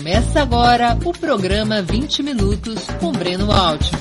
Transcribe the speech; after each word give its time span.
Começa 0.00 0.40
agora 0.40 0.98
o 1.04 1.12
programa 1.12 1.82
20 1.82 2.22
Minutos 2.22 2.86
com 2.98 3.12
Breno 3.12 3.52
Altman. 3.52 4.00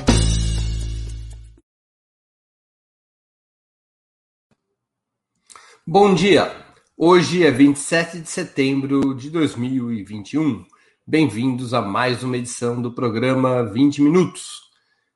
Bom 5.85 6.15
dia! 6.15 6.55
Hoje 6.95 7.45
é 7.45 7.51
27 7.51 8.21
de 8.21 8.29
setembro 8.29 9.13
de 9.13 9.29
2021. 9.29 10.65
Bem-vindos 11.05 11.73
a 11.73 11.81
mais 11.81 12.23
uma 12.23 12.37
edição 12.37 12.81
do 12.81 12.93
programa 12.93 13.65
20 13.65 14.01
Minutos. 14.01 14.61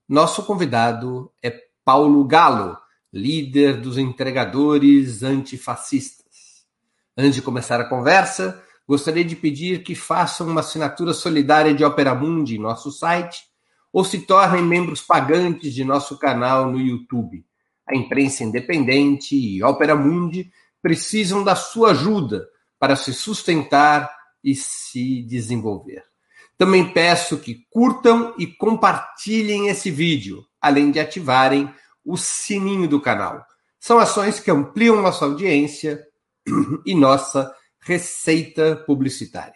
Nosso 0.06 0.44
convidado 0.44 1.32
é 1.42 1.62
Paulo 1.86 2.26
Galo, 2.26 2.78
líder 3.14 3.80
dos 3.80 3.98
entregadores 3.98 5.24
antifascistas. 5.24 6.66
Antes 7.18 7.36
de 7.36 7.42
começar 7.42 7.80
a 7.80 7.88
conversa, 7.88 8.62
gostaria 8.88 9.24
de 9.24 9.36
pedir 9.36 9.84
que 9.84 9.96
façam 9.96 10.48
uma 10.48 10.62
assinatura 10.62 11.14
solidária 11.14 11.74
de 11.74 11.84
Opera 11.84 12.14
Mundi 12.14 12.56
em 12.56 12.62
nosso 12.62 12.92
site 12.92 13.44
ou 13.92 14.04
se 14.04 14.20
tornem 14.20 14.64
membros 14.64 15.02
pagantes 15.02 15.74
de 15.74 15.84
nosso 15.84 16.18
canal 16.18 16.72
no 16.72 16.80
YouTube. 16.80 17.46
A 17.88 17.96
imprensa 17.96 18.44
independente 18.44 19.36
e 19.36 19.64
Opera 19.64 19.96
Mundi 19.96 20.52
precisam 20.82 21.44
da 21.44 21.56
sua 21.56 21.92
ajuda 21.92 22.48
para 22.80 22.96
se 22.96 23.14
sustentar 23.14 24.10
e 24.44 24.56
se 24.56 25.22
desenvolver. 25.24 26.04
Também 26.58 26.92
peço 26.92 27.38
que 27.38 27.66
curtam 27.70 28.34
e 28.38 28.48
compartilhem 28.48 29.70
esse 29.70 29.90
vídeo, 29.90 30.44
além 30.62 30.92
de 30.92 31.00
ativarem 31.00 31.74
o 32.06 32.18
sininho 32.18 32.88
do 32.88 33.00
canal. 33.00 33.46
São 33.80 34.00
ações 34.00 34.40
que 34.40 34.52
ampliam 34.52 35.02
nossa 35.02 35.26
audiência 35.26 36.06
e 36.86 36.96
nossa 36.96 37.54
receita 37.86 38.76
publicitária. 38.76 39.56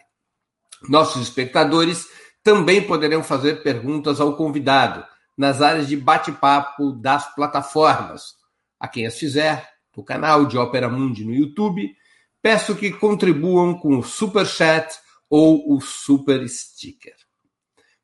Nossos 0.88 1.22
espectadores 1.22 2.06
também 2.42 2.86
poderão 2.86 3.22
fazer 3.22 3.62
perguntas 3.62 4.20
ao 4.20 4.36
convidado 4.36 5.04
nas 5.36 5.60
áreas 5.62 5.88
de 5.88 5.96
bate-papo 5.96 6.92
das 6.92 7.34
plataformas. 7.34 8.34
A 8.78 8.88
quem 8.88 9.06
as 9.06 9.18
fizer, 9.18 9.68
no 9.96 10.04
canal 10.04 10.46
de 10.46 10.56
Opera 10.56 10.88
Mundi 10.88 11.24
no 11.24 11.34
YouTube, 11.34 11.94
peço 12.40 12.76
que 12.76 12.92
contribuam 12.92 13.78
com 13.78 13.98
o 13.98 14.02
Super 14.02 14.46
Chat 14.46 14.98
ou 15.28 15.74
o 15.74 15.80
Super 15.80 16.48
Sticker. 16.48 17.14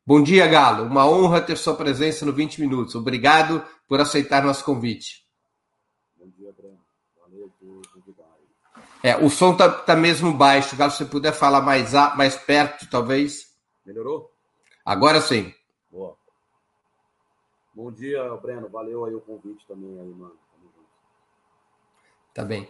Bom 0.06 0.22
dia, 0.22 0.46
Galo. 0.46 0.84
Uma 0.84 1.08
honra 1.08 1.40
ter 1.40 1.56
sua 1.56 1.74
presença 1.74 2.26
no 2.26 2.32
20 2.32 2.60
Minutos. 2.60 2.94
Obrigado 2.94 3.64
por 3.88 4.00
aceitar 4.00 4.44
nosso 4.44 4.64
convite. 4.64 5.24
Bom 6.16 6.28
dia, 6.28 6.52
Breno. 6.52 6.84
Valeu 7.18 7.50
por 7.58 7.80
convidar. 7.90 8.34
É, 9.04 9.18
o 9.18 9.28
som 9.28 9.54
tá, 9.54 9.68
tá 9.70 9.94
mesmo 9.94 10.32
baixo, 10.32 10.74
Galo. 10.76 10.90
Se 10.90 10.96
você 10.96 11.04
puder 11.04 11.34
falar 11.34 11.60
mais, 11.60 11.94
a, 11.94 12.16
mais 12.16 12.36
perto, 12.36 12.88
talvez. 12.88 13.54
Melhorou? 13.84 14.32
Agora 14.82 15.20
sim. 15.20 15.52
Boa. 15.92 16.16
Bom 17.74 17.92
dia, 17.92 18.24
Breno. 18.36 18.66
Valeu 18.70 19.04
aí 19.04 19.14
o 19.14 19.20
convite 19.20 19.66
também 19.68 19.90
aí, 20.00 20.08
mano. 20.08 20.34
Tá 22.32 22.46
bem. 22.46 22.66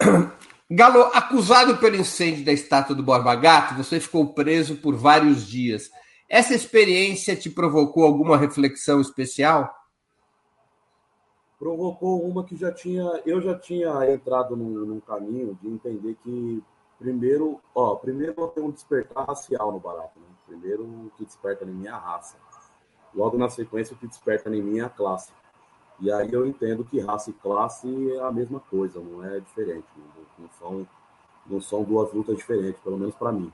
Galo, 0.70 1.02
acusado 1.12 1.76
pelo 1.76 1.96
incêndio 1.96 2.42
da 2.42 2.52
estátua 2.52 2.96
do 2.96 3.02
Borba 3.02 3.34
Gato, 3.34 3.74
você 3.74 4.00
ficou 4.00 4.32
preso 4.32 4.76
por 4.76 4.96
vários 4.96 5.46
dias. 5.46 5.90
Essa 6.26 6.54
experiência 6.54 7.36
te 7.36 7.50
provocou 7.50 8.06
alguma 8.06 8.38
reflexão 8.38 8.98
especial? 8.98 9.70
Provocou 11.60 12.22
uma 12.22 12.42
que 12.42 12.56
já 12.56 12.72
tinha. 12.72 13.04
Eu 13.26 13.38
já 13.42 13.54
tinha 13.54 14.10
entrado 14.10 14.56
num, 14.56 14.86
num 14.86 15.00
caminho 15.00 15.58
de 15.60 15.68
entender 15.68 16.16
que, 16.24 16.64
primeiro, 16.98 17.60
ó, 17.74 17.94
primeiro 17.96 18.48
tenho 18.48 18.68
um 18.68 18.70
despertar 18.70 19.26
racial 19.26 19.70
no 19.70 19.78
barato. 19.78 20.18
Né? 20.18 20.26
Primeiro, 20.46 20.84
o 20.84 21.12
que 21.18 21.24
desperta 21.26 21.66
em 21.66 21.68
mim 21.68 21.86
é 21.86 21.90
a 21.90 21.98
raça. 21.98 22.38
Logo 23.14 23.36
na 23.36 23.50
sequência, 23.50 23.94
o 23.94 23.98
que 23.98 24.06
desperta 24.06 24.48
em 24.48 24.62
mim 24.62 24.78
é 24.78 24.84
a 24.84 24.88
classe. 24.88 25.30
E 26.00 26.10
aí 26.10 26.32
eu 26.32 26.46
entendo 26.46 26.82
que 26.82 26.98
raça 26.98 27.28
e 27.28 27.34
classe 27.34 28.10
é 28.10 28.20
a 28.20 28.32
mesma 28.32 28.58
coisa, 28.58 28.98
não 28.98 29.22
é 29.22 29.38
diferente. 29.38 29.86
Não, 30.38 30.48
são, 30.58 30.88
não 31.46 31.60
são 31.60 31.82
duas 31.84 32.10
lutas 32.10 32.38
diferentes, 32.38 32.80
pelo 32.80 32.96
menos 32.96 33.14
para 33.14 33.32
mim. 33.32 33.52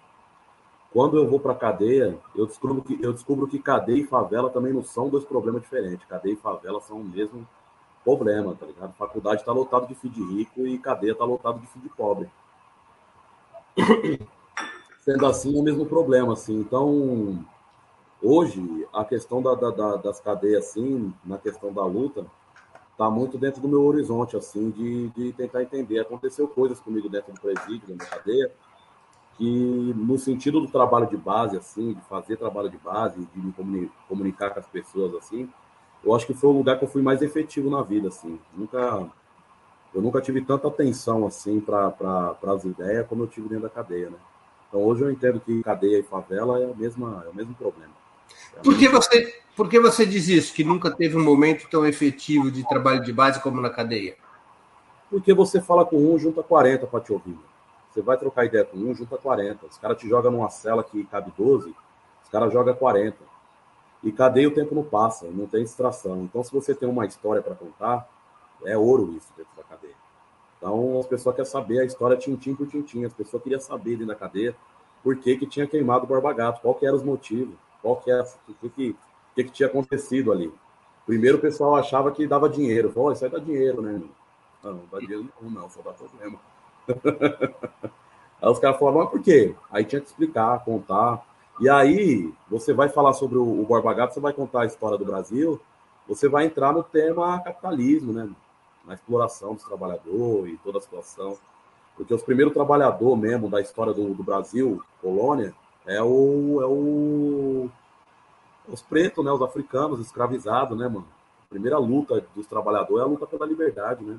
Quando 0.93 1.17
eu 1.17 1.29
vou 1.29 1.41
para 1.41 1.57
cadeia, 1.57 2.17
eu 2.37 2.47
descubro, 2.47 2.83
que, 2.83 3.03
eu 3.03 3.13
descubro 3.13 3.49
que 3.49 3.59
cadeia 3.59 3.99
e 3.99 4.07
favela 4.07 4.49
também 4.49 4.73
não 4.73 4.85
são 4.85 5.09
dois 5.09 5.25
problemas 5.25 5.63
diferentes. 5.63 6.07
Cadeia 6.07 6.35
e 6.35 6.37
favela 6.37 6.81
são 6.81 7.01
o 7.01 7.05
mesmo 7.05 7.45
problema, 8.07 8.55
tá 8.55 8.65
ligado? 8.65 8.95
Faculdade 8.95 9.41
está 9.41 9.51
lotado 9.51 9.89
de 9.89 9.97
filho 9.97 10.15
de 10.15 10.23
rico 10.23 10.65
e 10.65 10.79
cadeia 10.79 11.11
está 11.11 11.25
lotado 11.25 11.59
de 11.59 11.67
filho 11.67 11.83
de 11.83 11.89
pobre. 11.89 12.31
Sendo 15.03 15.27
assim, 15.27 15.57
é 15.57 15.61
o 15.61 15.65
mesmo 15.65 15.85
problema, 15.85 16.35
assim. 16.35 16.61
Então, 16.61 17.45
hoje, 18.23 18.87
a 18.93 19.05
questão 19.05 19.43
da, 19.43 19.55
da, 19.55 19.97
das 19.97 20.21
cadeias, 20.21 20.69
assim, 20.69 21.13
na 21.25 21.37
questão 21.37 21.73
da 21.73 21.85
luta, 21.85 22.25
está 22.93 23.11
muito 23.11 23.37
dentro 23.37 23.61
do 23.61 23.69
meu 23.69 23.85
horizonte, 23.85 24.37
assim, 24.37 24.71
de, 24.71 25.09
de 25.09 25.33
tentar 25.33 25.63
entender. 25.63 25.99
Aconteceu 25.99 26.47
coisas 26.47 26.79
comigo 26.79 27.09
dentro 27.09 27.33
do 27.33 27.41
presídio, 27.41 27.97
da 27.97 28.05
cadeia, 28.05 28.53
que 29.37 29.93
no 29.97 30.17
sentido 30.17 30.61
do 30.61 30.69
trabalho 30.69 31.09
de 31.09 31.17
base, 31.17 31.57
assim, 31.57 31.93
de 31.93 32.01
fazer 32.03 32.37
trabalho 32.37 32.71
de 32.71 32.79
base, 32.79 33.27
de 33.35 33.41
me 33.65 33.91
comunicar 34.09 34.51
com 34.51 34.61
as 34.61 34.67
pessoas, 34.69 35.13
assim, 35.17 35.51
eu 36.07 36.15
acho 36.15 36.25
que 36.25 36.35
foi 36.35 36.51
o 36.51 36.53
lugar 36.53 36.79
que 36.79 36.85
eu 36.85 36.89
fui 36.89 37.03
mais 37.03 37.21
efetivo 37.21 37.69
na 37.69 37.83
vida, 37.83 38.07
assim. 38.09 38.39
Nunca, 38.57 39.09
eu 39.93 40.01
nunca 40.01 40.21
tive 40.21 40.41
tanta 40.41 40.69
atenção, 40.69 41.27
assim, 41.27 41.59
para 41.59 41.91
pra, 41.91 42.37
as 42.53 42.65
ideias 42.65 43.07
como 43.09 43.25
eu 43.25 43.27
tive 43.27 43.49
dentro 43.49 43.65
da 43.65 43.71
cadeia, 43.71 44.09
né? 44.09 44.17
Então 44.69 44.83
hoje 44.83 45.03
eu 45.03 45.11
entendo 45.11 45.41
que 45.41 45.63
cadeia 45.65 45.99
e 45.99 46.03
favela 46.05 46.61
é, 46.61 46.71
a 46.71 46.75
mesma, 46.75 47.25
é 47.27 47.29
o 47.29 47.35
mesmo 47.35 47.55
problema. 47.57 47.93
É 48.57 48.61
por, 48.61 48.79
que 48.79 48.89
você, 48.89 49.35
por 49.57 49.69
que 49.69 49.81
você 49.81 50.07
diz 50.07 50.29
isso, 50.29 50.55
que 50.55 50.63
nunca 50.63 50.93
teve 50.93 51.17
um 51.17 51.25
momento 51.25 51.69
tão 51.69 51.85
efetivo 51.85 52.53
de 52.53 52.67
trabalho 52.69 53.03
de 53.03 53.13
base 53.13 53.43
como 53.43 53.61
na 53.61 53.71
cadeia? 53.71 54.17
Porque 55.11 55.35
você 55.35 55.61
fala 55.61 55.85
com 55.85 55.97
um, 55.97 56.17
junta 56.19 56.43
40 56.43 56.87
para 56.87 57.01
te 57.01 57.13
ouvir. 57.13 57.39
Você 57.91 58.01
vai 58.01 58.17
trocar 58.17 58.45
ideia 58.45 58.65
com 58.65 58.77
um, 58.77 58.95
junta 58.95 59.17
40. 59.17 59.67
Os 59.67 59.79
caras 59.79 59.99
te 59.99 60.09
jogam 60.09 60.31
numa 60.31 60.51
cela 60.51 60.85
que 60.85 61.05
cabe 61.05 61.33
12, 61.37 61.75
os 62.23 62.29
caras 62.29 62.53
jogam 62.53 62.75
40. 62.75 63.17
E 64.07 64.13
cadeia 64.13 64.47
o 64.47 64.53
tempo 64.53 64.73
não 64.73 64.85
passa, 64.85 65.27
não 65.27 65.49
tem 65.49 65.65
distração. 65.65 66.23
Então, 66.23 66.41
se 66.45 66.53
você 66.53 66.73
tem 66.73 66.89
uma 66.89 67.05
história 67.05 67.43
para 67.43 67.57
contar, 67.57 68.09
é 68.65 68.79
ouro 68.79 69.13
isso 69.17 69.33
dentro 69.37 69.51
da 69.57 69.65
cadeia. 69.65 69.97
Então, 70.57 71.01
as 71.01 71.07
pessoas 71.07 71.35
querem 71.35 71.51
saber 71.51 71.81
a 71.81 71.85
história 71.85 72.17
tintim 72.17 72.55
por 72.55 72.69
tintim. 72.69 73.05
As 73.05 73.13
pessoas 73.13 73.43
queriam 73.43 73.61
saber 73.61 73.97
dentro 73.97 74.07
da 74.07 74.15
cadeia 74.15 74.55
por 75.03 75.17
que, 75.17 75.37
que 75.37 75.45
tinha 75.45 75.67
queimado 75.67 76.05
o 76.05 76.07
Borba 76.07 76.33
Gato, 76.33 76.61
qual 76.61 76.77
que 76.77 76.87
eram 76.87 76.95
os 76.95 77.03
motivos, 77.03 77.57
qual 77.83 77.97
que, 77.97 78.09
era, 78.09 78.23
o 78.23 78.55
que, 78.55 78.69
que, 78.69 78.97
que, 79.35 79.45
que 79.45 79.51
tinha 79.51 79.69
acontecido 79.69 80.31
ali. 80.31 80.55
Primeiro 81.05 81.39
o 81.39 81.41
pessoal 81.41 81.75
achava 81.75 82.13
que 82.13 82.29
dava 82.29 82.49
dinheiro. 82.49 82.93
Falou, 82.93 83.11
isso 83.11 83.25
aí 83.25 83.31
dá 83.31 83.41
dinheiro, 83.41 83.83
né? 83.83 84.01
Não, 84.63 84.73
não 84.73 84.83
dá 84.89 85.01
dinheiro 85.01 85.29
não, 85.43 85.51
não, 85.51 85.69
só 85.69 85.83
dá 85.83 85.91
problema. 85.91 86.39
aí 88.41 88.49
os 88.49 88.61
caras 88.61 88.79
falaram, 88.79 88.99
mas 88.99 89.11
por 89.11 89.21
quê? 89.21 89.53
Aí 89.69 89.85
tinha 89.85 90.01
que 90.01 90.07
explicar, 90.07 90.65
contar. 90.65 91.27
E 91.59 91.69
aí, 91.69 92.33
você 92.51 92.73
vai 92.73 92.89
falar 92.89 93.15
sobre 93.15 93.39
o, 93.39 93.61
o 93.61 93.65
Borba 93.65 93.95
Gato, 93.95 94.15
você 94.15 94.21
vai 94.21 94.33
contar 94.33 94.63
a 94.63 94.67
história 94.67 94.99
do 94.99 95.05
Brasil, 95.05 95.61
você 96.07 96.29
vai 96.29 96.45
entrar 96.45 96.73
no 96.73 96.83
tema 96.83 97.41
capitalismo, 97.41 98.13
né? 98.13 98.29
Na 98.85 98.95
exploração 98.95 99.55
dos 99.55 99.65
trabalhadores 99.65 100.55
e 100.55 100.59
toda 100.59 100.79
a 100.79 100.83
situação. 100.83 101.37
Porque 101.97 102.13
os 102.13 102.23
primeiros 102.23 102.53
trabalhadores 102.53 103.19
mesmo 103.19 103.49
da 103.49 103.61
história 103.61 103.95
do, 103.95 104.15
do 104.15 104.23
Brasil, 104.23 104.83
colônia, 105.01 105.55
é 105.87 106.03
o, 106.03 106.61
é 106.61 106.67
o 106.67 107.71
os 108.69 108.83
pretos, 108.83 109.25
né, 109.25 109.31
os 109.31 109.43
africanos 109.43 110.01
escravizados, 110.01 110.77
né, 110.77 110.89
mano? 110.89 111.07
A 111.47 111.49
primeira 111.49 111.79
luta 111.79 112.25
dos 112.35 112.47
trabalhadores 112.47 112.99
é 112.99 113.03
a 113.03 113.09
luta 113.09 113.27
pela 113.27 113.47
liberdade, 113.47 114.05
né? 114.05 114.19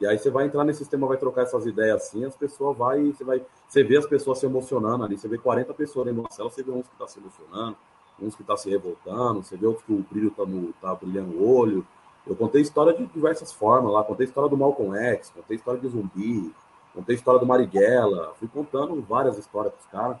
E 0.00 0.06
aí 0.06 0.16
você 0.16 0.30
vai 0.30 0.46
entrar 0.46 0.64
nesse 0.64 0.78
sistema, 0.78 1.08
vai 1.08 1.16
trocar 1.16 1.42
essas 1.42 1.66
ideias 1.66 2.02
assim, 2.02 2.24
as 2.24 2.36
pessoas 2.36 2.76
vai, 2.76 3.02
você 3.06 3.24
vai, 3.24 3.44
você 3.66 3.82
vê 3.82 3.96
as 3.96 4.06
pessoas 4.06 4.38
se 4.38 4.46
emocionando 4.46 5.04
ali, 5.04 5.18
você 5.18 5.26
vê 5.26 5.36
40 5.36 5.74
pessoas 5.74 6.06
dentro 6.06 6.20
de 6.20 6.26
uma 6.26 6.30
cela, 6.30 6.48
você 6.48 6.62
vê 6.62 6.70
uns 6.70 6.86
que 6.86 6.96
tá 6.96 7.08
se 7.08 7.18
emocionando, 7.18 7.76
uns 8.22 8.36
que 8.36 8.44
tá 8.44 8.56
se 8.56 8.70
revoltando, 8.70 9.42
você 9.42 9.56
vê 9.56 9.66
outros 9.66 9.84
que 9.84 9.92
o 9.92 10.04
brilho 10.08 10.30
tá, 10.30 10.44
no, 10.44 10.72
tá 10.74 10.94
brilhando 10.94 11.36
o 11.36 11.56
olho. 11.56 11.84
Eu 12.24 12.36
contei 12.36 12.62
história 12.62 12.92
de 12.92 13.06
diversas 13.06 13.52
formas 13.52 13.92
lá, 13.92 14.04
contei 14.04 14.26
história 14.26 14.48
do 14.48 14.56
Malcolm 14.56 14.96
X, 14.96 15.30
contei 15.30 15.56
história 15.56 15.80
de 15.80 15.88
zumbi, 15.88 16.54
contei 16.94 17.16
história 17.16 17.40
do 17.40 17.46
Marighella, 17.46 18.34
fui 18.38 18.46
contando 18.46 19.00
várias 19.02 19.36
histórias 19.36 19.72
pros 19.72 19.86
caras. 19.86 20.16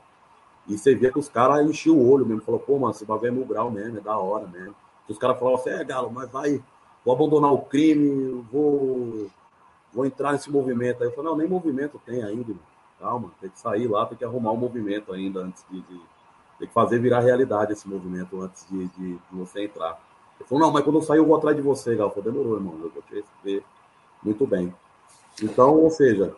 E 0.66 0.76
você 0.76 0.94
vê 0.94 1.12
que 1.12 1.18
os 1.18 1.28
caras 1.28 1.64
enchiam 1.64 1.96
o 1.96 2.10
olho 2.10 2.26
mesmo, 2.26 2.42
falou, 2.42 2.60
pô, 2.60 2.78
mano, 2.78 2.92
esse 2.92 3.04
bagulho 3.04 3.28
é 3.28 3.30
mil 3.30 3.44
grau 3.44 3.70
mesmo, 3.70 3.98
é 3.98 4.00
da 4.00 4.18
hora 4.18 4.46
mesmo. 4.46 4.74
Os 5.08 5.18
caras 5.18 5.38
falavam 5.38 5.60
assim, 5.60 5.70
é, 5.70 5.84
Galo, 5.84 6.10
mas 6.10 6.30
vai, 6.30 6.62
vou 7.04 7.14
abandonar 7.14 7.52
o 7.52 7.62
crime, 7.62 8.44
vou 8.50 9.30
vou 9.92 10.06
entrar 10.06 10.32
nesse 10.32 10.50
movimento. 10.50 11.02
Aí 11.02 11.08
eu 11.08 11.12
falei, 11.12 11.30
não, 11.30 11.36
nem 11.36 11.48
movimento 11.48 12.00
tem 12.04 12.22
ainda, 12.22 12.48
mano. 12.48 12.60
calma, 12.98 13.30
tem 13.40 13.50
que 13.50 13.58
sair 13.58 13.86
lá, 13.86 14.06
tem 14.06 14.18
que 14.18 14.24
arrumar 14.24 14.52
um 14.52 14.56
movimento 14.56 15.12
ainda 15.12 15.40
antes 15.40 15.64
de, 15.70 15.80
de 15.80 16.00
tem 16.58 16.66
que 16.66 16.74
fazer 16.74 16.98
virar 16.98 17.20
realidade 17.20 17.72
esse 17.72 17.88
movimento 17.88 18.40
antes 18.42 18.66
de, 18.68 18.86
de, 18.88 19.14
de, 19.14 19.20
você 19.30 19.64
entrar. 19.64 20.00
Ele 20.38 20.48
falou, 20.48 20.66
não, 20.66 20.72
mas 20.72 20.82
quando 20.82 20.96
eu 20.96 21.02
sair 21.02 21.18
eu 21.18 21.26
vou 21.26 21.36
atrás 21.36 21.56
de 21.56 21.62
você, 21.62 21.94
Gal. 21.94 22.08
Eu 22.08 22.14
falei, 22.14 22.32
demorou, 22.32 22.56
irmão, 22.56 22.74
eu 22.82 22.90
vou 22.90 23.02
te 23.02 23.14
receber 23.14 23.64
muito 24.22 24.46
bem. 24.46 24.74
Então, 25.40 25.76
ou 25.76 25.90
seja, 25.90 26.34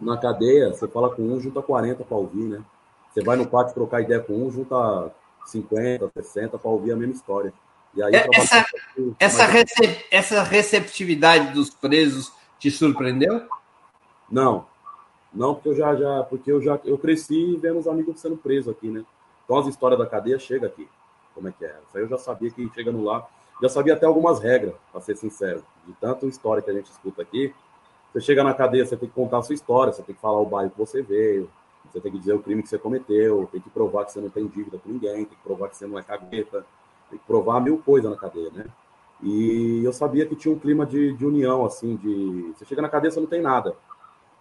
na 0.00 0.16
cadeia, 0.16 0.70
você 0.72 0.86
fala 0.86 1.14
com 1.14 1.22
um, 1.22 1.40
junta 1.40 1.60
40 1.60 2.04
para 2.04 2.16
ouvir, 2.16 2.44
né? 2.44 2.62
Você 3.10 3.22
vai 3.22 3.36
no 3.36 3.48
pátio 3.48 3.74
trocar 3.74 4.00
ideia 4.00 4.20
com 4.20 4.34
um, 4.34 4.50
junta 4.50 5.12
50, 5.46 6.10
60 6.14 6.58
para 6.58 6.70
ouvir 6.70 6.92
a 6.92 6.96
mesma 6.96 7.14
história. 7.14 7.52
E 7.94 8.02
aí, 8.02 8.14
é, 8.14 8.28
essa, 8.32 8.66
essa, 9.18 9.44
recep, 9.44 10.06
essa 10.10 10.42
receptividade 10.42 11.52
dos 11.52 11.70
presos 11.70 12.32
te 12.58 12.70
surpreendeu? 12.70 13.46
Não, 14.30 14.66
não, 15.32 15.54
porque 15.54 15.68
eu 15.68 15.76
já, 15.76 15.94
já, 15.94 16.22
porque 16.24 16.52
eu 16.52 16.60
já 16.60 16.80
eu 16.84 16.98
cresci 16.98 17.56
vendo 17.56 17.78
os 17.78 17.86
amigos 17.86 18.20
sendo 18.20 18.36
presos 18.36 18.72
aqui, 18.74 18.88
né? 18.88 19.04
Então 19.44 19.58
as 19.58 19.66
histórias 19.66 19.98
da 19.98 20.06
cadeia 20.06 20.38
chega 20.38 20.66
aqui. 20.66 20.88
Como 21.34 21.48
é 21.48 21.52
que 21.52 21.64
é? 21.64 21.78
Isso 21.86 21.96
aí 21.96 22.02
eu 22.02 22.08
já 22.08 22.18
sabia 22.18 22.50
que 22.50 22.68
chegando 22.74 23.02
lá, 23.02 23.26
já 23.62 23.68
sabia 23.68 23.94
até 23.94 24.06
algumas 24.06 24.40
regras, 24.40 24.74
para 24.90 25.00
ser 25.00 25.16
sincero. 25.16 25.62
De 25.86 25.92
tanto 25.94 26.26
história 26.26 26.62
que 26.62 26.70
a 26.70 26.74
gente 26.74 26.90
escuta 26.90 27.22
aqui, 27.22 27.54
você 28.12 28.20
chega 28.20 28.42
na 28.42 28.54
cadeia, 28.54 28.84
você 28.84 28.96
tem 28.96 29.08
que 29.08 29.14
contar 29.14 29.38
a 29.38 29.42
sua 29.42 29.54
história, 29.54 29.92
você 29.92 30.02
tem 30.02 30.14
que 30.14 30.20
falar 30.20 30.40
o 30.40 30.46
bairro 30.46 30.70
que 30.70 30.78
você 30.78 31.02
veio, 31.02 31.48
você 31.90 32.00
tem 32.00 32.10
que 32.10 32.18
dizer 32.18 32.32
o 32.32 32.40
crime 32.40 32.62
que 32.62 32.68
você 32.68 32.78
cometeu, 32.78 33.48
tem 33.52 33.60
que 33.60 33.70
provar 33.70 34.04
que 34.04 34.12
você 34.12 34.20
não 34.20 34.30
tem 34.30 34.46
dívida 34.46 34.78
com 34.78 34.90
ninguém, 34.90 35.24
tem 35.24 35.26
que 35.26 35.42
provar 35.42 35.68
que 35.68 35.76
você 35.76 35.86
não 35.86 35.98
é 35.98 36.02
cagueta, 36.02 36.64
tem 37.10 37.18
que 37.18 37.24
provar 37.24 37.60
mil 37.60 37.78
coisas 37.78 38.10
na 38.10 38.16
cadeia, 38.16 38.50
né? 38.50 38.66
E 39.22 39.82
eu 39.84 39.92
sabia 39.92 40.26
que 40.26 40.36
tinha 40.36 40.54
um 40.54 40.58
clima 40.58 40.86
de, 40.86 41.12
de 41.12 41.26
união, 41.26 41.64
assim, 41.64 41.96
de. 41.96 42.52
Você 42.56 42.64
chega 42.64 42.82
na 42.82 42.88
você 42.88 43.18
não 43.18 43.26
tem 43.26 43.40
nada. 43.40 43.74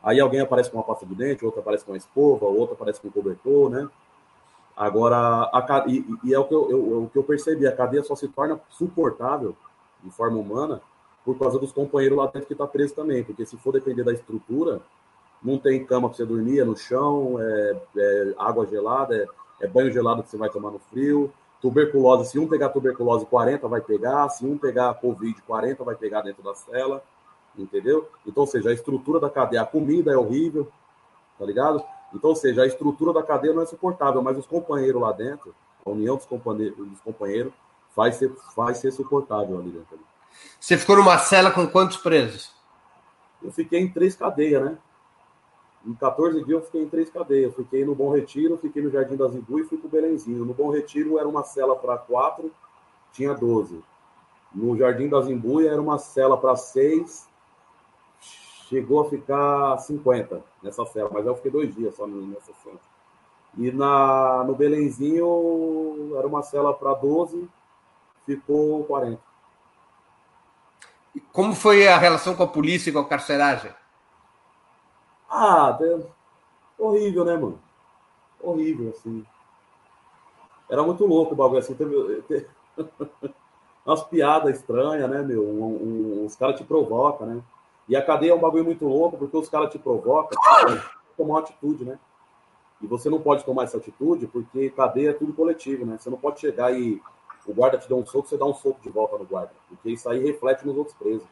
Aí 0.03 0.19
alguém 0.19 0.39
aparece 0.39 0.69
com 0.69 0.77
uma 0.77 0.83
pasta 0.83 1.05
de 1.05 1.15
dente, 1.15 1.43
outro 1.43 1.59
aparece 1.59 1.83
com 1.83 1.91
uma 1.91 1.97
escova, 1.97 2.45
outro 2.45 2.75
aparece 2.75 3.01
com 3.01 3.07
um 3.07 3.11
cobertor, 3.11 3.69
né? 3.69 3.89
Agora, 4.75 5.49
a, 5.51 5.85
e, 5.87 6.05
e 6.23 6.33
é 6.33 6.39
o 6.39 6.45
que 6.45 6.53
eu, 6.53 6.69
eu, 6.69 7.03
o 7.03 7.09
que 7.09 7.17
eu 7.17 7.23
percebi, 7.23 7.65
a 7.65 7.75
cadeia 7.75 8.03
só 8.03 8.15
se 8.15 8.27
torna 8.27 8.59
suportável 8.69 9.55
de 10.03 10.11
forma 10.11 10.37
humana 10.37 10.81
por 11.25 11.37
causa 11.37 11.57
dos 11.57 11.71
companheiros 11.71 12.17
lá 12.17 12.27
dentro 12.27 12.47
que 12.47 12.53
está 12.53 12.67
preso 12.67 12.93
também, 12.93 13.23
porque 13.23 13.45
se 13.45 13.57
for 13.57 13.73
depender 13.73 14.03
da 14.03 14.13
estrutura, 14.13 14.79
não 15.43 15.57
tem 15.57 15.83
cama 15.83 16.07
para 16.07 16.15
você 16.17 16.25
dormir, 16.25 16.59
é 16.59 16.63
no 16.63 16.77
chão, 16.77 17.35
é, 17.39 17.77
é 17.97 18.33
água 18.37 18.65
gelada, 18.65 19.15
é, 19.15 19.27
é, 19.61 19.67
banho 19.67 19.91
gelado 19.91 20.23
que 20.23 20.29
você 20.29 20.37
vai 20.37 20.49
tomar 20.49 20.71
no 20.71 20.79
frio, 20.79 21.31
tuberculose, 21.61 22.31
se 22.31 22.39
um 22.39 22.47
pegar 22.47 22.69
tuberculose, 22.69 23.25
40 23.25 23.67
vai 23.67 23.81
pegar, 23.81 24.29
se 24.29 24.45
um 24.45 24.57
pegar 24.57 24.93
Covid, 24.95 25.41
40 25.41 25.83
vai 25.83 25.95
pegar 25.95 26.21
dentro 26.21 26.43
da 26.43 26.53
cela, 26.53 27.03
entendeu? 27.57 28.07
Então, 28.25 28.41
ou 28.41 28.47
seja, 28.47 28.69
a 28.69 28.73
estrutura 28.73 29.19
da 29.19 29.29
cadeia, 29.29 29.61
a 29.61 29.65
comida 29.65 30.11
é 30.11 30.17
horrível, 30.17 30.67
tá 31.37 31.45
ligado? 31.45 31.83
Então, 32.13 32.29
ou 32.29 32.35
seja, 32.35 32.63
a 32.63 32.67
estrutura 32.67 33.11
da 33.11 33.23
cadeia 33.23 33.53
não 33.53 33.63
é 33.63 33.65
suportável, 33.65 34.21
mas 34.21 34.37
os 34.37 34.45
companheiros 34.45 35.01
lá 35.01 35.11
dentro, 35.11 35.53
a 35.85 35.89
união 35.89 36.15
dos 36.15 36.25
companheiros, 36.25 36.77
dos 36.77 37.01
companheiros 37.01 37.53
vai, 37.95 38.11
ser, 38.11 38.31
vai 38.55 38.75
ser 38.75 38.91
suportável 38.91 39.57
ali 39.57 39.71
dentro. 39.71 39.99
Você 40.59 40.77
ficou 40.77 40.95
numa 40.95 41.17
cela 41.17 41.51
com 41.51 41.67
quantos 41.67 41.97
presos? 41.97 42.51
Eu 43.41 43.51
fiquei 43.51 43.79
em 43.79 43.89
três 43.89 44.15
cadeias, 44.15 44.63
né? 44.63 44.77
Em 45.87 45.93
14 45.93 46.43
dias 46.43 46.49
eu 46.49 46.61
fiquei 46.65 46.83
em 46.83 46.89
três 46.89 47.09
cadeias. 47.09 47.55
Fiquei 47.55 47.85
no 47.85 47.95
Bom 47.95 48.11
Retiro, 48.11 48.57
fiquei 48.57 48.83
no 48.83 48.91
Jardim 48.91 49.15
das 49.15 49.33
Imbu 49.33 49.59
e 49.59 49.63
fui 49.63 49.77
pro 49.77 49.87
Belenzinho. 49.87 50.43
No 50.43 50.53
Bom 50.53 50.69
Retiro 50.69 51.17
era 51.17 51.27
uma 51.27 51.43
cela 51.43 51.77
para 51.77 51.97
quatro, 51.97 52.51
tinha 53.13 53.33
12. 53.33 53.81
No 54.53 54.75
Jardim 54.77 55.07
das 55.07 55.29
Imbu 55.29 55.61
era 55.61 55.81
uma 55.81 55.97
cela 55.97 56.37
para 56.37 56.57
seis, 56.57 57.27
chegou 58.19 59.01
a 59.01 59.09
ficar 59.09 59.77
50 59.77 60.43
nessa 60.61 60.85
cela, 60.87 61.09
mas 61.13 61.25
eu 61.25 61.35
fiquei 61.35 61.51
dois 61.51 61.73
dias 61.73 61.95
só 61.95 62.05
nessa 62.05 62.51
cela. 62.61 62.79
E 63.57 63.71
na, 63.71 64.43
no 64.45 64.55
Belenzinho 64.55 66.13
era 66.17 66.27
uma 66.27 66.43
cela 66.43 66.73
para 66.73 66.93
12, 66.95 67.47
ficou 68.25 68.83
40. 68.83 69.21
Como 71.31 71.55
foi 71.55 71.87
a 71.87 71.97
relação 71.97 72.35
com 72.35 72.43
a 72.43 72.47
polícia 72.47 72.89
e 72.89 72.93
com 72.93 72.99
a 72.99 73.05
carceragem? 73.05 73.71
Ah, 75.29 75.77
horrível, 76.77 77.25
né, 77.25 77.35
mano? 77.35 77.59
Horrível, 78.41 78.89
assim. 78.89 79.25
Era 80.69 80.83
muito 80.83 81.05
louco 81.05 81.33
o 81.33 81.35
bagulho 81.35 81.59
assim. 81.59 81.73
Teve, 81.73 82.21
teve... 82.23 82.47
umas 83.85 84.03
piadas 84.03 84.57
estranhas, 84.57 85.09
né, 85.09 85.21
meu? 85.21 85.43
Um, 85.43 85.63
um, 85.63 86.25
os 86.25 86.35
caras 86.35 86.57
te 86.57 86.63
provocam, 86.63 87.25
né? 87.25 87.41
E 87.87 87.95
a 87.95 88.03
cadeia 88.03 88.31
é 88.31 88.35
um 88.35 88.39
bagulho 88.39 88.65
muito 88.65 88.85
louco, 88.85 89.17
porque 89.17 89.37
os 89.37 89.47
caras 89.47 89.71
te 89.71 89.79
provocam, 89.79 90.37
tomar 91.15 91.35
uma 91.35 91.39
atitude, 91.39 91.85
né? 91.85 91.97
E 92.81 92.85
você 92.85 93.09
não 93.09 93.19
pode 93.19 93.45
tomar 93.45 93.63
essa 93.63 93.77
atitude 93.77 94.27
porque 94.27 94.69
cadeia 94.71 95.11
é 95.11 95.13
tudo 95.13 95.33
coletivo, 95.33 95.85
né? 95.85 95.97
Você 95.97 96.09
não 96.09 96.17
pode 96.17 96.39
chegar 96.39 96.71
e 96.77 97.01
o 97.45 97.53
guarda 97.53 97.77
te 97.77 97.89
dá 97.89 97.95
um 97.95 98.05
soco, 98.05 98.27
você 98.27 98.37
dá 98.37 98.45
um 98.45 98.53
soco 98.53 98.79
de 98.81 98.89
volta 98.89 99.17
no 99.17 99.25
guarda. 99.25 99.51
Porque 99.69 99.89
isso 99.89 100.07
aí 100.09 100.21
reflete 100.21 100.67
nos 100.67 100.77
outros 100.77 100.95
presos. 100.97 101.25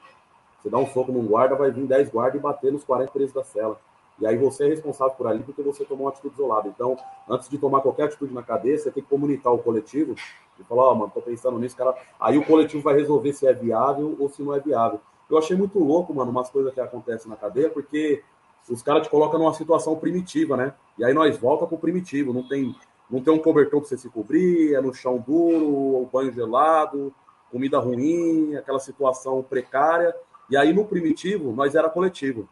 Você 0.65 0.71
dá 0.71 0.79
um 0.79 0.87
soco 0.87 1.11
num 1.11 1.27
guarda, 1.27 1.53
vai 1.55 1.69
vir 1.69 1.85
10 1.85 2.09
guardas 2.09 2.39
e 2.39 2.41
bater 2.41 2.71
nos 2.71 2.83
40 2.83 3.11
presos 3.11 3.31
da 3.31 3.43
cela. 3.43 3.79
E 4.19 4.25
aí 4.25 4.35
você 4.35 4.65
é 4.65 4.67
responsável 4.67 5.13
por 5.13 5.27
ali 5.27 5.43
porque 5.43 5.61
você 5.61 5.85
tomou 5.85 6.05
uma 6.05 6.09
atitude 6.09 6.33
isolada. 6.33 6.67
Então, 6.67 6.97
antes 7.29 7.47
de 7.47 7.59
tomar 7.59 7.81
qualquer 7.81 8.05
atitude 8.05 8.33
na 8.33 8.41
cadeia, 8.41 8.75
você 8.75 8.89
tem 8.89 9.03
que 9.03 9.09
comunicar 9.09 9.51
o 9.51 9.59
coletivo 9.59 10.15
e 10.59 10.63
falar, 10.63 10.85
ó, 10.85 10.91
oh, 10.91 10.95
mano, 10.95 11.11
tô 11.13 11.21
pensando 11.21 11.59
nisso, 11.59 11.77
cara. 11.77 11.95
Aí 12.19 12.39
o 12.39 12.43
coletivo 12.43 12.81
vai 12.81 12.95
resolver 12.95 13.31
se 13.33 13.45
é 13.45 13.53
viável 13.53 14.15
ou 14.19 14.27
se 14.27 14.41
não 14.41 14.55
é 14.55 14.59
viável. 14.59 14.99
Eu 15.29 15.37
achei 15.37 15.55
muito 15.55 15.77
louco, 15.77 16.11
mano, 16.15 16.31
umas 16.31 16.49
coisas 16.49 16.73
que 16.73 16.81
acontecem 16.81 17.29
na 17.29 17.37
cadeia, 17.37 17.69
porque 17.69 18.23
os 18.67 18.81
caras 18.81 19.03
te 19.03 19.09
colocam 19.11 19.39
numa 19.39 19.53
situação 19.53 19.95
primitiva, 19.95 20.57
né? 20.57 20.73
E 20.97 21.05
aí 21.05 21.13
nós 21.13 21.37
volta 21.37 21.67
pro 21.67 21.77
primitivo, 21.77 22.33
não 22.33 22.47
tem, 22.47 22.75
não 23.07 23.21
tem 23.21 23.31
um 23.31 23.39
cobertor 23.39 23.81
pra 23.81 23.89
você 23.89 23.97
se 23.99 24.09
cobrir, 24.09 24.73
é 24.73 24.81
no 24.81 24.95
chão 24.95 25.23
duro, 25.23 25.67
o 25.67 26.09
banho 26.11 26.33
gelado, 26.33 27.13
comida 27.51 27.77
ruim, 27.77 28.55
aquela 28.55 28.79
situação 28.79 29.43
precária. 29.43 30.15
E 30.49 30.57
aí 30.57 30.73
no 30.73 30.85
primitivo, 30.85 31.51
nós 31.51 31.75
era 31.75 31.89
coletivo. 31.89 32.47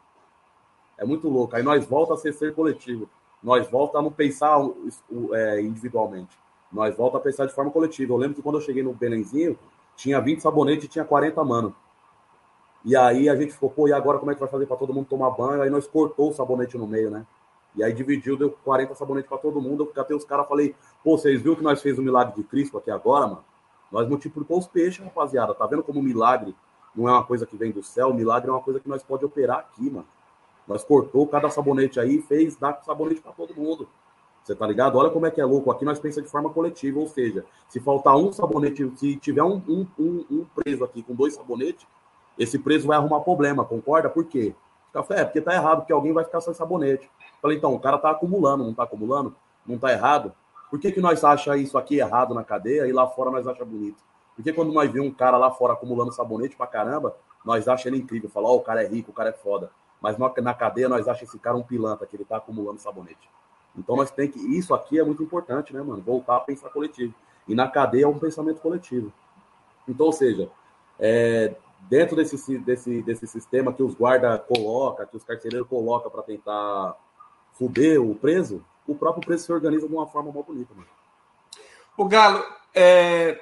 É 0.98 1.06
muito 1.06 1.30
louco. 1.30 1.56
Aí 1.56 1.64
nós 1.64 1.86
volta 1.86 2.14
a 2.14 2.18
ser 2.18 2.34
ser 2.34 2.54
coletivo. 2.54 3.10
Nós 3.42 3.70
volta 3.70 3.98
a 3.98 4.02
não 4.02 4.12
pensar 4.12 4.58
é, 5.34 5.62
individualmente. 5.62 6.38
Nós 6.72 6.96
volta 6.96 7.18
a 7.18 7.20
pensar 7.20 7.46
de 7.46 7.54
forma 7.54 7.72
coletiva. 7.72 8.14
Eu 8.14 8.18
lembro 8.18 8.36
que 8.36 8.42
quando 8.42 8.56
eu 8.56 8.62
cheguei 8.62 8.82
no 8.82 8.94
Belenzinho, 8.94 9.58
tinha 9.96 10.20
20 10.20 10.42
sabonetes 10.42 10.86
e 10.86 10.88
tinha 10.88 11.06
40 11.06 11.44
mano. 11.44 11.76
E 12.86 12.96
aí 12.96 13.30
a 13.30 13.36
gente 13.36 13.54
ficou, 13.54 13.70
pô, 13.70 13.88
e 13.88 13.94
agora 13.94 14.18
como 14.18 14.32
é 14.32 14.34
que 14.34 14.40
vai 14.40 14.50
fazer 14.50 14.66
para 14.66 14.76
todo 14.76 14.94
mundo 14.94 15.06
tomar 15.08 15.30
banho? 15.32 15.62
Aí 15.62 15.70
nós 15.70 15.88
cortou 15.88 16.30
o 16.30 16.34
sabonete 16.34 16.78
no 16.78 16.88
meio, 16.88 17.10
né? 17.10 17.26
E 17.76 17.84
aí 17.84 17.94
dividiu, 17.94 18.38
deu 18.38 18.52
40 18.64 18.94
sabonetes 18.96 19.30
para 19.30 19.38
todo 19.38 19.62
mundo. 19.62 19.84
Eu 19.84 19.88
catei 19.88 20.16
os 20.16 20.26
caras 20.26 20.48
falei, 20.48 20.76
pô, 21.04 21.18
vocês 21.18 21.42
viram 21.42 21.56
que 21.56 21.64
nós 21.64 21.82
fez 21.82 21.98
o 21.98 22.02
milagre 22.02 22.36
de 22.36 22.44
Cristo 22.44 22.78
aqui 22.78 22.92
agora, 22.92 23.28
mano? 23.28 23.46
Nós 23.92 24.08
multiplicou 24.08 24.58
os 24.58 24.68
peixes, 24.68 25.04
rapaziada. 25.04 25.54
Tá 25.54 25.66
vendo 25.66 25.84
como 25.84 26.00
o 26.00 26.04
milagre 26.04 26.56
não 26.96 27.08
é 27.08 27.12
uma 27.12 27.24
coisa 27.24 27.46
que 27.46 27.58
vem 27.58 27.72
do 27.72 27.84
céu? 27.84 28.10
O 28.10 28.14
milagre 28.14 28.50
é 28.50 28.54
uma 28.54 28.62
coisa 28.62 28.80
que 28.80 28.88
nós 28.88 29.04
pode 29.04 29.26
operar 29.26 29.60
aqui, 29.60 29.90
mano. 29.90 30.08
Nós 30.68 30.84
cortou 30.84 31.28
cada 31.28 31.50
sabonete 31.50 32.00
aí 32.00 32.22
fez 32.22 32.56
dar 32.56 32.82
sabonete 32.84 33.22
para 33.22 33.32
todo 33.32 33.54
mundo. 33.56 33.88
Você 34.44 34.54
tá 34.54 34.68
ligado? 34.68 34.98
Olha 34.98 35.10
como 35.10 35.26
é 35.26 35.32
que 35.32 35.40
é 35.40 35.46
louco. 35.46 35.72
Aqui 35.72 35.86
nós 35.86 36.00
pensamos 36.00 36.28
de 36.28 36.32
forma 36.32 36.50
coletiva, 36.50 37.00
ou 37.00 37.08
seja, 37.08 37.46
se 37.70 37.80
faltar 37.80 38.16
um 38.18 38.32
sabonete, 38.32 38.92
se 38.98 39.16
tiver 39.16 39.44
um, 39.44 39.62
um, 39.68 39.88
um, 39.98 40.26
um 40.30 40.46
preso 40.56 40.84
aqui 40.84 41.02
com 41.02 41.16
dois 41.16 41.34
sabonetes, 41.34 41.86
esse 42.38 42.60
preso 42.60 42.88
vai 42.88 42.98
arrumar 42.98 43.22
problema, 43.22 43.64
concorda? 43.64 44.10
Por 44.10 44.26
quê? 44.26 44.54
Café, 44.92 45.24
porque 45.24 45.42
tá 45.42 45.54
errado, 45.54 45.80
porque 45.80 45.94
alguém 45.94 46.14
vai 46.14 46.24
ficar 46.24 46.42
sem 46.42 46.54
sabonete. 46.54 47.10
Falei, 47.42 47.58
então, 47.58 47.74
o 47.74 47.80
cara 47.80 47.98
tá 47.98 48.12
acumulando, 48.12 48.64
não 48.64 48.74
tá 48.74 48.84
acumulando? 48.84 49.36
Não 49.66 49.78
tá 49.78 49.92
errado? 49.92 50.34
Por 50.70 50.80
que, 50.80 50.92
que 50.92 51.00
nós 51.00 51.24
acha 51.24 51.56
isso 51.56 51.78
aqui 51.78 51.98
errado 52.00 52.34
na 52.34 52.44
cadeia 52.44 52.88
e 52.88 52.92
lá 52.92 53.08
fora 53.08 53.32
nós 53.32 53.48
acha 53.48 53.64
bonito? 53.64 54.04
Porque 54.36 54.52
quando 54.52 54.72
nós 54.72 54.92
vemos 54.92 55.10
um 55.10 55.14
cara 55.14 55.38
lá 55.38 55.52
fora 55.52 55.74
acumulando 55.74 56.12
sabonete 56.12 56.56
pra 56.56 56.68
caramba, 56.68 57.16
nós 57.46 57.68
acha 57.68 57.88
ele 57.88 57.98
incrível. 57.98 58.30
Fala, 58.30 58.48
ó, 58.48 58.54
oh, 58.54 58.58
o 58.58 58.62
cara 58.62 58.84
é 58.84 58.88
rico, 58.88 59.12
o 59.12 59.14
cara 59.14 59.30
é 59.30 59.34
foda. 59.34 59.70
Mas 60.02 60.18
na 60.18 60.54
cadeia 60.54 60.90
nós 60.90 61.08
acha 61.08 61.24
esse 61.24 61.40
cara 61.40 61.56
um 61.56 61.64
pilantra, 61.64 62.06
que 62.06 62.16
ele 62.16 62.26
tá 62.26 62.38
acumulando 62.38 62.80
sabonete. 62.80 63.30
Então 63.78 63.96
nós 63.96 64.12
tem 64.12 64.30
que. 64.30 64.40
Isso 64.58 64.74
aqui 64.74 65.00
é 65.00 65.04
muito 65.04 65.24
importante, 65.24 65.74
né, 65.74 65.82
mano? 65.82 66.02
Voltar 66.02 66.38
a 66.38 66.40
pensar 66.40 66.70
coletivo. 66.70 67.14
E 67.48 67.56
na 67.56 67.68
cadeia 67.68 68.06
é 68.06 68.08
um 68.08 68.20
pensamento 68.20 68.62
coletivo. 68.62 69.12
Então, 69.88 70.08
ou 70.08 70.14
seja, 70.14 70.50
é, 71.00 71.56
dentro 71.90 72.16
desse, 72.16 72.58
desse, 72.60 73.02
desse 73.02 73.28
sistema 73.28 73.74
que 73.74 73.84
os 73.84 73.96
guardas 73.96 74.42
colocam, 74.48 75.06
que 75.06 75.18
os 75.18 75.24
carcereiros 75.24 75.68
colocam 75.68 76.12
para 76.12 76.24
tentar 76.24 76.96
fuder 77.54 78.02
o 78.02 78.16
preso, 78.16 78.64
o 78.88 78.96
próprio 78.96 79.26
preso 79.26 79.46
se 79.46 79.54
organiza 79.54 79.88
de 79.88 79.94
uma 79.94 80.08
forma 80.08 80.32
mal 80.32 80.44
bonita. 80.44 80.74
Mano. 80.74 80.88
O 81.98 82.06
Galo, 82.06 82.44
é... 82.74 83.40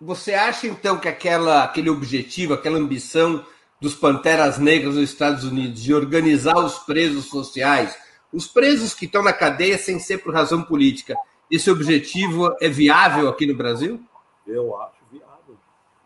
você 0.00 0.32
acha 0.32 0.66
então 0.66 0.98
que 0.98 1.08
aquela, 1.08 1.64
aquele 1.64 1.90
objetivo, 1.90 2.54
aquela 2.54 2.78
ambição 2.78 3.44
dos 3.80 3.94
Panteras 3.94 4.58
Negras 4.58 4.94
nos 4.94 5.10
Estados 5.10 5.44
Unidos 5.44 5.82
de 5.82 5.92
organizar 5.92 6.56
os 6.58 6.78
presos 6.78 7.26
sociais, 7.26 7.96
os 8.32 8.46
presos 8.46 8.94
que 8.94 9.04
estão 9.04 9.22
na 9.22 9.32
cadeia 9.32 9.76
sem 9.76 9.98
ser 9.98 10.18
por 10.18 10.32
razão 10.32 10.62
política, 10.62 11.16
esse 11.50 11.70
objetivo 11.70 12.54
é 12.60 12.68
viável 12.68 13.28
aqui 13.28 13.46
no 13.46 13.56
Brasil? 13.56 14.00
Eu 14.46 14.76
acho 14.80 15.00
viável. 15.10 15.56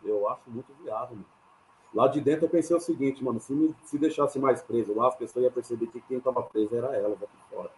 Eu 0.05 0.29
acho 0.29 0.43
muito 0.49 0.73
viável. 0.83 1.19
Lá 1.95 2.09
de 2.09 2.21
dentro 2.21 2.47
eu 2.47 2.49
pensei 2.49 2.77
o 2.77 2.81
seguinte, 2.81 3.23
mano, 3.23 3.39
se, 3.39 3.53
me, 3.53 3.75
se 3.85 3.99
deixasse 3.99 4.39
mais 4.39 4.61
preso 4.63 4.95
lá, 4.95 5.09
as 5.09 5.15
pessoas 5.15 5.45
iam 5.45 5.53
perceber 5.53 5.87
que 5.87 6.01
quem 6.01 6.19
estava 6.19 6.43
preso 6.43 6.75
era 6.75 6.97
ela, 6.97 7.11
daqui 7.11 7.37
fora. 7.49 7.71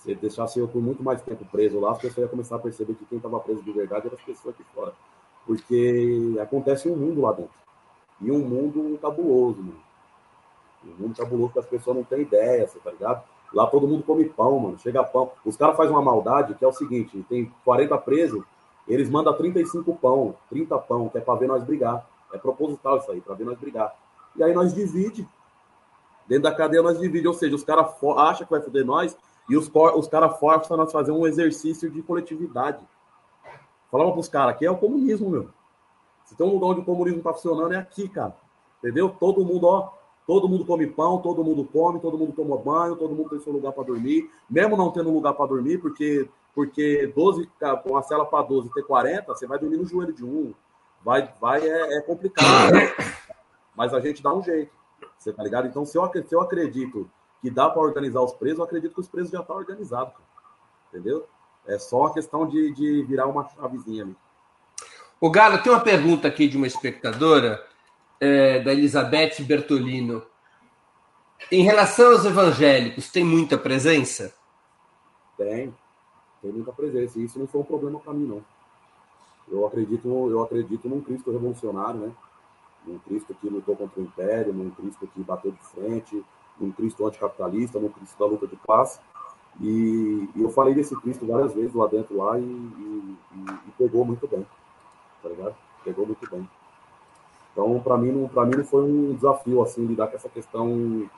Se 0.00 0.14
deixasse 0.14 0.58
eu 0.58 0.66
por 0.66 0.80
muito 0.80 1.02
mais 1.02 1.20
tempo 1.20 1.44
preso 1.44 1.78
lá, 1.78 1.92
as 1.92 1.98
pessoas 1.98 2.18
iam 2.18 2.28
começar 2.28 2.56
a 2.56 2.58
perceber 2.58 2.94
que 2.94 3.04
quem 3.04 3.18
estava 3.18 3.38
preso 3.38 3.62
de 3.62 3.70
verdade 3.70 4.06
era 4.06 4.16
as 4.16 4.22
pessoas 4.22 4.54
aqui 4.54 4.64
fora. 4.74 4.94
Porque 5.46 6.36
acontece 6.40 6.88
um 6.88 6.96
mundo 6.96 7.20
lá 7.20 7.32
dentro. 7.32 7.52
E 8.20 8.30
um 8.30 8.38
mundo 8.38 8.98
cabuloso, 9.00 9.58
mano. 9.58 9.80
Um 10.84 11.02
mundo 11.02 11.16
cabuloso 11.16 11.52
que 11.52 11.58
as 11.58 11.66
pessoas 11.66 11.96
não 11.96 12.04
têm 12.04 12.22
ideia, 12.22 12.66
você 12.66 12.78
tá 12.78 12.90
ligado? 12.90 13.22
Lá 13.52 13.66
todo 13.66 13.86
mundo 13.86 14.02
come 14.02 14.24
pão, 14.24 14.58
mano. 14.58 14.78
Chega 14.78 15.04
pão. 15.04 15.32
Os 15.44 15.56
caras 15.56 15.76
fazem 15.76 15.92
uma 15.92 16.02
maldade 16.02 16.54
que 16.54 16.64
é 16.64 16.68
o 16.68 16.72
seguinte: 16.72 17.22
tem 17.28 17.52
40 17.62 17.98
presos, 17.98 18.42
eles 18.88 19.10
mandam 19.10 19.34
35 19.34 19.94
pão, 19.96 20.34
30 20.48 20.78
pão, 20.78 21.10
que 21.10 21.18
é 21.18 21.20
pra 21.20 21.34
ver 21.34 21.46
nós 21.46 21.62
brigar. 21.62 22.08
É 22.32 22.38
proposital 22.38 22.96
isso 22.98 23.10
aí, 23.10 23.20
pra 23.20 23.34
ver 23.34 23.44
nós 23.44 23.58
brigar. 23.58 23.94
E 24.34 24.42
aí 24.42 24.54
nós 24.54 24.72
divide. 24.72 25.28
Dentro 26.26 26.44
da 26.44 26.54
cadeia 26.54 26.82
nós 26.82 26.98
divide, 26.98 27.26
ou 27.26 27.34
seja, 27.34 27.54
os 27.54 27.64
caras 27.64 27.92
acham 28.16 28.46
que 28.46 28.52
vai 28.52 28.62
foder 28.62 28.86
nós 28.86 29.16
e 29.50 29.56
os, 29.56 29.68
os 29.96 30.06
caras 30.06 30.38
forçam 30.38 30.76
nós 30.76 30.92
fazer 30.92 31.10
um 31.10 31.26
exercício 31.26 31.90
de 31.90 32.00
coletividade. 32.02 32.78
Falava 33.90 34.12
pros 34.12 34.28
caras, 34.28 34.54
aqui 34.54 34.64
é 34.64 34.70
o 34.70 34.78
comunismo, 34.78 35.28
meu. 35.28 35.48
Se 36.24 36.36
tem 36.36 36.46
um 36.46 36.52
lugar 36.52 36.68
onde 36.68 36.80
o 36.80 36.84
comunismo 36.84 37.20
tá 37.20 37.34
funcionando, 37.34 37.74
é 37.74 37.76
aqui, 37.76 38.08
cara. 38.08 38.36
Entendeu? 38.78 39.08
Todo 39.08 39.44
mundo, 39.44 39.66
ó, 39.66 39.90
todo 40.24 40.48
mundo 40.48 40.64
come 40.64 40.86
pão, 40.86 41.20
todo 41.20 41.42
mundo 41.42 41.64
come, 41.64 41.98
todo 41.98 42.16
mundo 42.16 42.32
toma 42.32 42.56
banho, 42.56 42.94
todo 42.94 43.12
mundo 43.12 43.30
tem 43.30 43.40
seu 43.40 43.52
lugar 43.52 43.72
para 43.72 43.82
dormir. 43.82 44.30
Mesmo 44.48 44.76
não 44.76 44.92
tendo 44.92 45.12
lugar 45.12 45.34
para 45.34 45.46
dormir, 45.46 45.78
porque 45.78 46.28
porque 46.54 47.12
12, 47.14 47.48
com 47.84 47.96
a 47.96 48.02
cela 48.02 48.24
para 48.24 48.44
12 48.44 48.72
ter 48.72 48.82
40, 48.82 49.34
você 49.34 49.46
vai 49.46 49.58
dormir 49.58 49.76
no 49.76 49.86
joelho 49.86 50.12
de 50.12 50.24
um. 50.24 50.54
Vai, 51.04 51.32
vai 51.40 51.60
é, 51.66 51.98
é 51.98 52.00
complicado. 52.02 52.72
Mas 53.74 53.92
a 53.94 54.00
gente 54.00 54.22
dá 54.22 54.32
um 54.32 54.42
jeito. 54.42 54.72
Você 55.18 55.32
tá 55.32 55.42
ligado? 55.42 55.66
Então, 55.66 55.84
se 55.84 55.96
eu, 55.96 56.08
se 56.26 56.34
eu 56.34 56.40
acredito 56.40 57.10
que 57.40 57.50
dá 57.50 57.68
para 57.68 57.80
organizar 57.80 58.22
os 58.22 58.32
presos, 58.32 58.58
eu 58.58 58.64
acredito 58.64 58.94
que 58.94 59.00
os 59.00 59.08
presos 59.08 59.30
já 59.30 59.40
estão 59.40 59.56
tá 59.56 59.60
organizados. 59.60 60.14
Entendeu? 60.88 61.26
É 61.66 61.78
só 61.78 62.00
uma 62.00 62.12
questão 62.12 62.46
de, 62.46 62.72
de 62.72 63.02
virar 63.02 63.26
uma 63.26 63.48
chavezinha 63.48 64.04
ali. 64.04 64.16
O 65.20 65.30
Galo, 65.30 65.62
tem 65.62 65.72
uma 65.72 65.80
pergunta 65.80 66.26
aqui 66.26 66.48
de 66.48 66.56
uma 66.56 66.66
espectadora, 66.66 67.64
é, 68.18 68.60
da 68.60 68.72
Elizabeth 68.72 69.42
Bertolino. 69.44 70.22
Em 71.50 71.62
relação 71.62 72.12
aos 72.12 72.24
evangélicos, 72.24 73.10
tem 73.10 73.24
muita 73.24 73.56
presença? 73.56 74.34
Tem, 75.36 75.74
tem 76.42 76.52
muita 76.52 76.72
presença. 76.72 77.18
E 77.18 77.24
isso 77.24 77.38
não 77.38 77.46
foi 77.46 77.62
um 77.62 77.64
problema 77.64 77.98
para 77.98 78.12
mim, 78.12 78.26
não. 78.26 78.44
Eu 79.50 79.66
acredito, 79.66 80.08
eu 80.08 80.42
acredito 80.42 80.88
num 80.88 81.00
Cristo 81.00 81.32
revolucionário, 81.32 82.00
né? 82.00 82.12
Num 82.86 82.98
Cristo 83.00 83.34
que 83.34 83.48
lutou 83.48 83.74
contra 83.74 84.00
o 84.00 84.04
império, 84.04 84.52
num 84.52 84.70
Cristo 84.70 85.06
que 85.06 85.20
bateu 85.22 85.50
de 85.50 85.62
frente, 85.64 86.24
num 86.60 86.70
Cristo 86.70 87.06
anticapitalista, 87.06 87.78
num 87.78 87.88
Cristo 87.88 88.18
da 88.18 88.26
luta 88.26 88.46
de 88.46 88.56
classe. 88.56 89.00
E, 89.60 90.28
e, 90.34 90.42
eu 90.42 90.50
falei 90.50 90.74
desse 90.74 90.94
Cristo 91.00 91.26
várias 91.26 91.52
vezes 91.52 91.74
lá 91.74 91.86
dentro 91.86 92.16
lá 92.16 92.38
e, 92.38 92.42
e, 92.42 93.16
e 93.68 93.70
pegou 93.76 94.04
muito 94.04 94.26
bem, 94.28 94.46
tá 95.22 95.28
ligado? 95.28 95.54
Pegou 95.84 96.06
muito 96.06 96.30
bem. 96.30 96.48
Então, 97.52 97.80
para 97.80 97.96
mim, 97.96 98.28
para 98.32 98.44
mim 98.46 98.56
não 98.56 98.64
foi 98.64 98.82
um 98.82 99.14
desafio 99.14 99.60
assim 99.62 99.84
lidar 99.84 100.06
com 100.06 100.16
essa 100.16 100.28
questão 100.28 101.08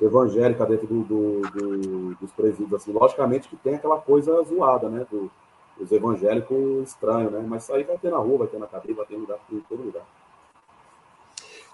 evangélica 0.00 0.66
dentro 0.66 0.86
do, 0.86 1.02
do, 1.04 1.40
do, 1.40 2.14
dos 2.16 2.32
presídios. 2.32 2.74
Assim, 2.74 2.92
logicamente 2.92 3.48
que 3.48 3.56
tem 3.56 3.76
aquela 3.76 3.98
coisa 3.98 4.42
zoada, 4.42 4.88
né? 4.88 5.06
Do, 5.10 5.30
dos 5.78 5.90
evangélicos 5.90 6.88
estranhos, 6.88 7.32
né? 7.32 7.44
Mas 7.46 7.62
isso 7.62 7.74
aí 7.74 7.84
vai 7.84 7.96
ter 7.96 8.10
na 8.10 8.18
rua, 8.18 8.38
vai 8.38 8.48
ter 8.48 8.58
na 8.58 8.66
cadeia, 8.66 8.94
vai 8.94 9.06
ter 9.06 9.14
em 9.14 9.18
lugar, 9.18 9.38
em 9.50 9.60
todo 9.60 9.82
lugar. 9.82 10.02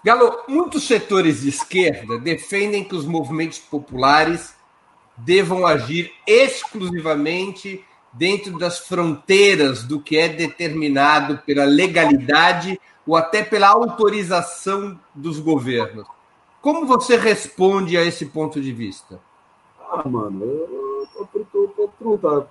Galo, 0.03 0.43
muitos 0.47 0.87
setores 0.87 1.41
de 1.41 1.49
esquerda 1.49 2.17
defendem 2.17 2.83
que 2.83 2.95
os 2.95 3.05
movimentos 3.05 3.59
populares 3.59 4.55
devam 5.17 5.65
agir 5.65 6.11
exclusivamente 6.25 7.83
dentro 8.13 8.57
das 8.57 8.79
fronteiras 8.79 9.83
do 9.83 9.99
que 9.99 10.17
é 10.17 10.29
determinado 10.29 11.39
pela 11.39 11.65
legalidade 11.65 12.79
ou 13.05 13.15
até 13.15 13.43
pela 13.43 13.67
autorização 13.67 14.99
dos 15.13 15.39
governos. 15.39 16.07
Como 16.61 16.85
você 16.85 17.17
responde 17.17 17.97
a 17.97 18.03
esse 18.03 18.27
ponto 18.27 18.61
de 18.61 18.71
vista? 18.71 19.19
Ah, 19.91 20.07
mano, 20.07 20.45
eu 20.45 21.27
tô, 21.51 21.67
tô, 21.67 22.17
tô, 22.17 22.45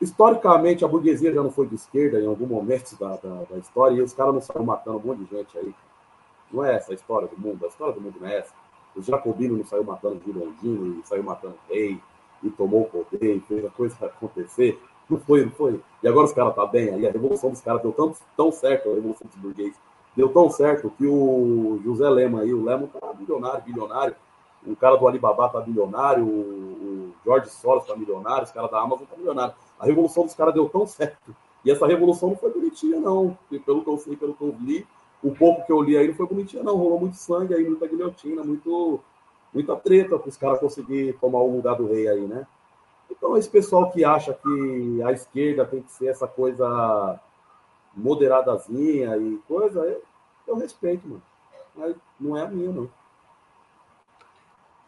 Historicamente, 0.00 0.84
a 0.84 0.88
burguesia 0.88 1.32
já 1.32 1.42
não 1.42 1.50
foi 1.50 1.66
de 1.66 1.74
esquerda 1.74 2.20
em 2.20 2.26
algum 2.26 2.46
momento 2.46 2.96
da, 2.98 3.16
da, 3.16 3.44
da 3.50 3.58
história 3.58 3.96
e 3.96 4.02
os 4.02 4.12
caras 4.12 4.34
não 4.34 4.40
saíram 4.40 4.64
matando 4.64 4.98
um 4.98 5.00
monte 5.00 5.24
de 5.24 5.36
gente 5.36 5.58
aí. 5.58 5.74
Não 6.52 6.64
é 6.64 6.76
essa 6.76 6.92
a 6.92 6.94
história 6.94 7.28
do 7.28 7.38
mundo. 7.38 7.64
A 7.64 7.68
história 7.68 7.94
do 7.94 8.00
mundo 8.00 8.16
não 8.20 8.28
é 8.28 8.38
essa. 8.38 8.52
Os 8.94 9.06
jacobinos 9.06 9.58
não 9.58 9.64
saiu 9.64 9.84
matando 9.84 10.20
Girondino, 10.24 11.00
e 11.00 11.06
saiu 11.06 11.22
matando 11.22 11.54
rei, 11.68 12.00
e 12.42 12.50
tomou 12.50 12.82
o 12.82 12.86
poder, 12.86 13.36
e 13.36 13.40
fez 13.40 13.64
a 13.64 13.70
coisa 13.70 14.06
acontecer. 14.06 14.80
Não 15.08 15.18
foi, 15.18 15.44
não 15.44 15.52
foi. 15.52 15.80
E 16.02 16.08
agora 16.08 16.26
os 16.26 16.32
caras 16.32 16.54
tá 16.54 16.66
bem 16.66 16.90
aí. 16.90 17.06
A 17.06 17.10
revolução 17.10 17.50
dos 17.50 17.60
caras 17.60 17.82
deu 17.82 17.92
tão, 17.92 18.14
tão 18.36 18.52
certo, 18.52 18.90
a 18.90 18.94
revolução 18.94 19.26
dos 19.26 19.36
burgueses, 19.36 19.76
deu 20.16 20.28
tão 20.28 20.50
certo 20.50 20.90
que 20.90 21.06
o 21.06 21.80
José 21.84 22.08
Lema 22.08 22.40
aí, 22.40 22.52
o 22.52 22.64
Lema 22.64 22.88
tá 22.88 23.12
bilionário, 23.12 23.62
bilionário. 23.64 24.14
O 24.66 24.76
cara 24.76 24.96
do 24.96 25.08
Alibaba 25.08 25.48
tá 25.48 25.60
bilionário, 25.60 26.24
o 26.24 27.12
Jorge 27.24 27.48
Soros 27.48 27.86
tá 27.86 27.96
milionário, 27.96 28.44
os 28.44 28.52
caras 28.52 28.70
da 28.70 28.80
Amazon 28.80 29.06
tá 29.06 29.16
milionário. 29.16 29.54
A 29.78 29.86
revolução 29.86 30.24
dos 30.24 30.34
caras 30.34 30.52
deu 30.52 30.68
tão 30.68 30.86
certo. 30.86 31.34
E 31.64 31.70
essa 31.70 31.86
revolução 31.86 32.30
não 32.30 32.36
foi 32.36 32.50
bonitinha, 32.50 33.00
não. 33.00 33.36
E 33.50 33.58
pelo 33.58 33.82
que 33.82 33.90
eu 33.90 33.98
sei, 33.98 34.16
pelo 34.16 34.34
que 34.34 34.42
eu 34.42 34.54
li, 34.60 34.86
o 35.22 35.34
pouco 35.34 35.64
que 35.64 35.72
eu 35.72 35.82
li 35.82 35.96
aí 35.96 36.08
não 36.08 36.14
foi 36.14 36.26
bonitinha, 36.26 36.62
não. 36.62 36.76
Rolou 36.76 37.00
muito 37.00 37.16
sangue 37.16 37.54
aí, 37.54 37.64
muita 37.64 37.86
guilhotina, 37.86 38.42
muito, 38.42 39.00
muita 39.52 39.76
treta 39.76 40.18
para 40.18 40.28
os 40.28 40.36
caras 40.36 40.60
conseguirem 40.60 41.12
tomar 41.14 41.40
o 41.40 41.54
lugar 41.54 41.76
do 41.76 41.86
rei 41.86 42.08
aí, 42.08 42.26
né? 42.26 42.46
Então, 43.10 43.36
esse 43.36 43.48
pessoal 43.48 43.90
que 43.90 44.04
acha 44.04 44.32
que 44.32 45.02
a 45.02 45.12
esquerda 45.12 45.66
tem 45.66 45.82
que 45.82 45.92
ser 45.92 46.06
essa 46.06 46.26
coisa 46.26 47.20
moderadazinha 47.94 49.16
e 49.16 49.38
coisa, 49.48 49.80
eu, 49.80 50.02
eu 50.46 50.56
respeito, 50.56 51.06
mano. 51.06 51.22
Mas 51.74 51.96
não 52.18 52.36
é 52.36 52.42
a 52.42 52.48
minha, 52.48 52.70
não. 52.70 52.88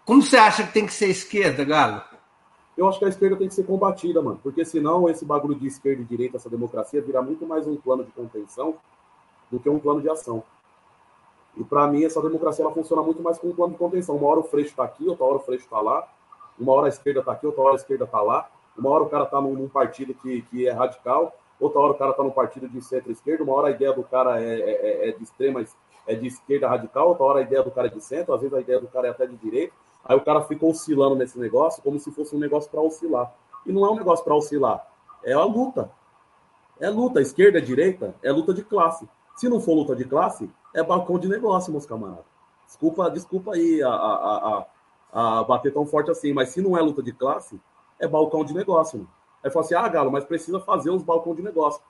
Como 0.04 0.22
você 0.22 0.36
acha 0.36 0.66
que 0.66 0.72
tem 0.72 0.86
que 0.86 0.94
ser 0.94 1.08
esquerda, 1.08 1.64
Galo? 1.64 2.02
Eu 2.76 2.88
acho 2.88 2.98
que 2.98 3.04
a 3.04 3.08
esquerda 3.08 3.36
tem 3.36 3.48
que 3.48 3.54
ser 3.54 3.66
combatida, 3.66 4.22
mano. 4.22 4.40
Porque 4.42 4.64
senão 4.64 5.08
esse 5.08 5.24
bagulho 5.24 5.54
de 5.54 5.66
esquerda 5.66 6.00
e 6.00 6.04
direita, 6.06 6.38
essa 6.38 6.48
democracia, 6.48 7.02
virá 7.02 7.20
muito 7.20 7.46
mais 7.46 7.66
um 7.66 7.76
plano 7.76 8.04
de 8.04 8.12
contenção 8.12 8.76
do 9.52 9.60
que 9.60 9.68
um 9.68 9.78
plano 9.78 10.00
de 10.00 10.08
ação. 10.08 10.42
E 11.54 11.62
para 11.62 11.86
mim, 11.86 12.02
essa 12.02 12.20
democracia 12.22 12.64
ela 12.64 12.72
funciona 12.72 13.02
muito 13.02 13.22
mais 13.22 13.38
como 13.38 13.52
um 13.52 13.56
plano 13.56 13.72
de 13.74 13.78
contenção. 13.78 14.16
Uma 14.16 14.28
hora 14.28 14.40
o 14.40 14.44
Freixo 14.44 14.70
está 14.70 14.84
aqui, 14.84 15.06
outra 15.06 15.26
hora 15.26 15.36
o 15.36 15.40
Freixo 15.40 15.64
está 15.64 15.80
lá, 15.80 16.08
uma 16.58 16.72
hora 16.72 16.86
a 16.86 16.88
esquerda 16.88 17.20
está 17.20 17.32
aqui, 17.32 17.46
outra 17.46 17.60
hora 17.62 17.74
a 17.74 17.76
esquerda 17.76 18.04
está 18.04 18.22
lá, 18.22 18.50
uma 18.76 18.88
hora 18.88 19.04
o 19.04 19.08
cara 19.08 19.24
está 19.24 19.38
num, 19.38 19.52
num, 19.52 19.68
partido 19.68 20.14
que, 20.14 20.40
que 20.42 20.66
é 20.66 20.72
radical, 20.72 21.36
outra 21.60 21.80
hora 21.80 21.92
o 21.92 21.94
cara 21.94 22.10
está 22.12 22.22
num 22.22 22.30
partido 22.30 22.66
de 22.66 22.80
centro-esquerda, 22.80 23.44
uma 23.44 23.52
hora 23.52 23.68
a 23.68 23.70
ideia 23.70 23.92
do 23.92 24.02
cara 24.02 24.40
é, 24.40 24.60
é, 24.60 24.70
é, 24.70 25.08
é 25.10 25.12
de 25.12 25.22
extrema, 25.22 25.62
é 26.06 26.14
de 26.14 26.26
esquerda 26.26 26.68
radical, 26.68 27.08
outra 27.08 27.24
hora 27.24 27.38
a 27.40 27.42
ideia 27.42 27.62
do 27.62 27.70
cara 27.70 27.88
é 27.88 27.90
de 27.90 28.00
centro, 28.00 28.32
às 28.32 28.40
vezes 28.40 28.56
a 28.56 28.60
ideia 28.60 28.80
do 28.80 28.88
cara 28.88 29.08
é 29.08 29.10
até 29.10 29.26
de 29.26 29.36
direita. 29.36 29.74
Aí 30.04 30.16
o 30.16 30.20
cara 30.20 30.42
fica 30.42 30.66
oscilando 30.66 31.14
nesse 31.14 31.38
negócio 31.38 31.82
como 31.82 31.98
se 32.00 32.10
fosse 32.10 32.34
um 32.34 32.38
negócio 32.38 32.68
para 32.68 32.80
oscilar. 32.80 33.32
E 33.64 33.70
não 33.70 33.86
é 33.86 33.90
um 33.90 33.94
negócio 33.94 34.24
para 34.24 34.34
oscilar, 34.34 34.84
é 35.22 35.32
a 35.32 35.44
luta. 35.44 35.90
É 36.80 36.90
luta, 36.90 37.20
esquerda, 37.20 37.60
direita, 37.60 38.14
é 38.22 38.32
luta 38.32 38.52
de 38.52 38.64
classe. 38.64 39.08
Se 39.36 39.48
não 39.48 39.60
for 39.60 39.74
luta 39.74 39.96
de 39.96 40.04
classe, 40.04 40.50
é 40.74 40.82
balcão 40.82 41.18
de 41.18 41.28
negócio, 41.28 41.72
meus 41.72 41.86
camaradas. 41.86 42.24
Desculpa, 42.66 43.10
desculpa 43.10 43.54
aí 43.54 43.82
a, 43.82 43.88
a, 43.88 44.66
a, 45.12 45.38
a, 45.40 45.44
bater 45.44 45.72
tão 45.72 45.84
forte 45.84 46.10
assim, 46.10 46.32
mas 46.32 46.50
se 46.50 46.60
não 46.60 46.76
é 46.76 46.80
luta 46.80 47.02
de 47.02 47.12
classe, 47.12 47.60
é 47.98 48.08
balcão 48.08 48.44
de 48.44 48.54
negócio. 48.54 48.98
Mano. 48.98 49.10
Aí 49.44 49.50
fala 49.50 49.64
assim, 49.64 49.74
ah, 49.74 49.88
Galo, 49.88 50.12
mas 50.12 50.24
precisa 50.24 50.60
fazer 50.60 50.90
os 50.90 51.02
balcões 51.02 51.36
de 51.36 51.42
negócio. 51.42 51.82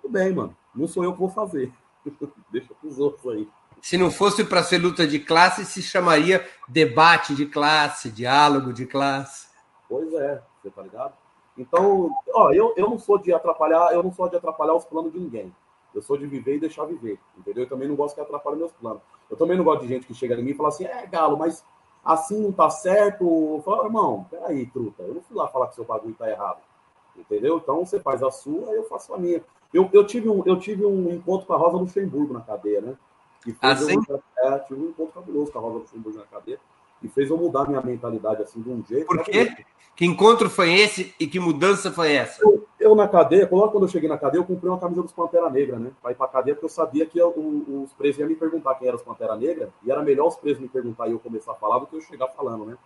Tudo 0.00 0.10
bem, 0.10 0.32
mano. 0.32 0.56
Não 0.74 0.88
sou 0.88 1.04
eu 1.04 1.12
que 1.12 1.18
vou 1.18 1.28
fazer. 1.28 1.72
Deixa 2.50 2.74
pros 2.74 2.98
outros 2.98 3.32
aí. 3.32 3.48
Se 3.82 3.98
não 3.98 4.10
fosse 4.10 4.44
para 4.44 4.62
ser 4.62 4.78
luta 4.78 5.06
de 5.06 5.18
classe, 5.18 5.64
se 5.64 5.82
chamaria 5.82 6.44
debate 6.66 7.34
de 7.34 7.46
classe, 7.46 8.10
diálogo 8.10 8.72
de 8.72 8.86
classe. 8.86 9.48
Pois 9.88 10.12
é, 10.14 10.42
você 10.60 10.70
tá 10.70 10.82
ligado? 10.82 11.14
Então, 11.56 12.10
ó, 12.34 12.52
eu, 12.52 12.74
eu 12.76 12.88
não 12.90 12.98
sou 12.98 13.18
de 13.18 13.32
atrapalhar, 13.32 13.92
eu 13.92 14.02
não 14.02 14.12
sou 14.12 14.28
de 14.28 14.36
atrapalhar 14.36 14.74
os 14.74 14.84
planos 14.84 15.12
de 15.12 15.18
ninguém. 15.18 15.54
Eu 15.96 16.02
sou 16.02 16.18
de 16.18 16.26
viver 16.26 16.56
e 16.56 16.60
deixar 16.60 16.84
viver, 16.84 17.18
entendeu? 17.38 17.64
Eu 17.64 17.68
também 17.68 17.88
não 17.88 17.96
gosto 17.96 18.14
que 18.14 18.20
atrapalhe 18.20 18.58
meus 18.58 18.72
planos. 18.72 19.00
Eu 19.30 19.36
também 19.36 19.56
não 19.56 19.64
gosto 19.64 19.80
de 19.80 19.88
gente 19.88 20.06
que 20.06 20.12
chega 20.12 20.34
em 20.34 20.42
mim 20.42 20.50
e 20.50 20.54
fala 20.54 20.68
assim, 20.68 20.84
é, 20.84 21.06
Galo, 21.06 21.38
mas 21.38 21.64
assim 22.04 22.38
não 22.38 22.52
tá 22.52 22.68
certo. 22.68 23.24
Eu 23.24 23.62
falo, 23.64 23.86
irmão, 23.86 24.26
peraí, 24.30 24.66
truta, 24.66 25.02
eu 25.02 25.14
não 25.14 25.22
fui 25.22 25.34
lá 25.34 25.48
falar 25.48 25.68
que 25.68 25.74
seu 25.74 25.84
bagulho 25.84 26.14
tá 26.14 26.30
errado, 26.30 26.58
entendeu? 27.16 27.56
Então 27.56 27.84
você 27.84 27.98
faz 27.98 28.22
a 28.22 28.30
sua, 28.30 28.72
eu 28.72 28.84
faço 28.84 29.14
a 29.14 29.18
minha. 29.18 29.42
Eu, 29.72 29.88
eu, 29.90 30.06
tive, 30.06 30.28
um, 30.28 30.42
eu 30.44 30.58
tive 30.58 30.84
um 30.84 31.10
encontro 31.10 31.46
com 31.46 31.54
a 31.54 31.56
Rosa 31.56 31.78
Luxemburgo 31.78 32.34
na 32.34 32.42
cadeia, 32.42 32.82
né? 32.82 32.94
Que 33.42 33.56
assim? 33.62 33.96
Um, 33.96 34.18
é, 34.38 34.58
tive 34.58 34.80
um 34.82 34.88
encontro 34.90 35.14
fabuloso 35.14 35.50
com 35.50 35.58
a 35.58 35.62
Rosa 35.62 35.78
Luxemburgo 35.78 36.18
na 36.18 36.26
cadeia 36.26 36.60
e 37.02 37.08
fez 37.08 37.30
eu 37.30 37.38
mudar 37.38 37.66
minha 37.66 37.80
mentalidade 37.80 38.42
assim 38.42 38.60
de 38.60 38.68
um 38.68 38.84
jeito. 38.86 39.06
Por 39.06 39.22
quê? 39.24 39.64
Que 39.94 40.04
encontro 40.04 40.50
foi 40.50 40.74
esse 40.74 41.14
e 41.18 41.26
que 41.26 41.40
mudança 41.40 41.90
foi 41.90 42.12
essa? 42.12 42.42
Eu, 42.42 42.65
eu 42.86 42.94
na 42.94 43.08
cadeia, 43.08 43.48
logo 43.50 43.72
quando 43.72 43.84
eu 43.84 43.88
cheguei 43.88 44.08
na 44.08 44.16
cadeia, 44.16 44.40
eu 44.40 44.46
comprei 44.46 44.70
uma 44.70 44.78
camisa 44.78 45.02
dos 45.02 45.12
Pantera 45.12 45.50
Negra, 45.50 45.78
né? 45.78 45.90
Pra 46.00 46.12
ir 46.12 46.14
pra 46.14 46.28
cadeia, 46.28 46.54
porque 46.54 46.66
eu 46.66 46.70
sabia 46.70 47.06
que 47.06 47.18
eu, 47.18 47.28
os 47.84 47.92
presos 47.92 48.20
iam 48.20 48.28
me 48.28 48.34
perguntar 48.34 48.74
quem 48.76 48.88
era 48.88 48.96
os 48.96 49.02
Pantera 49.02 49.36
Negra, 49.36 49.70
e 49.84 49.90
era 49.90 50.02
melhor 50.02 50.28
os 50.28 50.36
presos 50.36 50.60
me 50.60 50.68
perguntar 50.68 51.08
e 51.08 51.12
eu 51.12 51.18
começar 51.18 51.52
a 51.52 51.56
falar 51.56 51.78
do 51.80 51.86
que 51.86 51.96
eu 51.96 52.00
chegar 52.00 52.28
falando, 52.28 52.64
né? 52.64 52.78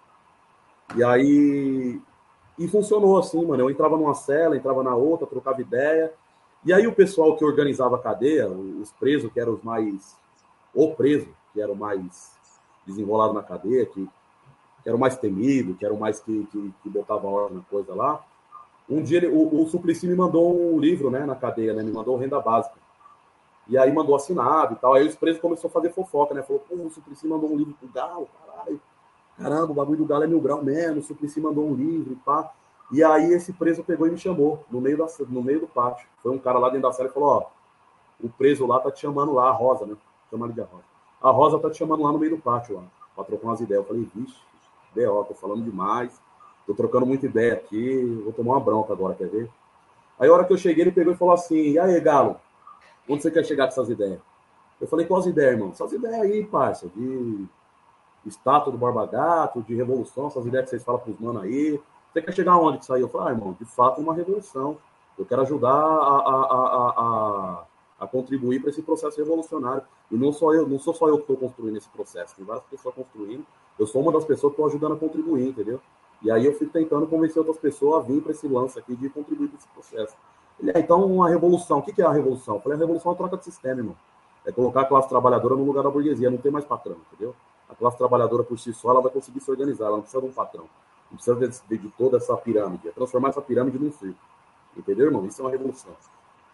E 0.97 1.04
aí. 1.04 2.00
E 2.59 2.69
funcionou 2.69 3.19
assim, 3.19 3.45
mano. 3.45 3.62
Eu 3.62 3.71
entrava 3.71 3.97
numa 3.97 4.14
cela, 4.14 4.57
entrava 4.57 4.83
na 4.83 4.95
outra, 4.95 5.26
trocava 5.26 5.61
ideia. 5.61 6.12
E 6.64 6.73
aí 6.73 6.87
o 6.87 6.92
pessoal 6.92 7.37
que 7.37 7.45
organizava 7.45 7.97
a 7.97 7.99
cadeia, 7.99 8.49
os 8.49 8.90
presos, 8.92 9.33
que 9.33 9.40
eram 9.40 9.54
os 9.54 9.62
mais. 9.62 10.16
O 10.75 10.95
preso, 10.95 11.28
que 11.52 11.61
era 11.61 11.73
o 11.73 11.76
mais 11.76 12.33
desenrolado 12.87 13.33
na 13.33 13.42
cadeia, 13.42 13.87
que 13.87 14.09
que 14.83 14.88
era 14.88 14.97
o 14.97 15.00
mais 15.00 15.16
temido, 15.16 15.75
que 15.75 15.85
era 15.85 15.92
o 15.92 15.99
mais 15.99 16.21
que, 16.21 16.47
que, 16.47 16.75
que 16.83 16.88
botava 16.88 17.26
ordem 17.26 17.59
na 17.59 17.64
coisa 17.64 17.95
lá. 17.95 18.25
Um 18.90 19.02
dia 19.02 19.18
ele, 19.18 19.28
o, 19.28 19.62
o 19.62 19.66
Suplicy 19.68 20.09
me 20.09 20.16
mandou 20.16 20.75
um 20.75 20.78
livro, 20.78 21.11
né, 21.11 21.25
na 21.25 21.37
cadeia, 21.37 21.73
né? 21.73 21.82
Me 21.82 21.92
mandou 21.92 22.16
renda 22.16 22.40
básica. 22.40 22.75
E 23.68 23.78
aí 23.78 23.92
mandou 23.92 24.16
assinado 24.16 24.75
e 24.75 24.76
tal. 24.76 24.94
Aí 24.94 25.06
os 25.06 25.14
presos 25.14 25.40
começou 25.40 25.68
a 25.68 25.70
fazer 25.70 25.92
fofoca, 25.92 26.35
né? 26.35 26.42
Falou, 26.42 26.61
pô, 26.68 26.75
o 26.75 26.90
Suplicy 26.90 27.28
mandou 27.28 27.52
um 27.52 27.56
livro 27.56 27.73
pro 27.75 27.88
Galo, 27.88 28.28
caralho. 28.44 28.80
Caramba, 29.38 29.70
o 29.70 29.75
bagulho 29.75 29.99
do 29.99 30.04
Galo 30.04 30.25
é 30.25 30.26
mil 30.26 30.40
grau 30.40 30.62
mesmo, 30.62 30.99
o 30.99 31.02
Suplicy 31.02 31.40
mandou 31.40 31.66
um 31.66 31.75
livro 31.75 32.12
e 32.12 32.16
pá. 32.16 32.52
E 32.92 33.04
aí 33.04 33.32
esse 33.32 33.52
preso 33.52 33.85
pegou 33.85 34.09
e 34.09 34.11
me 34.11 34.18
chamou 34.18 34.64
no 34.68 34.80
meio, 34.80 34.99
da, 34.99 35.06
no 35.28 35.42
meio 35.42 35.61
do 35.61 35.68
pátio. 35.68 36.06
Foi 36.20 36.32
um 36.32 36.38
cara 36.38 36.59
lá 36.59 36.68
dentro 36.68 36.88
da 36.88 36.92
sala 36.92 37.09
e 37.09 37.12
falou, 37.12 37.28
ó, 37.28 37.47
o 38.23 38.28
preso 38.28 38.66
lá 38.66 38.80
tá 38.80 38.90
te 38.90 39.00
chamando 39.00 39.32
lá, 39.32 39.49
a 39.49 39.52
Rosa, 39.52 39.87
né? 39.87 39.97
Chamando 40.28 40.52
de 40.52 40.61
a 40.61 40.64
Rosa. 40.64 40.85
A 41.23 41.30
Rosa 41.30 41.59
tá 41.61 41.70
te 41.70 41.78
chamando 41.78 42.02
lá 42.02 42.12
no 42.12 42.18
meio 42.18 42.37
do 42.37 42.42
pátio 42.42 42.76
lá, 42.76 42.82
pra 43.14 43.25
trocar 43.25 43.47
umas 43.47 43.61
ideias. 43.61 43.82
Eu 43.82 43.87
falei, 43.87 44.09
vixe, 44.14 44.37
B.O., 44.94 45.25
tô 45.25 45.35
falando 45.35 45.62
demais, 45.62 46.20
tô 46.67 46.75
trocando 46.75 47.07
muita 47.07 47.26
ideia 47.26 47.55
aqui, 47.55 48.05
vou 48.25 48.33
tomar 48.33 48.52
uma 48.55 48.61
bronca 48.61 48.93
agora, 48.93 49.14
quer 49.14 49.29
ver? 49.29 49.49
Aí 50.19 50.29
a 50.29 50.33
hora 50.33 50.45
que 50.45 50.52
eu 50.52 50.59
cheguei, 50.59 50.85
ele 50.85 50.93
pegou 50.93 51.12
e 51.12 51.17
falou 51.17 51.35
assim, 51.35 51.73
e 51.73 51.79
aí, 51.79 51.99
Galo, 52.00 52.37
onde 53.09 53.23
você 53.23 53.31
quer 53.31 53.45
chegar 53.45 53.64
com 53.64 53.73
essas 53.73 53.88
ideias? 53.88 54.21
Eu 54.81 54.87
falei, 54.87 55.07
quais 55.07 55.26
ideias, 55.26 55.52
irmão? 55.52 55.71
Essas 55.71 55.93
ideias 55.93 56.21
aí, 56.21 56.45
parça, 56.45 56.88
de 56.95 57.47
estátua 58.26 58.73
do 58.73 58.79
Barba 58.79 59.07
Gato, 59.07 59.62
de 59.62 59.75
revolução, 59.75 60.26
essas 60.26 60.45
ideias 60.47 60.64
que 60.64 60.71
vocês 60.71 60.85
falam 60.85 61.00
pros 61.00 61.19
manos 61.19 61.43
aí. 61.43 61.81
Você 62.12 62.23
quer 62.23 62.33
chegar 62.33 62.52
aonde 62.52 62.79
que 62.79 62.93
aí? 62.93 63.00
Eu 63.00 63.09
falei, 63.09 63.29
ah, 63.29 63.31
irmão, 63.33 63.57
de 63.59 63.64
fato, 63.64 64.00
uma 64.00 64.14
revolução. 64.14 64.76
Eu 65.19 65.25
quero 65.25 65.43
ajudar 65.43 65.71
a, 65.71 66.17
a, 66.26 66.95
a 66.97 67.64
a 68.00 68.07
contribuir 68.07 68.61
para 68.61 68.71
esse 68.71 68.81
processo 68.81 69.19
revolucionário. 69.19 69.83
E 70.11 70.17
não 70.17 70.33
só 70.33 70.55
eu, 70.55 70.67
não 70.67 70.79
sou 70.79 70.95
só 70.95 71.07
eu 71.07 71.17
que 71.17 71.31
estou 71.31 71.37
construindo 71.37 71.76
esse 71.76 71.88
processo, 71.90 72.35
tem 72.35 72.45
várias 72.45 72.64
pessoas 72.64 72.95
construindo. 72.95 73.45
Eu 73.79 73.87
sou 73.87 74.00
uma 74.00 74.11
das 74.11 74.25
pessoas 74.25 74.55
que 74.55 74.55
estou 74.55 74.67
ajudando 74.67 74.95
a 74.95 74.99
contribuir, 74.99 75.49
entendeu? 75.49 75.79
E 76.23 76.31
aí 76.31 76.45
eu 76.45 76.53
fico 76.53 76.71
tentando 76.71 77.07
convencer 77.07 77.39
outras 77.39 77.59
pessoas 77.59 78.05
a 78.05 78.07
vir 78.07 78.23
para 78.23 78.33
esse 78.33 78.47
lance 78.47 78.79
aqui 78.79 78.95
de 78.95 79.09
contribuir 79.09 79.49
para 79.49 79.59
esse 79.59 79.69
processo. 79.69 80.15
Ele, 80.59 80.71
é, 80.73 80.81
então, 80.81 81.05
uma 81.05 81.29
revolução. 81.29 81.79
O 81.79 81.83
que 81.83 82.00
é 82.00 82.05
a 82.05 82.12
revolução? 82.12 82.57
Eu 82.57 82.61
falei, 82.61 82.77
a 82.77 82.81
revolução 82.81 83.12
é 83.12 83.15
a 83.15 83.19
troca 83.19 83.37
de 83.39 83.45
sistema, 83.45 83.81
irmão. 83.81 83.97
É 84.45 84.53
colocar 84.53 84.83
a 84.83 84.85
classe 84.85 85.09
trabalhadora 85.09 85.55
no 85.55 85.65
lugar 85.65 85.83
da 85.83 85.91
burguesia, 85.91 86.31
não 86.31 86.39
tem 86.39 86.50
mais 86.50 86.65
patrão, 86.65 86.97
entendeu? 87.12 87.35
A 87.69 87.75
classe 87.75 87.97
trabalhadora 87.97 88.43
por 88.43 88.59
si 88.59 88.73
só, 88.73 88.91
ela 88.91 89.00
vai 89.00 89.11
conseguir 89.11 89.41
se 89.41 89.50
organizar, 89.50 89.87
ela 89.87 89.97
não 89.97 90.03
precisa 90.03 90.23
de 90.23 90.29
um 90.29 90.33
patrão. 90.33 90.65
Não 91.11 91.17
precisa 91.17 91.62
de, 91.69 91.79
de 91.79 91.89
toda 91.91 92.19
essa 92.19 92.37
pirâmide. 92.37 92.89
É 92.89 92.91
transformar 92.93 93.31
essa 93.31 93.41
pirâmide 93.41 93.79
num 93.79 93.93
circo. 93.93 94.19
Entendeu, 94.77 95.07
irmão? 95.07 95.25
Isso 95.27 95.41
é 95.41 95.45
uma 95.45 95.50
revolução. 95.50 95.93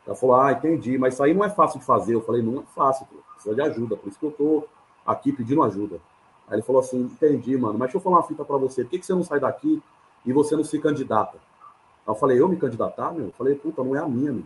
Ela 0.06 0.14
falou, 0.14 0.36
ah, 0.36 0.52
entendi, 0.52 0.96
mas 0.96 1.14
isso 1.14 1.22
aí 1.22 1.34
não 1.34 1.44
é 1.44 1.50
fácil 1.50 1.80
de 1.80 1.84
fazer. 1.84 2.14
Eu 2.14 2.22
falei, 2.22 2.42
não 2.42 2.60
é 2.60 2.62
fácil, 2.74 3.06
precisa 3.34 3.54
de 3.54 3.60
ajuda, 3.60 3.96
por 3.96 4.08
isso 4.08 4.18
que 4.18 4.26
eu 4.26 4.30
tô 4.30 4.64
aqui 5.04 5.32
pedindo 5.32 5.62
ajuda. 5.62 6.00
Aí 6.48 6.56
ele 6.56 6.62
falou 6.62 6.80
assim, 6.80 7.00
entendi, 7.00 7.56
mano, 7.56 7.78
mas 7.78 7.88
deixa 7.88 7.98
eu 7.98 8.00
falar 8.00 8.16
uma 8.16 8.22
fita 8.22 8.44
para 8.44 8.56
você, 8.56 8.84
por 8.84 8.90
que, 8.90 8.98
que 8.98 9.06
você 9.06 9.14
não 9.14 9.24
sai 9.24 9.40
daqui 9.40 9.82
e 10.24 10.32
você 10.32 10.56
não 10.56 10.64
se 10.64 10.78
candidata? 10.78 11.38
Aí 12.06 12.12
eu 12.12 12.14
falei, 12.14 12.40
eu 12.40 12.48
me 12.48 12.56
candidatar, 12.56 13.12
meu? 13.12 13.26
Eu 13.26 13.32
falei, 13.32 13.54
puta, 13.54 13.82
não 13.82 13.96
é 13.96 13.98
a 13.98 14.08
minha, 14.08 14.32
meu. 14.32 14.44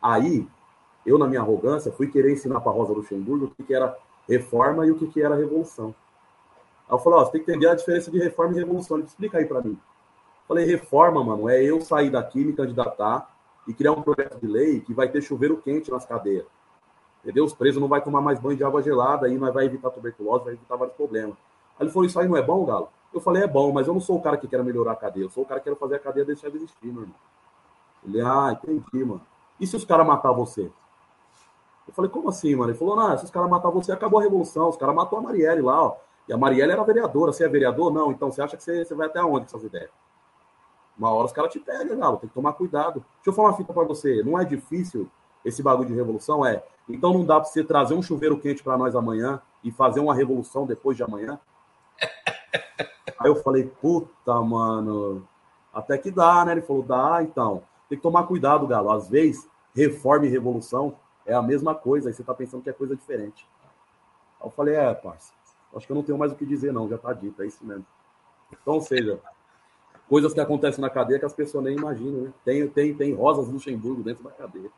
Aí, 0.00 0.46
eu, 1.04 1.18
na 1.18 1.26
minha 1.26 1.40
arrogância, 1.40 1.92
fui 1.92 2.06
querer 2.06 2.32
ensinar 2.32 2.60
para 2.60 2.72
Rosa 2.72 2.92
Luxemburgo 2.92 3.46
o 3.46 3.50
que, 3.50 3.62
que 3.62 3.74
era 3.74 3.96
reforma 4.28 4.86
e 4.86 4.90
o 4.90 4.96
que, 4.96 5.06
que 5.06 5.22
era 5.22 5.34
revolução. 5.34 5.94
Aí 6.88 6.94
eu 6.94 6.98
falei, 6.98 7.18
ó, 7.18 7.24
você 7.24 7.32
tem 7.32 7.44
que 7.44 7.50
entender 7.50 7.68
a 7.68 7.74
diferença 7.74 8.10
de 8.10 8.18
reforma 8.18 8.54
e 8.54 8.58
revolução. 8.58 8.96
Ele 8.96 9.06
explica 9.06 9.38
aí 9.38 9.44
para 9.44 9.60
mim. 9.60 9.72
Eu 9.72 10.48
falei, 10.48 10.64
reforma, 10.64 11.22
mano, 11.22 11.48
é 11.48 11.62
eu 11.62 11.80
sair 11.80 12.10
daqui, 12.10 12.44
me 12.44 12.52
candidatar, 12.52 13.32
e 13.66 13.72
criar 13.72 13.92
um 13.92 14.02
projeto 14.02 14.40
de 14.40 14.46
lei 14.46 14.80
que 14.80 14.92
vai 14.92 15.08
ter 15.08 15.22
chuveiro 15.22 15.56
quente 15.58 15.90
nas 15.90 16.04
cadeias. 16.04 16.46
Entendeu? 17.22 17.44
Os 17.44 17.54
presos 17.54 17.80
não 17.80 17.88
vão 17.88 18.00
tomar 18.00 18.20
mais 18.20 18.40
banho 18.40 18.56
de 18.56 18.64
água 18.64 18.82
gelada, 18.82 19.26
aí 19.26 19.36
vai 19.38 19.64
evitar 19.64 19.90
tuberculose, 19.90 20.44
vai 20.44 20.54
evitar 20.54 20.76
vários 20.76 20.96
problemas. 20.96 21.36
Aí 21.78 21.86
ele 21.86 21.90
falou: 21.90 22.06
Isso 22.06 22.18
aí 22.18 22.28
não 22.28 22.36
é 22.36 22.42
bom, 22.42 22.64
Galo? 22.64 22.88
Eu 23.14 23.20
falei: 23.20 23.44
É 23.44 23.46
bom, 23.46 23.72
mas 23.72 23.86
eu 23.86 23.94
não 23.94 24.00
sou 24.00 24.16
o 24.16 24.22
cara 24.22 24.36
que 24.36 24.48
quer 24.48 24.62
melhorar 24.64 24.92
a 24.92 24.96
cadeia, 24.96 25.24
eu 25.24 25.30
sou 25.30 25.44
o 25.44 25.46
cara 25.46 25.60
que 25.60 25.70
quer 25.70 25.76
fazer 25.76 25.96
a 25.96 25.98
cadeia 25.98 26.26
deixar 26.26 26.50
de 26.50 26.56
existir, 26.56 26.86
meu 26.86 27.02
irmão. 27.02 27.16
Ele, 28.04 28.20
ah, 28.20 28.50
entendi, 28.52 29.04
mano. 29.04 29.20
E 29.60 29.66
se 29.66 29.76
os 29.76 29.84
caras 29.84 30.06
matar 30.06 30.32
você? 30.32 30.70
Eu 31.86 31.94
falei, 31.94 32.10
como 32.10 32.28
assim, 32.28 32.54
mano? 32.54 32.70
Ele 32.70 32.78
falou, 32.78 32.96
não, 32.96 33.16
se 33.16 33.24
os 33.24 33.30
caras 33.30 33.48
matar 33.48 33.70
você, 33.70 33.92
acabou 33.92 34.18
a 34.18 34.22
revolução. 34.22 34.68
Os 34.68 34.76
caras 34.76 34.94
matou 34.94 35.18
a 35.18 35.22
Marielle 35.22 35.62
lá, 35.62 35.82
ó. 35.84 35.96
E 36.28 36.32
a 36.32 36.38
Marielle 36.38 36.72
era 36.72 36.82
vereadora. 36.82 37.32
Você 37.32 37.44
é 37.44 37.48
vereador? 37.48 37.92
Não. 37.92 38.10
Então 38.10 38.30
você 38.30 38.42
acha 38.42 38.56
que 38.56 38.62
você, 38.62 38.84
você 38.84 38.94
vai 38.94 39.06
até 39.06 39.22
onde 39.22 39.40
com 39.40 39.56
essas 39.56 39.64
ideias? 39.64 39.90
Uma 40.98 41.10
hora 41.10 41.26
os 41.26 41.32
caras 41.32 41.52
te 41.52 41.58
pegam, 41.58 41.98
Galo, 41.98 42.18
tem 42.18 42.28
que 42.28 42.34
tomar 42.34 42.52
cuidado. 42.52 43.04
Deixa 43.16 43.28
eu 43.28 43.32
falar 43.32 43.48
uma 43.48 43.56
fita 43.56 43.72
para 43.72 43.84
você. 43.84 44.22
Não 44.22 44.38
é 44.38 44.44
difícil 44.44 45.08
esse 45.44 45.62
bagulho 45.62 45.88
de 45.88 45.94
revolução? 45.94 46.44
É. 46.44 46.62
Então 46.88 47.12
não 47.12 47.24
dá 47.24 47.40
para 47.40 47.48
você 47.48 47.62
trazer 47.62 47.94
um 47.94 48.02
chuveiro 48.02 48.38
quente 48.38 48.62
para 48.62 48.76
nós 48.76 48.94
amanhã 48.94 49.40
e 49.62 49.70
fazer 49.70 50.00
uma 50.00 50.14
revolução 50.14 50.66
depois 50.66 50.96
de 50.96 51.02
amanhã? 51.02 51.38
Aí 53.18 53.28
eu 53.28 53.36
falei, 53.36 53.64
puta, 53.80 54.34
mano, 54.42 55.26
até 55.72 55.96
que 55.96 56.10
dá, 56.10 56.44
né? 56.44 56.52
Ele 56.52 56.62
falou, 56.62 56.82
dá, 56.82 57.22
então. 57.22 57.62
Tem 57.88 57.96
que 57.96 58.02
tomar 58.02 58.24
cuidado, 58.24 58.66
Galo. 58.66 58.90
Às 58.90 59.08
vezes, 59.08 59.48
reforma 59.74 60.26
e 60.26 60.28
revolução 60.28 60.96
é 61.24 61.34
a 61.34 61.42
mesma 61.42 61.74
coisa, 61.74 62.08
aí 62.08 62.14
você 62.14 62.24
tá 62.24 62.34
pensando 62.34 62.62
que 62.62 62.70
é 62.70 62.72
coisa 62.72 62.96
diferente. 62.96 63.46
Aí 64.40 64.46
eu 64.46 64.50
falei, 64.50 64.74
é, 64.74 64.92
parça, 64.92 65.32
acho 65.74 65.86
que 65.86 65.92
eu 65.92 65.96
não 65.96 66.02
tenho 66.02 66.18
mais 66.18 66.32
o 66.32 66.34
que 66.34 66.44
dizer, 66.44 66.72
não, 66.72 66.88
já 66.88 66.98
tá 66.98 67.12
dito, 67.12 67.42
é 67.42 67.46
isso 67.46 67.64
mesmo. 67.64 67.86
Então, 68.50 68.80
seja, 68.80 69.20
coisas 70.08 70.34
que 70.34 70.40
acontecem 70.40 70.80
na 70.80 70.90
cadeia 70.90 71.18
que 71.18 71.24
as 71.24 71.32
pessoas 71.32 71.64
nem 71.64 71.76
imaginam, 71.76 72.22
né? 72.22 72.32
Tem, 72.44 72.66
tem, 72.68 72.94
tem 72.94 73.14
Rosas 73.14 73.48
Luxemburgo 73.48 74.02
dentro 74.02 74.24
da 74.24 74.30
cadeia. 74.30 74.70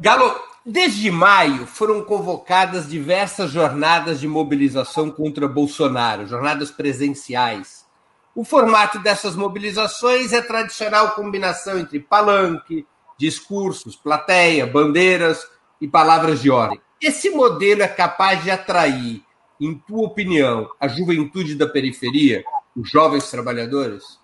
Galo, 0.00 0.34
desde 0.64 1.10
maio 1.10 1.66
foram 1.66 2.02
convocadas 2.02 2.88
diversas 2.88 3.50
jornadas 3.50 4.20
de 4.20 4.26
mobilização 4.26 5.10
contra 5.10 5.46
Bolsonaro, 5.46 6.26
jornadas 6.26 6.70
presenciais. 6.70 7.86
O 8.34 8.44
formato 8.44 8.98
dessas 8.98 9.36
mobilizações 9.36 10.32
é 10.32 10.40
tradicional 10.40 11.14
combinação 11.14 11.78
entre 11.78 12.00
palanque, 12.00 12.86
discursos, 13.18 13.94
plateia, 13.94 14.66
bandeiras 14.66 15.46
e 15.80 15.86
palavras 15.86 16.40
de 16.40 16.50
ordem. 16.50 16.80
Esse 17.00 17.30
modelo 17.30 17.82
é 17.82 17.88
capaz 17.88 18.42
de 18.42 18.50
atrair, 18.50 19.22
em 19.60 19.74
tua 19.74 20.06
opinião, 20.06 20.70
a 20.80 20.88
juventude 20.88 21.54
da 21.54 21.68
periferia? 21.68 22.42
os 22.76 22.90
jovens 22.90 23.30
trabalhadores? 23.30 24.18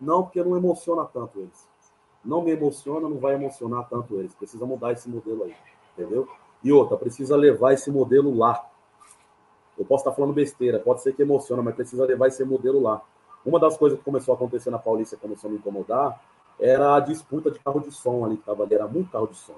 Não, 0.00 0.22
porque 0.22 0.42
não 0.42 0.56
emociona 0.56 1.04
tanto 1.04 1.40
eles. 1.40 1.67
Não 2.24 2.42
me 2.42 2.50
emociona, 2.50 3.08
não 3.08 3.18
vai 3.18 3.34
emocionar 3.34 3.88
tanto 3.88 4.16
eles. 4.16 4.34
Precisa 4.34 4.66
mudar 4.66 4.92
esse 4.92 5.08
modelo 5.08 5.44
aí, 5.44 5.54
entendeu? 5.92 6.28
E 6.62 6.72
outra, 6.72 6.96
precisa 6.96 7.36
levar 7.36 7.72
esse 7.72 7.90
modelo 7.90 8.36
lá. 8.36 8.64
Eu 9.78 9.84
posso 9.84 10.02
estar 10.02 10.12
falando 10.12 10.32
besteira, 10.32 10.80
pode 10.80 11.02
ser 11.02 11.14
que 11.14 11.22
emociona, 11.22 11.62
mas 11.62 11.74
precisa 11.74 12.04
levar 12.04 12.26
esse 12.26 12.44
modelo 12.44 12.82
lá. 12.82 13.00
Uma 13.46 13.60
das 13.60 13.76
coisas 13.76 13.98
que 13.98 14.04
começou 14.04 14.32
a 14.32 14.36
acontecer 14.36 14.70
na 14.70 14.78
Paulista, 14.78 15.16
começou 15.16 15.48
a 15.48 15.52
me 15.52 15.58
incomodar, 15.58 16.20
era 16.60 16.96
a 16.96 17.00
disputa 17.00 17.50
de 17.50 17.58
carro 17.60 17.80
de 17.80 17.92
som 17.92 18.24
ali 18.24 18.36
que 18.36 18.42
tava 18.42 18.64
ali. 18.64 18.74
Era 18.74 18.88
muito 18.88 19.10
carro 19.10 19.28
de 19.28 19.36
som. 19.36 19.54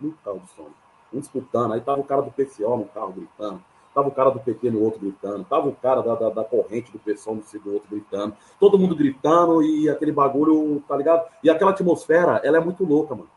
Muito 0.00 0.18
carro 0.24 0.40
de 0.40 0.50
som. 0.50 0.66
Um 1.12 1.20
disputando. 1.20 1.72
Aí 1.72 1.80
tava 1.80 2.00
o 2.00 2.04
cara 2.04 2.22
do 2.22 2.32
PCO 2.32 2.76
no 2.76 2.86
carro 2.86 3.12
gritando. 3.12 3.62
Tava 3.94 4.08
o 4.08 4.12
cara 4.12 4.30
do 4.30 4.40
PT 4.40 4.70
no 4.70 4.82
outro 4.82 5.00
gritando, 5.00 5.44
tava 5.44 5.68
o 5.68 5.74
cara 5.74 6.00
da, 6.00 6.14
da, 6.14 6.30
da 6.30 6.44
corrente 6.44 6.90
do 6.90 6.98
pessoal 6.98 7.36
no 7.36 7.72
outro 7.72 7.88
gritando, 7.90 8.34
todo 8.58 8.78
mundo 8.78 8.96
gritando 8.96 9.62
e 9.62 9.88
aquele 9.88 10.12
bagulho, 10.12 10.82
tá 10.88 10.96
ligado? 10.96 11.28
E 11.44 11.50
aquela 11.50 11.72
atmosfera, 11.72 12.40
ela 12.42 12.56
é 12.56 12.60
muito 12.60 12.84
louca, 12.84 13.14
mano. 13.14 13.28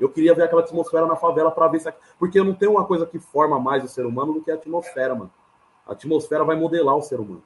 Eu 0.00 0.08
queria 0.08 0.34
ver 0.34 0.44
aquela 0.44 0.62
atmosfera 0.62 1.06
na 1.06 1.14
favela 1.14 1.50
para 1.50 1.68
ver 1.68 1.80
se. 1.80 1.92
Porque 2.18 2.42
não 2.42 2.54
tem 2.54 2.68
uma 2.68 2.86
coisa 2.86 3.04
que 3.04 3.18
forma 3.18 3.60
mais 3.60 3.84
o 3.84 3.88
ser 3.88 4.06
humano 4.06 4.32
do 4.32 4.40
que 4.40 4.50
a 4.50 4.54
atmosfera, 4.54 5.14
mano. 5.14 5.30
A 5.86 5.92
atmosfera 5.92 6.42
vai 6.42 6.56
modelar 6.56 6.96
o 6.96 7.02
ser 7.02 7.20
humano. 7.20 7.42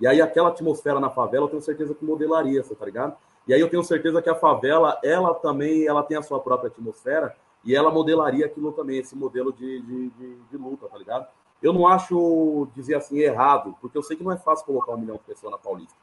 E 0.00 0.06
aí, 0.06 0.20
aquela 0.20 0.48
atmosfera 0.48 0.98
na 0.98 1.10
favela, 1.10 1.44
eu 1.44 1.48
tenho 1.48 1.62
certeza 1.62 1.94
que 1.94 2.04
modelaria, 2.04 2.60
você 2.60 2.74
tá 2.74 2.84
ligado? 2.84 3.16
E 3.46 3.54
aí, 3.54 3.60
eu 3.60 3.70
tenho 3.70 3.84
certeza 3.84 4.20
que 4.20 4.28
a 4.28 4.34
favela, 4.34 4.98
ela 5.04 5.32
também, 5.34 5.86
ela 5.86 6.02
tem 6.02 6.16
a 6.16 6.22
sua 6.22 6.40
própria 6.40 6.68
atmosfera 6.68 7.36
e 7.64 7.76
ela 7.76 7.90
modelaria 7.90 8.46
aquilo 8.46 8.72
também, 8.72 8.98
esse 8.98 9.14
modelo 9.14 9.52
de, 9.52 9.80
de, 9.82 10.10
de, 10.10 10.34
de 10.50 10.56
luta, 10.56 10.88
tá 10.88 10.98
ligado? 10.98 11.28
Eu 11.62 11.72
não 11.72 11.86
acho, 11.86 12.68
dizer 12.74 12.96
assim, 12.96 13.18
errado, 13.18 13.76
porque 13.80 13.96
eu 13.96 14.02
sei 14.02 14.16
que 14.16 14.24
não 14.24 14.32
é 14.32 14.36
fácil 14.36 14.66
colocar 14.66 14.92
um 14.92 14.98
milhão 14.98 15.16
de 15.16 15.22
pessoas 15.22 15.52
na 15.52 15.58
Paulista. 15.58 15.94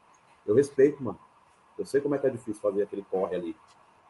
Eu 0.46 0.54
respeito, 0.54 1.02
mano. 1.02 1.18
Eu 1.78 1.84
sei 1.84 2.00
como 2.00 2.14
é 2.14 2.18
que 2.18 2.26
é 2.26 2.30
difícil 2.30 2.60
fazer 2.60 2.82
aquele 2.82 3.04
corre 3.10 3.36
ali. 3.36 3.56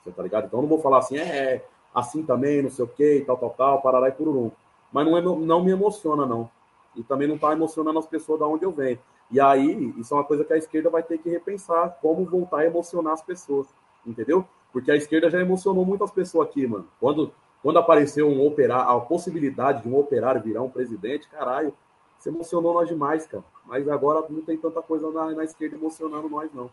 Você 0.03 0.11
tá 0.13 0.23
ligado? 0.23 0.47
Então 0.47 0.61
eu 0.61 0.63
não 0.63 0.69
vou 0.69 0.81
falar 0.81 0.99
assim, 0.99 1.19
é, 1.19 1.23
é 1.23 1.65
assim 1.95 2.23
também, 2.23 2.63
não 2.63 2.71
sei 2.71 2.85
o 2.85 2.89
quê, 2.89 3.23
tal, 3.27 3.37
tal, 3.37 3.51
tal, 3.51 3.83
parará 3.83 4.09
e 4.09 4.13
pururum. 4.13 4.51
Mas 4.93 5.07
não, 5.07 5.17
é, 5.17 5.21
não 5.21 5.65
me 5.65 5.71
emociona, 5.71 6.25
não. 6.25 6.51
E 6.97 7.03
também 7.03 7.29
não 7.29 7.39
tá 7.39 7.53
emocionando 7.53 7.99
as 7.99 8.07
pessoas 8.07 8.41
da 8.41 8.47
onde 8.47 8.65
eu 8.65 8.73
venho. 8.73 8.99
E 9.31 9.41
aí, 9.41 9.95
isso 9.97 10.13
é 10.13 10.17
uma 10.17 10.25
coisa 10.25 10.45
que 10.45 10.53
a 10.53 10.57
esquerda 10.57 10.91
vai 10.91 11.03
ter 11.03 11.19
que 11.19 11.29
repensar, 11.29 11.99
como 12.01 12.25
voltar 12.25 12.59
a 12.59 12.67
emocionar 12.67 13.13
as 13.13 13.23
pessoas. 13.23 13.69
Entendeu? 14.05 14.45
Porque 14.73 14.91
a 14.91 14.97
esquerda 14.97 15.31
já 15.31 15.41
emocionou 15.41 15.85
muitas 15.85 16.11
pessoas 16.11 16.49
aqui, 16.49 16.67
mano. 16.67 16.89
Quando 16.99 17.33
quando 17.63 17.79
apareceu 17.79 18.29
um 18.29 18.47
operário, 18.47 18.91
a 18.91 19.01
possibilidade 19.01 19.83
de 19.83 19.89
um 19.89 19.99
operário 19.99 20.43
virar 20.43 20.63
um 20.63 20.71
presidente, 20.71 21.29
caralho, 21.29 21.75
se 22.19 22.29
emocionou 22.29 22.75
nós 22.75 22.89
demais, 22.89 23.27
cara. 23.27 23.45
Mas 23.67 23.89
agora 23.89 24.25
não 24.29 24.43
tem 24.43 24.57
tanta 24.57 24.81
coisa 24.81 25.11
na, 25.11 25.31
na 25.31 25.45
esquerda 25.45 25.77
emocionando 25.77 26.29
nós, 26.29 26.51
não. 26.55 26.71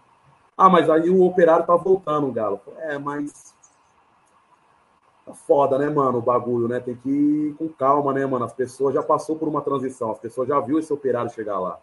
Ah, 0.58 0.70
mas 0.70 0.90
aí 0.90 1.10
o 1.10 1.24
operário 1.24 1.66
tá 1.66 1.76
voltando, 1.76 2.32
Galo. 2.32 2.60
É, 2.78 2.98
mas. 2.98 3.56
Tá 5.26 5.34
foda, 5.34 5.78
né, 5.78 5.90
mano, 5.90 6.20
o 6.20 6.22
bagulho, 6.22 6.68
né? 6.68 6.80
Tem 6.80 6.96
que 6.96 7.10
ir 7.10 7.54
com 7.56 7.68
calma, 7.68 8.14
né, 8.14 8.26
mano? 8.26 8.46
As 8.46 8.54
pessoas 8.54 8.94
já 8.94 9.04
passou 9.04 9.36
por 9.36 9.48
uma 9.48 9.62
transição, 9.62 10.12
as 10.12 10.20
pessoas 10.20 10.48
já 10.48 10.60
viu 10.60 10.80
esse 10.80 10.92
operário 10.92 11.30
chegar 11.32 11.60
lá. 11.60 11.80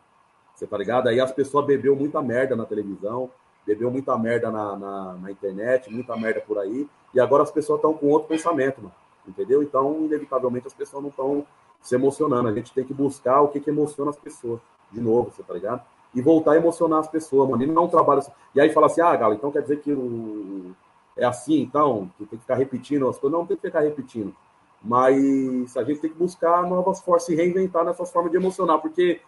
Você 0.54 0.66
tá 0.66 0.78
ligado? 0.78 1.08
Aí 1.08 1.20
as 1.20 1.30
pessoas 1.30 1.66
bebeu 1.66 1.94
muita 1.94 2.22
merda 2.22 2.56
na 2.56 2.64
televisão, 2.64 3.30
bebeu 3.66 3.90
muita 3.90 4.16
merda 4.18 4.50
na, 4.50 4.76
na, 4.76 5.12
na 5.14 5.30
internet, 5.30 5.92
muita 5.92 6.16
merda 6.16 6.40
por 6.40 6.58
aí, 6.58 6.88
e 7.14 7.20
agora 7.20 7.42
as 7.42 7.50
pessoas 7.50 7.78
estão 7.78 7.94
com 7.94 8.08
outro 8.08 8.28
pensamento, 8.28 8.78
mano. 8.78 8.94
Entendeu? 9.26 9.62
Então, 9.62 10.04
inevitavelmente, 10.04 10.66
as 10.66 10.74
pessoas 10.74 11.02
não 11.02 11.10
estão 11.10 11.46
se 11.80 11.94
emocionando. 11.94 12.48
A 12.48 12.52
gente 12.52 12.72
tem 12.72 12.84
que 12.84 12.92
buscar 12.92 13.40
o 13.40 13.48
que, 13.48 13.60
que 13.60 13.70
emociona 13.70 14.10
as 14.10 14.18
pessoas. 14.18 14.60
De 14.90 15.00
novo, 15.00 15.30
você 15.30 15.42
tá 15.42 15.54
ligado? 15.54 15.82
E 16.14 16.20
voltar 16.20 16.52
a 16.52 16.56
emocionar 16.56 17.00
as 17.00 17.08
pessoas, 17.08 17.48
mano. 17.48 17.62
E 17.62 17.66
não 17.66 17.88
trabalho. 17.88 18.18
Assim. 18.20 18.32
E 18.54 18.60
aí 18.60 18.70
fala 18.70 18.86
assim, 18.86 19.00
ah, 19.00 19.14
Galo, 19.16 19.34
então 19.34 19.50
quer 19.50 19.62
dizer 19.62 19.80
que 19.80 19.92
o... 19.92 20.72
é 21.16 21.24
assim, 21.24 21.60
então, 21.60 22.10
que 22.18 22.26
tem 22.26 22.38
que 22.38 22.44
ficar 22.44 22.56
repetindo 22.56 23.08
as 23.08 23.18
coisas. 23.18 23.38
Não, 23.38 23.46
tem 23.46 23.56
que 23.56 23.62
ficar 23.62 23.80
repetindo. 23.80 24.34
Mas 24.82 25.76
a 25.76 25.84
gente 25.84 26.00
tem 26.00 26.10
que 26.10 26.18
buscar 26.18 26.62
novas 26.68 27.00
forças 27.00 27.30
e 27.30 27.34
reinventar 27.34 27.84
nessas 27.84 28.12
formas 28.12 28.30
de 28.30 28.36
emocionar, 28.36 28.78
porque 28.80 29.20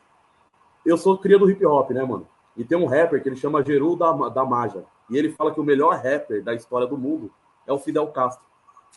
eu 0.84 0.98
sou 0.98 1.16
cria 1.16 1.38
do 1.38 1.50
hip 1.50 1.64
hop, 1.64 1.90
né, 1.90 2.04
mano? 2.04 2.26
E 2.56 2.64
tem 2.64 2.76
um 2.76 2.86
rapper 2.86 3.22
que 3.22 3.28
ele 3.28 3.36
chama 3.36 3.64
Geru 3.64 3.96
da, 3.96 4.12
da 4.28 4.44
Maja. 4.44 4.84
E 5.08 5.16
ele 5.16 5.30
fala 5.30 5.52
que 5.52 5.60
o 5.60 5.64
melhor 5.64 5.94
rapper 5.94 6.42
da 6.42 6.54
história 6.54 6.86
do 6.86 6.98
mundo 6.98 7.30
é 7.66 7.72
o 7.72 7.78
Fidel 7.78 8.06
Castro. 8.08 8.44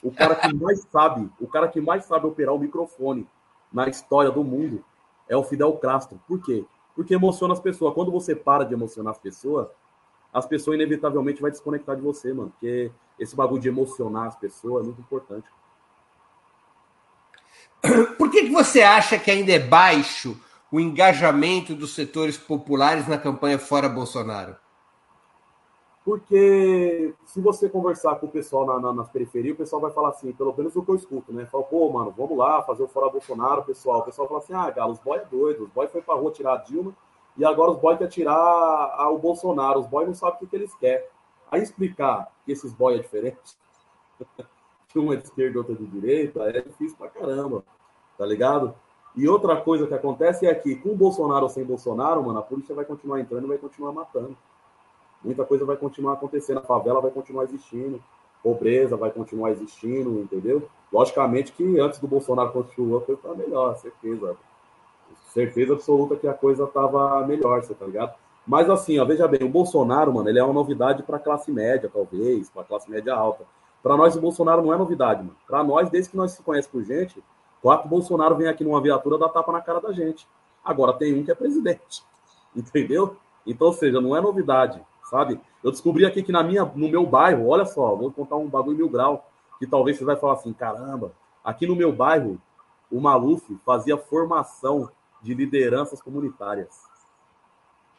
O 0.01 0.11
cara 0.11 0.35
que 0.35 0.53
mais 0.53 0.85
sabe, 0.91 1.29
o 1.39 1.47
cara 1.47 1.67
que 1.67 1.81
mais 1.81 2.05
sabe 2.05 2.25
operar 2.25 2.53
o 2.53 2.59
microfone 2.59 3.27
na 3.71 3.87
história 3.87 4.31
do 4.31 4.43
mundo 4.43 4.83
é 5.27 5.35
o 5.35 5.43
Fidel 5.43 5.73
Castro. 5.73 6.19
Por 6.27 6.41
quê? 6.41 6.65
Porque 6.95 7.13
emociona 7.13 7.53
as 7.53 7.59
pessoas. 7.59 7.93
Quando 7.93 8.11
você 8.11 8.35
para 8.35 8.63
de 8.63 8.73
emocionar 8.73 9.11
as 9.11 9.19
pessoas, 9.19 9.67
as 10.33 10.45
pessoas 10.45 10.75
inevitavelmente 10.75 11.41
vai 11.41 11.51
desconectar 11.51 11.95
de 11.95 12.01
você, 12.01 12.33
mano. 12.33 12.51
Porque 12.51 12.91
esse 13.19 13.35
bagulho 13.35 13.61
de 13.61 13.67
emocionar 13.67 14.27
as 14.27 14.35
pessoas 14.35 14.83
é 14.83 14.85
muito 14.85 15.01
importante. 15.01 15.47
Por 18.17 18.29
que, 18.29 18.43
que 18.43 18.51
você 18.51 18.81
acha 18.81 19.19
que 19.19 19.31
ainda 19.31 19.51
é 19.51 19.59
baixo 19.59 20.39
o 20.71 20.79
engajamento 20.79 21.75
dos 21.75 21.93
setores 21.93 22.37
populares 22.37 23.07
na 23.07 23.17
campanha 23.17 23.59
fora 23.59 23.89
Bolsonaro? 23.89 24.55
Porque 26.09 27.13
se 27.23 27.39
você 27.39 27.69
conversar 27.69 28.15
com 28.15 28.25
o 28.25 28.31
pessoal 28.31 28.65
na, 28.65 28.79
na, 28.79 28.91
nas 28.91 29.09
periferias, 29.09 29.53
o 29.53 29.57
pessoal 29.57 29.79
vai 29.79 29.91
falar 29.91 30.09
assim, 30.09 30.31
pelo 30.31 30.51
menos 30.57 30.75
o 30.75 30.81
que 30.81 30.89
eu 30.89 30.95
escuto, 30.95 31.31
né? 31.31 31.45
Fala, 31.45 31.63
pô, 31.63 31.87
mano, 31.87 32.11
vamos 32.17 32.35
lá 32.35 32.63
fazer 32.63 32.81
o 32.81 32.87
fora 32.87 33.11
Bolsonaro, 33.11 33.63
pessoal. 33.63 33.99
O 33.99 34.03
pessoal 34.05 34.27
fala 34.27 34.39
assim, 34.39 34.53
ah, 34.53 34.71
Galo, 34.71 34.93
os 34.93 34.97
boy 34.97 35.19
é 35.19 35.25
doido, 35.25 35.65
os 35.65 35.69
boy 35.69 35.87
foi 35.87 36.01
pra 36.01 36.15
rua 36.15 36.31
tirar 36.31 36.53
a 36.53 36.57
Dilma 36.57 36.95
e 37.37 37.45
agora 37.45 37.69
os 37.69 37.77
boy 37.77 37.95
quer 37.95 38.07
tirar 38.07 39.07
o 39.11 39.19
Bolsonaro, 39.19 39.81
os 39.81 39.85
boy 39.85 40.07
não 40.07 40.15
sabem 40.15 40.37
o 40.37 40.39
que, 40.39 40.47
que 40.47 40.55
eles 40.55 40.73
querem. 40.73 41.05
Aí 41.51 41.61
explicar 41.61 42.33
que 42.43 42.53
esses 42.53 42.73
boy 42.73 42.95
é 42.95 42.97
diferente, 42.97 43.55
que 44.89 44.97
um 44.97 45.13
é 45.13 45.15
de 45.15 45.25
esquerda 45.25 45.59
outro 45.59 45.75
é 45.75 45.77
de 45.77 45.85
direita, 45.85 46.41
é 46.49 46.59
difícil 46.59 46.97
pra 46.97 47.07
caramba, 47.07 47.63
tá 48.17 48.25
ligado? 48.25 48.73
E 49.15 49.27
outra 49.27 49.61
coisa 49.61 49.85
que 49.85 49.93
acontece 49.93 50.47
é 50.47 50.55
que, 50.55 50.75
com 50.75 50.97
Bolsonaro 50.97 51.43
ou 51.43 51.49
sem 51.49 51.63
Bolsonaro, 51.63 52.23
mano, 52.23 52.39
a 52.39 52.43
polícia 52.43 52.73
vai 52.73 52.83
continuar 52.83 53.19
entrando 53.19 53.43
e 53.43 53.49
vai 53.49 53.59
continuar 53.59 53.91
matando. 53.91 54.35
Muita 55.23 55.43
coisa 55.43 55.65
vai 55.65 55.75
continuar 55.75 56.13
acontecendo, 56.13 56.59
a 56.59 56.63
favela 56.63 57.01
vai 57.01 57.11
continuar 57.11 57.43
existindo, 57.43 58.01
pobreza 58.41 58.95
vai 58.95 59.11
continuar 59.11 59.51
existindo, 59.51 60.19
entendeu? 60.19 60.67
Logicamente 60.91 61.51
que 61.51 61.79
antes 61.79 61.99
do 61.99 62.07
Bolsonaro 62.07 62.51
continuar 62.51 63.01
foi 63.01 63.15
para 63.15 63.33
melhor, 63.33 63.75
certeza. 63.77 64.35
Certeza 65.33 65.73
absoluta 65.73 66.15
que 66.15 66.27
a 66.27 66.33
coisa 66.33 66.63
estava 66.63 67.25
melhor, 67.27 67.61
você 67.61 67.73
tá 67.73 67.85
ligado? 67.85 68.15
Mas 68.47 68.69
assim, 68.69 68.97
ó, 68.97 69.05
veja 69.05 69.27
bem, 69.27 69.43
o 69.43 69.49
Bolsonaro, 69.49 70.13
mano, 70.13 70.29
ele 70.29 70.39
é 70.39 70.43
uma 70.43 70.53
novidade 70.53 71.03
para 71.03 71.17
a 71.17 71.19
classe 71.19 71.51
média, 71.51 71.89
talvez, 71.93 72.49
para 72.49 72.63
a 72.63 72.65
classe 72.65 72.89
média 72.89 73.13
alta. 73.13 73.45
Para 73.83 73.95
nós, 73.95 74.15
o 74.15 74.21
Bolsonaro 74.21 74.61
não 74.61 74.73
é 74.73 74.77
novidade, 74.77 75.21
mano. 75.21 75.35
Para 75.47 75.63
nós, 75.63 75.89
desde 75.89 76.11
que 76.11 76.17
nós 76.17 76.31
se 76.31 76.41
conhece 76.41 76.67
por 76.67 76.83
gente, 76.83 77.21
Quatro 77.61 77.89
Bolsonaro 77.89 78.35
vem 78.35 78.47
aqui 78.47 78.63
numa 78.63 78.81
viatura 78.81 79.17
dá 79.17 79.27
tapa 79.27 79.51
na 79.51 79.61
cara 79.61 79.81
da 79.81 79.91
gente. 79.91 80.27
Agora 80.63 80.93
tem 80.93 81.13
um 81.13 81.23
que 81.23 81.31
é 81.31 81.35
presidente. 81.35 82.03
Entendeu? 82.55 83.17
Então, 83.45 83.67
ou 83.67 83.73
seja, 83.73 83.99
não 83.99 84.15
é 84.15 84.21
novidade, 84.21 84.81
sabe? 85.09 85.39
Eu 85.63 85.71
descobri 85.71 86.05
aqui 86.05 86.23
que 86.23 86.31
na 86.31 86.43
minha, 86.43 86.65
no 86.65 86.87
meu 86.89 87.05
bairro, 87.05 87.47
olha 87.47 87.65
só, 87.65 87.95
vou 87.95 88.11
contar 88.11 88.35
um 88.35 88.47
bagulho 88.47 88.77
mil 88.77 88.89
grau, 88.89 89.29
que 89.57 89.67
talvez 89.67 89.97
você 89.97 90.05
vai 90.05 90.15
falar 90.15 90.33
assim, 90.33 90.53
caramba, 90.53 91.11
aqui 91.43 91.67
no 91.67 91.75
meu 91.75 91.91
bairro, 91.91 92.39
o 92.91 92.99
Maluf 92.99 93.55
fazia 93.65 93.97
formação 93.97 94.89
de 95.21 95.33
lideranças 95.33 96.01
comunitárias. 96.01 96.83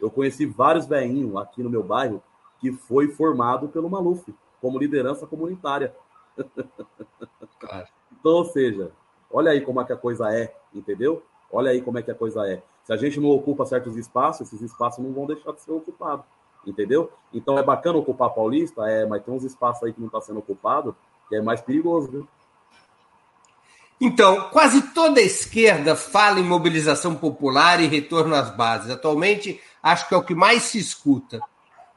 Eu 0.01 0.11
conheci 0.11 0.47
vários 0.47 0.87
veinhos 0.87 1.37
aqui 1.37 1.63
no 1.63 1.71
meu 1.71 1.83
bairro 1.83 2.23
que 2.59 2.73
foi 2.73 3.09
formado 3.09 3.69
pelo 3.69 3.91
Maluf 3.91 4.35
como 4.61 4.79
liderança 4.79 5.27
comunitária. 5.27 5.95
Claro. 7.59 7.87
Então, 8.21 8.33
ou 8.33 8.45
seja, 8.45 8.93
Olha 9.31 9.53
aí 9.53 9.61
como 9.61 9.81
é 9.81 9.85
que 9.85 9.93
a 9.93 9.97
coisa 9.97 10.35
é, 10.35 10.53
entendeu? 10.75 11.23
Olha 11.53 11.71
aí 11.71 11.81
como 11.81 11.99
é 11.99 12.03
que 12.03 12.11
a 12.11 12.15
coisa 12.15 12.47
é. 12.49 12.63
Se 12.83 12.93
a 12.93 12.97
gente 12.97 13.21
não 13.21 13.31
ocupa 13.31 13.65
certos 13.65 13.97
espaços, 13.97 14.49
esses 14.49 14.61
espaços 14.61 15.05
não 15.05 15.13
vão 15.13 15.27
deixar 15.27 15.53
de 15.53 15.61
ser 15.61 15.71
ocupados, 15.71 16.25
entendeu? 16.67 17.11
Então 17.33 17.59
é 17.59 17.63
bacana 17.63 17.99
ocupar 17.99 18.29
a 18.29 18.33
Paulista, 18.33 18.83
é, 18.89 19.07
mas 19.07 19.23
tem 19.23 19.33
uns 19.33 19.45
espaços 19.45 19.83
aí 19.85 19.93
que 19.93 20.01
não 20.01 20.09
está 20.09 20.21
sendo 20.21 20.39
ocupado, 20.39 20.97
que 21.29 21.37
é 21.37 21.43
mais 21.43 21.61
perigoso, 21.61 22.11
viu? 22.11 22.29
Então, 24.01 24.49
quase 24.49 24.81
toda 24.95 25.21
a 25.21 25.25
esquerda 25.25 25.95
fala 25.95 26.41
em 26.41 26.45
mobilização 26.45 27.15
popular 27.15 27.81
e 27.83 27.87
retorno 27.87 28.35
às 28.35 28.51
bases. 28.57 28.91
Atualmente, 28.91 29.61
acho 29.83 30.09
que 30.09 30.15
é 30.15 30.17
o 30.17 30.23
que 30.23 30.35
mais 30.35 30.63
se 30.63 30.79
escuta. 30.79 31.39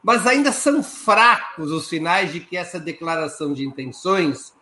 Mas 0.04 0.28
ainda 0.28 0.52
são 0.52 0.84
fracos 0.84 1.71
os 1.71 1.88
sinais 1.88 2.34
de 2.34 2.41
que 2.41 2.58
essa 2.58 2.78
declaração 2.78 3.54
de 3.54 3.65
intenções 3.65 4.54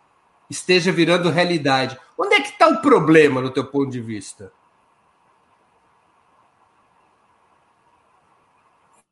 esteja 0.48 0.92
virando 0.92 1.30
realidade. 1.30 1.98
Onde 2.16 2.34
é 2.34 2.40
que 2.40 2.50
está 2.50 2.68
o 2.68 2.80
problema, 2.80 3.40
no 3.40 3.50
teu 3.50 3.64
ponto 3.64 3.90
de 3.90 4.00
vista? 4.00 4.52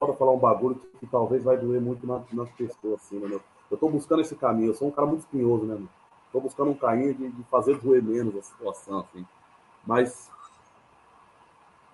Para 0.00 0.14
falar 0.14 0.32
um 0.32 0.38
bagulho 0.38 0.76
que, 0.76 0.86
que, 1.00 1.06
talvez 1.06 1.44
vai 1.44 1.58
doer 1.58 1.80
muito 1.80 2.06
nas, 2.06 2.22
nas 2.32 2.50
pessoas, 2.52 2.94
assim, 2.94 3.18
né? 3.18 3.38
Eu 3.70 3.74
estou 3.74 3.90
buscando 3.90 4.22
esse 4.22 4.34
caminho, 4.34 4.70
eu 4.70 4.74
sou 4.74 4.88
um 4.88 4.90
cara 4.90 5.06
muito 5.06 5.20
espinhoso, 5.20 5.64
né? 5.64 5.78
Estou 6.26 6.40
buscando 6.40 6.70
um 6.70 6.74
caminho 6.74 7.14
de, 7.14 7.28
de, 7.28 7.42
fazer 7.44 7.78
doer 7.78 8.02
menos 8.02 8.34
a 8.34 8.42
situação, 8.42 9.00
assim. 9.00 9.26
Mas, 9.86 10.30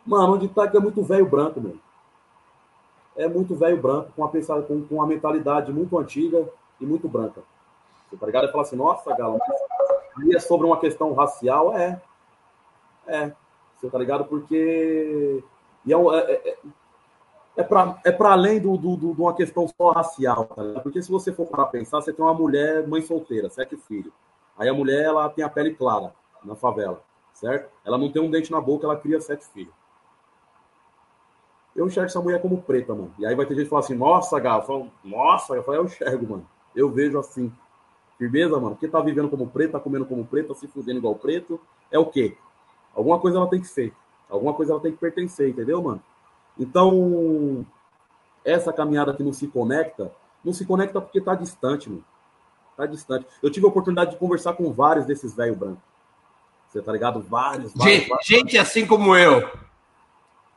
mano, 0.06 0.34
onde 0.34 0.48
tá 0.48 0.68
que 0.68 0.76
é 0.76 0.80
muito 0.80 1.02
velho 1.02 1.26
branco, 1.26 1.60
meu. 1.60 1.76
É 3.16 3.28
muito 3.28 3.56
velho 3.56 3.80
branco, 3.80 4.12
com, 4.14 4.24
a 4.24 4.28
pensar, 4.28 4.62
com, 4.62 4.86
com 4.86 4.94
uma 4.94 5.06
mentalidade 5.06 5.72
muito 5.72 5.98
antiga 5.98 6.48
e 6.80 6.86
muito 6.86 7.08
branca. 7.08 7.42
Você 8.08 8.16
tá 8.16 8.26
ligado? 8.26 8.46
E 8.46 8.52
fala 8.52 8.62
assim, 8.62 8.76
nossa, 8.76 9.14
Galo, 9.16 9.38
mas 10.16 10.34
é 10.34 10.38
sobre 10.38 10.66
uma 10.66 10.78
questão 10.78 11.12
racial? 11.12 11.76
É. 11.76 12.00
É. 13.06 13.32
Você 13.76 13.90
tá 13.90 13.98
ligado? 13.98 14.24
Porque. 14.24 15.42
E 15.84 15.92
é, 15.92 15.96
é, 15.96 16.50
é, 16.50 16.58
é 17.56 17.62
para 17.62 17.98
é 18.04 18.12
pra 18.12 18.32
além 18.32 18.60
do, 18.60 18.76
do, 18.76 18.96
do, 18.96 19.14
de 19.14 19.20
uma 19.20 19.34
questão 19.34 19.66
só 19.66 19.90
racial, 19.90 20.44
tá? 20.44 20.80
Porque 20.80 21.02
se 21.02 21.10
você 21.10 21.32
for 21.32 21.46
para 21.46 21.64
pensar, 21.66 22.00
você 22.00 22.12
tem 22.12 22.24
uma 22.24 22.34
mulher, 22.34 22.86
mãe 22.86 23.00
solteira, 23.00 23.48
sete 23.48 23.76
filhos. 23.76 24.12
Aí 24.58 24.68
a 24.68 24.74
mulher, 24.74 25.04
ela 25.04 25.28
tem 25.28 25.44
a 25.44 25.48
pele 25.48 25.74
clara 25.74 26.12
na 26.44 26.54
favela, 26.54 27.02
certo? 27.32 27.70
Ela 27.84 27.98
não 27.98 28.10
tem 28.10 28.22
um 28.22 28.30
dente 28.30 28.52
na 28.52 28.60
boca, 28.60 28.86
ela 28.86 28.96
cria 28.96 29.20
sete 29.20 29.46
filhos. 29.46 29.72
Eu 31.74 31.86
enxergo 31.86 32.06
essa 32.06 32.20
mulher 32.20 32.40
como 32.40 32.62
preta, 32.62 32.94
mano. 32.94 33.12
E 33.18 33.26
aí 33.26 33.34
vai 33.34 33.44
ter 33.44 33.54
gente 33.54 33.64
que 33.64 33.70
fala 33.70 33.80
assim, 33.80 33.94
nossa, 33.94 34.38
Galo, 34.40 34.90
nossa, 35.04 35.54
eu 35.54 35.62
falo, 35.62 35.78
eu 35.78 35.84
enxergo, 35.84 36.26
mano. 36.26 36.48
Eu 36.74 36.90
vejo 36.90 37.18
assim. 37.18 37.52
Firmeza, 38.16 38.58
mano? 38.58 38.70
Porque 38.70 38.88
tá 38.88 38.98
vivendo 39.00 39.28
como 39.28 39.46
preto, 39.46 39.72
tá 39.72 39.80
comendo 39.80 40.06
como 40.06 40.24
preto, 40.24 40.48
tá 40.48 40.54
se 40.54 40.66
fudendo 40.66 40.98
igual 40.98 41.14
preto. 41.16 41.60
É 41.90 41.98
o 41.98 42.06
quê? 42.06 42.34
Alguma 42.94 43.18
coisa 43.18 43.36
ela 43.36 43.46
tem 43.46 43.60
que 43.60 43.66
ser. 43.66 43.92
Alguma 44.28 44.54
coisa 44.54 44.72
ela 44.72 44.80
tem 44.80 44.92
que 44.92 44.98
pertencer, 44.98 45.50
entendeu, 45.50 45.82
mano? 45.82 46.02
Então, 46.58 47.66
essa 48.44 48.72
caminhada 48.72 49.14
que 49.14 49.22
não 49.22 49.32
se 49.32 49.46
conecta, 49.46 50.12
não 50.44 50.52
se 50.52 50.64
conecta 50.64 51.00
porque 51.00 51.20
tá 51.20 51.34
distante, 51.34 51.90
mano. 51.90 52.04
Tá 52.76 52.86
distante. 52.86 53.26
Eu 53.42 53.50
tive 53.50 53.66
a 53.66 53.68
oportunidade 53.68 54.12
de 54.12 54.16
conversar 54.16 54.52
com 54.52 54.72
vários 54.72 55.06
desses 55.06 55.34
velhos 55.34 55.56
brancos. 55.56 55.82
Você 56.68 56.82
tá 56.82 56.92
ligado? 56.92 57.20
Vários, 57.22 57.72
vários, 57.72 57.98
gente, 57.98 58.08
vários. 58.08 58.26
Gente 58.26 58.58
assim 58.58 58.86
como 58.86 59.16
eu. 59.16 59.48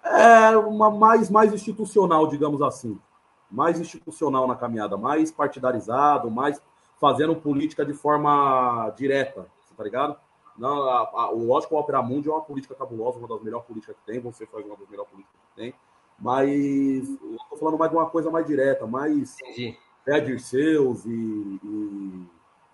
É 0.03 0.57
uma 0.57 0.89
mais, 0.89 1.29
mais 1.29 1.53
institucional, 1.53 2.27
digamos 2.27 2.61
assim. 2.61 2.99
Mais 3.49 3.79
institucional 3.79 4.47
na 4.47 4.55
caminhada, 4.55 4.97
mais 4.97 5.31
partidarizado, 5.31 6.29
mais 6.29 6.61
fazendo 6.99 7.35
política 7.35 7.85
de 7.85 7.93
forma 7.93 8.93
direta, 8.97 9.47
tá 9.75 9.83
ligado? 9.83 10.17
Não, 10.57 10.83
a, 10.89 11.09
a, 11.13 11.31
o 11.31 11.45
lógico, 11.45 11.73
o 11.73 11.79
Opera 11.79 12.01
Mundi 12.01 12.27
é 12.27 12.31
uma 12.31 12.41
política 12.41 12.75
cabulosa, 12.75 13.17
uma 13.17 13.27
das 13.27 13.41
melhores 13.41 13.65
políticas 13.65 13.95
que 13.95 14.11
tem, 14.11 14.19
você 14.19 14.45
faz 14.45 14.65
uma 14.65 14.75
das 14.75 14.89
melhores 14.89 15.09
políticas 15.09 15.39
que 15.39 15.61
tem, 15.61 15.73
mas 16.21 17.09
eu 17.09 17.37
tô 17.49 17.57
falando 17.57 17.77
mais 17.77 17.91
de 17.91 17.97
uma 17.97 18.09
coisa 18.09 18.29
mais 18.29 18.45
direta, 18.45 18.85
mais 18.85 19.35
pé 20.05 20.37
seus 20.37 21.05
e, 21.05 21.59
e 21.63 22.25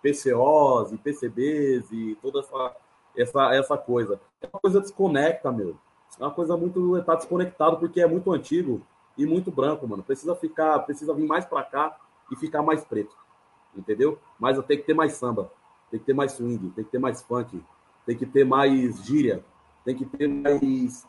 PCOs 0.02 0.92
e 0.92 0.98
PCBs 0.98 1.92
e 1.92 2.18
toda 2.22 2.40
essa, 2.40 2.76
essa, 3.18 3.56
essa 3.56 3.78
coisa. 3.78 4.20
É 4.42 4.48
uma 4.48 4.60
coisa 4.60 4.82
desconecta, 4.82 5.52
meu. 5.52 5.76
É 6.20 6.24
uma 6.24 6.32
coisa 6.32 6.56
muito. 6.56 7.02
tá 7.04 7.16
desconectado 7.16 7.78
porque 7.78 8.02
é 8.02 8.08
muito 8.08 8.32
antigo 8.32 8.82
e 9.18 9.26
muito 9.26 9.52
branco, 9.52 9.88
mano. 9.88 10.04
Precisa 10.04 10.36
ficar, 10.36 10.80
precisa 10.80 11.14
vir 11.14 11.26
mais 11.26 11.46
para 11.46 11.64
cá 11.64 11.98
e 12.32 12.36
ficar 12.36 12.62
mais 12.62 12.84
preto 12.84 13.16
entendeu? 13.78 14.18
Mas 14.40 14.58
tem 14.66 14.78
que 14.78 14.86
ter 14.86 14.94
mais 14.94 15.14
samba, 15.14 15.52
tem 15.92 16.00
que 16.00 16.06
ter 16.06 16.14
mais 16.14 16.34
swing, 16.34 16.70
tem 16.72 16.84
que 16.84 16.92
ter 16.92 17.00
mais 17.00 17.22
funk, 17.22 17.62
tem 18.06 18.18
que 18.18 18.26
ter 18.26 18.46
mais 18.46 19.04
gíria, 19.04 19.44
tem 19.84 19.96
que 19.96 20.06
ter 20.06 20.28
mais 20.28 21.06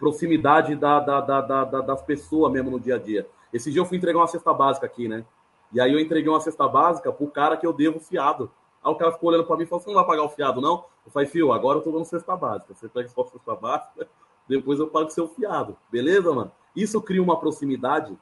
proximidade 0.00 0.74
da, 0.74 0.98
da, 0.98 1.20
da, 1.20 1.42
da, 1.42 1.80
das 1.82 2.02
pessoas 2.02 2.50
mesmo 2.50 2.70
no 2.70 2.80
dia 2.80 2.96
a 2.96 2.98
dia. 2.98 3.28
Esse 3.52 3.70
dia 3.70 3.80
eu 3.80 3.84
fui 3.84 3.98
entregar 3.98 4.18
uma 4.18 4.26
cesta 4.26 4.52
básica 4.52 4.86
aqui, 4.86 5.06
né? 5.06 5.24
E 5.72 5.80
aí 5.80 5.92
eu 5.92 6.00
entreguei 6.00 6.28
uma 6.28 6.40
cesta 6.40 6.66
básica 6.66 7.12
pro 7.12 7.28
cara 7.28 7.56
que 7.56 7.66
eu 7.66 7.72
devo 7.72 8.00
fiado. 8.00 8.50
Aí 8.82 8.90
o 8.90 8.96
cara 8.96 9.12
ficou 9.12 9.28
olhando 9.28 9.44
para 9.44 9.56
mim 9.56 9.64
e 9.64 9.66
falou: 9.66 9.82
Você 9.82 9.88
não 9.88 9.94
vai 9.96 10.06
pagar 10.06 10.22
o 10.22 10.28
fiado, 10.30 10.60
não? 10.60 10.84
Eu 11.04 11.12
falei, 11.12 11.28
fio, 11.28 11.52
agora 11.52 11.78
eu 11.78 11.82
tô 11.82 11.92
dando 11.92 12.06
cesta 12.06 12.34
básica. 12.34 12.74
Você 12.74 12.88
pega 12.88 13.08
só 13.08 13.24
cesta 13.24 13.54
básica, 13.54 14.08
depois 14.48 14.80
eu 14.80 14.88
pago 14.88 15.10
seu 15.10 15.28
fiado. 15.28 15.76
Beleza, 15.90 16.32
mano? 16.32 16.50
Isso 16.74 17.00
cria 17.02 17.22
uma 17.22 17.38
proximidade 17.38 18.16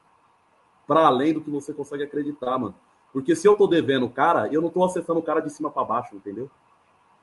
para 0.85 1.05
além 1.05 1.33
do 1.33 1.41
que 1.41 1.49
você 1.49 1.73
consegue 1.73 2.03
acreditar, 2.03 2.57
mano. 2.57 2.75
Porque 3.13 3.35
se 3.35 3.47
eu 3.47 3.55
tô 3.55 3.67
devendo 3.67 4.05
o 4.05 4.09
cara, 4.09 4.47
eu 4.51 4.61
não 4.61 4.69
tô 4.69 4.83
acessando 4.83 5.19
o 5.19 5.23
cara 5.23 5.39
de 5.39 5.49
cima 5.49 5.71
para 5.71 5.83
baixo, 5.83 6.15
entendeu? 6.15 6.49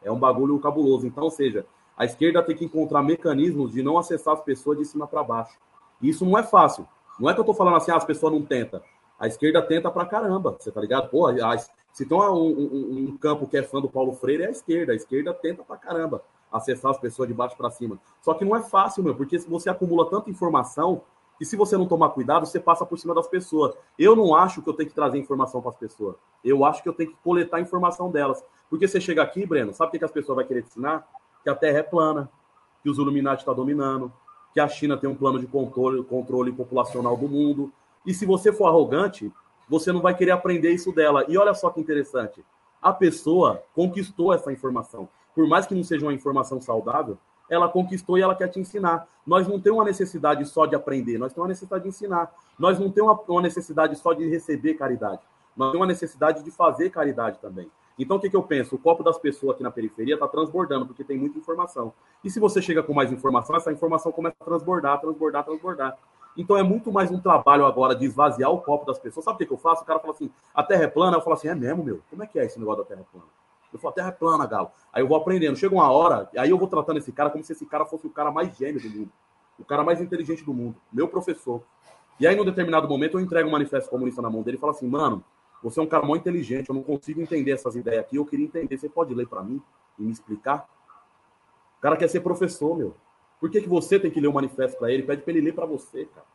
É 0.02 0.10
um 0.10 0.18
bagulho 0.18 0.58
cabuloso. 0.58 1.06
Então, 1.06 1.24
ou 1.24 1.30
seja, 1.30 1.66
a 1.96 2.04
esquerda 2.04 2.42
tem 2.42 2.54
que 2.54 2.64
encontrar 2.64 3.02
mecanismos 3.02 3.72
de 3.72 3.82
não 3.82 3.96
acessar 3.96 4.34
as 4.34 4.40
pessoas 4.42 4.78
de 4.78 4.84
cima 4.84 5.06
para 5.06 5.24
baixo. 5.24 5.56
E 6.00 6.08
isso 6.08 6.24
não 6.24 6.36
é 6.38 6.42
fácil. 6.42 6.86
Não 7.18 7.30
é 7.30 7.34
que 7.34 7.40
eu 7.40 7.44
tô 7.44 7.54
falando 7.54 7.76
assim, 7.76 7.90
ah, 7.90 7.96
as 7.96 8.04
pessoas 8.04 8.32
não 8.32 8.42
tentam. 8.42 8.80
A 9.18 9.26
esquerda 9.26 9.62
tenta 9.62 9.90
pra 9.90 10.04
caramba, 10.04 10.56
você 10.58 10.70
tá 10.70 10.80
ligado? 10.80 11.10
Se 11.92 12.04
tem 12.04 12.18
um, 12.18 12.34
um, 12.34 13.08
um, 13.08 13.16
campo 13.16 13.46
que 13.46 13.56
é 13.56 13.62
fã 13.62 13.80
do 13.80 13.88
Paulo 13.88 14.12
Freire, 14.12 14.42
é 14.42 14.48
a 14.48 14.50
esquerda. 14.50 14.92
A 14.92 14.94
esquerda 14.94 15.32
tenta 15.32 15.62
pra 15.62 15.78
caramba 15.78 16.22
acessar 16.52 16.90
as 16.90 16.98
pessoas 16.98 17.26
de 17.28 17.34
baixo 17.34 17.56
para 17.56 17.70
cima. 17.70 17.98
Só 18.20 18.34
que 18.34 18.44
não 18.44 18.54
é 18.54 18.62
fácil, 18.62 19.02
meu, 19.02 19.14
porque 19.14 19.38
você 19.38 19.70
acumula 19.70 20.08
tanta 20.10 20.28
informação 20.28 21.00
que 21.38 21.44
se 21.44 21.56
você 21.56 21.76
não 21.76 21.86
tomar 21.86 22.10
cuidado, 22.10 22.46
você 22.46 22.60
passa 22.60 22.84
por 22.84 22.98
cima 22.98 23.14
das 23.14 23.26
pessoas. 23.26 23.74
Eu 23.98 24.14
não 24.14 24.34
acho 24.34 24.62
que 24.62 24.68
eu 24.68 24.74
tenho 24.74 24.88
que 24.88 24.94
trazer 24.94 25.18
informação 25.18 25.60
para 25.62 25.70
as 25.70 25.76
pessoas. 25.76 26.16
Eu 26.44 26.64
acho 26.64 26.82
que 26.82 26.88
eu 26.88 26.92
tenho 26.92 27.10
que 27.10 27.16
coletar 27.22 27.60
informação 27.60 28.10
delas. 28.10 28.44
Porque 28.68 28.86
você 28.86 29.00
chega 29.00 29.22
aqui, 29.22 29.46
Breno, 29.46 29.72
sabe 29.72 29.88
o 29.88 29.92
que, 29.92 29.98
que 29.98 30.04
as 30.04 30.10
pessoas 30.10 30.36
vão 30.36 30.46
querer 30.46 30.62
te 30.62 30.68
ensinar? 30.68 31.06
Que 31.46 31.50
a 31.50 31.54
Terra 31.54 31.78
é 31.78 31.82
plana, 31.84 32.28
que 32.82 32.90
os 32.90 32.98
Illuminati 32.98 33.42
estão 33.42 33.54
tá 33.54 33.60
dominando, 33.60 34.12
que 34.52 34.58
a 34.58 34.66
China 34.66 34.96
tem 34.96 35.08
um 35.08 35.14
plano 35.14 35.38
de 35.38 35.46
controle, 35.46 36.02
controle 36.02 36.50
populacional 36.50 37.16
do 37.16 37.28
mundo. 37.28 37.72
E 38.04 38.12
se 38.12 38.26
você 38.26 38.52
for 38.52 38.66
arrogante, 38.66 39.32
você 39.68 39.92
não 39.92 40.00
vai 40.00 40.12
querer 40.12 40.32
aprender 40.32 40.72
isso 40.72 40.90
dela. 40.90 41.24
E 41.28 41.38
olha 41.38 41.54
só 41.54 41.70
que 41.70 41.80
interessante. 41.80 42.44
A 42.82 42.92
pessoa 42.92 43.62
conquistou 43.76 44.34
essa 44.34 44.52
informação. 44.52 45.08
Por 45.36 45.46
mais 45.46 45.66
que 45.66 45.74
não 45.76 45.84
seja 45.84 46.04
uma 46.04 46.12
informação 46.12 46.60
saudável, 46.60 47.16
ela 47.48 47.68
conquistou 47.68 48.18
e 48.18 48.22
ela 48.22 48.34
quer 48.34 48.48
te 48.48 48.58
ensinar. 48.58 49.06
Nós 49.24 49.46
não 49.46 49.60
temos 49.60 49.78
uma 49.78 49.84
necessidade 49.84 50.44
só 50.46 50.66
de 50.66 50.74
aprender, 50.74 51.16
nós 51.16 51.32
temos 51.32 51.44
uma 51.44 51.50
necessidade 51.50 51.84
de 51.84 51.90
ensinar. 51.90 52.34
Nós 52.58 52.76
não 52.76 52.90
temos 52.90 53.20
uma 53.28 53.42
necessidade 53.42 53.94
só 53.94 54.12
de 54.12 54.28
receber 54.28 54.74
caridade. 54.74 55.20
Nós 55.56 55.70
temos 55.70 55.80
uma 55.80 55.86
necessidade 55.86 56.42
de 56.42 56.50
fazer 56.50 56.90
caridade 56.90 57.38
também. 57.38 57.70
Então, 57.98 58.18
o 58.18 58.20
que, 58.20 58.28
que 58.28 58.36
eu 58.36 58.42
penso? 58.42 58.74
O 58.74 58.78
copo 58.78 59.02
das 59.02 59.18
pessoas 59.18 59.54
aqui 59.54 59.62
na 59.62 59.70
periferia 59.70 60.14
está 60.14 60.28
transbordando, 60.28 60.86
porque 60.86 61.02
tem 61.02 61.16
muita 61.16 61.38
informação. 61.38 61.92
E 62.22 62.30
se 62.30 62.38
você 62.38 62.60
chega 62.60 62.82
com 62.82 62.92
mais 62.92 63.10
informação, 63.10 63.56
essa 63.56 63.72
informação 63.72 64.12
começa 64.12 64.36
a 64.38 64.44
transbordar, 64.44 65.00
transbordar, 65.00 65.44
transbordar. 65.44 65.98
Então, 66.36 66.56
é 66.56 66.62
muito 66.62 66.92
mais 66.92 67.10
um 67.10 67.18
trabalho 67.18 67.64
agora 67.64 67.94
de 67.94 68.04
esvaziar 68.04 68.50
o 68.50 68.60
copo 68.60 68.84
das 68.84 68.98
pessoas. 68.98 69.24
Sabe 69.24 69.36
o 69.36 69.38
que, 69.38 69.46
que 69.46 69.52
eu 69.52 69.56
faço? 69.56 69.82
O 69.82 69.86
cara 69.86 69.98
fala 69.98 70.12
assim, 70.12 70.30
a 70.54 70.62
Terra 70.62 70.84
é 70.84 70.88
plana. 70.88 71.16
Eu 71.16 71.22
falo 71.22 71.34
assim, 71.34 71.48
é 71.48 71.54
mesmo, 71.54 71.82
meu? 71.82 72.02
Como 72.10 72.22
é 72.22 72.26
que 72.26 72.38
é 72.38 72.44
esse 72.44 72.58
negócio 72.58 72.82
da 72.82 72.88
Terra 72.88 73.06
plana? 73.10 73.26
Eu 73.72 73.78
falo, 73.78 73.92
a 73.92 73.94
Terra 73.94 74.08
é 74.08 74.12
plana, 74.12 74.46
Galo. 74.46 74.70
Aí 74.92 75.02
eu 75.02 75.08
vou 75.08 75.16
aprendendo. 75.16 75.56
Chega 75.56 75.74
uma 75.74 75.90
hora, 75.90 76.28
aí 76.36 76.50
eu 76.50 76.58
vou 76.58 76.68
tratando 76.68 76.98
esse 76.98 77.10
cara 77.10 77.30
como 77.30 77.42
se 77.42 77.52
esse 77.52 77.64
cara 77.64 77.86
fosse 77.86 78.06
o 78.06 78.10
cara 78.10 78.30
mais 78.30 78.54
gênio 78.54 78.80
do 78.80 78.90
mundo. 78.90 79.10
O 79.58 79.64
cara 79.64 79.82
mais 79.82 80.02
inteligente 80.02 80.44
do 80.44 80.52
mundo. 80.52 80.76
Meu 80.92 81.08
professor. 81.08 81.62
E 82.20 82.26
aí, 82.26 82.36
num 82.36 82.44
determinado 82.44 82.86
momento, 82.86 83.18
eu 83.18 83.20
entrego 83.22 83.48
um 83.48 83.52
manifesto 83.52 83.88
comunista 83.88 84.20
na 84.20 84.28
mão 84.28 84.42
dele 84.42 84.58
e 84.58 84.60
falo 84.60 84.72
assim, 84.72 84.86
mano, 84.86 85.24
você 85.62 85.80
é 85.80 85.82
um 85.82 85.86
cara 85.86 86.04
muito 86.04 86.22
inteligente, 86.22 86.68
eu 86.68 86.74
não 86.74 86.82
consigo 86.82 87.20
entender 87.20 87.52
essas 87.52 87.74
ideias 87.76 88.04
aqui, 88.04 88.16
eu 88.16 88.24
queria 88.24 88.46
entender. 88.46 88.76
Você 88.76 88.88
pode 88.88 89.14
ler 89.14 89.26
para 89.26 89.42
mim 89.42 89.60
e 89.98 90.02
me 90.02 90.12
explicar? 90.12 90.68
O 91.78 91.80
cara 91.80 91.96
quer 91.96 92.08
ser 92.08 92.20
professor, 92.20 92.76
meu. 92.76 92.94
Por 93.40 93.50
que, 93.50 93.60
que 93.60 93.68
você 93.68 93.98
tem 93.98 94.10
que 94.10 94.20
ler 94.20 94.28
o 94.28 94.32
manifesto 94.32 94.78
para 94.78 94.90
ele? 94.90 95.02
Pede 95.02 95.22
para 95.22 95.32
ele 95.32 95.40
ler 95.42 95.54
para 95.54 95.66
você, 95.66 96.06
cara. 96.06 96.26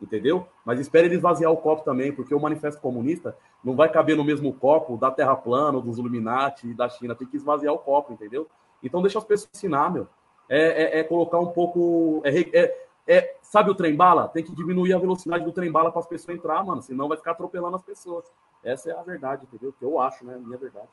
Entendeu? 0.00 0.46
Mas 0.64 0.80
espere 0.80 1.08
ele 1.08 1.16
esvaziar 1.16 1.52
o 1.52 1.56
copo 1.56 1.84
também, 1.84 2.12
porque 2.12 2.34
o 2.34 2.40
manifesto 2.40 2.80
comunista 2.80 3.36
não 3.62 3.74
vai 3.74 3.90
caber 3.90 4.16
no 4.16 4.24
mesmo 4.24 4.52
copo 4.52 4.96
da 4.96 5.10
Terra 5.10 5.36
plana, 5.36 5.80
dos 5.80 5.98
Illuminati 5.98 6.72
da 6.72 6.88
China. 6.88 7.14
Tem 7.14 7.28
que 7.28 7.36
esvaziar 7.36 7.74
o 7.74 7.78
copo, 7.78 8.12
entendeu? 8.12 8.46
Então 8.82 9.02
deixa 9.02 9.18
as 9.18 9.24
pessoas 9.24 9.50
ensinar, 9.54 9.92
meu. 9.92 10.06
É, 10.48 10.98
é, 10.98 11.00
é 11.00 11.04
colocar 11.04 11.38
um 11.38 11.48
pouco. 11.48 12.22
É, 12.24 12.58
é, 12.58 12.86
é, 13.06 13.36
sabe 13.42 13.70
o 13.70 13.74
trem 13.74 13.94
bala? 13.94 14.28
Tem 14.28 14.44
que 14.44 14.54
diminuir 14.54 14.92
a 14.94 14.98
velocidade 14.98 15.44
do 15.44 15.52
trem 15.52 15.70
bala 15.70 15.90
para 15.90 16.00
as 16.00 16.06
pessoas 16.06 16.36
entrar, 16.36 16.64
mano. 16.64 16.82
Senão 16.82 17.08
vai 17.08 17.16
ficar 17.16 17.32
atropelando 17.32 17.76
as 17.76 17.82
pessoas. 17.82 18.24
Essa 18.62 18.90
é 18.90 18.94
a 18.94 19.02
verdade, 19.02 19.44
entendeu? 19.44 19.72
Que 19.72 19.84
eu 19.84 19.98
acho, 19.98 20.24
né? 20.24 20.34
A 20.34 20.38
minha 20.38 20.58
verdade. 20.58 20.88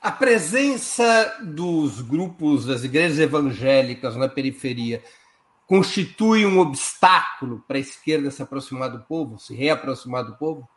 A 0.00 0.12
presença 0.12 1.38
dos 1.42 2.00
grupos 2.00 2.64
das 2.64 2.84
igrejas 2.84 3.18
evangélicas 3.18 4.14
na 4.16 4.28
periferia 4.28 5.02
constitui 5.66 6.46
um 6.46 6.60
obstáculo 6.60 7.62
para 7.66 7.76
a 7.76 7.80
esquerda 7.80 8.30
se 8.30 8.42
aproximar 8.42 8.90
do 8.90 9.00
povo, 9.00 9.38
se 9.38 9.54
reaproximar 9.54 10.24
do 10.24 10.36
povo? 10.36 10.68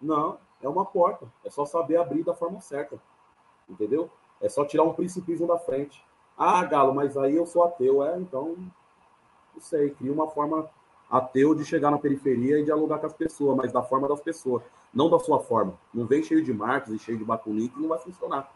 Não, 0.00 0.38
é 0.62 0.68
uma 0.68 0.84
porta. 0.84 1.26
É 1.44 1.50
só 1.50 1.64
saber 1.66 1.96
abrir 1.96 2.24
da 2.24 2.34
forma 2.34 2.60
certa. 2.60 2.98
Entendeu? 3.68 4.10
É 4.40 4.48
só 4.48 4.64
tirar 4.64 4.84
um 4.84 4.94
principismo 4.94 5.46
da 5.46 5.58
frente. 5.58 6.02
Ah, 6.38 6.64
Galo, 6.64 6.94
mas 6.94 7.16
aí 7.16 7.36
eu 7.36 7.44
sou 7.44 7.64
ateu. 7.64 8.02
É, 8.02 8.18
então, 8.18 8.56
não 9.54 9.60
sei. 9.60 9.90
Cria 9.90 10.12
uma 10.12 10.28
forma 10.28 10.68
ateu 11.10 11.54
de 11.54 11.64
chegar 11.64 11.90
na 11.90 11.98
periferia 11.98 12.60
e 12.60 12.64
dialogar 12.64 12.98
com 12.98 13.06
as 13.06 13.12
pessoas, 13.12 13.56
mas 13.56 13.72
da 13.72 13.82
forma 13.82 14.08
das 14.08 14.20
pessoas, 14.20 14.62
não 14.94 15.10
da 15.10 15.18
sua 15.18 15.40
forma. 15.40 15.74
Não 15.92 16.06
vem 16.06 16.22
cheio 16.22 16.42
de 16.42 16.52
Marx 16.52 16.88
e 16.88 16.98
cheio 16.98 17.18
de 17.18 17.24
Bakunin 17.24 17.68
que 17.68 17.80
não 17.80 17.88
vai 17.88 17.98
funcionar. 17.98 18.50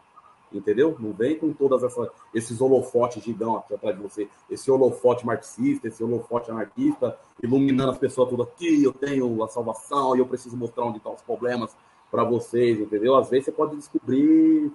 Entendeu? 0.53 0.95
Não 0.99 1.11
vem 1.11 1.37
com 1.37 1.51
todas 1.51 1.83
essa, 1.83 2.09
esses 2.33 2.61
holofotes 2.61 3.21
gigantes 3.21 3.69
atrás 3.71 3.95
de 3.97 4.01
você, 4.01 4.29
esse 4.49 4.71
holofote 4.71 5.25
marxista, 5.25 5.87
esse 5.87 6.01
holofote 6.01 6.49
anarquista, 6.49 7.17
iluminando 7.43 7.91
as 7.91 7.97
pessoas 7.97 8.29
tudo 8.29 8.43
aqui, 8.43 8.81
eu 8.81 8.93
tenho 8.93 9.43
a 9.43 9.49
salvação 9.49 10.15
e 10.15 10.19
eu 10.19 10.25
preciso 10.25 10.55
mostrar 10.55 10.85
onde 10.85 10.97
estão 10.97 11.13
os 11.13 11.21
problemas 11.21 11.75
para 12.09 12.23
vocês, 12.23 12.79
entendeu? 12.79 13.17
Às 13.17 13.29
vezes 13.29 13.45
você 13.45 13.51
pode 13.51 13.75
descobrir 13.75 14.71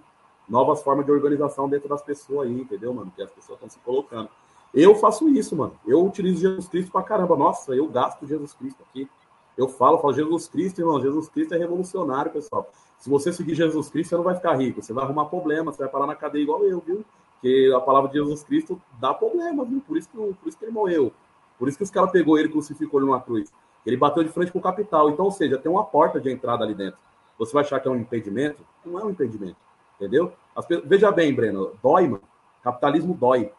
novas 0.47 0.83
formas 0.83 1.07
de 1.07 1.13
organização 1.13 1.69
dentro 1.69 1.89
das 1.89 2.03
pessoas 2.03 2.49
aí, 2.49 2.61
entendeu, 2.61 2.93
mano? 2.93 3.11
Que 3.15 3.23
as 3.23 3.31
pessoas 3.31 3.57
estão 3.57 3.71
se 3.71 3.79
colocando. 3.79 4.29
Eu 4.73 4.95
faço 4.95 5.29
isso, 5.29 5.57
mano. 5.57 5.75
Eu 5.87 6.05
utilizo 6.05 6.41
Jesus 6.41 6.69
Cristo 6.69 6.93
pra 6.93 7.03
caramba. 7.03 7.37
Nossa, 7.37 7.75
eu 7.75 7.89
gasto 7.89 8.27
Jesus 8.27 8.53
Cristo 8.55 8.83
aqui. 8.89 9.09
Eu 9.57 9.69
falo, 9.69 9.99
falo 9.99 10.13
Jesus 10.13 10.49
Cristo, 10.49 10.81
irmão. 10.81 11.01
Jesus 11.01 11.29
Cristo 11.29 11.55
é 11.55 11.59
revolucionário, 11.59 12.31
pessoal. 12.31 12.71
Se 12.99 13.11
você 13.11 13.33
seguir 13.33 13.55
Jesus 13.55 13.91
Cristo, 13.91 14.11
você 14.11 14.17
não 14.17 14.23
vai 14.23 14.35
ficar 14.35 14.55
rico. 14.55 14.83
Você 14.83 14.93
vai 14.93 15.05
arrumar 15.05 15.27
problema, 15.27 15.73
você 15.73 15.83
vai 15.83 15.89
parar 15.89 16.07
na 16.07 16.15
cadeia 16.15 16.43
igual 16.43 16.65
eu, 16.65 16.81
viu? 16.81 17.05
Porque 17.35 17.73
a 17.75 17.81
palavra 17.81 18.11
de 18.11 18.19
Jesus 18.19 18.45
Cristo 18.45 18.81
dá 19.01 19.15
problema, 19.15 19.65
viu? 19.65 19.81
Por 19.81 19.97
isso 19.97 20.09
que, 20.09 20.17
por 20.17 20.49
isso 20.49 20.59
que 20.59 20.65
ele 20.65 20.73
morreu. 20.73 21.13
Por 21.59 21.69
isso 21.69 21.77
que 21.77 21.85
os 21.85 21.91
caras 21.91 22.11
pegou 22.11 22.39
ele 22.39 22.49
e 22.49 22.53
crucificou 22.53 23.01
ele 23.01 23.07
numa 23.07 23.21
cruz. 23.21 23.53
Ele 23.85 23.97
bateu 23.97 24.23
de 24.23 24.29
frente 24.29 24.53
com 24.53 24.59
o 24.59 24.63
capital. 24.63 25.11
Então, 25.11 25.25
ou 25.25 25.31
seja, 25.31 25.59
tem 25.59 25.71
uma 25.71 25.85
porta 25.85 26.21
de 26.21 26.31
entrada 26.31 26.65
ali 26.65 26.75
dentro. 26.75 26.99
Você 27.39 27.53
vai 27.53 27.65
achar 27.65 27.81
que 27.81 27.89
é 27.89 27.91
um 27.91 27.97
impedimento? 27.97 28.63
Não 28.85 28.99
é 29.01 29.05
um 29.05 29.11
impedimento. 29.11 29.57
Entendeu? 29.97 30.33
As, 30.55 30.67
veja 30.85 31.11
bem, 31.11 31.35
Breno, 31.35 31.73
dói, 31.83 32.07
mano. 32.07 32.23
Capitalismo 32.63 33.15
dói. 33.15 33.51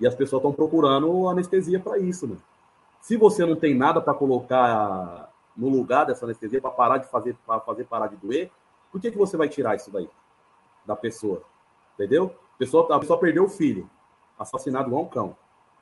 E 0.00 0.06
as 0.06 0.14
pessoas 0.14 0.40
estão 0.40 0.52
procurando 0.52 1.28
anestesia 1.28 1.80
para 1.80 1.98
isso, 1.98 2.26
né? 2.26 2.36
Se 3.00 3.16
você 3.16 3.44
não 3.44 3.56
tem 3.56 3.74
nada 3.74 4.00
para 4.00 4.14
colocar 4.14 5.30
no 5.56 5.68
lugar 5.68 6.06
dessa 6.06 6.24
anestesia 6.24 6.60
para 6.60 6.70
parar 6.70 6.98
de 6.98 7.06
fazer, 7.08 7.36
para 7.46 7.60
fazer 7.60 7.84
parar 7.84 8.06
de 8.06 8.16
doer, 8.16 8.50
por 8.92 9.00
que, 9.00 9.10
que 9.10 9.18
você 9.18 9.36
vai 9.36 9.48
tirar 9.48 9.76
isso 9.76 9.90
daí 9.90 10.08
da 10.86 10.94
pessoa? 10.94 11.42
Entendeu? 11.94 12.34
Pessoa, 12.58 12.94
a 12.94 12.98
pessoa 12.98 13.18
perdeu 13.18 13.44
o 13.44 13.48
filho, 13.48 13.88
assassinado 14.38 14.88
igual 14.88 15.02
um 15.02 15.08
cão. 15.08 15.36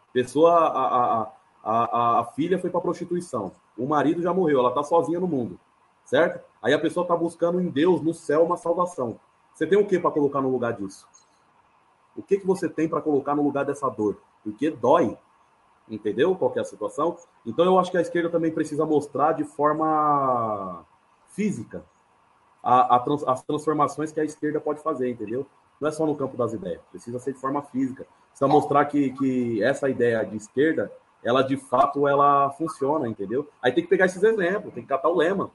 A 0.09 0.13
pessoa, 0.13 0.53
a, 0.53 1.23
a, 1.23 1.33
a, 1.63 2.21
a 2.21 2.25
filha 2.35 2.59
foi 2.59 2.71
para 2.71 2.81
prostituição. 2.81 3.53
O 3.77 3.87
marido 3.87 4.23
já 4.23 4.33
morreu, 4.33 4.61
ela 4.61 4.71
está 4.71 4.83
sozinha 4.83 5.21
no 5.21 5.27
mundo, 5.27 5.59
certo? 6.05 6.43
Aí 6.63 6.73
a 6.73 6.79
pessoa 6.79 7.05
está 7.05 7.15
buscando 7.15 7.61
em 7.61 7.69
Deus, 7.69 8.01
no 8.01 8.15
céu, 8.15 8.45
uma 8.45 8.57
salvação. 8.57 9.21
Você 9.53 9.67
tem 9.67 9.79
o 9.79 9.87
que 9.87 9.99
para 9.99 10.11
colocar 10.11 10.41
no 10.41 10.51
lugar 10.51 10.73
disso? 10.73 11.07
O 12.17 12.23
que, 12.23 12.39
que 12.39 12.47
você 12.47 12.69
tem 12.69 12.89
para 12.89 13.01
colocar 13.01 13.35
no 13.35 13.43
lugar 13.43 13.65
dessa 13.65 13.89
dor? 13.89 14.17
Porque 14.43 14.71
dói. 14.71 15.17
Entendeu 15.89 16.35
qual 16.35 16.53
é 16.57 16.61
a 16.61 16.65
situação? 16.65 17.17
Então 17.45 17.65
eu 17.65 17.79
acho 17.79 17.91
que 17.91 17.99
a 17.99 18.01
esquerda 18.01 18.29
também 18.29 18.51
precisa 18.51 18.85
mostrar 18.85 19.33
de 19.33 19.45
forma 19.45 20.85
física 21.29 21.85
a, 22.67 22.97
a 22.97 22.99
trans, 22.99 23.23
as 23.23 23.43
transformações 23.45 24.11
que 24.11 24.19
a 24.19 24.25
esquerda 24.25 24.61
pode 24.61 24.83
fazer, 24.83 25.09
entendeu? 25.09 25.47
Não 25.81 25.89
é 25.89 25.93
só 25.93 26.05
no 26.05 26.17
campo 26.17 26.37
das 26.37 26.53
ideias, 26.53 26.81
precisa 26.91 27.19
ser 27.21 27.35
de 27.35 27.39
forma 27.39 27.63
física. 27.63 28.05
Precisa 28.31 28.49
mostrar 28.49 28.85
que, 28.87 29.11
que 29.13 29.63
essa 29.63 29.89
ideia 29.89 30.25
de 30.25 30.37
esquerda, 30.37 30.91
ela 31.23 31.43
de 31.43 31.57
fato 31.57 32.09
ela 32.09 32.51
funciona, 32.51 33.09
entendeu? 33.09 33.49
Aí 33.63 33.71
tem 33.71 33.85
que 33.85 33.91
pegar 33.91 34.07
esses 34.07 34.23
exemplos, 34.23 34.75
tem 34.75 34.83
que 34.83 34.89
catar 34.89 35.09
o 35.09 35.17
lema, 35.17 35.51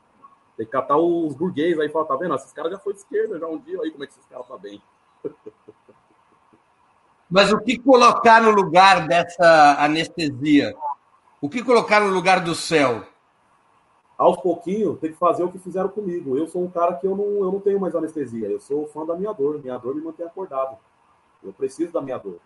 tem 0.55 0.65
que 0.65 0.71
catar 0.71 0.95
os 0.97 1.35
burgueses 1.35 1.79
aí 1.79 1.87
e 1.87 1.91
falar, 1.91 2.05
tá 2.05 2.15
vendo? 2.15 2.35
Esses 2.35 2.53
caras 2.53 2.71
já 2.71 2.79
foi 2.79 2.93
de 2.93 2.99
esquerda 2.99 3.37
já 3.37 3.47
um 3.47 3.57
dia, 3.57 3.81
aí 3.81 3.91
como 3.91 4.03
é 4.05 4.07
que 4.07 4.13
esses 4.13 4.25
caras 4.27 4.47
tá 4.47 4.57
bem? 4.57 4.81
Mas 7.31 7.49
o 7.53 7.59
que 7.61 7.79
colocar 7.79 8.41
no 8.41 8.51
lugar 8.51 9.07
dessa 9.07 9.77
anestesia? 9.79 10.75
O 11.39 11.47
que 11.49 11.63
colocar 11.63 12.01
no 12.01 12.13
lugar 12.13 12.41
do 12.41 12.53
céu? 12.53 13.05
Aos 14.17 14.35
pouquinhos, 14.41 14.99
tem 14.99 15.13
que 15.13 15.17
fazer 15.17 15.41
o 15.41 15.49
que 15.49 15.57
fizeram 15.57 15.87
comigo. 15.87 16.37
Eu 16.37 16.45
sou 16.45 16.61
um 16.61 16.69
cara 16.69 16.93
que 16.95 17.07
eu 17.07 17.15
não, 17.15 17.25
eu 17.25 17.49
não 17.53 17.61
tenho 17.61 17.79
mais 17.79 17.95
anestesia. 17.95 18.49
Eu 18.49 18.59
sou 18.59 18.85
fã 18.85 19.05
da 19.05 19.15
minha 19.15 19.31
dor. 19.31 19.61
Minha 19.63 19.77
dor 19.77 19.95
me 19.95 20.01
mantém 20.01 20.25
acordado. 20.25 20.77
Eu 21.41 21.53
preciso 21.53 21.93
da 21.93 22.01
minha 22.01 22.17
dor. 22.17 22.37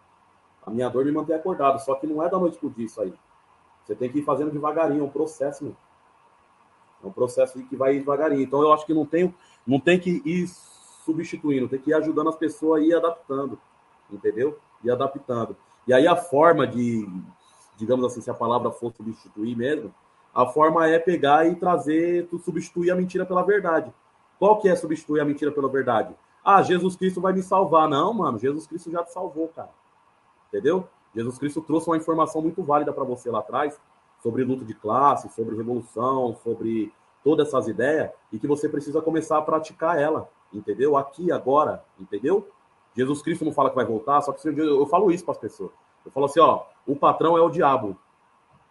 A 0.64 0.70
minha 0.70 0.88
dor 0.88 1.04
me 1.04 1.12
mantém 1.12 1.36
acordado, 1.36 1.80
só 1.80 1.96
que 1.96 2.06
não 2.06 2.24
é 2.24 2.30
da 2.30 2.38
noite 2.38 2.58
pro 2.58 2.70
dia 2.70 2.86
isso 2.86 3.02
aí. 3.02 3.14
Você 3.84 3.96
tem 3.96 4.10
que 4.10 4.20
ir 4.20 4.24
fazendo 4.24 4.52
devagarinho, 4.52 5.02
é 5.02 5.04
um 5.04 5.10
processo, 5.10 5.64
meu. 5.64 5.76
É 7.04 7.08
um 7.08 7.12
processo 7.12 7.62
que 7.64 7.76
vai 7.76 7.98
devagarinho. 7.98 8.42
Então 8.42 8.62
eu 8.62 8.72
acho 8.72 8.86
que 8.86 8.94
não 8.94 9.06
tem, 9.06 9.34
não 9.66 9.80
tem 9.80 10.00
que 10.00 10.22
ir 10.24 10.48
substituindo, 11.06 11.68
tem 11.68 11.80
que 11.80 11.90
ir 11.90 11.96
ajudando 11.96 12.30
as 12.30 12.36
pessoas 12.36 12.82
a 12.82 12.86
ir 12.86 12.96
adaptando, 12.96 13.60
entendeu? 14.12 14.60
E 14.86 14.92
adaptando. 14.92 15.56
E 15.88 15.94
aí 15.94 16.08
a 16.08 16.16
forma 16.16 16.66
de, 16.66 17.08
digamos 17.76 18.06
assim, 18.06 18.22
se 18.22 18.30
a 18.30 18.34
palavra 18.34 18.72
for 18.72 18.94
substituir 18.94 19.56
mesmo, 19.56 19.94
a 20.34 20.46
forma 20.46 20.88
é 20.88 21.00
pegar 21.00 21.48
e 21.48 21.56
trazer, 21.56 22.28
tu 22.28 22.38
substituir 22.40 22.92
a 22.92 22.96
mentira 22.96 23.26
pela 23.26 23.44
verdade. 23.44 23.92
Qual 24.38 24.60
que 24.60 24.70
é 24.70 24.76
substituir 24.76 25.22
a 25.22 25.26
mentira 25.26 25.52
pela 25.52 25.70
verdade? 25.70 26.14
Ah, 26.44 26.62
Jesus 26.62 26.96
Cristo 26.96 27.22
vai 27.22 27.34
me 27.34 27.42
salvar. 27.42 27.88
Não, 27.88 28.14
mano, 28.14 28.38
Jesus 28.38 28.68
Cristo 28.68 28.92
já 28.92 29.04
te 29.04 29.12
salvou, 29.12 29.48
cara. 29.48 29.72
Entendeu? 30.50 30.88
Jesus 31.16 31.38
Cristo 31.38 31.62
trouxe 31.62 31.90
uma 31.90 31.98
informação 31.98 32.42
muito 32.42 32.62
válida 32.62 32.92
para 32.92 33.04
você 33.04 33.32
lá 33.32 33.40
atrás 33.40 33.80
sobre 34.22 34.44
luta 34.44 34.66
de 34.66 34.74
classe, 34.74 35.30
sobre 35.30 35.56
revolução, 35.56 36.36
sobre 36.44 36.92
todas 37.24 37.48
essas 37.48 37.68
ideias 37.68 38.12
e 38.32 38.38
que 38.38 38.48
você 38.48 38.68
precisa 38.68 39.02
começar 39.02 39.38
a 39.38 39.42
praticar 39.42 39.98
ela, 39.98 40.30
entendeu? 40.54 40.98
Aqui, 40.98 41.32
agora, 41.32 41.84
entendeu? 42.00 42.48
Jesus 42.96 43.22
Cristo 43.22 43.44
não 43.44 43.52
fala 43.52 43.70
que 43.70 43.76
vai 43.76 43.86
voltar, 43.86 44.22
só 44.22 44.32
que 44.32 44.48
eu 44.48 44.86
falo 44.88 45.12
isso 45.12 45.26
para 45.26 45.34
as 45.34 45.38
pessoas. 45.38 45.72
Eu 46.06 46.12
falo 46.12 46.28
assim, 46.28 46.40
ó, 46.40 46.64
o 46.88 46.96
patrão 46.96 47.38
é 47.38 47.42
o 47.42 47.50
diabo 47.50 47.98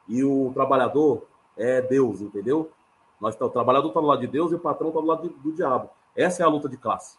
e 0.09 0.25
o 0.25 0.51
trabalhador 0.55 1.27
é 1.57 1.81
Deus, 1.81 2.21
entendeu? 2.21 2.71
Nós, 3.21 3.39
o 3.41 3.49
trabalhador 3.49 3.89
está 3.89 4.01
do 4.01 4.07
lado 4.07 4.21
de 4.21 4.27
Deus 4.27 4.53
e 4.53 4.55
o 4.55 4.59
patrão 4.59 4.89
está 4.89 5.01
do 5.01 5.07
lado 5.07 5.29
do, 5.29 5.35
do 5.39 5.53
diabo. 5.53 5.91
Essa 6.17 6.43
é 6.43 6.47
a 6.47 6.49
luta 6.49 6.69
de 6.69 6.77
classe, 6.77 7.19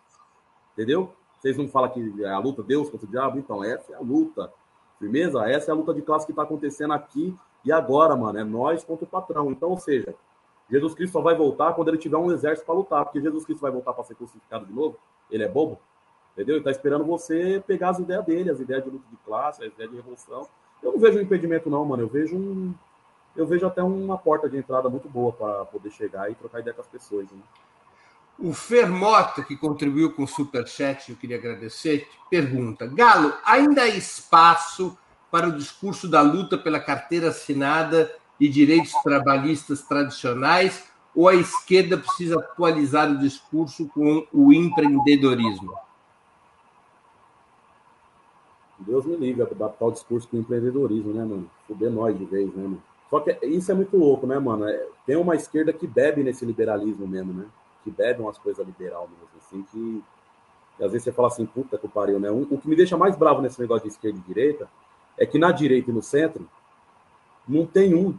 entendeu? 0.73 1.13
Vocês 1.39 1.57
não 1.57 1.67
falam 1.67 1.89
que 1.89 2.23
é 2.23 2.29
a 2.29 2.39
luta 2.39 2.63
Deus 2.63 2.89
contra 2.89 3.05
o 3.05 3.09
diabo? 3.09 3.37
Então, 3.37 3.63
essa 3.63 3.93
é 3.93 3.95
a 3.95 3.99
luta. 3.99 4.51
Firmeza? 4.97 5.47
Essa 5.47 5.71
é 5.71 5.73
a 5.73 5.75
luta 5.75 5.93
de 5.93 6.01
classe 6.01 6.25
que 6.25 6.31
está 6.31 6.43
acontecendo 6.43 6.93
aqui 6.93 7.35
e 7.63 7.71
agora, 7.71 8.15
mano. 8.15 8.39
É 8.39 8.43
nós 8.43 8.83
contra 8.83 9.05
o 9.05 9.07
patrão. 9.07 9.51
Então, 9.51 9.69
ou 9.69 9.77
seja, 9.77 10.15
Jesus 10.69 10.95
Cristo 10.95 11.13
só 11.13 11.21
vai 11.21 11.35
voltar 11.35 11.73
quando 11.73 11.89
ele 11.89 11.97
tiver 11.97 12.17
um 12.17 12.31
exército 12.31 12.65
para 12.65 12.73
lutar, 12.73 13.03
porque 13.03 13.21
Jesus 13.21 13.45
Cristo 13.45 13.61
vai 13.61 13.71
voltar 13.71 13.93
para 13.93 14.03
ser 14.03 14.15
crucificado 14.15 14.65
de 14.65 14.73
novo. 14.73 14.97
Ele 15.29 15.43
é 15.43 15.47
bobo, 15.47 15.79
entendeu? 16.35 16.55
Ele 16.55 16.59
está 16.59 16.71
esperando 16.71 17.05
você 17.05 17.63
pegar 17.65 17.89
as 17.89 17.99
ideias 17.99 18.25
dele, 18.25 18.51
as 18.51 18.59
ideias 18.59 18.83
de 18.83 18.89
luta 18.89 19.05
de 19.09 19.17
classe, 19.25 19.63
as 19.63 19.73
ideias 19.73 19.89
de 19.89 19.97
revolução. 19.97 20.47
Eu 20.83 20.91
não 20.91 20.99
vejo 20.99 21.17
um 21.17 21.21
impedimento, 21.21 21.69
não, 21.69 21.83
mano. 21.85 22.03
Eu 22.03 22.07
vejo 22.07 22.35
um. 22.35 22.73
Eu 23.35 23.47
vejo 23.47 23.65
até 23.65 23.81
uma 23.81 24.17
porta 24.17 24.47
de 24.49 24.57
entrada 24.57 24.89
muito 24.89 25.09
boa 25.09 25.33
para 25.33 25.65
poder 25.65 25.91
chegar 25.91 26.31
e 26.31 26.35
trocar 26.35 26.59
ideia 26.59 26.73
com 26.73 26.81
as 26.81 26.87
pessoas. 26.87 27.25
Né? 27.31 27.39
O 28.37 28.53
Fermoto, 28.53 29.43
que 29.43 29.57
contribuiu 29.57 30.13
com 30.13 30.23
o 30.23 30.27
Superchat, 30.27 31.09
eu 31.09 31.17
queria 31.17 31.37
agradecer, 31.37 32.07
pergunta: 32.29 32.85
Galo, 32.85 33.33
ainda 33.45 33.83
há 33.83 33.87
espaço 33.87 34.97
para 35.31 35.47
o 35.47 35.57
discurso 35.57 36.07
da 36.07 36.21
luta 36.21 36.57
pela 36.57 36.79
carteira 36.79 37.29
assinada 37.29 38.11
e 38.39 38.47
direitos 38.47 38.93
trabalhistas 39.03 39.81
tradicionais, 39.81 40.83
ou 41.13 41.27
a 41.29 41.35
esquerda 41.35 41.97
precisa 41.97 42.39
atualizar 42.39 43.09
o 43.09 43.17
discurso 43.17 43.87
com 43.87 44.27
o 44.31 44.53
empreendedorismo? 44.53 45.73
Deus 48.85 49.05
me 49.05 49.15
livre 49.15 49.41
adaptar 49.41 49.85
o 49.85 49.91
discurso 49.91 50.27
com 50.27 50.37
o 50.37 50.39
empreendedorismo, 50.39 51.13
né, 51.13 51.23
mano? 51.23 51.49
Fuder 51.67 51.91
nós 51.91 52.17
de 52.17 52.25
vez, 52.25 52.53
né, 52.53 52.63
mano? 52.63 52.83
Só 53.09 53.19
que 53.19 53.37
isso 53.45 53.71
é 53.71 53.75
muito 53.75 53.97
louco, 53.97 54.27
né, 54.27 54.37
mano? 54.39 54.67
É, 54.67 54.87
tem 55.05 55.15
uma 55.15 55.35
esquerda 55.35 55.71
que 55.71 55.87
bebe 55.87 56.23
nesse 56.23 56.45
liberalismo 56.45 57.07
mesmo, 57.07 57.33
né? 57.33 57.45
Que 57.83 57.91
bebe 57.91 58.21
umas 58.21 58.37
coisas 58.37 58.65
liberal 58.65 59.07
mesmo, 59.09 59.27
assim, 59.37 59.63
que, 59.71 60.03
às 60.83 60.91
vezes 60.91 61.03
você 61.03 61.11
fala 61.11 61.27
assim, 61.27 61.45
puta 61.45 61.77
que 61.77 61.87
pariu, 61.87 62.19
né? 62.19 62.29
Um, 62.29 62.47
o 62.49 62.57
que 62.57 62.67
me 62.67 62.75
deixa 62.75 62.97
mais 62.97 63.15
bravo 63.15 63.41
nesse 63.41 63.59
negócio 63.59 63.87
de 63.87 63.93
esquerda 63.93 64.17
e 64.17 64.21
direita 64.21 64.67
é 65.17 65.25
que 65.25 65.39
na 65.39 65.51
direita 65.51 65.91
e 65.91 65.93
no 65.93 66.01
centro 66.01 66.47
não 67.47 67.65
tem 67.65 67.93
um 67.95 68.17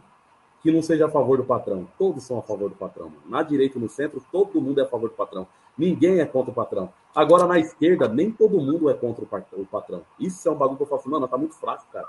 que 0.61 0.71
não 0.71 0.81
seja 0.81 1.05
a 1.05 1.09
favor 1.09 1.37
do 1.37 1.43
patrão. 1.43 1.87
Todos 1.97 2.23
são 2.23 2.39
a 2.39 2.41
favor 2.41 2.69
do 2.69 2.75
patrão. 2.75 3.11
Na 3.27 3.43
direita 3.43 3.77
e 3.77 3.81
no 3.81 3.87
centro, 3.87 4.21
todo 4.31 4.59
mundo 4.59 4.79
é 4.81 4.83
a 4.83 4.87
favor 4.87 5.09
do 5.09 5.15
patrão. 5.15 5.47
Ninguém 5.77 6.19
é 6.19 6.25
contra 6.25 6.51
o 6.51 6.53
patrão. 6.53 6.91
Agora, 7.13 7.45
na 7.45 7.59
esquerda, 7.59 8.07
nem 8.07 8.31
todo 8.31 8.59
mundo 8.59 8.89
é 8.89 8.93
contra 8.93 9.23
o 9.23 9.65
patrão. 9.65 10.01
Isso 10.19 10.47
é 10.47 10.51
um 10.51 10.55
bagulho 10.55 10.77
que 10.77 10.83
eu 10.83 10.87
falo 10.87 11.01
assim, 11.01 11.09
mano, 11.09 11.27
tá 11.27 11.37
muito 11.37 11.55
fraco, 11.55 11.85
cara. 11.91 12.07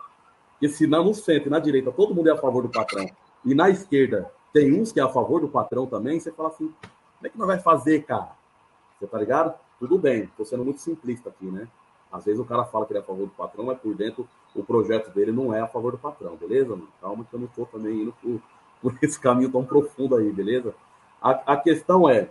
Porque 0.52 0.68
se 0.68 0.86
não 0.86 1.04
no 1.04 1.14
centro 1.14 1.48
e 1.48 1.50
na 1.50 1.58
direita 1.58 1.92
todo 1.92 2.14
mundo 2.14 2.28
é 2.28 2.32
a 2.32 2.36
favor 2.36 2.62
do 2.62 2.68
patrão, 2.68 3.06
e 3.44 3.54
na 3.54 3.70
esquerda 3.70 4.30
tem 4.52 4.72
uns 4.72 4.90
que 4.90 4.98
é 4.98 5.02
a 5.02 5.08
favor 5.08 5.40
do 5.40 5.48
patrão 5.48 5.86
também, 5.86 6.18
você 6.18 6.32
fala 6.32 6.48
assim, 6.48 6.66
como 6.66 7.26
é 7.26 7.28
que 7.28 7.38
nós 7.38 7.46
vai 7.46 7.60
fazer, 7.60 8.02
cara? 8.02 8.32
Você 8.98 9.06
tá 9.06 9.18
ligado? 9.18 9.54
Tudo 9.78 9.96
bem, 9.96 10.28
tô 10.36 10.44
sendo 10.44 10.64
muito 10.64 10.80
simplista 10.80 11.28
aqui, 11.28 11.46
né? 11.46 11.68
Às 12.10 12.24
vezes 12.24 12.40
o 12.40 12.44
cara 12.44 12.64
fala 12.64 12.86
que 12.86 12.92
ele 12.92 12.98
é 12.98 13.02
a 13.02 13.04
favor 13.04 13.26
do 13.26 13.32
patrão, 13.32 13.64
mas 13.64 13.78
por 13.78 13.94
dentro 13.94 14.28
o 14.54 14.64
projeto 14.64 15.10
dele 15.14 15.30
não 15.30 15.54
é 15.54 15.60
a 15.60 15.66
favor 15.68 15.92
do 15.92 15.98
patrão, 15.98 16.36
beleza? 16.36 16.70
Mano? 16.70 16.88
Calma 17.00 17.24
que 17.24 17.34
eu 17.34 17.40
não 17.40 17.46
estou 17.46 17.66
também 17.66 18.02
indo 18.02 18.12
por, 18.20 18.40
por, 18.82 18.98
esse 19.02 19.18
caminho 19.20 19.50
tão 19.50 19.64
profundo 19.64 20.16
aí, 20.16 20.32
beleza? 20.32 20.74
A, 21.22 21.52
a 21.52 21.56
questão 21.56 22.08
é, 22.08 22.30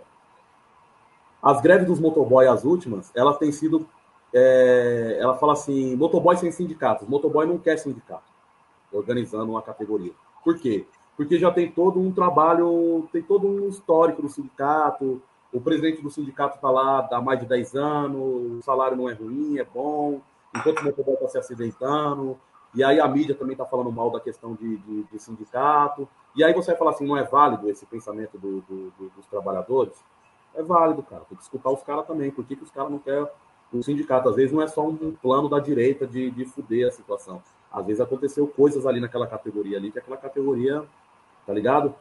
as 1.42 1.60
greves 1.60 1.86
dos 1.86 2.00
motoboy, 2.00 2.46
as 2.46 2.64
últimas, 2.64 3.10
elas 3.14 3.38
têm 3.38 3.52
sido, 3.52 3.86
é, 4.32 5.18
ela 5.20 5.36
fala 5.36 5.52
assim, 5.52 5.94
motoboy 5.96 6.36
sem 6.36 6.50
sindicatos, 6.50 7.08
motoboy 7.08 7.46
não 7.46 7.58
quer 7.58 7.78
sindicato, 7.78 8.30
organizando 8.92 9.52
uma 9.52 9.62
categoria. 9.62 10.12
Por 10.44 10.58
quê? 10.58 10.86
Porque 11.16 11.38
já 11.38 11.50
tem 11.50 11.70
todo 11.70 12.00
um 12.00 12.12
trabalho, 12.12 13.08
tem 13.12 13.22
todo 13.22 13.46
um 13.46 13.68
histórico 13.68 14.22
do 14.22 14.28
sindicato, 14.28 15.20
o 15.52 15.60
presidente 15.60 16.02
do 16.02 16.10
sindicato 16.10 16.56
está 16.56 16.70
lá 16.70 17.08
há 17.10 17.20
mais 17.20 17.40
de 17.40 17.46
10 17.46 17.74
anos, 17.74 18.58
o 18.58 18.62
salário 18.62 18.96
não 18.96 19.08
é 19.08 19.14
ruim, 19.14 19.58
é 19.58 19.64
bom, 19.64 20.20
enquanto 20.54 20.80
o 20.80 20.84
motoboy 20.84 21.14
está 21.14 21.28
se 21.28 21.38
acidentando, 21.38 22.36
e 22.74 22.84
aí 22.84 23.00
a 23.00 23.08
mídia 23.08 23.34
também 23.34 23.52
está 23.52 23.64
falando 23.64 23.90
mal 23.90 24.10
da 24.10 24.20
questão 24.20 24.54
de, 24.54 24.76
de, 24.76 25.02
de, 25.04 25.18
sindicato, 25.18 26.06
e 26.36 26.44
aí 26.44 26.52
você 26.52 26.72
vai 26.72 26.78
falar 26.78 26.90
assim, 26.90 27.06
não 27.06 27.16
é 27.16 27.22
válido 27.22 27.70
esse 27.70 27.86
pensamento 27.86 28.36
do, 28.36 28.60
do, 28.62 28.92
do, 28.98 29.08
dos 29.16 29.26
trabalhadores? 29.26 29.94
É 30.54 30.62
válido, 30.62 31.02
cara, 31.02 31.24
tem 31.28 31.36
que 31.36 31.42
escutar 31.42 31.70
os 31.70 31.82
caras 31.82 32.06
também, 32.06 32.30
por 32.30 32.44
que, 32.44 32.56
que 32.56 32.64
os 32.64 32.70
caras 32.70 32.90
não 32.90 32.98
querem 32.98 33.26
o 33.72 33.82
sindicato? 33.82 34.28
Às 34.28 34.36
vezes 34.36 34.52
não 34.52 34.62
é 34.62 34.66
só 34.66 34.86
um 34.86 35.12
plano 35.12 35.48
da 35.48 35.60
direita 35.60 36.06
de, 36.06 36.30
de 36.30 36.44
fuder 36.44 36.88
a 36.88 36.90
situação, 36.90 37.42
às 37.70 37.86
vezes 37.86 38.00
aconteceu 38.00 38.46
coisas 38.46 38.86
ali 38.86 39.00
naquela 39.00 39.26
categoria 39.26 39.78
ali, 39.78 39.90
que 39.90 39.98
aquela 39.98 40.16
categoria, 40.16 40.84
tá 41.46 41.52
ligado? 41.52 41.94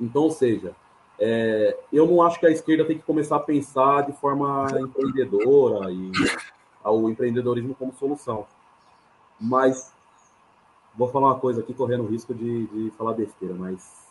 Então, 0.00 0.22
ou 0.22 0.30
seja, 0.30 0.74
é, 1.18 1.78
eu 1.92 2.06
não 2.06 2.22
acho 2.22 2.40
que 2.40 2.46
a 2.46 2.50
esquerda 2.50 2.84
tem 2.84 2.98
que 2.98 3.04
começar 3.04 3.36
a 3.36 3.40
pensar 3.40 4.02
de 4.02 4.12
forma 4.12 4.66
empreendedora 4.80 5.90
e 5.90 6.10
ao 6.82 7.08
empreendedorismo 7.08 7.74
como 7.74 7.94
solução. 7.94 8.46
Mas 9.40 9.92
vou 10.96 11.08
falar 11.08 11.28
uma 11.28 11.38
coisa 11.38 11.60
aqui, 11.60 11.74
correndo 11.74 12.04
o 12.04 12.06
risco 12.06 12.34
de, 12.34 12.66
de 12.66 12.90
falar 12.96 13.14
besteira, 13.14 13.54
mas 13.54 14.04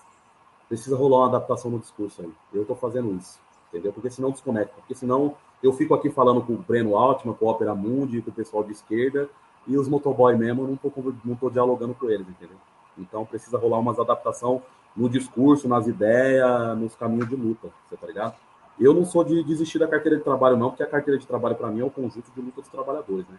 precisa 0.67 0.95
rolar 0.95 1.19
uma 1.19 1.28
adaptação 1.28 1.71
no 1.71 1.80
discurso 1.80 2.21
aí. 2.21 2.32
Eu 2.54 2.62
estou 2.62 2.76
fazendo 2.76 3.13
isso, 3.15 3.39
entendeu? 3.73 3.91
Porque 3.91 4.09
senão 4.09 4.29
desconecta. 4.29 4.75
Porque 4.77 4.93
senão 4.93 5.36
eu 5.62 5.73
fico 5.73 5.95
aqui 5.95 6.09
falando 6.09 6.41
com 6.41 6.53
o 6.53 6.57
Breno 6.57 6.95
Altman, 6.95 7.33
com 7.33 7.45
o 7.45 7.49
Opera 7.49 7.73
Mundi, 7.73 8.21
com 8.21 8.29
o 8.29 8.33
pessoal 8.33 8.63
de 8.63 8.71
esquerda, 8.71 9.27
e 9.67 9.77
os 9.77 9.88
motoboy 9.88 10.36
mesmo, 10.36 10.67
não 10.67 10.75
estou 10.75 10.91
não 11.25 11.36
tô 11.36 11.49
dialogando 11.49 11.93
com 11.93 12.09
eles, 12.09 12.27
entendeu? 12.27 12.57
Então 12.97 13.25
precisa 13.25 13.57
rolar 13.57 13.79
umas 13.79 13.99
adaptação 13.99 14.62
no 14.95 15.09
discurso, 15.09 15.67
nas 15.67 15.88
ideias, 15.88 16.77
nos 16.77 16.95
caminhos 16.95 17.27
de 17.27 17.36
luta, 17.36 17.69
você 17.88 17.97
tá 17.97 18.05
ligado? 18.05 18.36
Eu 18.79 18.93
não 18.93 19.05
sou 19.05 19.23
de 19.23 19.43
desistir 19.43 19.79
da 19.79 19.88
carteira 19.88 20.17
de 20.17 20.23
trabalho, 20.23 20.57
não, 20.57 20.69
porque 20.69 20.83
a 20.83 20.88
carteira 20.88 21.19
de 21.19 21.25
trabalho, 21.25 21.55
para 21.55 21.69
mim, 21.69 21.81
é 21.81 21.83
o 21.83 21.89
conjunto 21.89 22.31
de 22.36 22.41
luta 22.41 22.62
dos 22.62 22.69
trabalhadores, 22.69 23.25
né? 23.27 23.38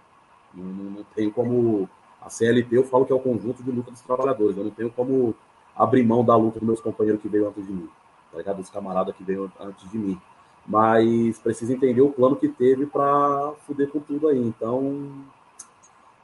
Não, 0.54 0.64
não, 0.64 0.90
não 0.90 1.04
tenho 1.14 1.30
como. 1.32 1.88
A 2.20 2.30
CLT 2.30 2.74
eu 2.74 2.84
falo 2.84 3.04
que 3.04 3.12
é 3.12 3.14
o 3.14 3.20
conjunto 3.20 3.62
de 3.62 3.70
luta 3.70 3.90
dos 3.90 4.00
trabalhadores, 4.00 4.56
eu 4.56 4.64
não 4.64 4.70
tenho 4.70 4.90
como 4.90 5.34
abrir 5.76 6.02
mão 6.02 6.24
da 6.24 6.34
luta 6.34 6.58
dos 6.58 6.66
meus 6.66 6.80
companheiros 6.80 7.20
que 7.20 7.28
veio 7.28 7.46
antes 7.46 7.66
de 7.66 7.72
mim, 7.72 7.88
tá 8.34 8.38
ligado? 8.38 8.56
Dos 8.56 8.70
camaradas 8.70 9.14
que 9.14 9.22
veio 9.22 9.50
antes 9.60 9.88
de 9.90 9.96
mim. 9.96 10.20
Mas 10.66 11.38
precisa 11.38 11.72
entender 11.72 12.00
o 12.00 12.10
plano 12.10 12.36
que 12.36 12.48
teve 12.48 12.84
para 12.84 13.52
fuder 13.66 13.88
com 13.88 14.00
tudo 14.00 14.28
aí. 14.28 14.38
Então, 14.38 15.08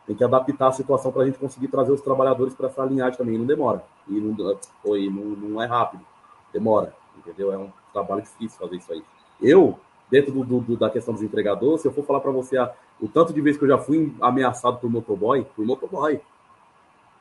tem 0.07 0.17
que 0.17 0.25
adaptar 0.25 0.69
a 0.69 0.73
situação 0.73 1.13
para 1.13 1.23
a 1.23 1.27
gente 1.27 1.39
conseguir 1.39 1.69
trazer 1.69 1.93
os 1.93 2.01
trabalhadores 2.01 2.53
para 2.55 2.67
essa 2.67 2.85
linhagem 2.85 3.17
também. 3.17 3.39
não 3.39 3.47
demora. 3.47 3.85
E 4.09 4.13
não, 4.15 4.59
oi, 4.85 5.09
não, 5.09 5.25
não 5.25 5.63
é 5.63 5.67
rápido. 5.67 6.05
Demora. 6.53 6.93
Entendeu? 7.17 7.53
É 7.53 7.59
um 7.59 7.71
trabalho 7.93 8.23
difícil 8.23 8.59
fazer 8.59 8.77
isso 8.77 8.93
aí. 8.93 9.05
Eu, 9.41 9.79
dentro 10.11 10.33
do, 10.33 10.61
do, 10.61 10.77
da 10.77 10.91
questão 10.91 11.15
dos 11.15 11.23
entregadores, 11.23 11.83
se 11.83 11.89
eu 11.89 11.93
for 11.93 12.05
falar 12.05 12.21
para 12.21 12.33
você 12.33 12.59
a, 12.59 12.73
o 13.01 13.07
tanto 13.07 13.33
de 13.33 13.41
vezes 13.41 13.59
que 13.59 13.65
eu 13.65 13.69
já 13.69 13.79
fui 13.79 14.13
ameaçado 14.21 14.79
por 14.79 14.91
motoboy, 14.91 15.47
por 15.55 15.65
motoboy, 15.65 16.21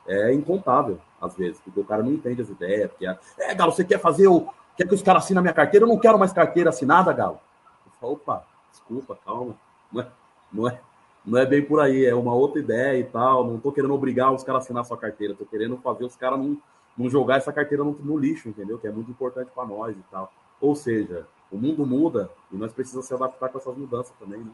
é 0.08 0.34
incontável, 0.34 0.98
às 1.22 1.36
vezes, 1.36 1.60
porque 1.60 1.80
o 1.80 1.86
cara 1.86 2.02
não 2.02 2.12
entende 2.12 2.42
as 2.42 2.50
ideias. 2.50 2.90
Porque 2.90 3.06
é, 3.06 3.18
é 3.38 3.54
Galo, 3.54 3.72
você 3.72 3.84
quer 3.84 4.00
fazer 4.00 4.28
o. 4.28 4.48
Quer 4.80 4.88
que 4.88 4.96
os 4.96 5.02
caras 5.02 5.26
assinem 5.26 5.40
a 5.40 5.42
minha 5.42 5.54
carteira? 5.54 5.84
Eu 5.84 5.90
não 5.90 6.00
quero 6.00 6.18
mais 6.18 6.32
carteira 6.32 6.70
assinada, 6.70 7.12
Galo. 7.12 7.38
Eu 7.86 7.92
falo, 8.00 8.14
opa, 8.14 8.46
desculpa, 8.72 9.20
calma. 9.26 9.54
Não 9.92 10.02
é, 10.02 10.08
não 10.54 10.70
é, 10.70 10.82
não 11.26 11.38
é 11.38 11.46
bem 11.46 11.62
por 11.62 11.82
aí, 11.82 12.06
é 12.06 12.16
uma 12.16 12.34
outra 12.34 12.62
ideia 12.62 12.98
e 12.98 13.04
tal. 13.04 13.46
Não 13.46 13.60
tô 13.60 13.74
querendo 13.74 13.94
obrigar 13.94 14.32
os 14.32 14.42
caras 14.42 14.62
a 14.62 14.64
assinar 14.64 14.84
a 14.84 14.86
sua 14.86 14.96
carteira, 14.96 15.36
tô 15.36 15.44
querendo 15.44 15.76
fazer 15.84 16.06
os 16.06 16.16
caras 16.16 16.40
não, 16.40 16.58
não 16.98 17.10
jogar 17.10 17.36
essa 17.36 17.52
carteira 17.52 17.84
no, 17.84 17.92
no 17.92 18.18
lixo, 18.18 18.48
entendeu? 18.48 18.78
Que 18.80 18.88
é 18.88 18.90
muito 18.90 19.12
importante 19.12 19.52
para 19.54 19.66
nós 19.66 19.98
e 19.98 20.04
tal. 20.10 20.32
Ou 20.62 20.74
seja, 20.74 21.28
o 21.52 21.58
mundo 21.58 21.86
muda 21.86 22.30
e 22.50 22.56
nós 22.56 22.72
precisamos 22.72 23.06
se 23.06 23.14
adaptar 23.14 23.50
com 23.50 23.58
essas 23.58 23.76
mudanças 23.76 24.14
também, 24.18 24.40
né? 24.40 24.52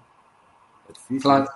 É 0.90 0.92
difícil. 0.92 1.22
Claro. 1.22 1.48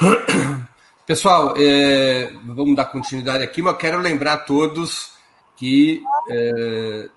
Né? 0.00 0.66
Pessoal, 1.04 1.52
é, 1.58 2.32
vamos 2.46 2.74
dar 2.74 2.86
continuidade 2.86 3.44
aqui, 3.44 3.60
mas 3.60 3.76
quero 3.76 3.98
lembrar 3.98 4.32
a 4.32 4.38
todos 4.38 5.12
que 5.56 6.02
é, 6.30 7.10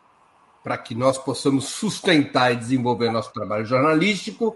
para 0.64 0.78
que 0.78 0.93
nós 0.93 1.18
possamos 1.18 1.66
sustentar 1.66 2.53
e 2.53 2.55
desenvolver 2.55 3.12
nosso 3.12 3.34
trabalho 3.34 3.66
jornalístico, 3.66 4.55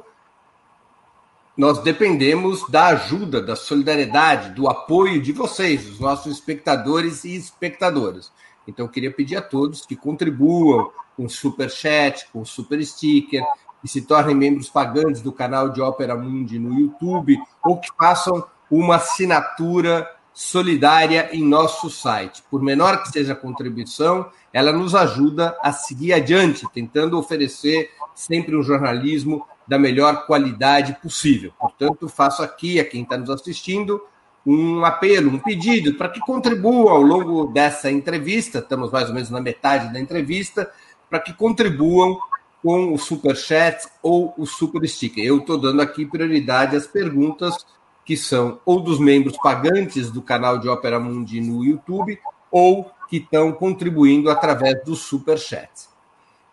nós 1.58 1.80
dependemos 1.80 2.70
da 2.70 2.88
ajuda, 2.88 3.42
da 3.42 3.56
solidariedade, 3.56 4.50
do 4.52 4.68
apoio 4.68 5.22
de 5.22 5.32
vocês, 5.32 5.90
os 5.90 6.00
nossos 6.00 6.34
espectadores 6.34 7.24
e 7.24 7.36
espectadoras. 7.36 8.32
Então, 8.68 8.86
eu 8.86 8.92
queria 8.92 9.12
pedir 9.12 9.38
a 9.38 9.42
todos 9.42 9.86
que 9.86 9.96
contribuam 9.96 10.92
com 11.16 11.30
super 11.30 11.70
chat, 11.70 12.28
com 12.32 12.44
super 12.44 12.84
sticker, 12.86 13.44
que 13.82 13.88
se 13.88 14.02
tornem 14.02 14.36
membros 14.36 14.70
pagantes 14.70 15.22
do 15.22 15.32
canal 15.32 15.70
de 15.70 15.82
Ópera 15.82 16.16
Mundi 16.16 16.60
no 16.60 16.78
YouTube 16.78 17.40
ou 17.64 17.80
que 17.80 17.90
façam 17.98 18.46
uma 18.70 18.96
assinatura 18.96 20.10
solidária 20.36 21.30
em 21.32 21.42
nosso 21.42 21.90
site. 21.90 22.44
Por 22.52 22.62
menor 22.62 23.02
que 23.02 23.10
seja 23.10 23.32
a 23.32 23.38
contribuição, 23.38 24.30
ela 24.52 24.74
nos 24.74 24.94
ajuda 24.94 25.58
a 25.64 25.72
seguir 25.72 26.12
adiante, 26.12 26.68
tentando 26.74 27.18
oferecer 27.18 27.90
sempre 28.14 28.56
um 28.56 28.62
jornalismo 28.62 29.48
da 29.66 29.80
melhor 29.80 30.26
qualidade 30.28 30.98
possível. 31.02 31.54
Portanto, 31.58 32.10
faço 32.10 32.44
aqui 32.44 32.82
a 32.82 32.86
quem 32.86 33.04
está 33.04 33.18
nos 33.18 33.30
assistindo 33.30 34.02
um 34.46 34.84
apelo, 34.84 35.32
um 35.32 35.40
pedido 35.40 35.96
para 35.96 36.10
que 36.10 36.20
contribuam 36.20 36.90
ao 36.90 37.02
longo 37.02 37.48
dessa 37.48 37.90
entrevista, 37.90 38.60
estamos 38.60 38.92
mais 38.92 39.08
ou 39.08 39.16
menos 39.16 39.30
na 39.30 39.42
metade 39.42 39.92
da 39.92 40.00
entrevista, 40.00 40.70
para 41.10 41.20
que 41.20 41.34
contribuam 41.34 42.20
com 42.62 42.94
o 42.94 42.98
super 42.98 43.36
chat 43.36 43.88
ou 44.04 44.34
o 44.38 44.46
super 44.46 44.88
sticker. 44.88 45.24
Eu 45.24 45.38
estou 45.38 45.58
dando 45.58 45.82
aqui 45.82 46.06
prioridade 46.06 46.76
às 46.76 46.86
perguntas 46.86 47.66
que 48.06 48.16
são 48.16 48.60
ou 48.64 48.80
dos 48.80 49.00
membros 49.00 49.36
pagantes 49.38 50.12
do 50.12 50.22
canal 50.22 50.60
de 50.60 50.70
Ópera 50.70 51.00
Mundi 51.00 51.42
no 51.42 51.66
YouTube 51.66 52.20
ou 52.52 52.90
que 53.10 53.18
estão 53.18 53.52
contribuindo 53.52 54.30
através 54.30 54.84
do 54.86 54.96
super 54.96 55.38
chat. 55.38 55.70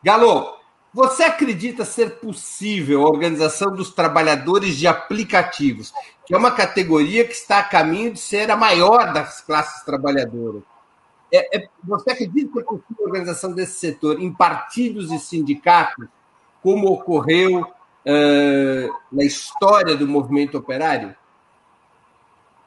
Galo, 0.03 0.57
você 0.93 1.23
acredita 1.23 1.85
ser 1.85 2.19
possível 2.19 3.03
a 3.03 3.09
organização 3.09 3.71
dos 3.71 3.91
trabalhadores 3.91 4.77
de 4.77 4.87
aplicativos, 4.87 5.93
que 6.27 6.35
é 6.35 6.37
uma 6.37 6.51
categoria 6.51 7.25
que 7.25 7.33
está 7.33 7.59
a 7.59 7.65
caminho 7.65 8.13
de 8.13 8.19
ser 8.19 8.51
a 8.51 8.57
maior 8.57 9.13
das 9.13 9.41
classes 9.41 9.83
trabalhadoras? 9.85 10.63
É, 11.33 11.59
é, 11.59 11.69
você 11.83 12.11
acredita 12.11 12.53
que 12.53 12.59
é 12.59 12.63
possível 12.63 12.97
a 13.01 13.05
organização 13.05 13.53
desse 13.53 13.79
setor 13.79 14.21
em 14.21 14.33
partidos 14.33 15.11
e 15.11 15.19
sindicatos, 15.19 16.07
como 16.63 16.89
ocorreu 16.89 17.63
uh, 17.63 18.95
na 19.11 19.25
história 19.25 19.97
do 19.97 20.07
movimento 20.07 20.59
operário? 20.59 21.17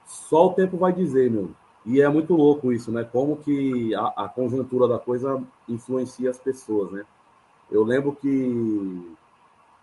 Só 0.05 0.47
o 0.47 0.53
tempo 0.53 0.77
vai 0.77 0.93
dizer, 0.93 1.29
meu. 1.31 1.49
E 1.85 2.01
é 2.01 2.09
muito 2.09 2.33
louco 2.33 2.71
isso, 2.71 2.91
né? 2.91 3.03
Como 3.03 3.37
que 3.37 3.93
a, 3.95 4.25
a 4.25 4.29
conjuntura 4.29 4.87
da 4.87 4.97
coisa 4.97 5.41
influencia 5.67 6.29
as 6.29 6.37
pessoas, 6.37 6.91
né? 6.91 7.05
Eu 7.71 7.83
lembro 7.83 8.13
que 8.13 9.15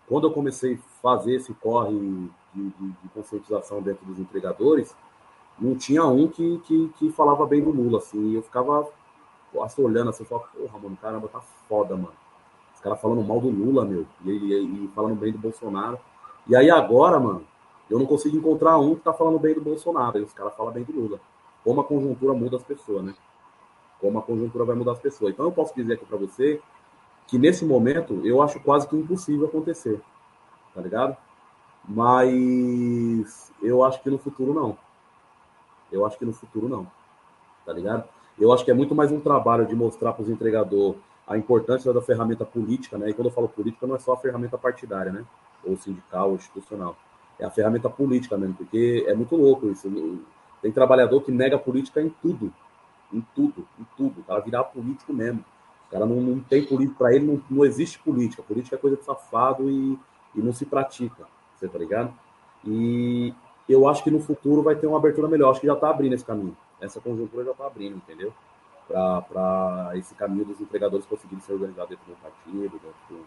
quando 0.07 0.27
eu 0.27 0.31
comecei 0.31 0.75
a 0.75 1.01
fazer 1.01 1.35
esse 1.35 1.53
corre 1.53 1.93
de, 1.93 2.29
de, 2.53 2.71
de 2.71 3.09
conscientização 3.13 3.81
dentro 3.81 4.05
dos 4.05 4.19
entregadores, 4.19 4.95
não 5.59 5.75
tinha 5.75 6.05
um 6.05 6.27
que, 6.27 6.59
que, 6.65 6.89
que, 6.97 7.11
falava 7.11 7.45
bem 7.45 7.61
do 7.61 7.71
Lula, 7.71 7.99
assim, 7.99 8.31
e 8.31 8.35
eu 8.35 8.41
ficava 8.41 8.87
assim, 9.61 9.83
olhando 9.83 10.09
assim, 10.09 10.25
falava, 10.25 10.47
porra, 10.47 10.79
mano, 10.79 10.97
caramba, 11.01 11.27
tá 11.27 11.41
foda, 11.69 11.95
mano. 11.95 12.13
Os 12.75 12.81
caras 12.81 12.99
falando 12.99 13.23
mal 13.23 13.39
do 13.39 13.49
Lula, 13.49 13.85
meu, 13.85 14.05
e, 14.25 14.29
e, 14.29 14.85
e, 14.85 14.91
falando 14.95 15.15
bem 15.15 15.31
do 15.31 15.37
Bolsonaro. 15.37 15.99
E 16.47 16.55
aí 16.55 16.69
agora, 16.69 17.19
mano, 17.19 17.45
eu 17.89 17.99
não 17.99 18.05
consigo 18.05 18.37
encontrar 18.37 18.77
um 18.77 18.95
que 18.95 19.01
tá 19.01 19.13
falando 19.13 19.39
bem 19.39 19.53
do 19.53 19.61
Bolsonaro, 19.61 20.17
e 20.17 20.21
os 20.21 20.33
caras 20.33 20.55
falam 20.55 20.73
bem 20.73 20.83
do 20.83 20.93
Lula. 20.93 21.19
Como 21.63 21.81
a 21.81 21.83
conjuntura 21.83 22.33
muda 22.33 22.57
as 22.57 22.63
pessoas, 22.63 23.03
né? 23.03 23.13
Como 23.99 24.19
a 24.19 24.21
conjuntura 24.21 24.65
vai 24.65 24.75
mudar 24.75 24.93
as 24.93 24.99
pessoas. 24.99 25.33
Então 25.33 25.45
eu 25.45 25.51
posso 25.51 25.73
dizer 25.75 25.93
aqui 25.93 26.05
para 26.05 26.17
você 26.17 26.61
que 27.27 27.37
nesse 27.37 27.65
momento 27.65 28.21
eu 28.25 28.41
acho 28.41 28.59
quase 28.59 28.87
que 28.87 28.95
impossível 28.95 29.47
acontecer, 29.47 30.01
tá 30.73 30.81
ligado? 30.81 31.15
Mas 31.87 33.51
eu 33.61 33.83
acho 33.83 34.01
que 34.01 34.09
no 34.09 34.17
futuro 34.17 34.53
não. 34.53 34.77
Eu 35.91 36.05
acho 36.05 36.17
que 36.17 36.25
no 36.25 36.33
futuro 36.33 36.67
não, 36.67 36.87
tá 37.65 37.71
ligado? 37.71 38.07
Eu 38.37 38.51
acho 38.51 38.65
que 38.65 38.71
é 38.71 38.73
muito 38.73 38.95
mais 38.95 39.11
um 39.11 39.19
trabalho 39.19 39.65
de 39.65 39.75
mostrar 39.75 40.11
para 40.13 40.23
os 40.23 40.29
entregadores 40.29 40.99
a 41.27 41.37
importância 41.37 41.93
da 41.93 42.01
ferramenta 42.01 42.43
política, 42.43 42.97
né? 42.97 43.09
E 43.09 43.13
quando 43.13 43.27
eu 43.27 43.31
falo 43.31 43.47
política, 43.47 43.87
não 43.87 43.95
é 43.95 43.99
só 43.99 44.13
a 44.13 44.17
ferramenta 44.17 44.57
partidária, 44.57 45.11
né? 45.11 45.23
Ou 45.63 45.77
sindical, 45.77 46.29
ou 46.29 46.35
institucional. 46.35 46.97
É 47.43 47.47
a 47.47 47.51
ferramenta 47.51 47.89
política 47.89 48.37
mesmo, 48.37 48.55
porque 48.55 49.03
é 49.07 49.13
muito 49.13 49.35
louco 49.35 49.69
isso. 49.69 49.91
Tem 50.61 50.71
trabalhador 50.71 51.21
que 51.21 51.31
nega 51.31 51.57
a 51.57 51.59
política 51.59 52.01
em 52.01 52.09
tudo. 52.21 52.53
Em 53.11 53.21
tudo, 53.35 53.67
em 53.79 53.85
tudo. 53.97 54.21
O 54.21 54.23
cara 54.23 54.39
virar 54.39 54.63
político 54.63 55.13
mesmo 55.13 55.43
cara 55.93 56.05
não, 56.07 56.15
não 56.15 56.39
tem 56.39 56.65
política, 56.65 56.97
para 56.97 57.15
ele 57.15 57.25
não, 57.25 57.41
não 57.49 57.63
existe 57.63 57.99
política. 57.99 58.41
Política 58.41 58.75
é 58.75 58.79
coisa 58.79 58.97
de 58.97 59.03
safado 59.03 59.69
e, 59.69 59.97
e 60.35 60.41
não 60.41 60.51
se 60.51 60.65
pratica, 60.65 61.25
você 61.55 61.67
tá 61.67 61.77
ligado? 61.77 62.11
E 62.65 63.33
eu 63.69 63.87
acho 63.87 64.03
que 64.03 64.09
no 64.09 64.19
futuro 64.19 64.63
vai 64.63 64.75
ter 64.75 64.87
uma 64.87 64.97
abertura 64.97 65.27
melhor. 65.27 65.51
Acho 65.51 65.61
que 65.61 65.67
já 65.67 65.73
está 65.73 65.89
abrindo 65.89 66.13
esse 66.13 66.25
caminho. 66.25 66.57
Essa 66.81 66.99
conjuntura 66.99 67.45
já 67.45 67.51
está 67.51 67.67
abrindo, 67.67 67.97
entendeu? 67.97 68.33
Para 68.87 69.91
esse 69.93 70.15
caminho 70.15 70.45
dos 70.45 70.59
empregadores 70.59 71.05
conseguirem 71.05 71.41
se 71.41 71.53
organizar 71.53 71.85
dentro 71.85 72.05
do 72.05 72.15
partido, 72.15 72.71
dentro 72.71 72.93
do, 73.09 73.25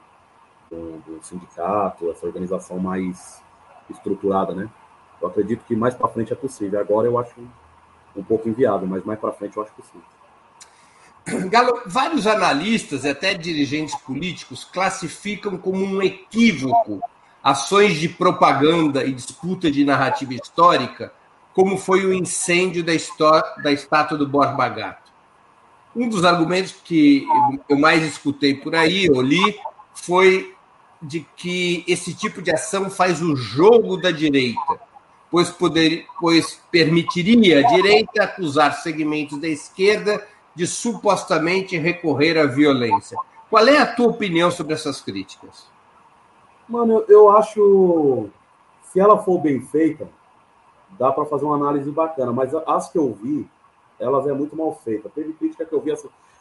do, 0.71 1.19
do 1.19 1.25
sindicato, 1.25 2.11
essa 2.11 2.27
organização 2.27 2.79
mais 2.79 3.43
estruturada, 3.93 4.55
né? 4.55 4.68
Eu 5.20 5.28
acredito 5.28 5.64
que 5.64 5.74
mais 5.74 5.95
para 5.95 6.09
frente 6.09 6.32
é 6.32 6.37
possível. 6.37 6.80
Agora 6.80 7.07
eu 7.07 7.18
acho 7.18 7.34
um 8.14 8.22
pouco 8.22 8.49
inviável, 8.49 8.87
mas 8.87 9.05
mais 9.05 9.18
para 9.18 9.32
frente 9.32 9.57
eu 9.57 9.62
acho 9.62 9.72
possível. 9.72 10.03
Galo, 11.51 11.82
vários 11.87 12.26
analistas 12.26 13.05
até 13.05 13.34
dirigentes 13.34 13.95
políticos 13.97 14.64
classificam 14.64 15.57
como 15.57 15.84
um 15.84 16.03
equívoco 16.03 17.01
ações 17.47 17.95
de 17.95 18.09
propaganda 18.09 19.05
e 19.05 19.12
disputa 19.12 19.70
de 19.70 19.84
narrativa 19.84 20.34
histórica, 20.34 21.12
como 21.55 21.78
foi 21.78 22.05
o 22.05 22.12
incêndio 22.12 22.82
da, 22.82 22.93
da 23.62 23.70
estátua 23.70 24.18
do 24.18 24.26
Borba 24.26 24.68
Gato. 24.68 25.12
Um 25.95 26.09
dos 26.09 26.24
argumentos 26.24 26.72
que 26.72 27.24
eu 27.68 27.78
mais 27.78 28.03
escutei 28.03 28.55
por 28.55 28.74
aí, 28.74 29.07
eu 29.07 29.22
li, 29.22 29.57
foi 29.95 30.55
de 31.07 31.20
que 31.36 31.84
esse 31.86 32.14
tipo 32.14 32.42
de 32.42 32.52
ação 32.52 32.90
faz 32.90 33.22
o 33.22 33.36
jogo 33.36 33.96
da 33.96 34.11
direita, 34.11 34.80
pois, 35.30 35.50
poder, 35.50 36.07
pois 36.20 36.61
permitiria 36.70 37.61
a 37.61 37.74
direita 37.74 38.24
acusar 38.24 38.74
segmentos 38.74 39.38
da 39.40 39.48
esquerda 39.48 40.26
de 40.54 40.66
supostamente 40.66 41.76
recorrer 41.76 42.36
à 42.38 42.46
violência. 42.46 43.16
Qual 43.48 43.66
é 43.68 43.78
a 43.78 43.86
tua 43.86 44.09
opinião 44.09 44.50
sobre 44.50 44.74
essas 44.74 45.00
críticas? 45.00 45.68
Mano, 46.68 47.04
eu 47.09 47.30
acho 47.30 48.28
se 48.82 48.98
ela 48.98 49.18
for 49.18 49.38
bem 49.38 49.61
feita, 49.61 50.09
dá 50.98 51.12
para 51.12 51.26
fazer 51.26 51.44
uma 51.44 51.57
análise 51.57 51.90
bacana, 51.90 52.32
mas 52.32 52.54
as 52.54 52.88
que 52.88 52.98
eu 52.98 53.12
vi, 53.12 53.46
elas 54.00 54.26
é 54.26 54.32
muito 54.32 54.57
mal 54.57 54.74
feita. 54.82 55.09
Teve 55.09 55.34
crítica 55.34 55.64
que 55.64 55.72
eu 55.72 55.80
vi 55.80 55.92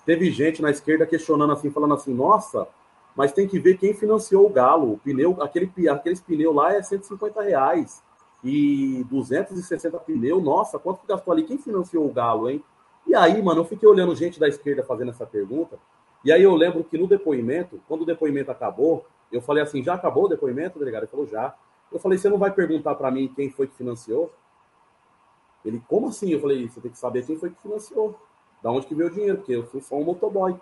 teve 0.05 0.31
gente 0.31 0.61
na 0.61 0.71
esquerda 0.71 1.05
questionando 1.05 1.51
assim, 1.51 1.69
falando 1.69 1.93
assim: 1.93 2.13
"Nossa, 2.13 2.67
mas 3.15 3.31
tem 3.31 3.47
que 3.47 3.59
ver 3.59 3.77
quem 3.77 3.93
financiou 3.93 4.45
o 4.45 4.49
Galo. 4.49 4.93
O 4.93 4.97
pneu, 4.97 5.41
aquele 5.41 5.89
aqueles 5.89 6.21
pneus 6.21 6.53
lá 6.53 6.73
é 6.73 6.81
150 6.81 7.41
reais 7.41 8.03
e 8.43 9.05
260 9.09 9.97
pneus. 9.99 10.43
Nossa, 10.43 10.77
quanto 10.77 11.01
que 11.01 11.07
gastou 11.07 11.33
ali? 11.33 11.43
Quem 11.43 11.57
financiou 11.57 12.05
o 12.05 12.11
Galo, 12.11 12.49
hein?" 12.49 12.63
E 13.07 13.15
aí, 13.15 13.41
mano, 13.41 13.61
eu 13.61 13.65
fiquei 13.65 13.87
olhando 13.87 14.15
gente 14.15 14.39
da 14.39 14.47
esquerda 14.47 14.83
fazendo 14.83 15.11
essa 15.11 15.25
pergunta. 15.25 15.77
E 16.23 16.31
aí 16.31 16.41
eu 16.41 16.55
lembro 16.55 16.83
que 16.83 16.97
no 16.97 17.07
depoimento, 17.07 17.79
quando 17.87 18.01
o 18.01 18.05
depoimento 18.05 18.51
acabou, 18.51 19.05
eu 19.31 19.41
falei 19.41 19.63
assim: 19.63 19.83
já 19.83 19.93
acabou 19.93 20.25
o 20.25 20.27
depoimento, 20.27 20.79
delegado? 20.79 21.03
Ele 21.03 21.11
falou: 21.11 21.27
já. 21.27 21.55
Eu 21.91 21.99
falei: 21.99 22.17
você 22.17 22.27
não 22.27 22.37
vai 22.37 22.51
perguntar 22.51 22.95
para 22.95 23.11
mim 23.11 23.31
quem 23.35 23.49
foi 23.49 23.67
que 23.67 23.75
financiou? 23.75 24.33
Ele, 25.63 25.81
como 25.87 26.07
assim? 26.09 26.29
Eu 26.29 26.41
falei: 26.41 26.67
você 26.67 26.81
tem 26.81 26.91
que 26.91 26.97
saber 26.97 27.25
quem 27.25 27.37
foi 27.37 27.51
que 27.51 27.61
financiou. 27.61 28.19
Da 28.63 28.71
onde 28.71 28.87
que 28.87 28.95
veio 28.95 29.09
o 29.09 29.13
dinheiro? 29.13 29.37
Porque 29.37 29.55
eu 29.55 29.65
sou 29.67 29.79
só 29.81 29.95
um 29.95 30.03
motoboy. 30.03 30.59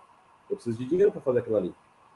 Eu 0.49 0.55
preciso 0.57 0.77
de 0.77 0.85
dinheiro 0.85 1.11
para 1.11 1.21
fazer 1.21 1.39
aquilo 1.39 1.55
ali. 1.55 1.73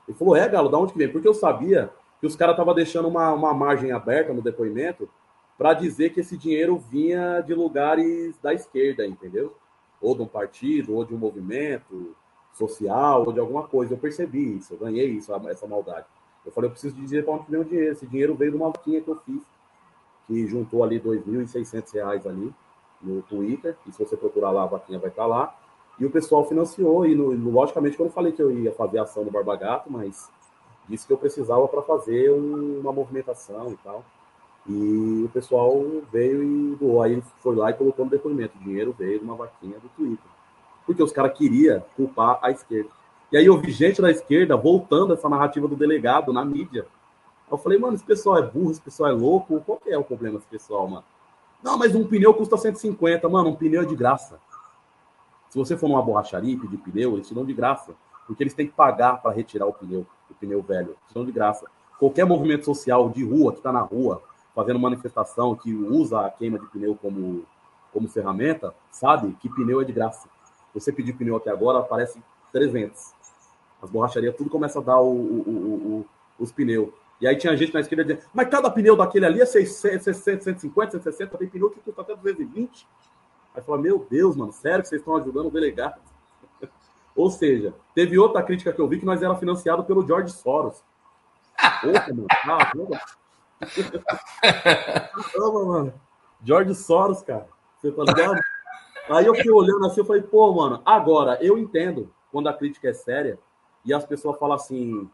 Ele 0.08 0.18
falou: 0.18 0.36
é, 0.36 0.48
Galo, 0.48 0.70
da 0.70 0.78
onde 0.78 0.94
que 0.94 1.00
vem? 1.00 1.12
Porque 1.12 1.28
eu 1.28 1.34
sabia 1.34 1.92
que 2.20 2.28
os 2.28 2.36
caras 2.36 2.54
estavam 2.54 2.74
deixando 2.74 3.08
uma, 3.08 3.34
uma 3.34 3.54
margem 3.54 3.92
aberta 3.92 4.34
no 4.34 4.42
depoimento 4.42 5.10
para 5.58 5.74
dizer 5.74 6.12
que 6.12 6.20
esse 6.20 6.38
dinheiro 6.38 6.78
vinha 6.78 7.42
de 7.42 7.54
lugares 7.54 8.38
da 8.42 8.54
esquerda, 8.54 9.06
entendeu? 9.06 9.56
ou 10.02 10.16
de 10.16 10.22
um 10.22 10.28
partido, 10.28 10.96
ou 10.96 11.04
de 11.04 11.14
um 11.14 11.18
movimento 11.18 12.16
social, 12.54 13.24
ou 13.26 13.34
de 13.34 13.40
alguma 13.40 13.68
coisa. 13.68 13.94
Eu 13.94 13.98
percebi 13.98 14.58
isso, 14.58 14.74
eu 14.74 14.78
ganhei 14.78 15.08
isso, 15.10 15.34
essa 15.48 15.68
maldade. 15.68 16.06
Eu 16.46 16.52
falei, 16.52 16.68
eu 16.70 16.72
preciso 16.72 16.96
dizer 16.96 17.26
para 17.26 17.34
onde 17.34 17.50
veio 17.50 17.62
o 17.62 17.66
dinheiro. 17.66 17.92
Esse 17.92 18.06
dinheiro 18.06 18.36
veio 18.36 18.52
de 18.52 18.58
uma 18.58 18.70
vaquinha 18.70 19.02
que 19.02 19.10
eu 19.10 19.20
fiz, 19.26 19.42
que 20.26 20.48
juntou 20.48 20.84
ali 20.84 20.98
R$ 20.98 21.04
2.600 21.04 22.26
ali 22.26 22.54
no 23.02 23.22
Twitter, 23.22 23.78
e 23.86 23.92
se 23.92 24.04
você 24.04 24.18
procurar 24.18 24.52
lá, 24.52 24.64
a 24.64 24.68
vaquinha 24.68 24.98
vai 24.98 25.10
estar 25.10 25.26
lá. 25.26 25.56
E 26.00 26.06
o 26.06 26.12
pessoal 26.12 26.48
financiou, 26.48 27.06
e 27.06 27.16
no, 27.16 27.32
logicamente 27.50 27.96
que 27.96 28.02
eu 28.02 28.10
falei 28.10 28.32
que 28.32 28.42
eu 28.42 28.52
ia 28.52 28.72
fazer 28.72 29.00
ação 29.00 29.24
no 29.24 29.32
Barba 29.32 29.56
Gato, 29.56 29.92
mas 29.92 30.30
disse 30.88 31.08
que 31.08 31.14
eu 31.14 31.18
precisava 31.18 31.68
para 31.68 31.82
fazer 31.82 32.32
um, 32.32 32.80
uma 32.80 32.94
movimentação 32.94 33.72
e 33.72 33.78
tal. 33.78 34.04
E 34.68 35.24
o 35.26 35.30
pessoal 35.30 35.82
veio 36.12 36.44
e 36.44 36.76
doou. 36.76 37.02
Aí 37.02 37.22
foi 37.40 37.56
lá 37.56 37.70
e 37.72 37.74
colocou 37.74 38.06
no 38.06 38.12
depoimento. 38.12 38.58
O 38.58 38.64
dinheiro 38.64 38.94
veio 38.98 39.20
de 39.20 39.26
uma 39.26 39.36
vaquinha 39.36 39.80
do 39.80 39.90
Twitter. 39.90 40.30
Porque 40.86 41.02
os 41.02 41.12
caras 41.12 41.38
queriam 41.38 41.84
culpar 41.96 42.40
a 42.42 42.52
esquerda. 42.52 42.90
E 43.32 43.38
aí 43.38 43.46
eu 43.46 43.58
vi 43.58 43.72
gente 43.72 44.02
da 44.02 44.12
esquerda 44.12 44.56
voltando 44.56 45.14
essa 45.14 45.28
narrativa 45.28 45.68
do 45.68 45.76
delegado 45.76 46.32
na 46.32 46.44
mídia. 46.44 46.86
Eu 47.50 47.58
falei, 47.58 47.80
mano, 47.80 47.96
esse 47.96 48.04
pessoal 48.04 48.38
é 48.38 48.42
burro, 48.42 48.72
esse 48.72 48.82
pessoal 48.82 49.10
é 49.10 49.14
louco. 49.14 49.62
Qual 49.66 49.78
que 49.78 49.90
é 49.90 49.98
o 49.98 50.04
problema 50.04 50.38
desse 50.38 50.50
pessoal, 50.50 50.88
mano? 50.88 51.04
Não, 51.64 51.78
mas 51.78 51.96
um 51.96 52.06
pneu 52.06 52.34
custa 52.34 52.58
150. 52.58 53.28
Mano, 53.30 53.50
um 53.50 53.56
pneu 53.56 53.82
é 53.82 53.86
de 53.86 53.96
graça. 53.96 54.38
Se 55.50 55.58
você 55.58 55.78
for 55.78 55.88
numa 55.88 56.02
borracharia 56.02 56.54
e 56.54 56.58
pedir 56.58 56.78
pneu, 56.78 57.14
eles 57.14 57.28
te 57.28 57.34
dão 57.34 57.46
de 57.46 57.54
graça. 57.54 57.94
Porque 58.26 58.44
eles 58.44 58.54
têm 58.54 58.68
que 58.68 58.74
pagar 58.74 59.22
para 59.22 59.32
retirar 59.32 59.66
o 59.66 59.74
pneu, 59.74 60.06
o 60.30 60.34
pneu 60.34 60.62
velho. 60.62 60.90
Eles 60.90 61.08
te 61.08 61.14
dão 61.14 61.26
de 61.26 61.32
graça. 61.32 61.66
Qualquer 61.98 62.26
movimento 62.26 62.66
social 62.66 63.10
de 63.10 63.24
rua, 63.24 63.54
que 63.54 63.60
está 63.60 63.72
na 63.72 63.82
rua, 63.82 64.22
fazendo 64.54 64.80
manifestação, 64.80 65.56
que 65.56 65.74
usa 65.74 66.26
a 66.26 66.30
queima 66.30 66.60
de 66.60 66.66
pneu 66.68 66.96
como, 66.96 67.46
como 67.94 68.08
ferramenta, 68.08 68.74
sabe 68.92 69.36
que 69.40 69.50
pneu 69.50 69.82
é 69.82 69.86
de 69.86 69.94
graça. 69.94 70.28
Você 70.74 70.92
pedir 70.92 71.14
pneu 71.14 71.38
até 71.38 71.50
agora, 71.50 71.80
aparece 71.80 72.22
300. 72.52 73.14
As 73.82 73.90
borracharias 73.90 74.36
tudo 74.36 74.50
começa 74.50 74.80
a 74.80 74.82
dar 74.82 75.00
o, 75.00 75.12
o, 75.12 75.50
o, 75.50 76.06
os 76.40 76.52
pneus. 76.52 76.90
E 77.20 77.28
aí 77.28 77.36
tinha 77.36 77.56
gente 77.56 77.74
na 77.74 77.80
esquerda 77.80 78.04
dizendo, 78.04 78.28
mas 78.34 78.48
cada 78.48 78.70
pneu 78.70 78.96
daquele 78.96 79.26
ali 79.26 79.42
é 79.42 79.46
600, 79.46 80.16
150, 80.18 80.92
160, 80.92 81.38
tem 81.38 81.48
pneu 81.48 81.70
que 81.70 81.80
custa 81.80 82.02
até 82.02 82.16
220. 82.16 82.88
Aí 83.58 83.64
fala, 83.64 83.80
meu 83.80 84.06
Deus, 84.08 84.36
mano, 84.36 84.52
sério 84.54 84.84
que 84.84 84.88
vocês 84.88 85.02
estão 85.02 85.16
ajudando 85.16 85.48
o 85.48 85.52
delegado? 85.52 86.00
Ou 87.16 87.32
seja, 87.32 87.74
teve 87.96 88.16
outra 88.20 88.44
crítica 88.44 88.72
que 88.72 88.80
eu 88.80 88.88
vi 88.88 89.00
que 89.00 89.06
nós 89.06 89.24
era 89.24 89.34
financiado 89.36 89.84
pelo 89.84 90.06
George 90.06 90.32
Soros. 90.32 90.84
Opa, 91.84 92.14
mano, 92.14 92.28
ah, 92.46 92.72
Caramba, 95.34 95.66
mano. 95.66 95.94
George 96.44 96.76
Soros, 96.76 97.24
cara. 97.24 97.48
Você 97.80 97.92
tá 97.92 98.04
ligado? 98.04 98.40
Aí 99.10 99.26
eu 99.26 99.34
fui 99.34 99.50
olhando 99.50 99.88
assim, 99.88 100.02
eu 100.02 100.06
falei, 100.06 100.22
pô, 100.22 100.54
mano, 100.54 100.80
agora 100.86 101.44
eu 101.44 101.58
entendo 101.58 102.14
quando 102.32 102.50
a 102.50 102.54
crítica 102.54 102.90
é 102.90 102.94
séria 102.94 103.40
e 103.84 103.92
as 103.92 104.06
pessoas 104.06 104.38
falam 104.38 104.56
assim, 104.56 105.10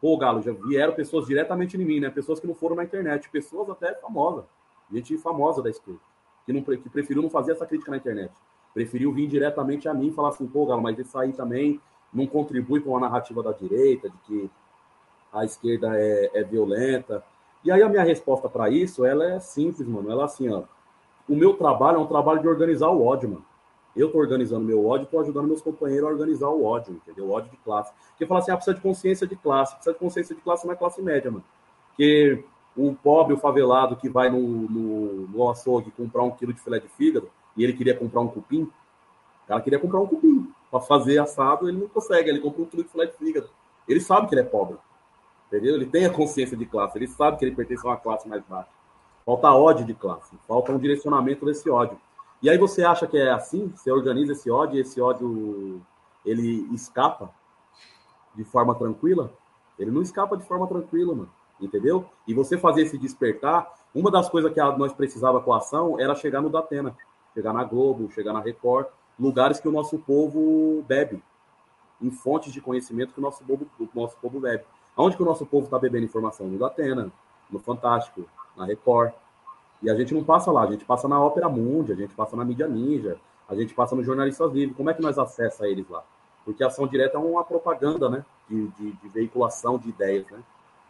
pô, 0.00 0.18
Galo, 0.18 0.42
já 0.42 0.50
vieram 0.50 0.94
pessoas 0.94 1.26
diretamente 1.26 1.76
em 1.76 1.84
mim, 1.84 2.00
né? 2.00 2.10
Pessoas 2.10 2.40
que 2.40 2.46
não 2.48 2.56
foram 2.56 2.74
na 2.74 2.82
internet, 2.82 3.30
pessoas 3.30 3.70
até 3.70 3.94
famosas, 3.94 4.46
gente 4.90 5.16
famosa 5.18 5.62
da 5.62 5.70
esquerda, 5.70 6.00
que, 6.44 6.52
não, 6.52 6.62
que 6.62 6.88
preferiu 6.88 7.22
não 7.22 7.30
fazer 7.30 7.52
essa 7.52 7.66
crítica 7.66 7.90
na 7.90 7.96
internet. 7.96 8.32
Preferiu 8.72 9.12
vir 9.12 9.26
diretamente 9.28 9.88
a 9.88 9.94
mim 9.94 10.08
e 10.08 10.12
falar 10.12 10.30
assim, 10.30 10.46
pô, 10.46 10.66
Galo, 10.66 10.82
mas 10.82 10.98
isso 10.98 11.16
aí 11.18 11.32
também 11.32 11.80
não 12.12 12.26
contribui 12.26 12.80
com 12.80 12.96
a 12.96 13.00
narrativa 13.00 13.42
da 13.42 13.52
direita, 13.52 14.08
de 14.08 14.16
que 14.26 14.50
a 15.32 15.44
esquerda 15.44 15.90
é, 15.94 16.30
é 16.34 16.44
violenta. 16.44 17.24
E 17.64 17.72
aí 17.72 17.82
a 17.82 17.88
minha 17.88 18.04
resposta 18.04 18.48
para 18.48 18.70
isso, 18.70 19.04
ela 19.04 19.24
é 19.24 19.40
simples, 19.40 19.88
mano. 19.88 20.10
Ela 20.10 20.22
é 20.22 20.24
assim, 20.26 20.48
ó. 20.48 20.62
O 21.28 21.34
meu 21.34 21.54
trabalho 21.54 21.96
é 21.96 22.00
um 22.00 22.06
trabalho 22.06 22.40
de 22.40 22.48
organizar 22.48 22.88
o 22.90 23.04
ódio, 23.04 23.30
mano. 23.30 23.44
Eu 23.96 24.10
tô 24.10 24.18
organizando 24.18 24.64
meu 24.64 24.84
ódio, 24.86 25.06
tô 25.06 25.20
ajudando 25.20 25.46
meus 25.46 25.62
companheiros 25.62 26.08
a 26.08 26.12
organizar 26.12 26.48
o 26.48 26.64
ódio, 26.64 26.94
entendeu? 26.94 27.26
O 27.26 27.30
ódio 27.30 27.50
de 27.50 27.56
classe. 27.58 27.92
Porque 28.10 28.26
fala 28.26 28.40
assim, 28.40 28.50
ah, 28.50 28.56
precisa 28.56 28.74
de 28.74 28.82
consciência 28.82 29.26
de 29.26 29.36
classe. 29.36 29.74
Precisa 29.74 29.92
de 29.92 29.98
consciência 29.98 30.34
de 30.34 30.40
classe 30.40 30.66
na 30.66 30.74
classe 30.74 31.00
média, 31.00 31.30
mano. 31.30 31.44
Porque 31.88 32.44
o 32.76 32.94
pobre, 32.94 33.36
favelado 33.36 33.96
que 33.96 34.08
vai 34.08 34.28
no, 34.28 34.40
no, 34.40 35.28
no 35.28 35.50
açougue 35.50 35.90
comprar 35.92 36.22
um 36.22 36.30
quilo 36.30 36.52
de 36.52 36.60
filé 36.60 36.80
de 36.80 36.88
fígado 36.88 37.30
e 37.56 37.62
ele 37.62 37.72
queria 37.72 37.96
comprar 37.96 38.20
um 38.20 38.28
cupim, 38.28 38.62
o 38.62 39.46
cara 39.46 39.60
queria 39.60 39.78
comprar 39.78 40.00
um 40.00 40.06
cupim. 40.06 40.52
Para 40.70 40.80
fazer 40.80 41.18
assado, 41.18 41.68
ele 41.68 41.78
não 41.78 41.88
consegue, 41.88 42.28
ele 42.28 42.40
compra 42.40 42.62
um 42.62 42.66
quilo 42.66 42.82
de 42.82 42.90
filé 42.90 43.06
de 43.06 43.16
fígado. 43.16 43.48
Ele 43.86 44.00
sabe 44.00 44.26
que 44.26 44.34
ele 44.34 44.40
é 44.40 44.44
pobre. 44.44 44.76
Entendeu? 45.46 45.74
Ele 45.76 45.86
tem 45.86 46.04
a 46.04 46.10
consciência 46.10 46.56
de 46.56 46.66
classe, 46.66 46.98
ele 46.98 47.06
sabe 47.06 47.36
que 47.36 47.44
ele 47.44 47.54
pertence 47.54 47.86
a 47.86 47.90
uma 47.90 47.96
classe 47.96 48.28
mais 48.28 48.42
baixa. 48.44 48.70
Falta 49.24 49.50
ódio 49.52 49.86
de 49.86 49.94
classe, 49.94 50.36
falta 50.48 50.72
um 50.72 50.78
direcionamento 50.78 51.46
desse 51.46 51.70
ódio. 51.70 51.98
E 52.42 52.50
aí 52.50 52.58
você 52.58 52.84
acha 52.84 53.06
que 53.06 53.16
é 53.16 53.30
assim? 53.30 53.72
Você 53.74 53.90
organiza 53.90 54.32
esse 54.32 54.50
ódio 54.50 54.76
e 54.76 54.80
esse 54.80 55.00
ódio 55.00 55.80
ele 56.26 56.68
escapa 56.74 57.30
de 58.34 58.44
forma 58.44 58.74
tranquila? 58.74 59.32
Ele 59.78 59.90
não 59.90 60.02
escapa 60.02 60.36
de 60.36 60.44
forma 60.44 60.66
tranquila, 60.66 61.14
mano. 61.14 61.30
Entendeu? 61.64 62.04
E 62.26 62.34
você 62.34 62.58
fazer 62.58 62.82
esse 62.82 62.98
despertar, 62.98 63.72
uma 63.94 64.10
das 64.10 64.28
coisas 64.28 64.52
que 64.52 64.60
nós 64.76 64.92
precisava 64.92 65.40
com 65.40 65.52
a 65.52 65.58
ação 65.58 65.98
era 65.98 66.14
chegar 66.14 66.40
no 66.42 66.50
Datena, 66.50 66.96
chegar 67.32 67.52
na 67.52 67.64
Globo, 67.64 68.10
chegar 68.10 68.32
na 68.32 68.40
Record, 68.40 68.86
lugares 69.18 69.60
que 69.60 69.68
o 69.68 69.72
nosso 69.72 69.98
povo 69.98 70.84
bebe, 70.86 71.22
em 72.02 72.10
fontes 72.10 72.52
de 72.52 72.60
conhecimento 72.60 73.14
que 73.14 73.20
o 73.20 73.22
nosso 73.22 73.42
povo, 73.44 73.66
o 73.78 73.88
nosso 73.94 74.16
povo 74.18 74.40
bebe. 74.40 74.64
Onde 74.96 75.16
que 75.16 75.22
o 75.22 75.26
nosso 75.26 75.46
povo 75.46 75.64
está 75.64 75.78
bebendo 75.78 76.04
informação? 76.04 76.46
No 76.46 76.58
Datena, 76.58 77.10
no 77.50 77.58
Fantástico, 77.58 78.28
na 78.56 78.64
Record. 78.64 79.12
E 79.82 79.90
a 79.90 79.94
gente 79.94 80.14
não 80.14 80.22
passa 80.22 80.50
lá, 80.50 80.62
a 80.62 80.70
gente 80.70 80.84
passa 80.84 81.08
na 81.08 81.20
Ópera 81.20 81.48
Mundi, 81.48 81.92
a 81.92 81.96
gente 81.96 82.14
passa 82.14 82.36
na 82.36 82.44
Mídia 82.44 82.68
Ninja, 82.68 83.18
a 83.48 83.54
gente 83.54 83.74
passa 83.74 83.94
no 83.94 84.04
Jornalistas 84.04 84.52
Livres. 84.52 84.76
Como 84.76 84.90
é 84.90 84.94
que 84.94 85.02
nós 85.02 85.18
acessa 85.18 85.68
eles 85.68 85.88
lá? 85.88 86.04
Porque 86.44 86.62
a 86.62 86.68
ação 86.68 86.86
direta 86.86 87.16
é 87.16 87.20
uma 87.20 87.44
propaganda, 87.44 88.08
né? 88.08 88.24
De, 88.48 88.68
de, 88.68 88.92
de, 88.92 89.08
veiculação 89.08 89.78
de 89.78 89.88
ideias, 89.88 90.26
né? 90.30 90.38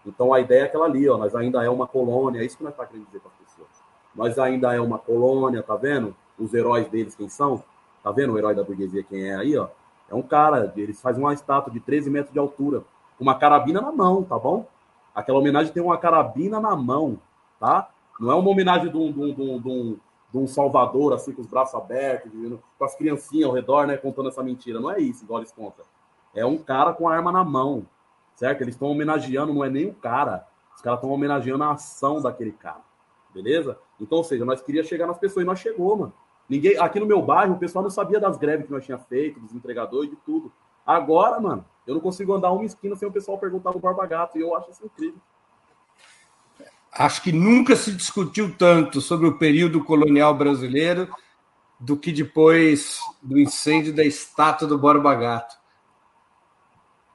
Então 0.07 0.33
a 0.33 0.41
ideia 0.41 0.63
é 0.63 0.65
aquela 0.65 0.85
ali, 0.87 1.09
ó. 1.09 1.17
Nós 1.17 1.35
ainda 1.35 1.65
é 1.65 1.71
uma 1.71 1.87
colônia, 1.87 2.41
é 2.41 2.45
isso 2.45 2.57
que 2.57 2.65
nós 2.65 2.73
estamos 2.73 2.89
tá 2.89 2.93
querendo 2.93 3.07
dizer 3.07 3.21
para 3.21 3.31
as 3.31 3.37
pessoas. 3.37 3.69
Nós 4.15 4.39
ainda 4.39 4.75
é 4.75 4.81
uma 4.81 4.99
colônia, 4.99 5.63
tá 5.63 5.77
vendo? 5.77 6.15
Os 6.39 6.53
heróis 6.53 6.89
deles, 6.89 7.15
quem 7.15 7.29
são? 7.29 7.63
Tá 8.03 8.11
vendo 8.13 8.35
o 8.35 8.39
herói 8.39 8.55
da 8.55 8.63
burguesia, 8.63 9.03
quem 9.03 9.29
é 9.29 9.37
aí, 9.37 9.57
ó? 9.57 9.69
É 10.09 10.15
um 10.15 10.23
cara, 10.23 10.73
eles 10.77 11.01
fazem 11.01 11.23
uma 11.23 11.33
estátua 11.33 11.73
de 11.73 11.81
13 11.81 12.11
metros 12.11 12.33
de 12.33 12.39
altura, 12.39 12.85
uma 13.19 13.35
carabina 13.35 13.81
na 13.81 13.91
mão, 13.91 14.23
tá 14.23 14.39
bom? 14.39 14.67
Aquela 15.15 15.39
homenagem 15.39 15.73
tem 15.73 15.83
uma 15.83 15.97
carabina 15.97 16.61
na 16.61 16.77
mão, 16.77 17.19
tá? 17.59 17.89
Não 18.21 18.31
é 18.31 18.35
uma 18.35 18.51
homenagem 18.51 18.91
de 18.91 18.97
um, 18.97 19.11
de 19.11 19.21
um, 19.21 19.35
de 19.61 19.69
um, 19.69 19.97
de 20.33 20.39
um 20.39 20.47
Salvador, 20.47 21.15
assim, 21.15 21.33
com 21.33 21.41
os 21.41 21.47
braços 21.47 21.75
abertos, 21.75 22.31
com 22.79 22.85
as 22.85 22.95
criancinhas 22.95 23.49
ao 23.49 23.55
redor, 23.55 23.87
né, 23.87 23.97
contando 23.97 24.29
essa 24.29 24.43
mentira. 24.43 24.81
Não 24.81 24.91
é 24.91 25.01
isso, 25.01 25.25
igual 25.25 25.41
eles 25.41 25.53
contam. 25.53 25.85
É 26.35 26.45
um 26.45 26.59
cara 26.59 26.93
com 26.93 27.09
a 27.09 27.15
arma 27.15 27.31
na 27.31 27.45
mão, 27.45 27.87
certo? 28.35 28.63
Eles 28.63 28.75
estão 28.75 28.89
homenageando, 28.89 29.53
não 29.53 29.65
é 29.65 29.71
nem 29.71 29.87
o 29.89 29.95
cara. 29.95 30.47
Os 30.75 30.83
caras 30.83 30.99
estão 30.99 31.11
homenageando 31.11 31.65
a 31.65 31.73
ação 31.73 32.21
daquele 32.21 32.53
cara, 32.53 32.83
beleza? 33.33 33.79
Então, 34.01 34.19
ou 34.19 34.25
seja, 34.25 34.45
nós 34.45 34.61
queríamos 34.61 34.89
chegar 34.89 35.07
nas 35.07 35.19
pessoas 35.19 35.45
e 35.45 35.47
nós 35.47 35.59
chegou, 35.59 35.97
mano. 35.97 36.13
Ninguém, 36.49 36.77
aqui 36.79 37.01
no 37.01 37.07
meu 37.07 37.23
bairro, 37.23 37.55
o 37.55 37.59
pessoal 37.59 37.83
não 37.83 37.91
sabia 37.91 38.21
das 38.21 38.37
greves 38.37 38.67
que 38.67 38.73
nós 38.73 38.85
tinha 38.85 38.99
feito, 38.99 39.41
dos 39.41 39.55
entregadores, 39.55 40.11
de 40.11 40.17
tudo. 40.17 40.53
Agora, 40.85 41.41
mano, 41.41 41.65
eu 41.87 41.95
não 41.95 42.01
consigo 42.01 42.35
andar 42.35 42.53
uma 42.53 42.65
esquina 42.65 42.95
sem 42.97 43.09
o 43.09 43.13
pessoal 43.13 43.39
perguntar 43.39 43.71
do 43.71 43.79
Barba 43.79 44.05
Gato, 44.07 44.37
e 44.37 44.43
eu 44.43 44.55
acho 44.55 44.71
isso 44.71 44.85
incrível. 44.85 45.19
Acho 46.93 47.23
que 47.23 47.33
nunca 47.33 47.75
se 47.75 47.93
discutiu 47.93 48.55
tanto 48.57 49.01
sobre 49.01 49.27
o 49.27 49.39
período 49.39 49.83
colonial 49.83 50.35
brasileiro 50.35 51.09
do 51.81 51.97
que 51.97 52.13
depois 52.13 53.01
do 53.23 53.39
incêndio 53.39 53.95
da 53.95 54.05
estátua 54.05 54.69
do 54.69 54.79
Borba 54.79 55.15
Gato. 55.15 55.57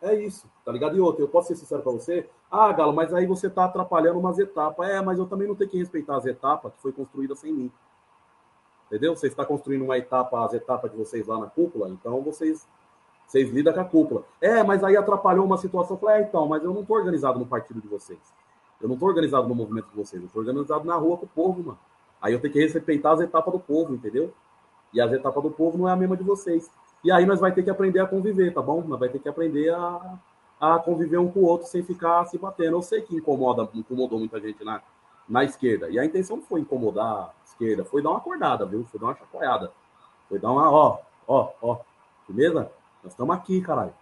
É 0.01 0.15
isso, 0.15 0.49
tá 0.69 0.73
ligado? 0.73 0.95
E 0.95 0.99
outra, 0.99 1.23
eu 1.23 1.27
posso 1.27 1.47
ser 1.47 1.55
sincero 1.55 1.81
para 1.81 1.91
você? 1.91 2.29
Ah, 2.51 2.71
Galo, 2.71 2.93
mas 2.93 3.11
aí 3.11 3.25
você 3.25 3.49
tá 3.49 3.65
atrapalhando 3.65 4.19
umas 4.19 4.37
etapas. 4.37 4.87
É, 4.87 5.01
mas 5.01 5.17
eu 5.17 5.25
também 5.25 5.47
não 5.47 5.55
tenho 5.55 5.67
que 5.67 5.79
respeitar 5.79 6.15
as 6.15 6.27
etapas 6.27 6.71
que 6.73 6.79
foi 6.79 6.91
construída 6.91 7.35
sem 7.35 7.51
mim. 7.51 7.71
Entendeu? 8.85 9.15
Você 9.15 9.25
está 9.25 9.43
construindo 9.43 9.83
uma 9.83 9.97
etapa, 9.97 10.45
as 10.45 10.53
etapas 10.53 10.91
de 10.91 10.97
vocês 10.97 11.25
lá 11.25 11.39
na 11.39 11.47
cúpula, 11.47 11.89
então 11.89 12.21
vocês 12.21 12.67
vocês 13.25 13.49
lidam 13.49 13.73
com 13.73 13.79
a 13.79 13.85
cúpula. 13.85 14.23
É, 14.39 14.61
mas 14.61 14.83
aí 14.83 14.95
atrapalhou 14.95 15.43
uma 15.43 15.57
situação. 15.57 15.95
Eu 15.95 15.99
falei, 16.01 16.17
é, 16.17 16.27
então, 16.27 16.47
mas 16.47 16.63
eu 16.63 16.71
não 16.71 16.85
tô 16.85 16.93
organizado 16.93 17.39
no 17.39 17.47
partido 17.47 17.81
de 17.81 17.87
vocês. 17.87 18.19
Eu 18.79 18.87
não 18.87 18.95
tô 18.95 19.07
organizado 19.07 19.47
no 19.47 19.55
movimento 19.55 19.89
de 19.89 19.95
vocês, 19.95 20.21
eu 20.21 20.29
tô 20.29 20.37
organizado 20.37 20.85
na 20.85 20.95
rua 20.95 21.17
com 21.17 21.25
o 21.25 21.29
povo, 21.29 21.63
mano. 21.63 21.79
Aí 22.21 22.33
eu 22.33 22.39
tenho 22.39 22.53
que 22.53 22.59
respeitar 22.59 23.13
as 23.13 23.21
etapas 23.21 23.51
do 23.51 23.59
povo, 23.59 23.95
entendeu? 23.95 24.31
E 24.93 25.01
as 25.01 25.11
etapas 25.11 25.41
do 25.41 25.49
povo 25.49 25.79
não 25.79 25.89
é 25.89 25.93
a 25.93 25.95
mesma 25.95 26.15
de 26.15 26.23
vocês. 26.23 26.69
E 27.03 27.11
aí 27.11 27.25
nós 27.25 27.39
vai 27.39 27.51
ter 27.51 27.63
que 27.63 27.71
aprender 27.71 27.99
a 28.01 28.05
conviver, 28.05 28.53
tá 28.53 28.61
bom? 28.61 28.83
Nós 28.85 28.99
vai 28.99 29.09
ter 29.09 29.17
que 29.17 29.29
aprender 29.29 29.73
a, 29.73 30.19
a 30.59 30.77
conviver 30.77 31.17
um 31.17 31.31
com 31.31 31.39
o 31.39 31.45
outro 31.45 31.67
sem 31.67 31.81
ficar 31.81 32.25
se 32.25 32.37
batendo. 32.37 32.77
Eu 32.77 32.81
sei 32.81 33.01
que 33.01 33.15
incomoda, 33.15 33.67
incomodou 33.73 34.19
muita 34.19 34.39
gente 34.39 34.63
na, 34.63 34.81
na 35.27 35.43
esquerda. 35.43 35.89
E 35.89 35.97
a 35.97 36.05
intenção 36.05 36.37
não 36.37 36.43
foi 36.43 36.59
incomodar 36.59 37.05
a 37.05 37.33
esquerda, 37.45 37.85
foi 37.85 38.01
dar 38.01 38.09
uma 38.09 38.17
acordada, 38.17 38.65
viu? 38.65 38.85
Foi 38.85 38.99
dar 38.99 39.07
uma 39.07 39.15
chacoalhada. 39.15 39.71
Foi 40.27 40.39
dar 40.39 40.51
uma, 40.51 40.69
ó, 40.69 40.99
ó, 41.27 41.51
ó. 41.61 41.77
Beleza? 42.27 42.71
Nós 43.03 43.13
estamos 43.13 43.35
aqui, 43.35 43.61
caralho. 43.61 43.93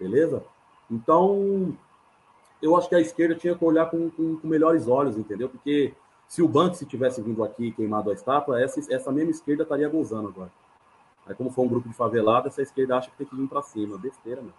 Beleza? 0.00 0.42
Então, 0.90 1.76
eu 2.62 2.76
acho 2.76 2.88
que 2.88 2.94
a 2.94 3.00
esquerda 3.00 3.34
tinha 3.34 3.54
que 3.54 3.64
olhar 3.64 3.86
com, 3.90 4.10
com, 4.10 4.36
com 4.36 4.48
melhores 4.48 4.88
olhos, 4.88 5.18
entendeu? 5.18 5.48
Porque 5.48 5.94
se 6.26 6.42
o 6.42 6.48
Banco 6.48 6.74
se 6.74 6.86
tivesse 6.86 7.20
vindo 7.20 7.44
aqui 7.44 7.70
queimado 7.72 8.10
a 8.10 8.14
estátua, 8.14 8.60
essa, 8.60 8.80
essa 8.92 9.12
mesma 9.12 9.30
esquerda 9.30 9.62
estaria 9.62 9.88
gozando 9.88 10.28
agora. 10.28 10.50
Aí, 11.26 11.34
como 11.34 11.50
for 11.50 11.62
um 11.62 11.68
grupo 11.68 11.88
de 11.88 11.94
favelado, 11.94 12.48
essa 12.48 12.62
esquerda 12.62 12.96
acha 12.96 13.10
que 13.10 13.16
tem 13.16 13.26
que 13.26 13.36
vir 13.36 13.48
para 13.48 13.62
cima. 13.62 13.98
Besteira, 13.98 14.40
meu. 14.40 14.52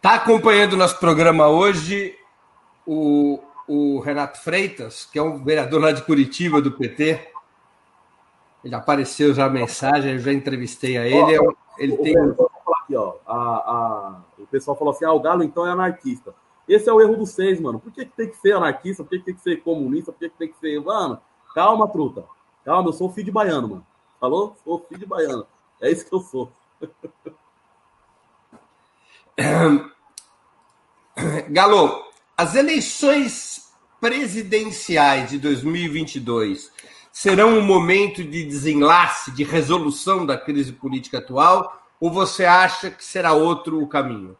Tá 0.00 0.14
acompanhando 0.14 0.74
o 0.74 0.76
nosso 0.76 0.98
programa 0.98 1.48
hoje 1.48 2.16
o, 2.86 3.40
o 3.68 4.00
Renato 4.00 4.40
Freitas, 4.40 5.04
que 5.04 5.18
é 5.18 5.22
um 5.22 5.42
vereador 5.42 5.80
lá 5.80 5.92
de 5.92 6.02
Curitiba, 6.02 6.60
do 6.60 6.72
PT. 6.72 7.28
Ele 8.64 8.74
apareceu 8.74 9.34
já 9.34 9.46
a 9.46 9.50
mensagem, 9.50 10.12
eu 10.12 10.18
já 10.18 10.32
entrevistei 10.32 10.96
a 10.96 11.06
ele. 11.06 11.38
Oh, 11.38 11.54
ele 11.78 11.96
tem. 11.98 12.16
Aqui, 12.16 12.96
ó, 12.96 13.14
a, 13.26 13.34
a, 13.36 14.20
o 14.38 14.46
pessoal 14.46 14.76
falou 14.76 14.92
assim: 14.92 15.04
ah, 15.04 15.12
o 15.12 15.20
Galo 15.20 15.42
então 15.42 15.66
é 15.66 15.70
anarquista. 15.70 16.34
Esse 16.68 16.88
é 16.88 16.92
o 16.92 17.00
erro 17.00 17.16
dos 17.16 17.30
seis, 17.30 17.60
mano. 17.60 17.80
Por 17.80 17.92
que, 17.92 18.04
que 18.04 18.16
tem 18.16 18.28
que 18.28 18.36
ser 18.36 18.52
anarquista? 18.52 19.02
Por 19.02 19.10
que, 19.10 19.18
que 19.18 19.24
tem 19.24 19.34
que 19.34 19.40
ser 19.40 19.62
comunista? 19.62 20.12
Por 20.12 20.18
que, 20.18 20.28
que 20.28 20.38
tem 20.38 20.48
que 20.48 20.58
ser. 20.58 20.80
Mano, 20.80 21.20
calma, 21.54 21.88
truta. 21.88 22.24
Calma, 22.64 22.88
eu 22.88 22.92
sou 22.92 23.10
filho 23.10 23.26
de 23.26 23.32
baiano, 23.32 23.68
mano. 23.68 23.86
Falou? 24.20 24.56
Sou 24.62 24.78
filho 24.88 25.00
de 25.00 25.06
baiano. 25.06 25.44
É 25.80 25.90
isso 25.90 26.06
que 26.06 26.14
eu 26.14 26.20
sou. 26.20 26.50
Galo, 31.50 32.04
as 32.36 32.54
eleições 32.54 33.72
presidenciais 34.00 35.30
de 35.30 35.38
2022 35.38 36.72
serão 37.10 37.58
um 37.58 37.62
momento 37.62 38.24
de 38.24 38.44
desenlace, 38.44 39.30
de 39.32 39.44
resolução 39.44 40.26
da 40.26 40.36
crise 40.36 40.72
política 40.72 41.18
atual? 41.18 41.80
Ou 42.00 42.10
você 42.10 42.44
acha 42.44 42.90
que 42.90 43.04
será 43.04 43.32
outro 43.32 43.80
o 43.80 43.86
caminho? 43.86 44.36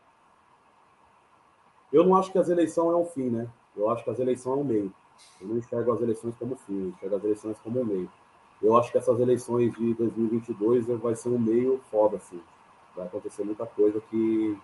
Eu 1.93 2.05
não 2.05 2.17
acho 2.17 2.33
que 2.33 2.39
as 2.39 2.49
eleições 2.49 2.93
é 2.93 2.97
um 2.97 3.05
fim, 3.05 3.31
né? 3.31 3.47
Eu 3.77 3.89
acho 3.91 4.03
que 4.03 4.11
as 4.11 4.19
eleições 4.19 4.59
é 4.59 4.61
um 4.61 4.65
meio. 4.65 4.93
Eu 5.41 5.49
não 5.49 5.59
enxergo 5.59 5.93
as 5.93 6.01
eleições 6.01 6.35
como 6.39 6.57
fim, 6.57 6.81
eu 6.81 6.89
enxergo 6.89 7.17
as 7.17 7.25
eleições 7.25 7.57
como 7.63 7.81
um 7.81 7.85
meio. 7.85 8.11
Eu 8.61 8.77
acho 8.77 8.91
que 8.91 8.99
essas 8.99 9.21
eleições 9.21 9.73
de 9.75 9.95
2022 9.95 10.87
vai 10.87 11.15
ser 11.15 11.29
um 11.29 11.39
meio 11.39 11.81
foda, 11.91 12.17
assim. 12.17 12.41
Vai 12.97 13.07
acontecer 13.07 13.45
muita 13.45 13.67
coisa 13.67 14.01
que 14.11 14.59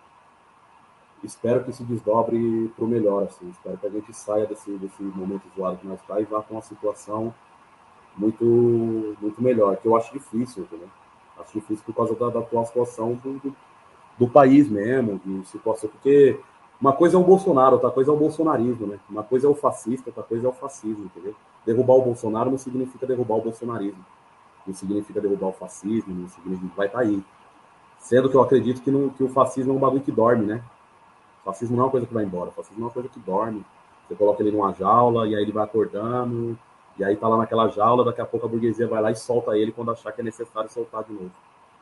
espero 1.23 1.63
que 1.63 1.71
se 1.71 1.83
desdobre 1.83 2.71
para 2.75 2.85
o 2.85 2.87
melhor, 2.87 3.23
assim. 3.23 3.49
Espero 3.49 3.77
que 3.77 3.87
a 3.87 3.89
gente 3.89 4.13
saia 4.13 4.45
desse, 4.45 4.71
desse 4.77 5.01
momento 5.01 5.43
zoado 5.55 5.77
que 5.77 5.87
nós 5.87 5.99
está 5.99 6.19
e 6.19 6.25
vá 6.25 6.41
com 6.41 6.55
uma 6.55 6.61
situação 6.61 7.33
muito, 8.17 9.15
muito 9.21 9.41
melhor, 9.41 9.77
que 9.77 9.87
eu 9.87 9.95
acho 9.95 10.11
difícil, 10.11 10.63
entendeu? 10.63 10.89
Acho 11.39 11.53
difícil 11.53 11.83
por 11.85 11.95
causa 11.95 12.15
da, 12.15 12.29
da 12.29 12.39
atual 12.39 12.65
situação 12.65 13.13
do, 13.13 13.39
do, 13.39 13.55
do, 14.17 14.27
país 14.27 14.69
mesmo, 14.69 15.19
de 15.23 15.47
situação, 15.47 15.89
porque 15.89 16.37
uma 16.81 16.91
coisa 16.91 17.15
é 17.15 17.19
o 17.19 17.23
Bolsonaro, 17.23 17.75
outra 17.75 17.89
coisa 17.91 18.11
é 18.11 18.13
o 18.13 18.17
bolsonarismo, 18.17 18.87
né? 18.87 18.99
Uma 19.09 19.23
coisa 19.23 19.47
é 19.47 19.49
o 19.49 19.55
fascista, 19.55 20.09
outra 20.09 20.23
coisa 20.23 20.47
é 20.47 20.49
o 20.49 20.53
fascismo, 20.53 21.05
entendeu? 21.05 21.35
Derrubar 21.65 21.95
o 21.95 22.01
Bolsonaro 22.01 22.51
não 22.51 22.57
significa 22.57 23.07
derrubar 23.07 23.35
o 23.35 23.41
bolsonarismo, 23.41 24.03
não 24.67 24.73
significa 24.73 25.21
derrubar 25.21 25.47
o 25.47 25.53
fascismo, 25.53 26.13
não 26.13 26.27
significa 26.27 26.73
vai 26.75 26.87
estar 26.87 26.99
tá 26.99 27.05
aí. 27.05 27.23
Sendo 27.99 28.29
que 28.29 28.35
eu 28.35 28.41
acredito 28.41 28.81
que, 28.81 28.91
não, 28.91 29.09
que 29.09 29.23
o 29.23 29.29
fascismo 29.29 29.73
é 29.73 29.75
um 29.75 29.79
bagulho 29.79 30.01
que 30.01 30.11
dorme, 30.11 30.45
né? 30.45 30.63
Fascismo 31.49 31.75
não 31.75 31.83
é 31.83 31.85
uma 31.87 31.91
coisa 31.91 32.05
que 32.05 32.13
vai 32.13 32.23
embora, 32.23 32.51
fascismo 32.51 32.83
é 32.83 32.85
uma 32.85 32.91
coisa 32.91 33.09
que 33.09 33.19
dorme. 33.19 33.65
Você 34.07 34.13
coloca 34.13 34.43
ele 34.43 34.51
numa 34.51 34.71
jaula 34.71 35.27
e 35.27 35.35
aí 35.35 35.41
ele 35.41 35.51
vai 35.51 35.63
acordando, 35.63 36.57
e 36.97 37.03
aí 37.03 37.15
tá 37.15 37.27
lá 37.27 37.37
naquela 37.37 37.67
jaula, 37.69 38.05
daqui 38.05 38.21
a 38.21 38.25
pouco 38.25 38.45
a 38.45 38.49
burguesia 38.49 38.87
vai 38.87 39.01
lá 39.01 39.09
e 39.11 39.15
solta 39.15 39.57
ele 39.57 39.71
quando 39.71 39.91
achar 39.91 40.11
que 40.11 40.21
é 40.21 40.23
necessário 40.23 40.69
soltar 40.69 41.03
de 41.03 41.13
novo. 41.13 41.31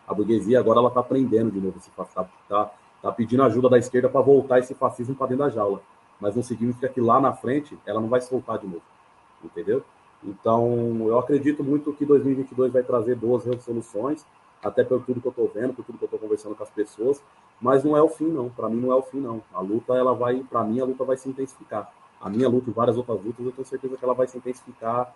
A 0.07 0.13
burguesia 0.13 0.57
agora 0.57 0.79
ela 0.79 0.89
tá 0.89 1.03
prendendo 1.03 1.51
de 1.51 1.59
novo 1.59 1.77
esse 1.77 1.89
fascismo, 1.89 2.29
tá, 2.47 2.71
tá 3.01 3.11
pedindo 3.11 3.43
ajuda 3.43 3.69
da 3.69 3.77
esquerda 3.77 4.07
para 4.07 4.21
voltar 4.21 4.59
esse 4.59 4.73
fascismo 4.73 5.15
para 5.15 5.27
dentro 5.27 5.43
da 5.43 5.49
jaula. 5.49 5.81
Mas 6.19 6.33
não 6.33 6.41
significa 6.41 6.87
que 6.87 7.01
lá 7.01 7.19
na 7.19 7.33
frente 7.33 7.77
ela 7.85 7.99
não 7.99 8.07
vai 8.07 8.21
soltar 8.21 8.57
de 8.57 8.67
novo. 8.67 8.83
Entendeu? 9.43 9.83
Então, 10.23 10.97
eu 11.07 11.19
acredito 11.19 11.63
muito 11.63 11.91
que 11.93 12.05
2022 12.05 12.71
vai 12.71 12.83
trazer 12.83 13.15
boas 13.15 13.45
resoluções, 13.45 14.25
até 14.67 14.83
pelo 14.83 15.01
tudo 15.01 15.21
que 15.21 15.27
eu 15.27 15.31
estou 15.31 15.51
vendo, 15.53 15.73
por 15.73 15.85
tudo 15.85 15.97
que 15.97 16.03
eu 16.03 16.07
estou 16.07 16.19
conversando 16.19 16.55
com 16.55 16.63
as 16.63 16.69
pessoas, 16.69 17.21
mas 17.61 17.83
não 17.83 17.95
é 17.97 18.01
o 18.01 18.09
fim, 18.09 18.27
não. 18.27 18.49
Para 18.49 18.69
mim, 18.69 18.81
não 18.81 18.91
é 18.91 18.95
o 18.95 19.01
fim, 19.01 19.19
não. 19.19 19.41
A 19.53 19.61
luta, 19.61 19.93
ela 19.93 20.13
vai, 20.13 20.43
para 20.43 20.63
mim, 20.63 20.79
a 20.79 20.85
luta 20.85 21.03
vai 21.03 21.17
se 21.17 21.29
intensificar 21.29 21.91
a 22.19 22.29
minha 22.29 22.49
luta 22.49 22.69
e 22.69 22.73
várias 22.73 22.97
outras 22.97 23.23
lutas, 23.23 23.45
eu 23.45 23.51
tenho 23.51 23.67
certeza 23.67 23.97
que 23.97 24.03
ela 24.03 24.13
vai 24.13 24.27
se 24.27 24.37
intensificar 24.37 25.13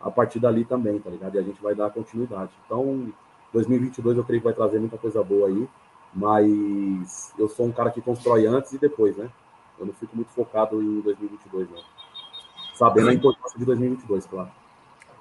a 0.00 0.10
partir 0.10 0.38
dali 0.38 0.64
também, 0.64 0.98
tá 1.00 1.10
ligado? 1.10 1.34
E 1.34 1.38
a 1.38 1.42
gente 1.42 1.60
vai 1.60 1.74
dar 1.74 1.90
continuidade. 1.90 2.50
Então, 2.64 3.12
2022 3.52 4.18
eu 4.18 4.24
creio 4.24 4.40
que 4.40 4.44
vai 4.44 4.54
trazer 4.54 4.78
muita 4.78 4.98
coisa 4.98 5.22
boa 5.22 5.48
aí, 5.48 5.68
mas 6.12 7.32
eu 7.38 7.48
sou 7.48 7.66
um 7.66 7.72
cara 7.72 7.90
que 7.90 8.00
constrói 8.00 8.46
antes 8.46 8.72
e 8.72 8.78
depois, 8.78 9.16
né? 9.16 9.28
Eu 9.78 9.86
não 9.86 9.92
fico 9.94 10.14
muito 10.14 10.30
focado 10.30 10.80
em 10.80 11.00
2022, 11.00 11.70
não. 11.70 11.82
Sabendo 12.74 13.10
a 13.10 13.14
importância 13.14 13.58
de 13.58 13.64
2022, 13.64 14.26
claro. 14.26 14.50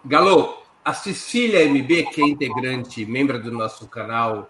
Galo, 0.05 0.57
a 0.83 0.93
Cecília 0.93 1.65
MB, 1.67 2.11
que 2.11 2.21
é 2.21 2.25
integrante, 2.27 3.05
membro 3.05 3.41
do 3.41 3.51
nosso 3.51 3.87
canal, 3.87 4.49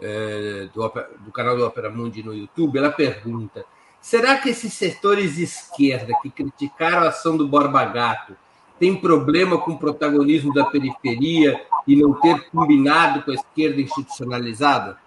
é, 0.00 0.68
do, 0.72 0.92
do 1.20 1.32
canal 1.32 1.56
do 1.56 1.66
Opera 1.66 1.90
Mundi 1.90 2.22
no 2.22 2.34
YouTube, 2.34 2.78
ela 2.78 2.90
pergunta 2.90 3.64
Será 4.00 4.38
que 4.38 4.48
esses 4.48 4.72
setores 4.72 5.36
de 5.36 5.44
esquerda 5.44 6.14
que 6.22 6.30
criticaram 6.30 7.04
a 7.04 7.08
ação 7.08 7.36
do 7.36 7.46
Borba 7.46 7.84
Gato 7.84 8.34
têm 8.78 8.96
problema 8.96 9.58
com 9.58 9.72
o 9.72 9.78
protagonismo 9.78 10.54
da 10.54 10.64
periferia 10.64 11.62
e 11.86 11.94
não 11.94 12.14
ter 12.14 12.48
combinado 12.50 13.22
com 13.22 13.30
a 13.30 13.34
esquerda 13.34 13.80
institucionalizada? 13.80 14.98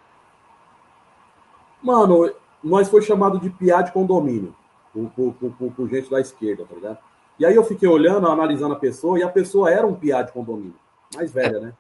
Mano, 1.82 2.32
nós 2.64 2.88
foi 2.88 3.02
chamado 3.02 3.40
de 3.40 3.50
piá 3.50 3.82
de 3.82 3.92
condomínio 3.92 4.56
por, 4.94 5.10
por, 5.10 5.34
por, 5.34 5.72
por, 5.72 5.90
gente 5.90 6.10
da 6.10 6.22
esquerda, 6.22 6.64
tá 6.64 6.76
ligado? 6.76 6.98
E 7.40 7.46
aí 7.46 7.56
eu 7.56 7.64
fiquei 7.64 7.88
olhando, 7.88 8.28
analisando 8.28 8.74
a 8.74 8.80
pessoa, 8.80 9.20
e 9.20 9.24
a 9.24 9.30
pessoa 9.30 9.72
era 9.72 9.86
um 9.86 9.96
piá 9.96 10.22
de 10.22 10.32
condomínio, 10.32 10.76
mais 11.16 11.32
velha, 11.32 11.60
né? 11.60 11.74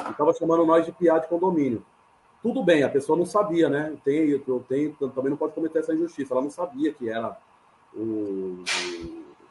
E 0.00 0.12
tava 0.14 0.34
chamando 0.34 0.66
nós 0.66 0.84
de 0.84 0.92
piá 0.92 1.18
de 1.18 1.28
condomínio. 1.28 1.84
Tudo 2.42 2.62
bem, 2.62 2.82
a 2.82 2.88
pessoa 2.88 3.18
não 3.18 3.26
sabia, 3.26 3.68
né? 3.68 3.96
Tem, 4.04 4.28
eu 4.28 4.64
tenho, 4.68 4.92
também 5.14 5.30
não 5.30 5.36
pode 5.36 5.52
cometer 5.52 5.78
essa 5.80 5.94
injustiça. 5.94 6.34
Ela 6.34 6.42
não 6.42 6.50
sabia 6.50 6.92
que 6.92 7.08
era 7.08 7.36
o, 7.94 8.62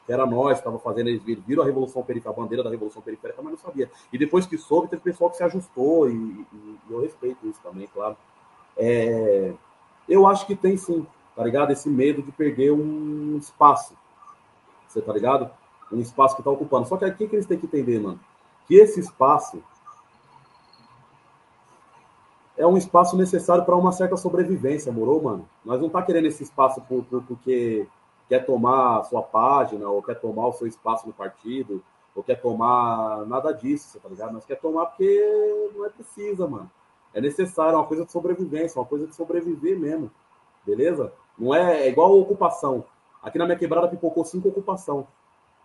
que 0.06 0.12
era 0.12 0.24
nós 0.24 0.58
estava 0.58 0.78
fazendo, 0.78 1.08
eles 1.08 1.22
viram 1.22 1.62
a 1.62 1.66
Revolução 1.66 2.02
Periférica, 2.02 2.30
a 2.30 2.42
bandeira 2.42 2.62
da 2.62 2.70
Revolução 2.70 3.02
Periférica, 3.02 3.42
mas 3.42 3.52
não 3.52 3.58
sabia. 3.58 3.90
E 4.12 4.16
depois 4.16 4.46
que 4.46 4.56
soube, 4.56 4.88
teve 4.88 5.02
pessoal 5.02 5.30
que 5.30 5.36
se 5.36 5.42
ajustou, 5.42 6.08
e, 6.08 6.14
e, 6.14 6.78
e 6.88 6.92
eu 6.92 7.00
respeito 7.00 7.46
isso 7.48 7.60
também, 7.60 7.88
claro. 7.92 8.16
É, 8.76 9.52
eu 10.08 10.26
acho 10.26 10.46
que 10.46 10.54
tem 10.54 10.76
sim, 10.76 11.04
tá 11.34 11.42
ligado? 11.42 11.72
Esse 11.72 11.88
medo 11.88 12.22
de 12.22 12.30
perder 12.30 12.70
um 12.70 13.36
espaço. 13.36 13.94
Você 14.88 15.00
tá 15.00 15.12
ligado? 15.12 15.50
Um 15.92 16.00
espaço 16.00 16.36
que 16.36 16.42
tá 16.42 16.50
ocupando. 16.50 16.86
Só 16.86 16.96
que 16.96 17.04
aqui 17.04 17.28
que 17.28 17.36
eles 17.36 17.46
têm 17.46 17.58
que 17.58 17.66
entender, 17.66 18.00
mano, 18.00 18.20
que 18.66 18.74
esse 18.74 19.00
espaço 19.00 19.62
é 22.56 22.66
um 22.66 22.76
espaço 22.76 23.16
necessário 23.16 23.64
para 23.64 23.76
uma 23.76 23.92
certa 23.92 24.16
sobrevivência, 24.16 24.90
morou, 24.90 25.22
mano? 25.22 25.48
Nós 25.64 25.80
não 25.80 25.90
tá 25.90 26.02
querendo 26.02 26.26
esse 26.26 26.42
espaço 26.42 26.80
por, 26.82 27.04
por, 27.04 27.22
porque 27.22 27.86
quer 28.28 28.44
tomar 28.46 29.00
a 29.00 29.04
sua 29.04 29.22
página, 29.22 29.88
ou 29.88 30.02
quer 30.02 30.18
tomar 30.18 30.48
o 30.48 30.52
seu 30.52 30.66
espaço 30.66 31.06
no 31.06 31.12
partido, 31.12 31.82
ou 32.14 32.22
quer 32.22 32.40
tomar 32.40 33.26
nada 33.26 33.52
disso, 33.52 34.00
tá 34.00 34.08
ligado? 34.08 34.32
Nós 34.32 34.46
quer 34.46 34.58
tomar 34.58 34.86
porque 34.86 35.70
não 35.76 35.84
é 35.84 35.90
precisa, 35.90 36.46
mano. 36.46 36.70
É 37.12 37.20
necessário, 37.20 37.74
é 37.74 37.76
uma 37.76 37.86
coisa 37.86 38.04
de 38.04 38.12
sobrevivência, 38.12 38.80
uma 38.80 38.86
coisa 38.86 39.06
de 39.06 39.14
sobreviver 39.14 39.78
mesmo, 39.78 40.10
beleza? 40.64 41.12
Não 41.38 41.54
é, 41.54 41.82
é 41.82 41.88
igual 41.88 42.18
ocupação. 42.18 42.84
Aqui 43.26 43.38
na 43.38 43.44
minha 43.44 43.58
quebrada 43.58 43.88
pipocou 43.88 44.24
cinco 44.24 44.50
ocupação. 44.50 45.04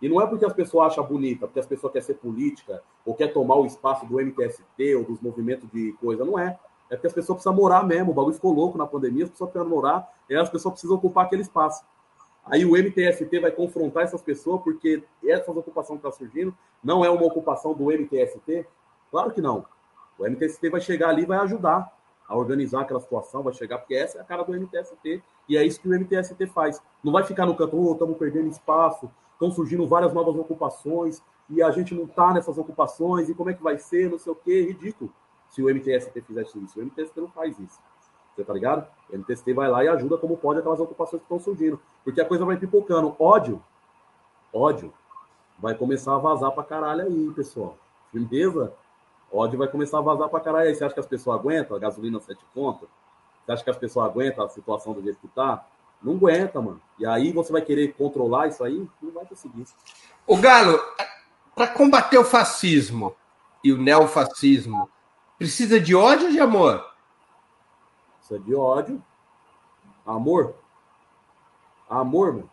E 0.00 0.08
não 0.08 0.20
é 0.20 0.26
porque 0.26 0.44
as 0.44 0.52
pessoas 0.52 0.88
acham 0.88 1.06
bonita, 1.06 1.46
porque 1.46 1.60
as 1.60 1.66
pessoas 1.66 1.92
querem 1.92 2.04
ser 2.04 2.14
política, 2.14 2.82
ou 3.06 3.14
quer 3.14 3.32
tomar 3.32 3.54
o 3.54 3.64
espaço 3.64 4.04
do 4.04 4.20
MTST, 4.20 4.96
ou 4.96 5.04
dos 5.04 5.20
movimentos 5.20 5.70
de 5.70 5.92
coisa. 6.00 6.24
Não 6.24 6.36
é. 6.36 6.58
É 6.90 6.96
porque 6.96 7.06
as 7.06 7.12
pessoas 7.12 7.36
precisam 7.36 7.54
morar 7.54 7.86
mesmo. 7.86 8.10
O 8.10 8.14
bagulho 8.14 8.34
ficou 8.34 8.52
louco 8.52 8.76
na 8.76 8.84
pandemia, 8.84 9.22
as 9.22 9.30
pessoas 9.30 9.50
precisam 9.50 9.72
morar, 9.72 10.12
e 10.28 10.34
as 10.34 10.50
pessoas 10.50 10.72
precisam 10.72 10.96
ocupar 10.96 11.26
aquele 11.26 11.42
espaço. 11.42 11.84
Aí 12.44 12.64
o 12.64 12.72
MTST 12.76 13.38
vai 13.38 13.52
confrontar 13.52 14.02
essas 14.02 14.20
pessoas, 14.20 14.60
porque 14.60 15.04
essa 15.24 15.48
ocupação 15.52 15.96
que 15.96 16.04
está 16.04 16.10
surgindo 16.10 16.52
não 16.82 17.04
é 17.04 17.10
uma 17.10 17.24
ocupação 17.24 17.74
do 17.74 17.92
MTST? 17.92 18.66
Claro 19.08 19.30
que 19.30 19.40
não. 19.40 19.64
O 20.18 20.26
MTST 20.26 20.68
vai 20.68 20.80
chegar 20.80 21.10
ali 21.10 21.22
e 21.22 21.26
vai 21.26 21.38
ajudar 21.38 21.96
a 22.28 22.36
organizar 22.36 22.80
aquela 22.80 22.98
situação, 22.98 23.44
vai 23.44 23.52
chegar, 23.52 23.78
porque 23.78 23.94
essa 23.94 24.18
é 24.18 24.20
a 24.20 24.24
cara 24.24 24.42
do 24.42 24.52
MTST, 24.52 25.22
e 25.48 25.56
é 25.56 25.64
isso 25.64 25.80
que 25.80 25.88
o 25.88 25.92
MTST 25.92 26.44
faz. 26.46 26.82
Não 27.02 27.12
vai 27.12 27.24
ficar 27.24 27.46
no 27.46 27.54
canto, 27.54 27.76
oh, 27.76 27.92
estamos 27.92 28.16
perdendo 28.16 28.48
espaço, 28.48 29.10
estão 29.32 29.50
surgindo 29.50 29.86
várias 29.86 30.12
novas 30.12 30.36
ocupações, 30.36 31.22
e 31.50 31.62
a 31.62 31.70
gente 31.70 31.94
não 31.94 32.04
está 32.04 32.32
nessas 32.32 32.56
ocupações, 32.56 33.28
e 33.28 33.34
como 33.34 33.50
é 33.50 33.54
que 33.54 33.62
vai 33.62 33.78
ser, 33.78 34.10
não 34.10 34.18
sei 34.18 34.32
o 34.32 34.36
quê, 34.36 34.62
ridículo 34.62 35.12
se 35.52 35.62
o 35.62 35.68
MTST 35.68 36.20
fizesse 36.22 36.58
isso. 36.58 36.80
O 36.80 36.82
MTST 36.82 37.20
não 37.20 37.28
faz 37.28 37.58
isso. 37.58 37.78
Você 38.34 38.42
tá 38.42 38.54
ligado? 38.54 38.88
O 39.10 39.18
MTST 39.18 39.52
vai 39.52 39.68
lá 39.68 39.84
e 39.84 39.88
ajuda 39.88 40.16
como 40.16 40.36
pode 40.36 40.60
aquelas 40.60 40.80
ocupações 40.80 41.20
que 41.20 41.26
estão 41.26 41.38
surgindo. 41.38 41.78
Porque 42.02 42.20
a 42.20 42.24
coisa 42.24 42.44
vai 42.44 42.56
pipocando. 42.56 43.14
Ódio, 43.18 43.62
ódio, 44.52 44.92
vai 45.58 45.74
começar 45.74 46.14
a 46.14 46.18
vazar 46.18 46.50
pra 46.52 46.64
caralho 46.64 47.02
aí, 47.02 47.30
pessoal. 47.36 47.76
Firmeza? 48.10 48.72
Ódio 49.30 49.58
vai 49.58 49.68
começar 49.68 49.98
a 49.98 50.02
vazar 50.02 50.28
pra 50.30 50.40
caralho 50.40 50.68
aí. 50.68 50.74
Você 50.74 50.84
acha 50.84 50.94
que 50.94 51.00
as 51.00 51.06
pessoas 51.06 51.38
aguentam 51.38 51.76
a 51.76 51.80
gasolina 51.80 52.18
7 52.18 52.42
contas? 52.54 52.88
Você 53.44 53.52
acha 53.52 53.64
que 53.64 53.70
as 53.70 53.76
pessoas 53.76 54.06
aguentam 54.06 54.44
a 54.46 54.48
situação 54.48 54.94
do 54.94 55.02
jeito 55.02 55.18
que 55.20 55.28
tá? 55.28 55.66
Não 56.02 56.14
aguenta, 56.14 56.60
mano. 56.60 56.80
E 56.98 57.06
aí 57.06 57.32
você 57.32 57.52
vai 57.52 57.62
querer 57.62 57.94
controlar 57.94 58.48
isso 58.48 58.62
aí? 58.64 58.86
Não 59.00 59.12
vai 59.12 59.24
conseguir. 59.24 59.64
O 60.26 60.36
Galo, 60.36 60.80
para 61.54 61.68
combater 61.68 62.18
o 62.18 62.24
fascismo 62.24 63.14
e 63.62 63.72
o 63.72 63.78
neofascismo, 63.78 64.88
Precisa 65.42 65.80
de 65.80 65.92
ódio 65.92 66.26
ou 66.26 66.32
de 66.32 66.38
amor? 66.38 66.86
Precisa 68.18 68.38
de 68.38 68.54
ódio. 68.54 69.02
Amor? 70.06 70.54
Amor, 71.90 72.32
mano. 72.32 72.50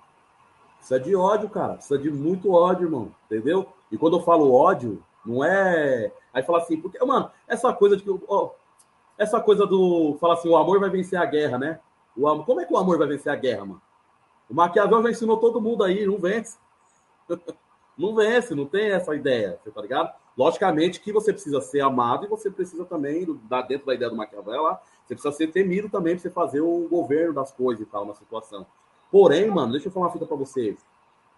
Precisa 0.78 1.00
de 1.00 1.16
ódio, 1.16 1.50
cara. 1.52 1.76
Precisa 1.76 2.00
de 2.00 2.10
muito 2.10 2.52
ódio, 2.52 2.88
irmão. 2.88 3.14
Entendeu? 3.26 3.72
E 3.92 3.98
quando 3.98 4.18
eu 4.18 4.24
falo 4.24 4.52
ódio, 4.52 5.04
não 5.24 5.46
é. 5.46 6.12
Aí 6.34 6.42
fala 6.42 6.58
assim, 6.58 6.82
porque, 6.82 6.98
mano, 7.06 7.30
essa 7.48 7.72
coisa 7.72 7.96
de 7.96 8.02
que. 8.02 8.10
Ó, 8.28 8.54
essa 9.20 9.40
coisa 9.40 9.68
do. 9.68 10.18
Fala 10.20 10.34
assim, 10.34 10.50
o 10.50 10.58
amor 10.58 10.80
vai 10.80 10.90
vencer 10.90 11.20
a 11.20 11.26
guerra, 11.26 11.60
né? 11.60 11.80
O 12.20 12.28
amor... 12.28 12.46
Como 12.46 12.60
é 12.60 12.66
que 12.66 12.74
o 12.74 12.78
amor 12.78 12.98
vai 12.98 13.08
vencer 13.08 13.32
a 13.32 13.36
guerra, 13.36 13.66
mano? 13.66 13.82
O 14.50 14.54
Maquiavel 14.54 15.02
já 15.04 15.10
ensinou 15.12 15.38
todo 15.38 15.62
mundo 15.62 15.84
aí, 15.84 16.06
não 16.06 16.18
vence. 16.18 16.58
não 17.98 18.14
vence, 18.16 18.54
não 18.54 18.66
tem 18.66 18.92
essa 18.92 19.16
ideia, 19.16 19.60
você 19.64 19.72
tá 19.72 19.82
ligado? 19.82 20.14
Logicamente 20.38 21.00
que 21.00 21.14
você 21.14 21.32
precisa 21.32 21.62
ser 21.62 21.82
amado 21.82 22.26
e 22.26 22.30
você 22.30 22.50
precisa 22.50 22.84
também, 22.84 23.26
dentro 23.68 23.86
da 23.86 23.94
ideia 23.94 24.10
do 24.10 24.16
Maquiavel 24.16 24.64
lá, 24.64 24.82
você 25.06 25.16
precisa 25.16 25.32
ser 25.32 25.48
temido 25.48 25.90
também 25.90 26.16
para 26.16 26.22
você 26.22 26.30
fazer 26.30 26.62
o 26.62 26.88
governo 26.90 27.34
das 27.34 27.52
coisas 27.52 27.86
e 27.86 27.90
tal, 27.90 28.06
na 28.06 28.16
situação. 28.16 28.66
Porém, 29.12 29.50
mano, 29.50 29.72
deixa 29.72 29.88
eu 29.88 29.92
falar 29.92 30.08
uma 30.08 30.12
fita 30.12 30.26
para 30.26 30.38
você. 30.38 30.78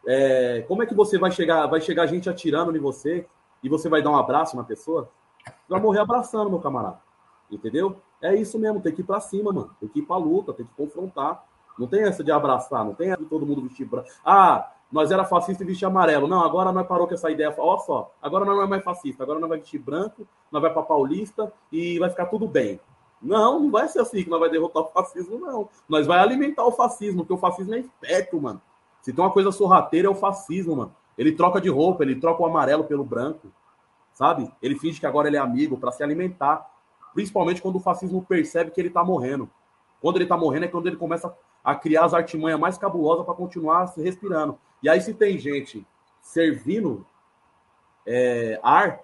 É, 0.05 0.63
como 0.67 0.81
é 0.81 0.85
que 0.85 0.95
você 0.95 1.17
vai 1.17 1.31
chegar, 1.31 1.67
vai 1.67 1.81
chegar 1.81 2.07
gente 2.07 2.29
atirando 2.29 2.75
em 2.75 2.81
você 2.81 3.25
e 3.63 3.69
você 3.69 3.87
vai 3.87 4.01
dar 4.01 4.11
um 4.11 4.17
abraço 4.17 4.55
na 4.55 4.63
pessoa? 4.63 5.09
Você 5.45 5.69
vai 5.69 5.79
morrer 5.79 5.99
abraçando, 5.99 6.49
meu 6.49 6.59
camarada. 6.59 6.99
Entendeu? 7.49 7.97
É 8.21 8.35
isso 8.35 8.59
mesmo, 8.59 8.81
tem 8.81 8.93
que 8.93 9.01
ir 9.01 9.05
para 9.05 9.19
cima, 9.19 9.51
mano. 9.51 9.75
Tem 9.79 9.89
que 9.89 9.99
ir 9.99 10.03
pra 10.03 10.17
luta, 10.17 10.53
tem 10.53 10.65
que 10.65 10.73
confrontar. 10.75 11.43
Não 11.77 11.87
tem 11.87 12.03
essa 12.03 12.23
de 12.23 12.31
abraçar, 12.31 12.85
não 12.85 12.93
tem 12.93 13.11
essa 13.11 13.21
de 13.21 13.29
todo 13.29 13.45
mundo 13.45 13.63
vestir 13.63 13.85
branco. 13.85 14.09
Ah, 14.23 14.71
nós 14.91 15.09
era 15.09 15.23
fascista 15.23 15.63
e 15.63 15.65
vestir 15.65 15.85
amarelo. 15.85 16.27
Não, 16.27 16.43
agora 16.43 16.71
nós 16.71 16.85
parou 16.85 17.07
com 17.07 17.13
essa 17.13 17.31
ideia. 17.31 17.53
Olha 17.57 17.79
só, 17.79 18.13
agora 18.21 18.45
nós 18.45 18.55
não 18.55 18.63
é 18.63 18.67
mais 18.67 18.83
fascista, 18.83 19.23
agora 19.23 19.39
nós 19.39 19.49
vai 19.49 19.59
vestir 19.59 19.79
branco, 19.79 20.27
nós 20.51 20.61
vai 20.61 20.71
para 20.71 20.83
Paulista 20.83 21.51
e 21.71 21.97
vai 21.97 22.09
ficar 22.09 22.25
tudo 22.27 22.47
bem. 22.47 22.79
Não, 23.21 23.59
não 23.59 23.71
vai 23.71 23.87
ser 23.87 23.99
assim 23.99 24.23
que 24.23 24.29
nós 24.29 24.39
vai 24.39 24.49
derrotar 24.49 24.83
o 24.83 24.87
fascismo, 24.87 25.39
não. 25.39 25.69
Nós 25.87 26.07
vai 26.07 26.19
alimentar 26.19 26.65
o 26.65 26.71
fascismo, 26.71 27.19
porque 27.19 27.33
o 27.33 27.37
fascismo 27.37 27.73
é 27.75 27.79
esperto, 27.79 28.41
mano. 28.41 28.61
Se 29.01 29.13
tem 29.13 29.23
uma 29.23 29.31
coisa 29.31 29.51
sorrateira, 29.51 30.07
é 30.07 30.11
o 30.11 30.15
fascismo, 30.15 30.75
mano. 30.75 30.95
Ele 31.17 31.31
troca 31.31 31.61
de 31.61 31.69
roupa, 31.69 32.03
ele 32.03 32.15
troca 32.15 32.41
o 32.41 32.45
amarelo 32.45 32.83
pelo 32.83 33.03
branco, 33.03 33.47
sabe? 34.13 34.51
Ele 34.61 34.77
finge 34.77 34.99
que 34.99 35.05
agora 35.05 35.27
ele 35.27 35.37
é 35.37 35.39
amigo 35.39 35.77
para 35.77 35.91
se 35.91 36.03
alimentar. 36.03 36.70
Principalmente 37.13 37.61
quando 37.61 37.77
o 37.77 37.79
fascismo 37.79 38.23
percebe 38.23 38.71
que 38.71 38.79
ele 38.79 38.89
tá 38.89 39.03
morrendo. 39.03 39.49
Quando 40.01 40.17
ele 40.17 40.25
tá 40.25 40.37
morrendo 40.37 40.65
é 40.65 40.67
quando 40.67 40.87
ele 40.87 40.95
começa 40.95 41.35
a 41.63 41.75
criar 41.75 42.05
as 42.05 42.13
artimanhas 42.13 42.59
mais 42.59 42.77
cabulosas 42.77 43.25
para 43.25 43.35
continuar 43.35 43.85
respirando. 43.95 44.57
E 44.81 44.89
aí, 44.89 44.99
se 44.99 45.13
tem 45.13 45.37
gente 45.37 45.85
servindo 46.21 47.05
é, 48.05 48.59
ar 48.63 49.01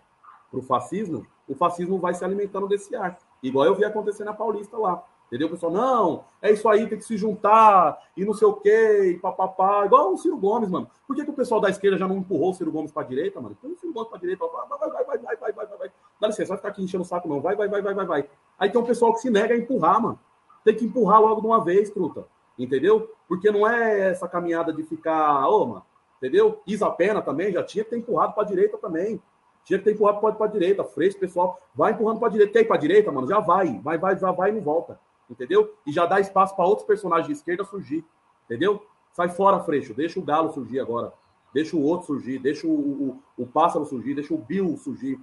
para 0.50 0.60
o 0.60 0.64
fascismo, 0.64 1.26
o 1.48 1.56
fascismo 1.56 2.00
vai 2.00 2.14
se 2.14 2.26
alimentando 2.26 2.68
desse 2.68 2.96
ar. 2.96 3.18
Igual 3.44 3.66
eu 3.66 3.76
vi 3.76 3.86
acontecer 3.86 4.24
na 4.24 4.34
Paulista 4.34 4.78
lá. 4.78 5.04
Entendeu? 5.28 5.50
Pessoal, 5.50 5.72
não, 5.72 6.24
é 6.42 6.52
isso 6.54 6.68
aí, 6.70 6.88
tem 6.88 6.98
que 6.98 7.04
se 7.04 7.18
juntar, 7.18 8.02
e 8.16 8.24
não 8.24 8.34
sei 8.34 8.48
o 8.48 8.54
quê, 8.54 9.12
e 9.12 9.20
papapá. 9.20 9.86
Igual 9.86 10.14
o 10.14 10.18
Ciro 10.18 10.38
Gomes, 10.38 10.70
mano. 10.70 10.90
Por 11.06 11.16
que, 11.16 11.26
que 11.26 11.30
o 11.30 11.34
pessoal 11.34 11.60
da 11.60 11.70
esquerda 11.70 11.98
já 11.98 12.08
não 12.08 12.18
empurrou 12.18 12.52
o 12.52 12.54
Ciro 12.54 12.72
Gomes 12.72 12.94
pra 12.94 13.04
direita, 13.04 13.42
mano? 13.42 13.58
Põe 13.62 13.72
o 13.72 13.78
Ciro 13.78 13.92
Gomes 13.92 14.10
pra 14.10 14.20
direita, 14.20 14.46
vai, 14.48 14.68
vai, 14.68 14.80
vai, 14.80 15.04
vai, 15.04 15.18
vai, 15.18 15.36
vai, 15.36 15.52
vai, 15.52 15.78
vai. 15.78 15.92
Dá 16.20 16.28
licença, 16.28 16.50
vai 16.50 16.58
ficar 16.58 16.70
aqui 16.70 16.84
enchendo 16.84 17.04
o 17.04 17.06
saco, 17.06 17.28
não. 17.28 17.42
Vai, 17.42 17.56
vai, 17.56 17.68
vai, 17.68 17.82
vai, 17.82 17.94
vai, 17.94 18.06
vai. 18.06 18.30
Aí 18.58 18.70
tem 18.70 18.82
um 18.82 18.86
pessoal 18.86 19.14
que 19.14 19.20
se 19.20 19.30
nega 19.30 19.54
a 19.54 19.58
empurrar, 19.58 20.02
mano. 20.02 20.20
Tem 20.64 20.76
que 20.76 20.86
empurrar 20.86 21.22
logo 21.22 21.42
de 21.42 21.48
uma 21.48 21.64
vez, 21.64 21.90
truta. 21.90 22.26
Entendeu? 22.58 23.12
Porque 23.28 23.52
não 23.52 23.68
é 23.68 24.10
essa 24.10 24.28
caminhada 24.28 24.74
de 24.74 24.84
ficar, 24.84 25.48
ô, 25.48 25.66
mano, 25.66 25.86
entendeu? 26.18 26.62
Isa 26.66 26.90
Pena 26.90 27.22
também 27.22 27.52
já 27.52 27.64
tinha 27.64 27.84
que 27.84 27.92
ter 27.92 27.98
empurrado 27.98 28.34
para 28.34 28.44
a 28.44 28.46
direita 28.46 28.78
também. 28.78 29.22
Tinha 29.64 29.78
que 29.78 29.86
ter 29.86 29.94
empurrado 29.94 30.20
para 30.20 30.46
a 30.46 30.50
direita. 30.50 30.84
Freixo, 30.84 31.20
pessoal, 31.20 31.60
vai 31.76 31.92
empurrando 31.92 32.20
para 32.20 32.30
direita. 32.30 32.54
Quer 32.54 32.62
ir 32.62 32.66
para 32.66 32.78
a 32.78 32.80
direita, 32.80 33.12
mano? 33.12 33.28
Já 33.28 33.40
vai. 33.40 33.80
Vai, 33.80 33.98
vai, 33.98 34.18
já 34.18 34.32
vai 34.32 34.50
e 34.50 34.54
não 34.54 34.62
volta. 34.62 35.00
Entendeu? 35.30 35.74
E 35.86 35.92
já 35.92 36.06
dá 36.06 36.20
espaço 36.20 36.56
para 36.56 36.66
outros 36.66 36.88
personagens 36.88 37.28
de 37.28 37.34
esquerda 37.34 37.66
surgir. 37.66 38.04
Entendeu? 38.46 38.82
Sai 39.12 39.30
fora, 39.30 39.60
Freixo. 39.60 39.94
Deixa 39.94 40.20
o 40.20 40.24
Galo 40.24 40.54
surgir 40.54 40.80
agora. 40.80 41.14
Deixa 41.54 41.76
o 41.76 41.84
outro 41.84 42.08
surgir. 42.08 42.40
Deixa 42.40 42.66
o, 42.66 42.72
o, 42.72 43.20
o 43.38 43.46
Pássaro 43.46 43.86
surgir. 43.86 44.16
Deixa 44.16 44.34
o 44.34 44.38
Bill 44.38 44.78
surgir. 44.78 45.20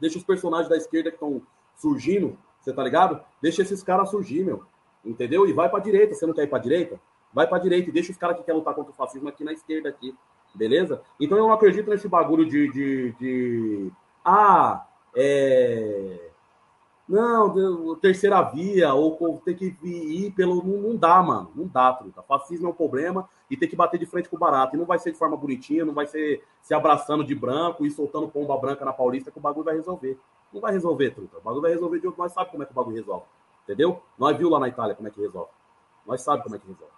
Deixa 0.00 0.18
os 0.18 0.24
personagens 0.24 0.68
da 0.68 0.76
esquerda 0.76 1.10
que 1.10 1.16
estão 1.16 1.42
surgindo. 1.76 2.36
Você 2.60 2.72
tá 2.72 2.82
ligado? 2.82 3.20
Deixa 3.40 3.62
esses 3.62 3.82
caras 3.82 4.10
surgir, 4.10 4.44
meu. 4.44 4.64
Entendeu? 5.04 5.46
E 5.46 5.52
vai 5.52 5.68
para 5.68 5.78
a 5.78 5.82
direita. 5.82 6.14
Você 6.14 6.26
não 6.26 6.34
quer 6.34 6.44
ir 6.44 6.48
para 6.48 6.58
a 6.58 6.62
direita? 6.62 7.00
Vai 7.32 7.46
para 7.46 7.58
a 7.58 7.60
direita 7.60 7.88
e 7.88 7.92
deixa 7.92 8.10
os 8.10 8.18
caras 8.18 8.36
que 8.36 8.42
querem 8.42 8.58
lutar 8.58 8.74
contra 8.74 8.92
o 8.92 8.94
fascismo 8.94 9.28
aqui 9.28 9.44
na 9.44 9.52
esquerda 9.52 9.88
aqui. 9.88 10.14
Beleza? 10.54 11.02
Então 11.20 11.36
eu 11.38 11.44
não 11.44 11.52
acredito 11.52 11.90
nesse 11.90 12.08
bagulho 12.08 12.46
de. 12.46 12.70
de, 12.72 13.12
de... 13.12 13.92
Ah, 14.24 14.86
é. 15.14 16.27
Não, 17.08 17.96
terceira 17.96 18.42
via, 18.42 18.92
ou 18.92 19.40
ter 19.42 19.54
que 19.54 19.74
ir 19.82 20.30
pelo. 20.32 20.62
Não, 20.62 20.94
dá, 20.94 21.22
mano. 21.22 21.50
Não 21.54 21.66
dá, 21.66 21.92
truta. 21.94 22.22
Fascismo 22.22 22.66
é 22.66 22.70
um 22.70 22.74
problema 22.74 23.28
e 23.50 23.56
tem 23.56 23.66
que 23.66 23.74
bater 23.74 23.98
de 23.98 24.04
frente 24.04 24.28
com 24.28 24.36
o 24.36 24.38
barato. 24.38 24.76
E 24.76 24.78
não 24.78 24.84
vai 24.84 24.98
ser 24.98 25.12
de 25.12 25.18
forma 25.18 25.34
bonitinha, 25.34 25.86
não 25.86 25.94
vai 25.94 26.06
ser 26.06 26.44
se 26.60 26.74
abraçando 26.74 27.24
de 27.24 27.34
branco 27.34 27.86
e 27.86 27.90
soltando 27.90 28.28
pomba 28.28 28.58
branca 28.58 28.84
na 28.84 28.92
Paulista 28.92 29.30
que 29.30 29.38
o 29.38 29.40
bagulho 29.40 29.64
vai 29.64 29.74
resolver. 29.74 30.18
Não 30.52 30.60
vai 30.60 30.72
resolver, 30.72 31.10
truta. 31.12 31.38
O 31.38 31.40
bagulho 31.40 31.62
vai 31.62 31.72
resolver 31.72 31.98
de 31.98 32.06
outro. 32.06 32.22
Nós 32.22 32.32
sabemos 32.32 32.50
como 32.50 32.62
é 32.62 32.66
que 32.66 32.72
o 32.72 32.74
bagulho 32.74 32.96
resolve. 32.96 33.24
Entendeu? 33.64 34.02
Nós 34.18 34.36
viu 34.36 34.50
lá 34.50 34.60
na 34.60 34.68
Itália 34.68 34.94
como 34.94 35.08
é 35.08 35.10
que 35.10 35.20
resolve. 35.20 35.50
Nós 36.06 36.20
sabemos 36.20 36.44
como 36.44 36.56
é 36.56 36.58
que 36.58 36.66
resolve. 36.66 36.92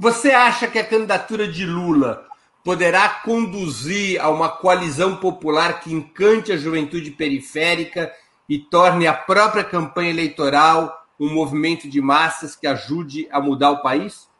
Você 0.00 0.32
acha 0.32 0.66
que 0.66 0.80
a 0.80 0.86
candidatura 0.86 1.46
de 1.46 1.64
Lula 1.64 2.26
poderá 2.64 3.08
conduzir 3.08 4.20
a 4.20 4.28
uma 4.28 4.48
coalizão 4.48 5.16
popular 5.16 5.80
que 5.80 5.92
encante 5.92 6.52
a 6.52 6.56
juventude 6.56 7.12
periférica 7.12 8.12
e 8.48 8.58
torne 8.58 9.06
a 9.06 9.14
própria 9.14 9.62
campanha 9.62 10.10
eleitoral 10.10 11.06
um 11.20 11.32
movimento 11.32 11.88
de 11.88 12.00
massas 12.00 12.54
que 12.54 12.66
ajude 12.66 13.28
a 13.30 13.40
mudar 13.40 13.70
o 13.72 13.82
país? 13.82 14.30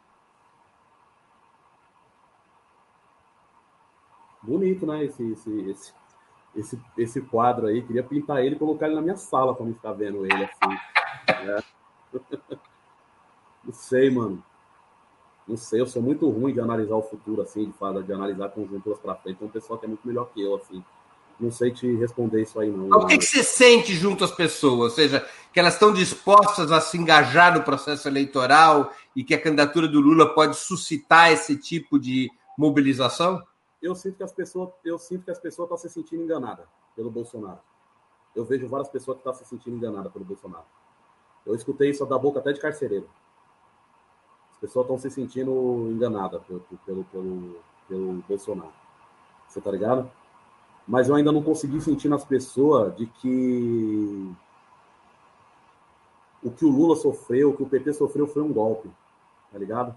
Bonito, 4.41 4.85
né? 4.85 5.03
Esse, 5.03 5.31
esse, 5.31 5.69
esse, 5.69 5.93
esse, 6.55 6.81
esse 6.97 7.21
quadro 7.21 7.67
aí. 7.67 7.81
Queria 7.81 8.03
pintar 8.03 8.43
ele 8.43 8.55
e 8.55 8.59
colocar 8.59 8.87
ele 8.87 8.95
na 8.95 9.01
minha 9.01 9.17
sala 9.17 9.53
para 9.53 9.65
me 9.65 9.73
ficar 9.73 9.93
vendo 9.93 10.25
ele 10.25 10.45
assim. 10.45 11.45
Né? 11.45 11.63
Não 13.63 13.73
sei, 13.73 14.09
mano. 14.09 14.43
Não 15.47 15.57
sei, 15.57 15.81
eu 15.81 15.87
sou 15.87 16.01
muito 16.01 16.29
ruim 16.29 16.53
de 16.53 16.59
analisar 16.59 16.95
o 16.95 17.01
futuro, 17.01 17.41
assim, 17.41 17.65
de, 17.65 17.73
falar, 17.73 18.03
de 18.03 18.13
analisar 18.13 18.49
conjunturas 18.49 18.99
para 18.99 19.15
frente. 19.15 19.37
Tem 19.37 19.47
um 19.47 19.51
pessoal 19.51 19.79
que 19.79 19.85
é 19.85 19.87
muito 19.87 20.07
melhor 20.07 20.29
que 20.31 20.39
eu, 20.39 20.55
assim. 20.55 20.83
Não 21.39 21.51
sei 21.51 21.71
te 21.71 21.95
responder 21.95 22.41
isso 22.41 22.59
aí, 22.59 22.69
não. 22.69 22.89
O 22.89 23.05
que, 23.05 23.17
que 23.17 23.25
você 23.25 23.43
sente 23.43 23.93
junto 23.93 24.23
às 24.23 24.31
pessoas? 24.31 24.79
Ou 24.79 24.89
seja, 24.89 25.25
que 25.53 25.59
elas 25.59 25.73
estão 25.73 25.93
dispostas 25.93 26.71
a 26.71 26.81
se 26.81 26.97
engajar 26.97 27.53
no 27.53 27.63
processo 27.63 28.07
eleitoral 28.07 28.91
e 29.15 29.23
que 29.23 29.33
a 29.33 29.41
candidatura 29.41 29.87
do 29.87 30.01
Lula 30.01 30.33
pode 30.33 30.57
suscitar 30.57 31.31
esse 31.31 31.55
tipo 31.55 31.97
de 31.97 32.29
mobilização? 32.57 33.41
Eu 33.81 33.95
sinto 33.95 34.17
que 34.17 34.23
as 34.23 34.33
pessoas, 34.33 34.69
eu 34.83 34.99
sinto 34.99 35.23
que 35.23 35.31
as 35.31 35.39
pessoas 35.39 35.67
estão 35.67 35.77
se 35.77 35.89
sentindo 35.89 36.23
enganadas 36.23 36.65
pelo 36.95 37.09
Bolsonaro. 37.09 37.59
Eu 38.35 38.43
vejo 38.43 38.67
várias 38.67 38.89
pessoas 38.89 39.15
que 39.15 39.21
estão 39.21 39.33
se 39.33 39.45
sentindo 39.45 39.77
enganadas 39.77 40.11
pelo 40.11 40.25
Bolsonaro. 40.25 40.65
Eu 41.45 41.55
escutei 41.55 41.89
isso 41.89 42.05
da 42.05 42.17
boca 42.17 42.39
até 42.39 42.51
de 42.51 42.59
carcereiro 42.59 43.07
pessoas 44.59 44.85
estão 44.85 44.97
se 44.97 45.09
sentindo 45.09 45.51
enganadas 45.89 46.41
pelo, 46.43 46.59
pelo, 46.85 47.03
pelo, 47.05 47.55
pelo 47.87 48.13
Bolsonaro. 48.27 48.73
Você 49.47 49.61
tá 49.61 49.71
ligado? 49.71 50.09
Mas 50.89 51.07
eu 51.07 51.13
ainda 51.13 51.31
não 51.31 51.43
consegui 51.43 51.79
sentir 51.79 52.09
nas 52.09 52.25
pessoas 52.25 52.97
de 52.97 53.05
que 53.05 54.33
o 56.41 56.49
que 56.49 56.65
o 56.65 56.69
Lula 56.69 56.95
sofreu, 56.95 57.51
o 57.51 57.55
que 57.55 57.61
o 57.61 57.69
PT 57.69 57.93
sofreu 57.93 58.25
foi 58.25 58.41
um 58.41 58.51
golpe. 58.51 58.89
Tá 59.51 59.59
ligado? 59.59 59.93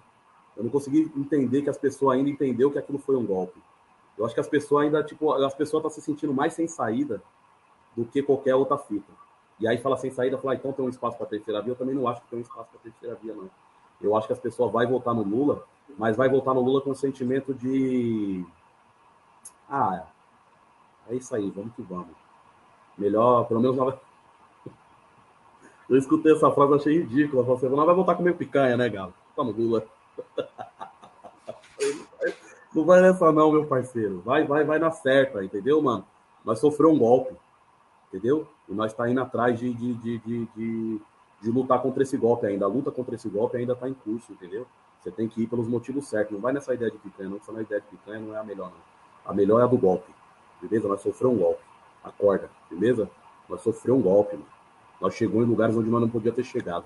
Eu 0.55 0.65
não 0.65 0.71
consegui 0.71 1.11
entender 1.17 1.63
que 1.63 1.71
as 1.71 1.79
pessoas 1.79 2.19
ainda 2.19 2.29
entenderam 2.29 2.71
que 2.71 2.79
aquilo 2.79 2.99
foi 2.99 3.17
um 3.17 3.25
golpe. 3.25 3.59
Eu 4.19 4.27
acho 4.27 4.35
que 4.35 4.41
as 4.41 4.47
pessoas 4.47 4.85
ainda, 4.85 5.03
tipo, 5.03 5.33
as 5.33 5.55
pessoas 5.55 5.81
estão 5.81 5.91
se 5.91 6.03
sentindo 6.03 6.35
mais 6.35 6.53
sem 6.53 6.69
saída 6.69 7.23
do 7.97 8.05
que 8.05 8.23
qualquer 8.23 8.55
outra 8.55 8.77
fita. 8.77 9.11
E 9.59 9.67
aí 9.67 9.79
fala 9.79 9.97
sem 9.97 10.11
saída, 10.11 10.37
fala, 10.37 10.53
ah, 10.53 10.57
então 10.57 10.75
tem 10.75 10.85
um 10.85 10.91
espaço 10.91 11.17
para 11.17 11.25
terceira 11.25 11.63
via. 11.63 11.73
Eu 11.73 11.77
também 11.77 11.95
não 11.95 12.07
acho 12.07 12.21
que 12.21 12.29
tem 12.29 12.39
um 12.39 12.43
espaço 12.43 12.69
para 12.69 12.81
terceira 12.81 13.15
via, 13.15 13.35
não. 13.35 13.49
Eu 13.99 14.15
acho 14.15 14.27
que 14.27 14.35
as 14.35 14.39
pessoas 14.39 14.71
vão 14.71 14.87
votar 14.89 15.15
no 15.15 15.23
Lula, 15.23 15.65
mas 15.97 16.19
vai 16.19 16.29
votar 16.29 16.55
no 16.55 16.61
Lula 16.61 16.83
com 16.83 16.91
o 16.91 16.95
sentimento 16.95 17.55
de. 17.55 18.45
Ah, 19.71 20.05
é 21.09 21.15
isso 21.15 21.35
aí, 21.35 21.51
vamos 21.51 21.75
que 21.75 21.83
vamos. 21.83 22.15
Melhor, 22.97 23.47
pelo 23.47 23.61
menos. 23.61 23.77
Não... 23.77 23.89
Eu 25.89 25.97
escutei 25.97 26.33
essa 26.33 26.51
frase, 26.51 26.75
achei 26.75 26.99
ridícula. 26.99 27.43
Você 27.43 27.69
não 27.69 27.85
vai 27.85 27.95
voltar 27.95 28.15
comer 28.15 28.37
picanha, 28.37 28.77
né, 28.77 28.89
Galo? 28.89 29.13
Tá 29.37 29.45
no 29.45 29.51
Lula. 29.51 29.85
Não 32.75 32.85
vai 32.85 33.03
nessa, 33.03 33.31
não, 33.31 33.53
meu 33.53 33.67
parceiro. 33.67 34.23
Vai, 34.25 34.47
vai, 34.47 34.65
vai 34.65 34.79
na 34.79 34.91
certa, 34.91 35.45
entendeu, 35.45 35.83
mano? 35.83 36.07
Nós 36.45 36.59
sofremos 36.59 36.97
um 36.97 36.99
golpe, 36.99 37.35
entendeu? 38.09 38.49
E 38.69 38.73
nós 38.73 38.95
tá 38.95 39.09
indo 39.11 39.21
atrás 39.21 39.59
de, 39.59 39.73
de, 39.75 39.95
de, 39.95 40.19
de 40.57 41.01
de 41.43 41.51
lutar 41.51 41.83
contra 41.83 42.03
esse 42.05 42.17
golpe 42.17 42.47
ainda. 42.47 42.65
A 42.65 42.69
luta 42.69 42.91
contra 42.91 43.17
esse 43.17 43.29
golpe 43.29 43.57
ainda 43.57 43.73
está 43.73 43.89
em 43.89 43.95
curso, 43.95 44.33
entendeu? 44.33 44.65
Você 45.01 45.11
tem 45.11 45.29
que 45.29 45.43
ir 45.43 45.49
pelos 45.49 45.67
motivos 45.67 46.07
certos. 46.07 46.33
Não 46.33 46.41
vai 46.41 46.53
nessa 46.53 46.73
ideia 46.73 46.91
de 46.91 46.99
picanha, 46.99 47.29
não. 47.29 47.37
Essa 47.39 47.51
ideia 47.61 47.81
de 47.81 47.87
picanha 47.89 48.21
não 48.21 48.35
é 48.35 48.39
a 48.39 48.45
melhor, 48.45 48.71
não. 48.71 49.31
A 49.31 49.35
melhor 49.35 49.61
é 49.61 49.65
a 49.65 49.67
do 49.67 49.77
golpe, 49.77 50.11
beleza? 50.63 50.89
Nós 50.89 51.01
sofremos 51.01 51.37
um 51.37 51.41
golpe. 51.41 51.61
Acorda, 52.03 52.51
beleza? 52.71 53.11
Nós 53.49 53.61
sofremos 53.61 54.01
um 54.01 54.03
golpe, 54.03 54.37
mano. 54.37 54.49
Nós 55.01 55.15
chegamos 55.15 55.45
em 55.45 55.51
lugares 55.51 55.77
onde 55.77 55.91
nós 55.91 56.01
não 56.01 56.09
podíamos 56.09 56.37
ter 56.37 56.45
chegado. 56.45 56.85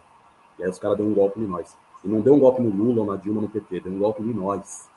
E 0.59 0.65
aí 0.65 0.71
os 0.71 0.79
caras 0.79 0.97
deu 0.97 1.07
um 1.07 1.15
golpe 1.15 1.39
em 1.39 1.47
nós. 1.47 1.77
E 2.03 2.09
não 2.09 2.21
deu 2.21 2.35
um 2.35 2.39
golpe 2.39 2.63
no 2.63 2.71
Lula 2.71 3.01
ou 3.03 3.07
na 3.07 3.17
Dilma 3.17 3.43
no 3.43 3.49
PT, 3.49 3.81
deu 3.81 3.93
um 3.93 3.99
golpe 3.99 4.23
em 4.23 4.33
nós. 4.33 4.89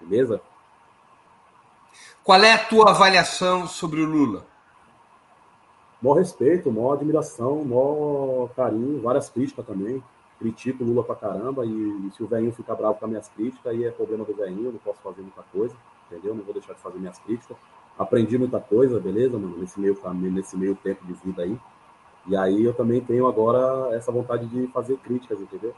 Beleza? 0.00 0.40
Qual 2.22 2.42
é 2.42 2.52
a 2.52 2.64
tua 2.64 2.90
avaliação 2.90 3.66
sobre 3.66 4.02
o 4.02 4.06
Lula? 4.06 4.44
maior 6.00 6.14
respeito, 6.14 6.70
maior 6.70 6.92
admiração, 6.92 7.64
maior 7.64 8.48
carinho, 8.54 9.00
várias 9.02 9.28
críticas 9.28 9.66
também. 9.66 10.02
critico 10.38 10.84
o 10.84 10.86
Lula 10.86 11.02
pra 11.02 11.16
caramba, 11.16 11.66
e, 11.66 11.68
e 11.70 12.10
se 12.12 12.22
o 12.22 12.26
velhinho 12.28 12.52
ficar 12.52 12.76
bravo 12.76 12.94
com 12.98 13.04
as 13.06 13.10
minhas 13.10 13.28
críticas, 13.28 13.66
aí 13.66 13.84
é 13.84 13.90
problema 13.90 14.24
do 14.24 14.32
velhinho, 14.32 14.70
não 14.70 14.78
posso 14.78 15.00
fazer 15.00 15.20
muita 15.20 15.42
coisa, 15.52 15.74
entendeu? 16.06 16.32
Não 16.32 16.44
vou 16.44 16.54
deixar 16.54 16.74
de 16.74 16.80
fazer 16.80 16.98
minhas 16.98 17.18
críticas. 17.18 17.56
Aprendi 17.98 18.38
muita 18.38 18.60
coisa, 18.60 19.00
beleza, 19.00 19.36
mano, 19.38 19.58
nesse 19.58 19.80
meio 19.80 19.96
caminho, 19.96 20.32
nesse 20.32 20.56
meio 20.56 20.76
tempo 20.76 21.04
de 21.04 21.12
vida 21.14 21.42
aí. 21.42 21.58
E 22.26 22.36
aí 22.36 22.64
eu 22.64 22.72
também 22.72 23.00
tenho 23.00 23.26
agora 23.26 23.94
essa 23.94 24.12
vontade 24.12 24.46
de 24.46 24.68
fazer 24.68 24.96
críticas, 24.98 25.40
entendeu? 25.40 25.74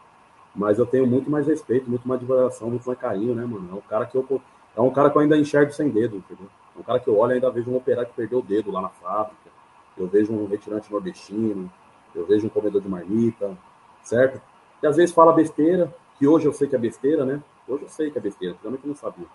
Mas 0.54 0.78
eu 0.78 0.84
tenho 0.84 1.06
muito 1.06 1.30
mais 1.30 1.46
respeito, 1.46 1.88
muito 1.88 2.06
mais 2.06 2.20
admiração, 2.20 2.68
muito 2.68 2.86
mais 2.86 2.98
carinho, 2.98 3.34
né, 3.34 3.44
mano? 3.44 3.68
É 3.70 3.74
um 3.74 3.80
cara 3.80 4.04
que 4.04 4.16
eu 4.16 4.42
é 4.76 4.80
um 4.80 4.90
cara 4.90 5.10
que 5.10 5.16
eu 5.16 5.22
ainda 5.22 5.36
enxergo 5.36 5.72
sem 5.72 5.88
dedo, 5.88 6.16
entendeu? 6.16 6.46
É 6.76 6.78
um 6.78 6.82
cara 6.82 7.00
que 7.00 7.08
eu 7.08 7.16
olho 7.16 7.32
e 7.32 7.34
ainda 7.34 7.50
vejo 7.50 7.70
um 7.70 7.76
operário 7.76 8.08
que 8.08 8.16
perdeu 8.16 8.38
o 8.38 8.42
dedo 8.42 8.70
lá 8.70 8.82
na 8.82 8.88
fábrica. 8.88 9.50
Eu 9.96 10.06
vejo 10.06 10.32
um 10.32 10.46
retirante 10.46 10.90
nordestino, 10.92 11.70
eu 12.14 12.26
vejo 12.26 12.46
um 12.46 12.50
comedor 12.50 12.80
de 12.80 12.88
marmita, 12.88 13.56
certo? 14.02 14.40
E 14.82 14.86
às 14.86 14.96
vezes 14.96 15.14
fala 15.14 15.32
besteira, 15.32 15.92
que 16.18 16.26
hoje 16.26 16.46
eu 16.46 16.52
sei 16.52 16.68
que 16.68 16.76
é 16.76 16.78
besteira, 16.78 17.24
né? 17.24 17.42
Hoje 17.68 17.84
eu 17.84 17.88
sei 17.88 18.10
que 18.10 18.18
é 18.18 18.20
besteira, 18.20 18.56
realmente 18.62 18.86
não 18.86 18.94
sabia. 18.94 19.26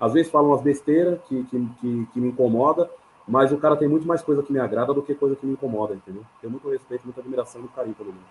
Às 0.00 0.14
vezes 0.14 0.32
falam 0.32 0.48
umas 0.50 0.62
besteiras 0.62 1.20
que, 1.28 1.44
que, 1.44 1.68
que, 1.80 2.06
que, 2.14 2.20
me 2.20 2.28
incomoda, 2.28 2.90
mas 3.28 3.52
o 3.52 3.58
cara 3.58 3.76
tem 3.76 3.86
muito 3.86 4.08
mais 4.08 4.22
coisa 4.22 4.42
que 4.42 4.52
me 4.52 4.58
agrada 4.58 4.94
do 4.94 5.02
que 5.02 5.14
coisa 5.14 5.36
que 5.36 5.44
me 5.44 5.52
incomoda, 5.52 5.94
entendeu? 5.94 6.22
Tenho 6.40 6.50
muito 6.50 6.70
respeito, 6.70 7.04
muita 7.04 7.20
admiração 7.20 7.60
e 7.60 7.64
muito 7.64 7.74
carinho 7.74 7.94
pelo 7.94 8.08
mundo. 8.08 8.24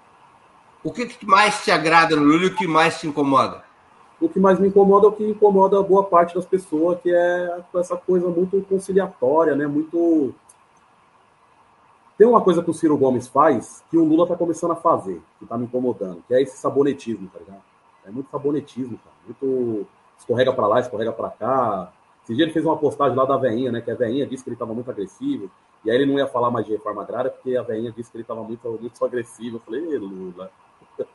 O 0.84 0.92
que, 0.92 1.06
que 1.06 1.26
mais 1.26 1.64
te 1.64 1.70
agrada 1.70 2.16
no 2.16 2.24
Lula 2.24 2.46
e 2.46 2.48
o 2.48 2.56
que 2.56 2.66
mais 2.66 3.00
te 3.00 3.08
incomoda? 3.08 3.64
O 4.20 4.28
que 4.28 4.40
mais 4.40 4.60
me 4.60 4.68
incomoda 4.68 5.06
é 5.06 5.10
o 5.10 5.14
que 5.14 5.24
incomoda 5.24 5.82
boa 5.84 6.04
parte 6.04 6.34
das 6.34 6.46
pessoas, 6.46 7.00
que 7.02 7.14
é 7.14 7.62
essa 7.76 7.96
coisa 7.96 8.28
muito 8.28 8.62
conciliatória, 8.64 9.56
né? 9.56 9.68
Muito. 9.68 10.34
Tem 12.18 12.28
uma 12.28 12.42
coisa 12.42 12.64
que 12.64 12.70
o 12.70 12.74
Ciro 12.74 12.98
Gomes 12.98 13.28
faz 13.28 13.84
que 13.90 13.98
o 13.98 14.04
Lula 14.04 14.28
tá 14.28 14.36
começando 14.36 14.72
a 14.72 14.76
fazer, 14.76 15.22
que 15.38 15.46
tá 15.46 15.58
me 15.58 15.66
incomodando, 15.66 16.22
que 16.28 16.34
é 16.34 16.42
esse 16.42 16.58
sabonetismo, 16.58 17.30
tá 17.32 17.40
ligado? 17.40 17.62
É 18.06 18.12
muito 18.12 18.30
sabonetismo, 18.30 18.98
cara. 18.98 19.16
Muito 19.26 19.88
escorrega 20.20 20.54
para 20.54 20.68
lá, 20.68 20.80
escorrega 20.80 21.12
para 21.12 21.30
cá. 21.30 21.92
Esse 22.24 22.36
dia 22.36 22.46
ele 22.46 22.54
fez 22.54 22.64
uma 22.64 22.78
postagem 22.78 23.18
lá 23.18 23.26
da 23.26 23.38
veinha, 23.38 23.72
né? 23.72 23.82
Que 23.82 23.90
a 23.90 23.96
veinha 23.96 24.28
disse 24.28 24.44
que 24.44 24.50
ele 24.50 24.56
estava 24.56 24.74
muito 24.74 24.92
agressivo. 24.92 25.50
E 25.84 25.90
aí 25.90 25.96
ele 25.96 26.06
não 26.06 26.20
ia 26.20 26.28
falar 26.28 26.52
mais 26.52 26.66
de 26.66 26.74
reforma 26.74 27.02
agrária, 27.02 27.32
porque 27.32 27.56
a 27.56 27.64
veinha 27.64 27.92
disse 27.92 28.12
que 28.12 28.18
ele 28.18 28.24
estava 28.24 28.44
muito, 28.44 28.70
muito 28.70 29.04
agressivo. 29.06 29.58
Eu 29.58 29.62
falei, 29.62 29.98
Lula. 29.98 30.52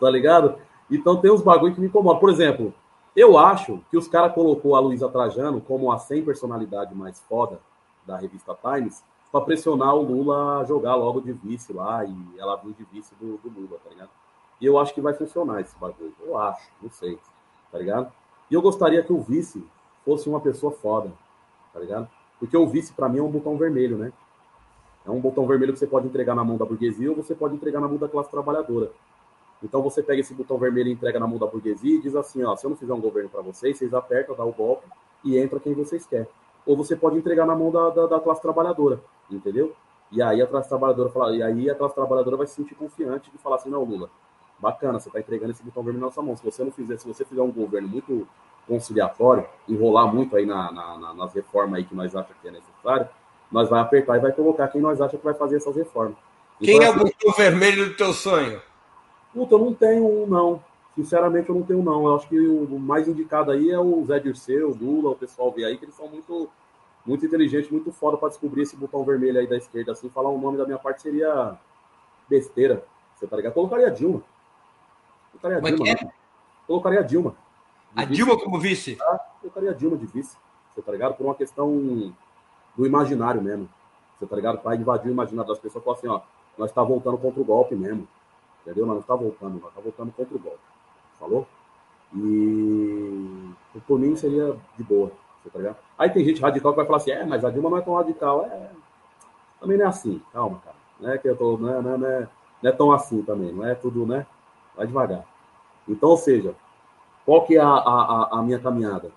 tá 0.00 0.10
ligado? 0.10 0.56
Então 0.90 1.20
tem 1.20 1.30
uns 1.30 1.42
bagulho 1.42 1.74
que 1.74 1.80
me 1.80 1.88
incomodam. 1.88 2.20
Por 2.20 2.30
exemplo, 2.30 2.72
eu 3.16 3.36
acho 3.36 3.80
que 3.90 3.96
os 3.96 4.08
caras 4.08 4.32
colocou 4.32 4.76
a 4.76 4.80
Luísa 4.80 5.08
Trajano 5.08 5.60
como 5.60 5.92
a 5.92 5.98
100 5.98 6.24
personalidade 6.24 6.94
mais 6.94 7.20
foda 7.28 7.60
da 8.06 8.16
revista 8.16 8.56
Times 8.60 9.02
para 9.30 9.40
pressionar 9.40 9.94
o 9.94 10.02
Lula 10.02 10.60
a 10.60 10.64
jogar 10.64 10.94
logo 10.94 11.20
de 11.20 11.32
vice 11.32 11.72
lá 11.72 12.04
e 12.04 12.14
ela 12.38 12.56
vir 12.56 12.74
de 12.74 12.84
vice 12.84 13.14
do, 13.16 13.38
do 13.38 13.48
Lula, 13.48 13.78
tá 13.82 13.90
ligado? 13.90 14.10
E 14.60 14.66
eu 14.66 14.78
acho 14.78 14.94
que 14.94 15.00
vai 15.00 15.14
funcionar 15.14 15.60
esse 15.60 15.76
bagulho. 15.78 16.14
Eu 16.20 16.38
acho, 16.38 16.68
não 16.80 16.90
sei. 16.90 17.18
Tá 17.70 17.78
ligado? 17.78 18.12
E 18.50 18.54
eu 18.54 18.62
gostaria 18.62 19.02
que 19.02 19.12
o 19.12 19.20
vice 19.20 19.64
fosse 20.04 20.28
uma 20.28 20.40
pessoa 20.40 20.72
foda. 20.72 21.12
Tá 21.72 21.80
ligado? 21.80 22.08
Porque 22.38 22.56
o 22.56 22.66
vice, 22.66 22.92
para 22.92 23.08
mim, 23.08 23.18
é 23.18 23.22
um 23.22 23.30
botão 23.30 23.56
vermelho, 23.56 23.96
né? 23.96 24.12
É 25.06 25.10
um 25.10 25.20
botão 25.20 25.46
vermelho 25.46 25.72
que 25.72 25.78
você 25.78 25.86
pode 25.86 26.06
entregar 26.06 26.34
na 26.34 26.44
mão 26.44 26.56
da 26.56 26.64
burguesia 26.64 27.10
ou 27.10 27.16
você 27.16 27.34
pode 27.34 27.54
entregar 27.54 27.80
na 27.80 27.88
mão 27.88 27.98
da 27.98 28.08
classe 28.08 28.30
trabalhadora. 28.30 28.90
Então 29.62 29.82
você 29.82 30.02
pega 30.02 30.20
esse 30.20 30.34
botão 30.34 30.58
vermelho 30.58 30.88
e 30.88 30.92
entrega 30.92 31.18
na 31.18 31.26
mão 31.26 31.38
da 31.38 31.46
burguesia 31.46 31.96
e 31.96 32.00
diz 32.00 32.14
assim, 32.14 32.42
ó, 32.44 32.54
se 32.56 32.66
eu 32.66 32.70
não 32.70 32.76
fizer 32.76 32.92
um 32.92 33.00
governo 33.00 33.28
para 33.28 33.42
vocês, 33.42 33.76
vocês 33.76 33.94
apertam, 33.94 34.34
dá 34.34 34.44
o 34.44 34.52
golpe 34.52 34.86
e 35.24 35.38
entra 35.38 35.58
quem 35.60 35.74
vocês 35.74 36.06
querem. 36.06 36.28
Ou 36.66 36.76
você 36.76 36.96
pode 36.96 37.16
entregar 37.16 37.46
na 37.46 37.54
mão 37.54 37.70
da, 37.70 37.90
da, 37.90 38.06
da 38.06 38.20
classe 38.20 38.40
trabalhadora, 38.40 39.00
entendeu? 39.30 39.74
E 40.10 40.22
aí 40.22 40.40
a 40.40 40.46
classe 40.46 40.68
trabalhadora 40.68 41.08
fala, 41.10 41.34
e 41.34 41.42
aí 41.42 41.68
a 41.68 41.74
classe 41.74 41.94
trabalhadora 41.94 42.36
vai 42.36 42.46
se 42.46 42.54
sentir 42.54 42.74
confiante 42.74 43.30
de 43.30 43.38
falar 43.38 43.56
assim, 43.56 43.70
não, 43.70 43.84
Lula, 43.84 44.10
bacana, 44.64 44.98
você 44.98 45.08
está 45.08 45.20
entregando 45.20 45.52
esse 45.52 45.62
botão 45.62 45.82
vermelho 45.82 46.00
na 46.00 46.06
nossa 46.06 46.22
mão. 46.22 46.36
Se 46.36 46.44
você 46.44 46.64
não 46.64 46.72
fizer, 46.72 46.98
se 46.98 47.06
você 47.06 47.24
fizer 47.24 47.42
um 47.42 47.52
governo 47.52 47.86
muito 47.86 48.26
conciliatório, 48.66 49.46
enrolar 49.68 50.12
muito 50.12 50.34
aí 50.34 50.46
na, 50.46 50.72
na, 50.72 51.14
nas 51.14 51.34
reformas 51.34 51.78
aí 51.78 51.84
que 51.84 51.94
nós 51.94 52.16
achamos 52.16 52.40
que 52.40 52.48
é 52.48 52.50
necessário, 52.50 53.08
nós 53.52 53.68
vai 53.68 53.80
apertar 53.80 54.16
e 54.16 54.20
vai 54.20 54.32
colocar 54.32 54.68
quem 54.68 54.80
nós 54.80 55.00
achamos 55.00 55.20
que 55.20 55.24
vai 55.24 55.34
fazer 55.34 55.56
essas 55.56 55.76
reformas. 55.76 56.16
Quem 56.58 56.76
então, 56.76 56.86
é 56.86 56.90
o 56.90 56.94
assim, 56.94 57.04
botão 57.04 57.32
vermelho 57.32 57.90
do 57.90 57.96
teu 57.96 58.12
sonho? 58.12 58.60
Puta, 59.32 59.54
eu 59.54 59.58
não 59.58 59.74
tenho 59.74 60.06
um, 60.06 60.26
não. 60.26 60.62
Sinceramente, 60.94 61.48
eu 61.48 61.54
não 61.56 61.62
tenho, 61.62 61.82
não. 61.82 62.06
Eu 62.06 62.16
acho 62.16 62.28
que 62.28 62.38
o 62.38 62.78
mais 62.78 63.06
indicado 63.06 63.50
aí 63.50 63.70
é 63.70 63.78
o 63.78 64.04
Zé 64.06 64.18
Dirceu, 64.18 64.70
o 64.70 64.74
Lula, 64.74 65.10
o 65.10 65.16
pessoal 65.16 65.52
vê 65.52 65.64
aí, 65.64 65.76
que 65.76 65.84
eles 65.84 65.94
são 65.94 66.08
muito, 66.08 66.48
muito 67.04 67.26
inteligentes, 67.26 67.70
muito 67.70 67.92
foda 67.92 68.16
para 68.16 68.28
descobrir 68.28 68.62
esse 68.62 68.76
botão 68.76 69.04
vermelho 69.04 69.40
aí 69.40 69.46
da 69.46 69.56
esquerda. 69.56 69.92
Assim, 69.92 70.08
falar 70.08 70.30
o 70.30 70.40
nome 70.40 70.56
da 70.56 70.64
minha 70.64 70.78
parte 70.78 71.02
seria 71.02 71.58
besteira. 72.28 72.84
Você 73.14 73.26
tá 73.26 73.36
ligado? 73.36 73.52
Colocaria 73.52 73.90
Dilma. 73.90 74.22
Colocaria 75.44 75.60
Dilma. 75.60 75.90
É 75.90 75.94
que 75.94 76.04
é? 76.04 76.12
Colocaria 76.66 77.00
a 77.00 77.02
Dilma. 77.02 77.34
A 77.94 78.04
vice. 78.04 78.14
Dilma 78.14 78.38
como 78.38 78.58
vice? 78.58 78.98
Ah, 79.00 79.18
colocaria 79.40 79.70
a 79.70 79.74
Dilma 79.74 79.96
de 79.96 80.06
vice. 80.06 80.36
Você 80.74 80.82
tá 80.82 80.90
ligado? 80.90 81.14
Por 81.14 81.24
uma 81.24 81.34
questão 81.34 82.12
do 82.76 82.86
imaginário 82.86 83.42
mesmo. 83.42 83.68
Você 84.18 84.26
tá 84.26 84.36
ligado? 84.36 84.58
Para 84.58 84.74
invadir 84.74 85.08
o 85.08 85.12
imaginário 85.12 85.48
das 85.48 85.58
pessoas. 85.58 85.84
Falar 85.84 85.96
assim, 85.96 86.08
ó, 86.08 86.20
nós 86.56 86.72
tá 86.72 86.82
voltando 86.82 87.18
contra 87.18 87.40
o 87.40 87.44
golpe 87.44 87.74
mesmo. 87.74 88.08
Entendeu? 88.62 88.86
Nós 88.86 88.96
não 88.96 89.02
tá 89.02 89.14
voltando, 89.14 89.60
nós 89.60 89.74
tá 89.74 89.80
voltando 89.80 90.12
contra 90.12 90.34
o 90.34 90.40
golpe. 90.40 90.58
Falou? 91.18 91.46
E 92.16 93.52
por 93.86 93.98
mim 93.98 94.16
seria 94.16 94.56
de 94.76 94.82
boa. 94.82 95.12
Você 95.42 95.50
tá 95.50 95.58
ligado? 95.58 95.76
Aí 95.98 96.08
tem 96.08 96.24
gente 96.24 96.40
radical 96.40 96.72
que 96.72 96.76
vai 96.76 96.86
falar 96.86 96.98
assim, 96.98 97.10
é, 97.10 97.24
mas 97.26 97.44
a 97.44 97.50
Dilma 97.50 97.68
não 97.68 97.78
é 97.78 97.82
tão 97.82 97.94
radical. 97.94 98.46
É, 98.46 98.70
também 99.60 99.76
não 99.76 99.84
é 99.84 99.88
assim. 99.88 100.22
Calma, 100.32 100.58
cara. 100.64 100.76
Não 100.98 101.10
é 101.10 101.18
que 101.18 101.28
eu 101.28 101.36
tô. 101.36 101.58
Não 101.58 101.68
é, 101.68 101.82
não 101.82 102.06
é, 102.06 102.28
não 102.62 102.70
é 102.70 102.72
tão 102.72 102.92
assim 102.92 103.22
também. 103.22 103.52
Não 103.52 103.66
é 103.66 103.74
tudo, 103.74 104.06
né? 104.06 104.26
Vai 104.74 104.86
devagar. 104.86 105.24
Então, 105.88 106.10
ou 106.10 106.16
seja, 106.16 106.54
qual 107.24 107.44
que 107.44 107.56
é 107.56 107.60
a, 107.60 107.68
a, 107.68 108.38
a 108.38 108.42
minha 108.42 108.58
caminhada? 108.58 109.10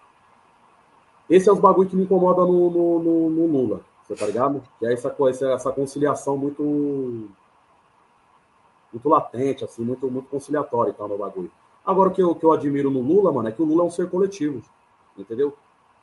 Esse 1.30 1.50
é 1.50 1.52
os 1.52 1.60
bagulho 1.60 1.90
que 1.90 1.96
me 1.96 2.04
incomoda 2.04 2.42
no, 2.42 2.70
no, 2.70 3.00
no, 3.00 3.30
no 3.30 3.48
Lula, 3.48 3.82
você 4.04 4.16
tá 4.16 4.26
ligado? 4.26 4.64
Que 4.80 4.86
é 4.86 4.94
essa, 4.94 5.14
essa, 5.30 5.52
essa 5.52 5.72
conciliação 5.72 6.38
muito 6.38 7.30
muito 8.94 9.10
latente, 9.10 9.66
assim, 9.66 9.84
muito, 9.84 10.10
muito 10.10 10.30
conciliatória 10.30 10.92
e 10.92 10.94
tal 10.94 11.08
no 11.08 11.18
bagulho. 11.18 11.52
Agora, 11.86 12.10
o 12.10 12.12
que 12.12 12.22
eu, 12.22 12.34
que 12.34 12.46
eu 12.46 12.52
admiro 12.52 12.90
no 12.90 13.02
Lula, 13.02 13.32
mano, 13.32 13.50
é 13.50 13.52
que 13.52 13.62
o 13.62 13.66
Lula 13.66 13.84
é 13.84 13.86
um 13.86 13.92
ser 13.92 14.10
coletivo, 14.10 14.62
entendeu? 15.18 15.54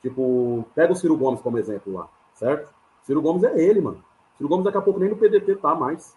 Tipo, 0.03 0.65
pega 0.75 0.93
o 0.93 0.97
Ciro 0.97 1.17
Gomes 1.17 1.41
como 1.41 1.59
exemplo 1.59 1.93
lá, 1.95 2.09
certo? 2.35 2.73
Ciro 3.03 3.23
Gomes 3.23 3.43
é 3.45 3.59
ele, 3.59 3.81
mano. 3.81 4.05
Ciro 4.37 4.49
Gomes 4.49 4.65
daqui 4.65 4.77
a 4.77 4.83
pouco 4.83 5.01
nem 5.01 5.09
no 5.09 5.17
PDT 5.17 5.57
tá 5.57 5.75
mais. 5.75 6.15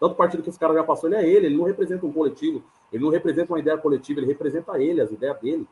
Tanto 0.00 0.14
partido 0.14 0.42
que 0.42 0.48
esse 0.48 0.58
cara 0.58 0.74
já 0.74 0.84
passou, 0.84 1.08
ele 1.08 1.16
é 1.16 1.28
ele, 1.28 1.46
ele 1.46 1.56
não 1.56 1.64
representa 1.64 2.06
um 2.06 2.12
coletivo, 2.12 2.62
ele 2.92 3.04
não 3.04 3.10
representa 3.10 3.52
uma 3.52 3.58
ideia 3.58 3.76
coletiva, 3.78 4.20
ele 4.20 4.26
representa 4.26 4.80
ele, 4.80 5.00
as 5.00 5.10
ideias 5.10 5.38
dele. 5.40 5.66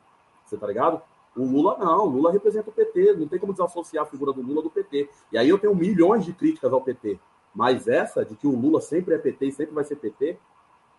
Você 0.45 0.57
tá 0.57 0.67
ligado? 0.67 1.01
O 1.35 1.45
Lula 1.45 1.77
não, 1.77 2.05
o 2.05 2.09
Lula 2.09 2.31
representa 2.31 2.69
o 2.69 2.73
PT, 2.73 3.13
não 3.13 3.27
tem 3.27 3.39
como 3.39 3.53
desassociar 3.53 4.03
a 4.03 4.07
figura 4.07 4.33
do 4.33 4.41
Lula 4.41 4.61
do 4.61 4.69
PT. 4.69 5.09
E 5.31 5.37
aí 5.37 5.49
eu 5.49 5.59
tenho 5.59 5.75
milhões 5.75 6.25
de 6.25 6.33
críticas 6.33 6.73
ao 6.73 6.81
PT. 6.81 7.19
Mas 7.53 7.87
essa 7.87 8.25
de 8.25 8.35
que 8.35 8.47
o 8.47 8.55
Lula 8.55 8.81
sempre 8.81 9.15
é 9.15 9.17
PT 9.17 9.45
e 9.45 9.51
sempre 9.51 9.73
vai 9.73 9.83
ser 9.83 9.95
PT, 9.95 10.37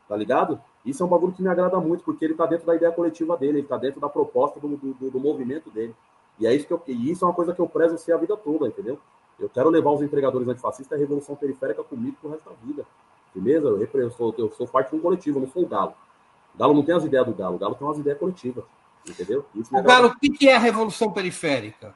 tá 0.09 0.17
ligado? 0.17 0.61
Isso 0.85 1.03
é 1.03 1.07
um 1.07 1.09
bagulho 1.09 1.33
que 1.33 1.43
me 1.43 1.49
agrada 1.49 1.79
muito, 1.81 2.05
porque 2.05 2.25
ele 2.25 2.35
tá 2.35 2.47
dentro 2.47 2.67
da 2.67 2.75
ideia 2.75 2.93
coletiva 2.93 3.37
dele, 3.37 3.59
ele 3.59 3.67
tá 3.67 3.77
dentro 3.77 4.01
da 4.01 4.09
proposta 4.09 4.59
do, 4.61 4.77
do, 4.77 5.11
do 5.11 5.21
movimento 5.21 5.71
dele. 5.71 5.95
E 6.39 6.47
é 6.47 6.55
isso 6.55 6.67
que 6.67 6.73
eu, 6.73 6.83
isso 6.87 7.25
é 7.25 7.29
uma 7.29 7.35
coisa 7.35 7.53
que 7.53 7.61
eu 7.61 7.69
prezo 7.69 7.99
ser 7.99 8.13
a 8.13 8.17
vida 8.17 8.37
toda, 8.37 8.69
entendeu? 8.69 8.99
Eu 9.39 9.49
quero 9.49 9.69
levar 9.69 9.91
os 9.91 10.03
entregadores 10.03 10.49
antifascistas 10.49 10.97
à 10.97 11.01
revolução 11.01 11.37
periférica 11.37 11.83
comigo 11.85 12.17
pro 12.21 12.31
resto 12.31 12.49
da 12.49 12.57
vida. 12.65 12.87
Beleza? 13.35 13.69
Eu, 13.69 13.89
eu, 14.01 14.11
sou, 14.11 14.35
eu 14.39 14.51
sou 14.53 14.67
parte 14.67 14.91
de 14.91 14.97
um 14.97 15.01
coletivo, 15.01 15.39
eu 15.39 15.43
não 15.43 15.49
sou 15.49 15.63
o 15.63 15.69
Galo. 15.69 15.95
O 16.59 16.61
Galo 16.61 16.75
não 16.75 16.83
tem 16.83 16.95
as 16.95 17.05
ideias 17.05 17.25
do 17.25 17.33
Galo, 17.33 17.55
o 17.55 17.59
Galo 17.59 17.77
tem 17.77 17.87
umas 17.87 17.99
ideias 17.99 18.19
coletivas. 18.19 18.65
Entendeu? 19.09 19.45
o 19.55 19.83
Galo, 19.83 20.09
o 20.09 20.19
que 20.19 20.49
é 20.49 20.57
a 20.57 20.59
revolução 20.59 21.13
periférica? 21.13 21.95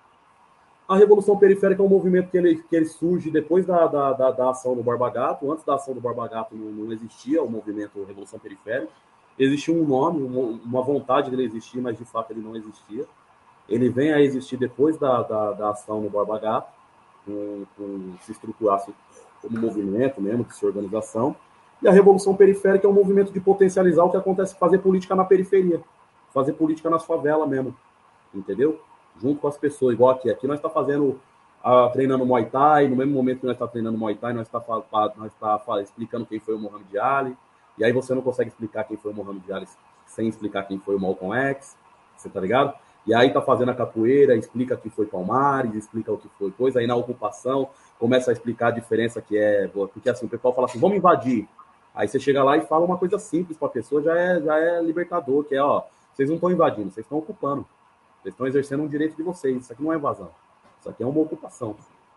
A 0.88 0.96
Revolução 0.96 1.38
Periférica 1.38 1.82
é 1.82 1.86
um 1.86 1.88
movimento 1.88 2.30
que 2.30 2.36
ele, 2.36 2.56
que 2.56 2.76
ele 2.76 2.84
surge 2.84 3.30
depois 3.30 3.64
da, 3.64 3.86
da, 3.86 4.12
da, 4.12 4.30
da 4.30 4.50
ação 4.50 4.74
do 4.74 4.82
Barba 4.82 5.08
Gato. 5.08 5.50
Antes 5.50 5.64
da 5.64 5.76
ação 5.76 5.94
do 5.94 6.00
Barba 6.00 6.28
Gato 6.28 6.54
não, 6.54 6.70
não 6.70 6.92
existia 6.92 7.42
o 7.42 7.50
movimento 7.50 8.04
Revolução 8.04 8.38
Periférica. 8.38 8.92
Existia 9.38 9.72
um 9.72 9.86
nome, 9.86 10.22
uma, 10.22 10.82
vontade 10.82 11.30
dele 11.30 11.44
existir, 11.44 11.80
mas 11.80 11.96
de 11.96 12.04
fato 12.04 12.32
ele 12.32 12.40
não 12.40 12.54
existia. 12.54 13.06
Ele 13.68 13.88
vem 13.88 14.12
a 14.12 14.20
existir 14.20 14.58
depois 14.58 14.98
da, 14.98 15.22
da, 15.22 15.52
da 15.52 15.70
ação 15.70 16.02
do 16.02 16.10
Barba 16.10 16.38
Gato, 16.38 16.70
com, 17.24 17.64
com, 17.76 18.12
se 18.20 18.32
estruturasse 18.32 18.92
como 19.40 19.58
movimento 19.58 20.20
mesmo, 20.20 20.44
de 20.44 20.54
sua 20.54 20.68
organização. 20.68 21.34
E 21.83 21.89
a 21.89 21.93
Revolução 21.93 22.37
Periférica 22.37 22.87
é 22.87 22.91
um 22.91 22.95
movimento 22.95 23.33
de 23.33 23.41
potencializar 23.41 24.05
o 24.05 24.11
que 24.11 24.16
acontece, 24.16 24.55
fazer 24.57 24.78
política 24.78 25.14
na 25.14 25.24
periferia, 25.24 25.83
fazer 26.33 26.53
política 26.53 26.89
nas 26.89 27.05
favelas 27.05 27.49
mesmo, 27.49 27.74
entendeu? 28.35 28.78
junto 29.20 29.41
com 29.41 29.49
as 29.49 29.57
pessoas, 29.57 29.95
igual 29.95 30.11
aqui. 30.11 30.30
Aqui 30.30 30.47
nós 30.47 30.59
está 30.59 30.68
fazendo, 30.68 31.20
uh, 31.64 31.91
treinando 31.93 32.24
Muay 32.24 32.47
Thai, 32.47 32.89
no 32.89 32.97
mesmo 32.97 33.12
momento 33.12 33.41
que 33.41 33.47
nós 33.47 33.55
está 33.55 33.66
treinando 33.66 33.99
Muay 33.99 34.14
Thai, 34.14 34.33
nós 34.33 34.47
está 34.47 34.62
nós 35.16 35.33
tá 35.35 35.83
explicando 35.83 36.26
quem 36.26 36.39
foi 36.39 36.55
o 36.55 36.59
Muhammad 36.59 36.97
Ali, 36.97 37.37
e 37.78 37.85
aí 37.85 37.93
você 37.93 38.14
não 38.14 38.22
consegue 38.22 38.51
explicar 38.51 38.85
quem 38.85 38.97
foi 38.97 39.12
o 39.12 39.14
Muhammad 39.14 39.51
Ali 39.51 39.66
sem 40.07 40.28
explicar 40.28 40.64
quem 40.64 40.78
foi 40.78 40.97
o 40.97 41.01
Malcolm 41.01 41.35
X, 41.35 41.76
você 42.16 42.28
tá 42.28 42.39
ligado? 42.39 42.74
E 43.07 43.14
aí 43.14 43.33
tá 43.33 43.41
fazendo 43.41 43.70
a 43.70 43.74
capoeira, 43.74 44.37
explica 44.37 44.76
que 44.76 44.91
foi 44.91 45.07
Palmares, 45.07 45.74
explica 45.74 46.12
o 46.12 46.18
que 46.18 46.28
foi 46.39 46.51
coisa, 46.51 46.80
aí 46.80 46.87
na 46.87 46.95
ocupação 46.95 47.68
começa 47.99 48.30
a 48.30 48.33
explicar 48.33 48.68
a 48.68 48.70
diferença 48.72 49.22
que 49.22 49.39
é, 49.39 49.68
porque 49.68 50.11
assim, 50.11 50.26
o 50.26 50.28
pessoal 50.28 50.55
fala 50.55 50.66
assim, 50.66 50.78
vamos 50.78 50.99
invadir. 50.99 51.49
Aí 51.95 52.09
você 52.09 52.18
chega 52.18 52.43
lá 52.43 52.57
e 52.57 52.62
fala 52.62 52.84
uma 52.84 52.97
coisa 52.97 53.18
simples 53.18 53.57
para 53.57 53.68
a 53.68 53.70
pessoa, 53.70 54.03
já 54.03 54.16
é, 54.16 54.40
já 54.40 54.59
é 54.59 54.82
libertador, 54.82 55.45
que 55.45 55.55
é, 55.55 55.62
ó, 55.62 55.82
vocês 56.12 56.28
não 56.28 56.36
estão 56.36 56.51
invadindo, 56.51 56.90
vocês 56.90 57.05
estão 57.05 57.18
ocupando. 57.18 57.66
Vocês 58.22 58.34
estão 58.34 58.47
exercendo 58.47 58.82
um 58.82 58.88
direito 58.88 59.16
de 59.16 59.22
vocês. 59.22 59.57
Isso 59.57 59.72
aqui 59.72 59.82
não 59.82 59.93
é 59.93 59.97
invasão. 59.97 60.30
Isso 60.80 60.88
aqui 60.88 61.03
é 61.03 61.07
uma 61.07 61.20
ocupação. 61.20 61.76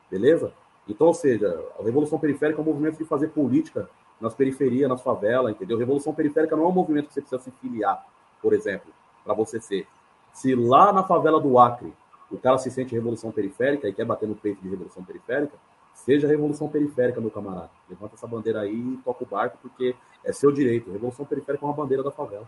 Beleza? 0.09 0.53
Então, 0.87 1.07
ou 1.07 1.13
seja, 1.13 1.63
a 1.79 1.83
Revolução 1.83 2.19
Periférica 2.19 2.59
é 2.59 2.61
um 2.61 2.65
movimento 2.65 2.97
de 2.97 3.05
fazer 3.05 3.29
política 3.29 3.89
nas 4.21 4.33
periferias, 4.33 4.87
nas 4.87 5.01
favelas, 5.01 5.51
entendeu? 5.51 5.77
Revolução 5.77 6.13
Periférica 6.13 6.55
não 6.55 6.65
é 6.65 6.67
um 6.67 6.71
movimento 6.71 7.07
que 7.07 7.13
você 7.13 7.21
precisa 7.21 7.41
se 7.41 7.51
filiar, 7.59 8.05
por 8.41 8.53
exemplo, 8.53 8.93
para 9.23 9.33
você 9.33 9.59
ser. 9.59 9.87
Se 10.31 10.53
lá 10.53 10.93
na 10.93 11.03
favela 11.03 11.39
do 11.39 11.57
Acre 11.57 11.93
o 12.31 12.37
cara 12.37 12.57
se 12.57 12.69
sente 12.71 12.93
Revolução 12.93 13.31
Periférica 13.31 13.87
e 13.87 13.93
quer 13.93 14.05
bater 14.05 14.27
no 14.27 14.35
peito 14.35 14.61
de 14.61 14.69
Revolução 14.69 15.03
Periférica, 15.03 15.53
seja 15.95 16.27
Revolução 16.27 16.67
Periférica, 16.67 17.19
meu 17.19 17.31
camarada. 17.31 17.71
Levanta 17.89 18.15
essa 18.15 18.27
bandeira 18.27 18.61
aí 18.61 18.75
e 18.75 18.99
toca 19.03 19.23
o 19.23 19.27
barco, 19.27 19.57
porque 19.61 19.95
é 20.23 20.31
seu 20.31 20.51
direito. 20.51 20.91
Revolução 20.91 21.25
Periférica 21.25 21.65
é 21.65 21.67
uma 21.67 21.73
bandeira 21.73 22.03
da 22.03 22.11
favela. 22.11 22.47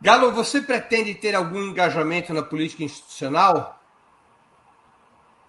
Galo, 0.00 0.32
você 0.32 0.60
pretende 0.60 1.14
ter 1.14 1.34
algum 1.34 1.62
engajamento 1.62 2.34
na 2.34 2.42
política 2.42 2.82
institucional? 2.82 3.80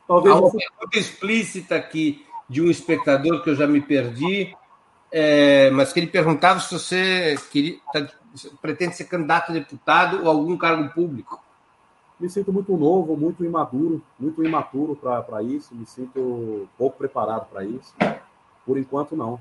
Talvez 0.08 0.36
Há 0.36 0.40
uma 0.40 0.52
pergunta 0.52 1.00
explícita 1.00 1.76
aqui 1.76 2.26
de 2.48 2.62
um 2.62 2.70
espectador 2.70 3.42
que 3.42 3.50
eu 3.50 3.56
já 3.56 3.66
me 3.66 3.82
perdi, 3.82 4.56
é, 5.12 5.72
mas 5.72 5.92
que 5.92 6.00
ele 6.00 6.08
perguntava 6.08 6.60
se 6.60 6.72
você 6.72 7.36
queria, 7.52 7.80
tá, 7.92 8.08
pretende 8.62 8.96
ser 8.96 9.06
candidato 9.06 9.50
a 9.50 9.54
deputado 9.54 10.24
ou 10.24 10.30
algum 10.30 10.56
cargo 10.56 10.88
público. 10.94 11.44
Me 12.24 12.30
sinto 12.30 12.54
muito 12.54 12.78
novo, 12.78 13.18
muito 13.18 13.44
imaduro, 13.44 14.02
muito 14.18 14.42
imaturo 14.46 14.96
para 14.96 15.44
isso, 15.44 15.76
me 15.76 15.86
sinto 15.86 16.70
pouco 16.78 16.98
preparado 16.98 17.50
para 17.50 17.66
isso. 17.66 17.94
Por 18.66 18.78
enquanto, 18.78 19.14
não. 19.14 19.38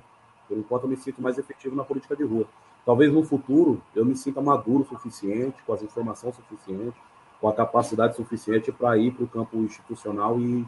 Por 0.48 0.58
enquanto, 0.58 0.82
eu 0.82 0.88
me 0.88 0.96
sinto 0.96 1.22
mais 1.22 1.38
efetivo 1.38 1.76
na 1.76 1.84
política 1.84 2.16
de 2.16 2.24
rua. 2.24 2.44
Talvez 2.84 3.12
no 3.12 3.22
futuro 3.22 3.80
eu 3.94 4.04
me 4.04 4.16
sinta 4.16 4.40
maduro 4.40 4.82
o 4.82 4.84
suficiente, 4.84 5.62
com 5.64 5.72
as 5.72 5.80
informações 5.80 6.34
suficientes, 6.34 7.00
com 7.40 7.48
a 7.48 7.52
capacidade 7.52 8.16
suficiente 8.16 8.72
para 8.72 8.98
ir 8.98 9.12
para 9.12 9.26
o 9.26 9.28
campo 9.28 9.58
institucional 9.58 10.40
e, 10.40 10.66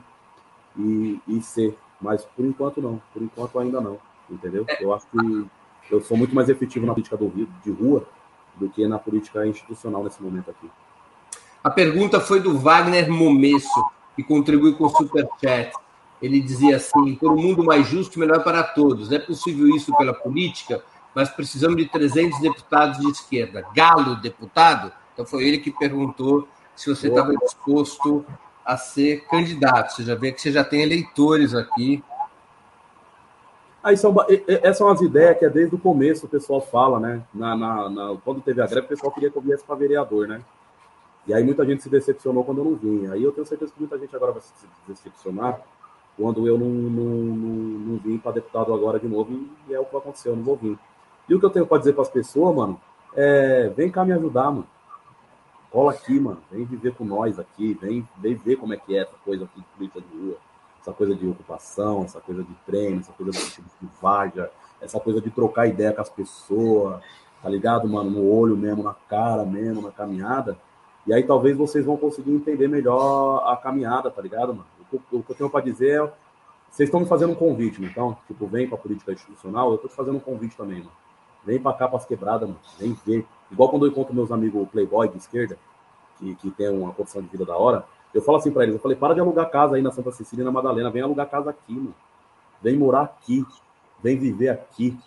e, 0.78 1.20
e 1.26 1.42
ser. 1.42 1.76
Mas 2.00 2.24
por 2.24 2.44
enquanto 2.44 2.80
não, 2.80 3.02
por 3.12 3.22
enquanto 3.22 3.58
ainda 3.58 3.80
não, 3.80 3.98
entendeu? 4.30 4.64
Eu 4.78 4.94
acho 4.94 5.08
que 5.08 5.48
eu 5.90 6.00
sou 6.00 6.16
muito 6.16 6.32
mais 6.32 6.48
efetivo 6.48 6.86
na 6.86 6.92
política 6.94 7.16
do 7.16 7.28
de 7.28 7.72
rua 7.72 8.06
do 8.54 8.68
que 8.68 8.86
na 8.86 9.00
política 9.00 9.44
institucional 9.44 10.04
nesse 10.04 10.22
momento 10.22 10.48
aqui. 10.48 10.70
A 11.64 11.70
pergunta 11.70 12.20
foi 12.20 12.40
do 12.40 12.58
Wagner 12.58 13.10
Momesso, 13.10 13.82
que 14.14 14.22
contribui 14.22 14.74
com 14.74 14.84
o 14.84 14.90
Superchat. 14.90 15.72
Ele 16.20 16.38
dizia 16.38 16.76
assim: 16.76 17.14
por 17.14 17.32
um 17.32 17.40
mundo 17.40 17.64
mais 17.64 17.86
justo, 17.88 18.18
melhor 18.18 18.44
para 18.44 18.62
todos. 18.62 19.10
É 19.10 19.18
possível 19.18 19.74
isso 19.74 19.96
pela 19.96 20.12
política, 20.12 20.84
mas 21.14 21.30
precisamos 21.30 21.78
de 21.78 21.86
300 21.86 22.38
deputados 22.38 22.98
de 22.98 23.08
esquerda. 23.08 23.64
Galo, 23.74 24.16
deputado? 24.16 24.92
Então 25.14 25.24
foi 25.24 25.48
ele 25.48 25.56
que 25.56 25.70
perguntou 25.70 26.46
se 26.76 26.94
você 26.94 27.08
estava 27.08 27.34
disposto 27.34 28.26
a 28.62 28.76
ser 28.76 29.24
candidato. 29.24 29.94
Você 29.94 30.04
já 30.04 30.14
vê 30.14 30.32
que 30.32 30.42
você 30.42 30.52
já 30.52 30.64
tem 30.64 30.82
eleitores 30.82 31.54
aqui. 31.54 32.04
Aí 33.82 33.96
são, 33.96 34.14
essas 34.46 34.78
são 34.78 34.88
as 34.88 35.00
ideias 35.00 35.38
que 35.38 35.46
é 35.46 35.50
desde 35.50 35.74
o 35.74 35.78
começo 35.78 36.26
o 36.26 36.28
pessoal 36.28 36.60
fala, 36.60 37.00
né? 37.00 37.22
Na, 37.32 37.56
na, 37.56 37.88
na, 37.88 38.16
quando 38.22 38.42
teve 38.42 38.60
a 38.60 38.66
greve, 38.66 38.84
o 38.84 38.88
pessoal 38.88 39.12
queria 39.12 39.30
que 39.30 39.38
eu 39.38 39.42
viesse 39.42 39.64
para 39.64 39.76
vereador, 39.76 40.28
né? 40.28 40.42
E 41.26 41.32
aí 41.32 41.42
muita 41.42 41.64
gente 41.64 41.82
se 41.82 41.88
decepcionou 41.88 42.44
quando 42.44 42.58
eu 42.58 42.64
não 42.64 42.74
vim. 42.74 43.06
Aí 43.06 43.22
eu 43.22 43.32
tenho 43.32 43.46
certeza 43.46 43.72
que 43.72 43.80
muita 43.80 43.98
gente 43.98 44.14
agora 44.14 44.32
vai 44.32 44.42
se 44.42 44.52
decepcionar 44.86 45.60
quando 46.16 46.46
eu 46.46 46.58
não, 46.58 46.68
não, 46.68 47.04
não, 47.04 47.78
não 47.78 47.98
vim 47.98 48.18
para 48.18 48.32
deputado 48.32 48.72
agora 48.72 48.98
de 48.98 49.08
novo. 49.08 49.32
E 49.68 49.74
é 49.74 49.80
o 49.80 49.84
que 49.84 49.96
aconteceu, 49.96 50.32
eu 50.32 50.36
não 50.36 50.44
vou 50.44 50.56
vir. 50.56 50.78
E 51.28 51.34
o 51.34 51.40
que 51.40 51.46
eu 51.46 51.50
tenho 51.50 51.66
para 51.66 51.78
dizer 51.78 51.92
para 51.94 52.02
as 52.02 52.10
pessoas, 52.10 52.54
mano, 52.54 52.80
é: 53.14 53.68
vem 53.76 53.90
cá 53.90 54.04
me 54.04 54.12
ajudar, 54.12 54.50
mano 54.50 54.66
cola 55.74 55.90
aqui, 55.90 56.20
mano. 56.20 56.40
Vem 56.52 56.64
viver 56.64 56.94
com 56.94 57.04
nós 57.04 57.36
aqui, 57.36 57.76
vem, 57.82 58.08
vem 58.18 58.36
ver 58.36 58.54
como 58.54 58.72
é 58.72 58.76
que 58.76 58.96
é 58.96 59.02
essa 59.02 59.16
coisa 59.24 59.44
aqui 59.44 59.60
de 59.60 59.66
política 59.76 60.00
de 60.00 60.16
rua, 60.16 60.36
essa 60.80 60.92
coisa 60.92 61.16
de 61.16 61.26
ocupação, 61.26 62.04
essa 62.04 62.20
coisa 62.20 62.44
de 62.44 62.54
treino, 62.64 63.00
essa 63.00 63.12
coisa 63.12 63.32
de, 63.32 63.56
de 63.56 63.88
vaga, 64.00 64.52
essa 64.80 65.00
coisa 65.00 65.20
de 65.20 65.30
trocar 65.30 65.66
ideia 65.66 65.92
com 65.92 66.00
as 66.00 66.08
pessoas, 66.08 67.02
tá 67.42 67.48
ligado, 67.48 67.88
mano? 67.88 68.08
No 68.08 68.30
olho 68.30 68.56
mesmo, 68.56 68.84
na 68.84 68.94
cara 68.94 69.44
mesmo, 69.44 69.82
na 69.82 69.90
caminhada. 69.90 70.56
E 71.06 71.12
aí 71.12 71.22
talvez 71.22 71.56
vocês 71.56 71.84
vão 71.84 71.96
conseguir 71.96 72.32
entender 72.32 72.68
melhor 72.68 73.42
a 73.46 73.56
caminhada, 73.56 74.10
tá 74.10 74.22
ligado, 74.22 74.54
mano? 74.54 74.66
O 74.80 74.98
que, 74.98 75.16
o 75.16 75.22
que 75.22 75.32
eu 75.32 75.36
tenho 75.36 75.50
para 75.50 75.64
dizer 75.64 76.02
é. 76.02 76.12
Vocês 76.70 76.88
estão 76.88 76.98
me 76.98 77.06
fazendo 77.06 77.30
um 77.30 77.36
convite, 77.36 77.80
então, 77.84 78.18
tipo, 78.26 78.48
vem 78.48 78.68
pra 78.68 78.76
política 78.76 79.12
institucional, 79.12 79.70
eu 79.70 79.78
tô 79.78 79.86
te 79.86 79.94
fazendo 79.94 80.16
um 80.16 80.20
convite 80.20 80.56
também, 80.56 80.78
mano. 80.78 80.90
Vem 81.44 81.60
pra 81.60 81.72
cá, 81.72 81.86
pras 81.86 82.04
quebradas, 82.04 82.48
mano. 82.48 82.58
Vem 82.80 82.98
ver 83.06 83.24
Igual 83.54 83.68
quando 83.68 83.86
eu 83.86 83.90
encontro 83.90 84.12
meus 84.14 84.32
amigos 84.32 84.68
playboy 84.70 85.08
de 85.08 85.18
esquerda, 85.18 85.56
que, 86.18 86.34
que 86.36 86.50
tem 86.50 86.68
uma 86.68 86.92
condição 86.92 87.22
de 87.22 87.28
vida 87.28 87.44
da 87.44 87.56
hora, 87.56 87.84
eu 88.12 88.22
falo 88.22 88.38
assim 88.38 88.50
para 88.50 88.64
eles, 88.64 88.74
eu 88.74 88.80
falei, 88.80 88.96
para 88.96 89.14
de 89.14 89.20
alugar 89.20 89.50
casa 89.50 89.76
aí 89.76 89.82
na 89.82 89.90
Santa 89.90 90.10
Cecília 90.10 90.42
e 90.42 90.44
na 90.44 90.50
Madalena, 90.50 90.90
vem 90.90 91.02
alugar 91.02 91.28
casa 91.28 91.50
aqui, 91.50 91.72
mano. 91.72 91.94
Vem 92.62 92.76
morar 92.76 93.02
aqui, 93.02 93.44
vem 94.02 94.18
viver 94.18 94.48
aqui, 94.48 94.98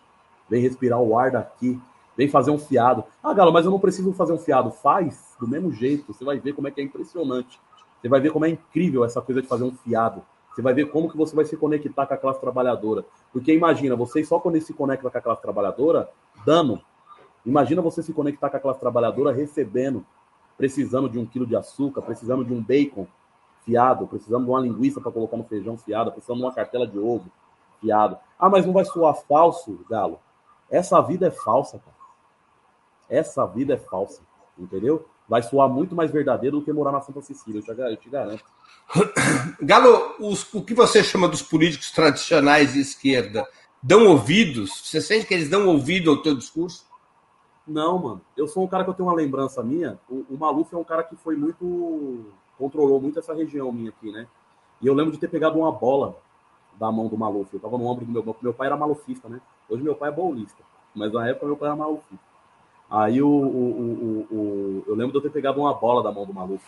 vem 0.50 0.62
respirar 0.62 1.02
o 1.02 1.18
ar 1.18 1.32
daqui, 1.32 1.80
vem 2.18 2.28
fazer 2.28 2.52
um 2.52 2.58
fiado. 2.58 3.04
Ah, 3.24 3.34
Galo, 3.34 3.54
mas 3.54 3.66
eu 3.66 3.72
não 3.72 3.80
preciso 3.80 4.12
fazer 4.14 4.34
um 4.34 4.40
fiado. 4.40 4.72
Faz 4.72 5.36
do 5.40 5.48
mesmo 5.48 5.72
jeito, 5.72 6.14
você 6.14 6.26
vai 6.26 6.40
ver 6.40 6.54
como 6.54 6.68
é 6.68 6.72
que 6.72 6.82
é 6.82 6.84
impressionante. 6.84 7.60
Você 8.02 8.10
vai 8.10 8.20
ver 8.20 8.32
como 8.32 8.46
é 8.46 8.50
incrível 8.50 9.06
essa 9.06 9.22
coisa 9.22 9.42
de 9.42 9.48
fazer 9.48 9.64
um 9.64 9.72
fiado. 9.72 10.24
Você 10.54 10.62
vai 10.62 10.74
ver 10.74 10.90
como 10.90 11.10
que 11.10 11.16
você 11.16 11.36
vai 11.36 11.46
se 11.46 11.56
conectar 11.56 12.08
com 12.08 12.14
a 12.14 12.18
classe 12.18 12.42
trabalhadora. 12.42 13.06
Porque 13.32 13.54
imagina, 13.54 13.96
vocês 13.96 14.28
só 14.28 14.40
quando 14.40 14.60
se 14.60 14.74
conectam 14.74 15.12
com 15.12 15.18
a 15.18 15.22
classe 15.22 15.42
trabalhadora, 15.42 16.10
dano, 16.44 16.82
Imagina 17.48 17.82
você 17.82 18.04
se 18.04 18.12
conectar 18.12 18.50
com 18.50 18.58
a 18.58 18.60
classe 18.60 18.80
trabalhadora 18.82 19.34
recebendo, 19.34 20.06
precisando 20.58 21.08
de 21.08 21.18
um 21.18 21.26
quilo 21.26 21.48
de 21.48 21.56
açúcar, 21.56 22.02
precisando 22.02 22.44
de 22.44 22.54
um 22.54 22.62
bacon 22.62 23.08
fiado, 23.64 24.06
precisando 24.06 24.44
de 24.44 24.50
uma 24.50 24.60
linguiça 24.60 25.00
para 25.00 25.14
colocar 25.14 25.38
no 25.38 25.46
feijão 25.46 25.78
fiado, 25.78 26.12
precisando 26.12 26.40
de 26.40 26.44
uma 26.44 26.54
cartela 26.54 26.86
de 26.86 27.00
ovo 27.00 27.32
fiado. 27.80 28.18
Ah, 28.38 28.50
mas 28.50 28.66
não 28.66 28.74
vai 28.74 28.84
soar 28.84 29.16
falso, 29.16 29.80
Galo? 29.90 30.20
Essa 30.70 31.00
vida 31.00 31.28
é 31.28 31.32
falsa, 31.32 31.80
cara. 31.80 31.96
Essa 33.10 33.46
vida 33.46 33.74
é 33.74 33.78
falsa, 33.78 34.22
entendeu? 34.58 35.06
Vai 35.28 35.44
soar 35.44 35.68
muito 35.68 35.96
mais 35.96 36.12
verdadeiro 36.12 36.60
do 36.60 36.66
que 36.66 36.72
morar 36.72 36.92
na 36.92 37.02
Santa 37.02 37.22
Cecília, 37.22 37.62
eu 37.68 37.98
te, 37.98 38.10
garanto. 38.10 38.44
Galo, 39.62 40.16
os, 40.20 40.54
o 40.54 40.64
que 40.64 40.74
você 40.74 41.04
chama 41.04 41.28
dos 41.28 41.42
políticos 41.42 41.92
tradicionais 41.92 42.74
de 42.74 42.80
esquerda 42.80 43.48
dão 43.84 44.08
ouvidos? 44.08 44.82
Você 44.84 45.02
sente 45.02 45.26
que 45.26 45.34
eles 45.34 45.50
dão 45.50 45.68
ouvido 45.68 46.10
ao 46.10 46.22
teu 46.22 46.36
discurso? 46.36 46.86
Não, 47.68 48.00
mano. 48.00 48.22
Eu 48.36 48.48
sou 48.48 48.64
um 48.64 48.68
cara 48.68 48.84
que 48.86 48.90
eu 48.90 48.94
tenho 48.94 49.10
uma 49.10 49.16
lembrança 49.16 49.62
minha. 49.62 50.00
O, 50.10 50.26
o 50.30 50.38
Maluf 50.38 50.74
é 50.74 50.78
um 50.78 50.84
cara 50.84 51.04
que 51.04 51.18
foi 51.18 51.36
muito. 51.36 52.26
controlou 52.58 53.02
muito 53.02 53.20
essa 53.20 53.34
região 53.34 53.72
minha 53.72 53.90
aqui, 53.90 54.10
né? 54.10 54.26
E 54.82 54.88
eu 54.88 54.94
lembro 54.94 55.12
de 55.12 55.18
ter 55.18 55.28
pegado 55.28 55.60
uma 55.60 55.72
bola 55.72 56.18
da 56.80 56.90
mão 56.90 57.08
do 57.08 57.18
Maluf. 57.18 57.54
Eu 57.54 57.60
tava 57.60 57.78
no 57.78 57.86
ombro 57.86 58.06
do 58.06 58.12
meu. 58.12 58.38
Meu 58.42 58.54
pai 58.54 58.68
era 58.68 58.78
malufista, 58.78 59.28
né? 59.28 59.42
Hoje 59.70 59.84
meu 59.84 59.96
pai 59.96 60.10
é 60.10 60.14
bolista. 60.14 60.64
Mas 60.96 61.12
na 61.12 61.28
época 61.28 61.46
meu 61.46 61.58
pai 61.58 61.68
era 61.68 61.76
malufista. 61.76 62.26
Aí 62.90 63.22
o, 63.22 63.28
o, 63.28 64.28
o, 64.32 64.84
eu 64.88 64.96
lembro 64.96 65.12
de 65.12 65.18
eu 65.18 65.22
ter 65.22 65.30
pegado 65.30 65.60
uma 65.60 65.74
bola 65.74 66.02
da 66.02 66.12
mão 66.12 66.26
do 66.26 66.34
Maluf. 66.34 66.64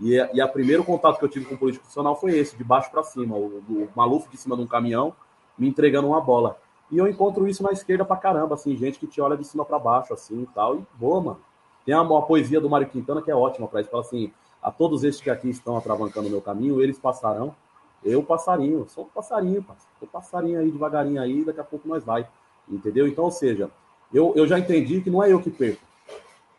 E, 0.00 0.14
e 0.34 0.40
a 0.40 0.48
primeiro 0.48 0.84
contato 0.84 1.18
que 1.18 1.24
eu 1.24 1.28
tive 1.28 1.46
com 1.46 1.54
o 1.54 1.58
político 1.58 1.82
profissional 1.82 2.18
foi 2.18 2.36
esse, 2.38 2.56
de 2.56 2.64
baixo 2.64 2.90
para 2.90 3.02
cima. 3.02 3.36
O, 3.36 3.62
o 3.68 3.88
Maluf 3.94 4.28
de 4.28 4.36
cima 4.36 4.56
de 4.56 4.62
um 4.62 4.66
caminhão 4.66 5.14
me 5.58 5.68
entregando 5.68 6.08
uma 6.08 6.20
bola. 6.20 6.58
E 6.90 6.98
eu 6.98 7.06
encontro 7.06 7.46
isso 7.46 7.62
na 7.62 7.70
esquerda 7.70 8.04
pra 8.04 8.16
caramba, 8.16 8.54
assim, 8.54 8.76
gente 8.76 8.98
que 8.98 9.06
te 9.06 9.20
olha 9.20 9.36
de 9.36 9.44
cima 9.44 9.64
para 9.64 9.78
baixo, 9.78 10.12
assim, 10.12 10.42
e 10.42 10.46
tal. 10.46 10.76
E 10.76 10.86
boa, 10.94 11.20
mano. 11.20 11.40
Tem 11.84 11.94
uma, 11.94 12.02
uma 12.02 12.22
poesia 12.22 12.60
do 12.60 12.68
Mário 12.68 12.88
Quintana 12.88 13.22
que 13.22 13.30
é 13.30 13.34
ótima 13.34 13.68
para 13.68 13.80
isso. 13.80 13.90
Fala 13.90 14.02
assim, 14.02 14.32
a 14.62 14.70
todos 14.70 15.04
esses 15.04 15.20
que 15.20 15.30
aqui 15.30 15.48
estão 15.48 15.76
atravancando 15.76 16.28
o 16.28 16.30
meu 16.30 16.40
caminho, 16.40 16.82
eles 16.82 16.98
passarão. 16.98 17.54
Eu 18.02 18.22
passarinho, 18.22 18.86
sou 18.88 19.04
um 19.04 19.08
passarinho, 19.08 19.64
Sou 19.98 20.08
passarinho 20.08 20.58
aí, 20.58 20.70
devagarinho 20.70 21.20
aí, 21.20 21.44
daqui 21.44 21.60
a 21.60 21.64
pouco 21.64 21.86
nós 21.86 22.02
vai. 22.02 22.26
Entendeu? 22.68 23.06
Então, 23.06 23.24
ou 23.24 23.30
seja, 23.30 23.70
eu, 24.12 24.32
eu 24.34 24.46
já 24.46 24.58
entendi 24.58 25.00
que 25.00 25.10
não 25.10 25.22
é 25.22 25.32
eu 25.32 25.40
que 25.40 25.50
perco. 25.50 25.80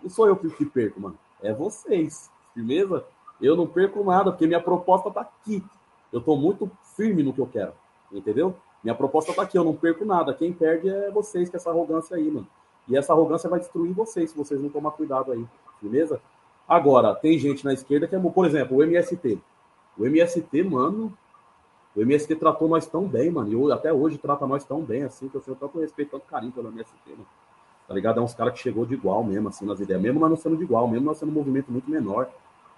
Não 0.02 0.10
sou 0.10 0.28
eu 0.28 0.36
que 0.36 0.66
perco, 0.66 1.00
mano. 1.00 1.18
É 1.42 1.54
vocês. 1.54 2.30
Firmeza? 2.54 3.04
Eu 3.42 3.56
não 3.56 3.68
perco 3.68 4.04
nada, 4.04 4.32
porque 4.32 4.48
minha 4.48 4.62
proposta 4.62 5.10
tá 5.10 5.22
aqui. 5.22 5.64
Eu 6.12 6.22
tô 6.22 6.36
muito 6.36 6.70
firme 6.96 7.24
no 7.24 7.34
que 7.34 7.40
eu 7.40 7.48
quero. 7.48 7.74
Entendeu? 8.12 8.56
Minha 8.84 8.96
proposta 8.96 9.34
tá 9.34 9.44
aqui, 9.44 9.58
eu 9.58 9.64
não 9.64 9.76
perco 9.76 10.04
nada. 10.06 10.34
Quem 10.34 10.52
perde 10.52 10.90
é 10.90 11.12
vocês 11.12 11.50
com 11.50 11.58
essa 11.58 11.70
arrogância 11.70 12.18
aí, 12.18 12.30
mano. 12.30 12.48
E 12.88 12.98
essa 12.98 13.14
arrogância 13.14 13.50
vai 13.50 13.60
destruir 13.60 13.94
vocês 13.94 14.32
se 14.32 14.38
vocês 14.38 14.60
não 14.60 14.70
tomar 14.70 14.92
cuidado 14.92 15.32
aí, 15.32 15.46
beleza? 15.82 16.20
Agora, 16.68 17.14
tem 17.14 17.38
gente 17.38 17.64
na 17.64 17.74
esquerda 17.74 18.08
que 18.08 18.16
é, 18.16 18.20
por 18.20 18.46
exemplo, 18.46 18.78
o 18.78 18.84
MST. 18.84 19.40
O 19.98 20.06
MST, 20.06 20.64
mano, 20.64 21.16
o 21.96 22.02
MST 22.02 22.36
tratou 22.36 22.70
nós 22.70 22.86
tão 22.88 23.06
bem, 23.06 23.30
mano. 23.30 23.70
E 23.70 23.72
até 23.72 23.92
hoje 23.92 24.18
trata 24.18 24.48
nós 24.48 24.64
tão 24.64 24.82
bem, 24.82 25.04
assim, 25.04 25.28
que 25.28 25.36
eu 25.36 25.42
tenho 25.42 25.58
tanto 25.58 25.80
respeito, 25.80 26.12
tanto 26.12 26.26
carinho 26.26 26.52
pelo 26.52 26.70
MST, 26.70 26.96
mano. 27.10 27.28
Tá 27.88 27.94
ligado? 27.94 28.20
É 28.20 28.24
uns 28.24 28.34
caras 28.34 28.54
que 28.54 28.60
chegou 28.60 28.86
de 28.86 28.94
igual 28.94 29.24
mesmo, 29.24 29.50
assim, 29.50 29.66
nas 29.66 29.80
ideias. 29.80 30.02
Mesmo 30.02 30.20
nós 30.20 30.30
não 30.30 30.38
sendo 30.38 30.56
de 30.56 30.64
igual, 30.64 30.88
mesmo 30.88 31.06
nós 31.06 31.18
sendo 31.18 31.30
um 31.30 31.36
movimento 31.36 31.70
muito 31.72 31.90
menor, 31.92 32.30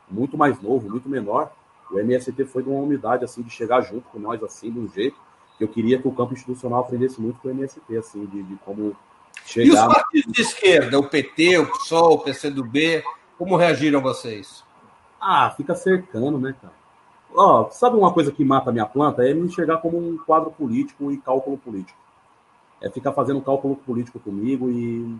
muito 0.10 0.36
mais 0.36 0.60
novo, 0.60 0.90
muito 0.90 1.08
menor. 1.08 1.52
O 1.92 2.00
MST 2.00 2.46
foi 2.46 2.64
de 2.64 2.70
uma 2.70 2.82
umidade, 2.82 3.24
assim, 3.24 3.44
de 3.44 3.52
chegar 3.52 3.82
junto 3.82 4.10
com 4.10 4.18
nós, 4.18 4.42
assim, 4.42 4.72
de 4.72 4.80
um 4.80 4.88
jeito 4.88 5.16
Eu 5.60 5.68
queria 5.68 6.02
que 6.02 6.08
o 6.08 6.12
campo 6.12 6.34
institucional 6.34 6.80
aprendesse 6.80 7.22
muito 7.22 7.40
com 7.40 7.50
o 7.50 7.52
MST, 7.52 7.96
assim, 7.96 8.26
de, 8.26 8.42
de 8.42 8.56
como 8.66 8.96
chegar... 9.46 9.68
E 9.68 9.72
os 9.72 9.94
partidos 9.94 10.34
de 10.34 10.42
esquerda, 10.42 10.98
o 10.98 11.08
PT, 11.08 11.60
o 11.60 11.72
PSOL, 11.72 12.14
o 12.14 12.20
PCdoB, 12.24 13.04
como 13.38 13.56
reagiram 13.56 14.02
vocês? 14.02 14.64
Ah, 15.22 15.54
fica 15.56 15.76
cercando, 15.76 16.40
né, 16.40 16.56
cara? 16.60 16.83
Ó, 17.36 17.70
sabe 17.72 17.98
uma 17.98 18.14
coisa 18.14 18.32
que 18.32 18.46
mata 18.46 18.70
a 18.70 18.74
minha 18.74 18.86
planta? 18.86 19.28
É 19.28 19.34
me 19.34 19.48
enxergar 19.48 19.78
como 19.78 19.98
um 19.98 20.18
quadro 20.18 20.52
político 20.52 21.12
e 21.12 21.18
cálculo 21.18 21.58
político. 21.58 21.98
É 22.80 22.90
ficar 22.90 23.12
fazendo 23.14 23.42
cálculo 23.42 23.76
político 23.76 24.20
comigo 24.20 24.70
e 24.70 25.18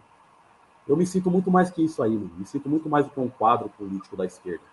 eu 0.88 0.96
me 0.96 1.06
sinto 1.06 1.32
muito 1.32 1.50
mais 1.50 1.72
que 1.72 1.84
isso 1.84 2.04
aí, 2.04 2.12
mano. 2.12 2.32
Me 2.38 2.46
sinto 2.46 2.70
muito 2.70 2.88
mais 2.88 3.06
do 3.06 3.12
que 3.12 3.20
um 3.20 3.30
quadro 3.30 3.70
político 3.70 4.16
da 4.16 4.26
esquerda. 4.26 4.64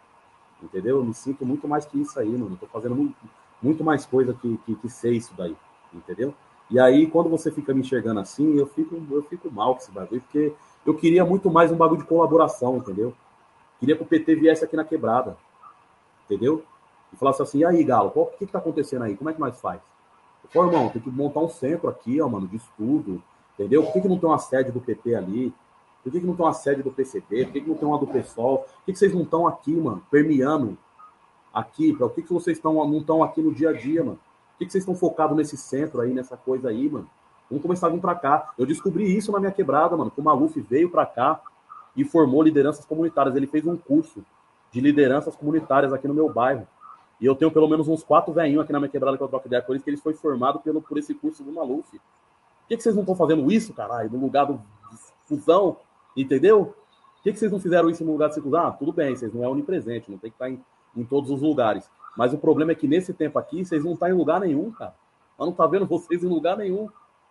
Entendeu? 0.63 0.99
Eu 0.99 1.05
me 1.05 1.15
sinto 1.15 1.47
muito 1.47 1.67
mais 1.67 1.87
que 1.87 2.01
isso 2.01 2.19
aí, 2.19 2.29
mano. 2.29 2.53
Eu 2.53 2.57
tô 2.59 2.67
fazendo 2.67 2.95
muito, 2.95 3.17
muito 3.63 3.83
mais 3.83 4.05
coisa 4.05 4.35
que, 4.35 4.59
que, 4.67 4.75
que 4.75 4.89
ser 4.91 5.13
isso 5.13 5.33
daí. 5.37 5.57
Entendeu? 5.95 6.35
E 6.71 6.79
aí, 6.79 7.07
quando 7.07 7.31
você 7.31 7.51
fica 7.51 7.73
me 7.73 7.81
enxergando 7.81 8.21
assim, 8.21 8.57
eu 8.57 8.67
fico, 8.67 9.01
eu 9.11 9.23
fico 9.25 9.51
mal 9.51 9.75
com 9.75 9.81
esse 9.81 9.91
bagulho, 9.91 10.21
porque 10.21 10.53
eu 10.85 10.95
queria 10.95 11.25
muito 11.25 11.51
mais 11.51 11.73
um 11.73 11.77
bagulho 11.77 12.03
de 12.03 12.07
colaboração, 12.07 12.77
entendeu? 12.77 13.15
Queria 13.79 13.97
que 13.97 14.03
o 14.03 14.07
PT 14.07 14.35
viesse 14.37 14.65
aqui 14.65 14.77
na 14.77 14.85
quebrada. 14.85 15.37
Entendeu? 16.27 16.63
E 17.13 17.17
falasse 17.17 17.43
assim, 17.43 17.59
e 17.59 17.65
aí, 17.65 17.83
Galo, 17.83 18.13
o 18.15 18.27
que, 18.27 18.47
que 18.47 18.53
tá 18.53 18.59
acontecendo 18.59 19.03
aí? 19.03 19.17
Como 19.17 19.31
é 19.31 19.33
que 19.33 19.41
nós 19.41 19.61
faz? 19.61 19.81
Pô, 20.53 20.65
irmão, 20.65 20.89
tem 20.89 21.01
que 21.01 21.11
montar 21.11 21.41
um 21.41 21.49
centro 21.49 21.89
aqui, 21.89 22.21
ó, 22.21 22.29
mano, 22.29 22.49
de 22.49 22.57
estudo. 22.57 23.23
Entendeu? 23.55 23.83
Por 23.83 23.93
que, 23.93 24.01
que 24.01 24.09
não 24.09 24.19
tem 24.19 24.29
uma 24.29 24.39
sede 24.39 24.73
do 24.73 24.81
PT 24.81 25.15
ali? 25.15 25.55
Por 26.03 26.11
que, 26.11 26.21
que 26.21 26.27
não 26.27 26.35
tem 26.35 26.47
uma 26.47 26.55
sede 26.55 26.83
do 26.83 26.91
PCB? 26.91 27.45
Por 27.45 27.53
que, 27.53 27.61
que 27.61 27.69
não 27.69 27.77
tem 27.77 27.87
uma 27.87 27.99
do 27.99 28.07
PSOL? 28.07 28.59
Por 28.59 28.85
que, 28.87 28.93
que 28.93 28.99
vocês 28.99 29.15
não 29.15 29.23
estão 29.23 29.47
aqui, 29.47 29.75
mano, 29.75 30.03
permeando 30.11 30.79
aqui? 31.53 31.93
Por 31.93 32.11
que, 32.13 32.23
que 32.23 32.33
vocês 32.33 32.59
tão, 32.59 32.75
não 32.75 32.99
estão 32.99 33.23
aqui 33.23 33.43
no 33.43 33.53
dia 33.53 33.71
a 33.71 33.73
dia, 33.73 34.03
mano? 34.03 34.17
Por 34.17 34.59
que, 34.59 34.67
que 34.67 34.73
vocês 34.73 34.83
estão 34.83 34.95
focados 34.95 35.37
nesse 35.37 35.57
centro 35.57 36.01
aí, 36.01 36.13
nessa 36.13 36.37
coisa 36.37 36.71
aí, 36.71 36.89
mano? 36.89 37.09
Vamos 37.51 37.63
começar 37.63 37.89
a 37.89 37.91
vir 37.91 38.01
pra 38.01 38.15
cá. 38.15 38.53
Eu 38.57 38.65
descobri 38.65 39.15
isso 39.15 39.31
na 39.33 39.41
minha 39.41 39.53
quebrada, 39.53 39.97
mano. 39.97 40.11
Que 40.11 40.21
o 40.21 40.25
Maluf 40.25 40.59
veio 40.61 40.89
pra 40.89 41.05
cá 41.05 41.41
e 41.97 42.05
formou 42.05 42.43
lideranças 42.43 42.85
comunitárias. 42.85 43.35
Ele 43.35 43.47
fez 43.47 43.67
um 43.67 43.77
curso 43.77 44.25
de 44.73 44.81
lideranças 44.81 45.35
comunitárias 45.35 45.93
aqui 45.93 46.07
no 46.07 46.15
meu 46.15 46.33
bairro. 46.33 46.67
E 47.21 47.27
eu 47.27 47.35
tenho 47.35 47.51
pelo 47.51 47.69
menos 47.69 47.87
uns 47.87 48.03
quatro 48.03 48.33
velhinhos 48.33 48.63
aqui 48.63 48.73
na 48.73 48.81
minha 48.81 48.91
quebrada 48.91 49.17
que 49.17 49.23
eu 49.23 49.29
troco 49.29 49.47
ideia 49.47 49.63
com 49.63 49.73
eles, 49.73 49.83
que 49.83 49.91
eles 49.91 50.01
foi 50.01 50.15
formado 50.15 50.59
pelo, 50.61 50.81
por 50.81 50.97
esse 50.97 51.15
curso 51.15 51.43
do 51.43 51.53
Maluf. 51.53 51.91
Por 51.91 52.01
que, 52.69 52.77
que 52.77 52.83
vocês 52.83 52.95
não 52.95 53.03
estão 53.03 53.17
fazendo 53.17 53.51
isso, 53.51 53.75
caralho, 53.75 54.11
no 54.11 54.19
lugar 54.19 54.47
do 54.47 54.61
fusão 55.27 55.77
Entendeu? 56.17 56.67
Por 56.67 57.23
que, 57.23 57.33
que 57.33 57.39
vocês 57.39 57.53
não 57.53 57.61
fizeram 57.61 57.91
isso 57.91 58.05
no 58.05 58.13
lugar 58.13 58.29
de 58.29 58.35
circuncisão? 58.35 58.67
Ah, 58.67 58.73
tudo 58.73 58.93
bem, 58.93 59.15
vocês 59.15 59.33
não 59.33 59.45
é 59.45 59.49
onipresente, 59.49 60.11
não 60.11 60.19
tem 60.19 60.31
que 60.31 60.35
estar 60.35 60.51
em, 60.51 60.61
em 60.97 61.05
todos 61.05 61.31
os 61.31 61.41
lugares. 61.41 61.89
Mas 62.17 62.33
o 62.33 62.39
problema 62.39 62.73
é 62.73 62.75
que 62.75 62.89
nesse 62.89 63.13
tempo 63.13 63.39
aqui, 63.39 63.65
vocês 63.65 63.85
não 63.85 63.93
estão 63.93 64.09
em 64.09 64.13
lugar 64.13 64.41
nenhum, 64.41 64.71
cara. 64.73 64.95
Eu 65.39 65.47
não 65.47 65.53
tá 65.53 65.67
vendo 65.67 65.87
vocês 65.87 66.25
em 66.25 66.29
lugar 66.29 66.57
nenhum. 66.57 66.89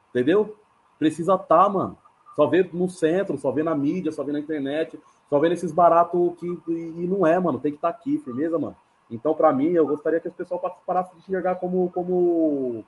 Entendeu? 0.09 0.55
Precisa 0.97 1.33
estar, 1.33 1.63
tá, 1.63 1.69
mano. 1.69 1.97
Só 2.35 2.47
vê 2.47 2.67
no 2.71 2.87
centro, 2.87 3.37
só 3.37 3.51
vê 3.51 3.63
na 3.63 3.75
mídia, 3.75 4.11
só 4.11 4.23
vê 4.23 4.31
na 4.31 4.39
internet, 4.39 4.99
só 5.29 5.39
vê 5.39 5.49
nesses 5.49 5.71
baratos 5.71 6.33
que. 6.39 6.47
E 6.71 7.07
não 7.07 7.27
é, 7.27 7.37
mano. 7.39 7.59
Tem 7.59 7.71
que 7.71 7.77
estar 7.77 7.91
tá 7.91 7.97
aqui, 7.97 8.17
firmeza, 8.19 8.57
mano. 8.57 8.75
Então, 9.09 9.33
para 9.33 9.51
mim, 9.51 9.69
eu 9.69 9.87
gostaria 9.87 10.19
que 10.19 10.27
as 10.27 10.33
pessoas 10.33 10.61
parassem 10.85 11.15
de 11.15 11.21
enxergar 11.21 11.55
como, 11.55 11.89
como. 11.91 12.85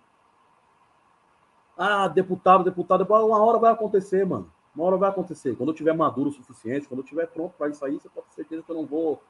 Ah, 1.77 2.07
deputado, 2.07 2.63
deputado. 2.63 3.03
Uma 3.03 3.43
hora 3.43 3.57
vai 3.57 3.71
acontecer, 3.71 4.25
mano. 4.25 4.49
Uma 4.75 4.85
hora 4.85 4.97
vai 4.97 5.09
acontecer. 5.09 5.55
Quando 5.55 5.69
eu 5.69 5.75
tiver 5.75 5.93
maduro 5.93 6.29
o 6.29 6.33
suficiente, 6.33 6.87
quando 6.87 6.99
eu 6.99 7.05
tiver 7.05 7.27
pronto 7.27 7.53
para 7.57 7.69
isso 7.69 7.83
aí, 7.83 7.99
você 7.99 8.07
pode 8.07 8.27
ter 8.27 8.35
certeza 8.35 8.63
que 8.63 8.71
eu 8.71 8.75
não 8.75 8.85
vou, 8.85 9.21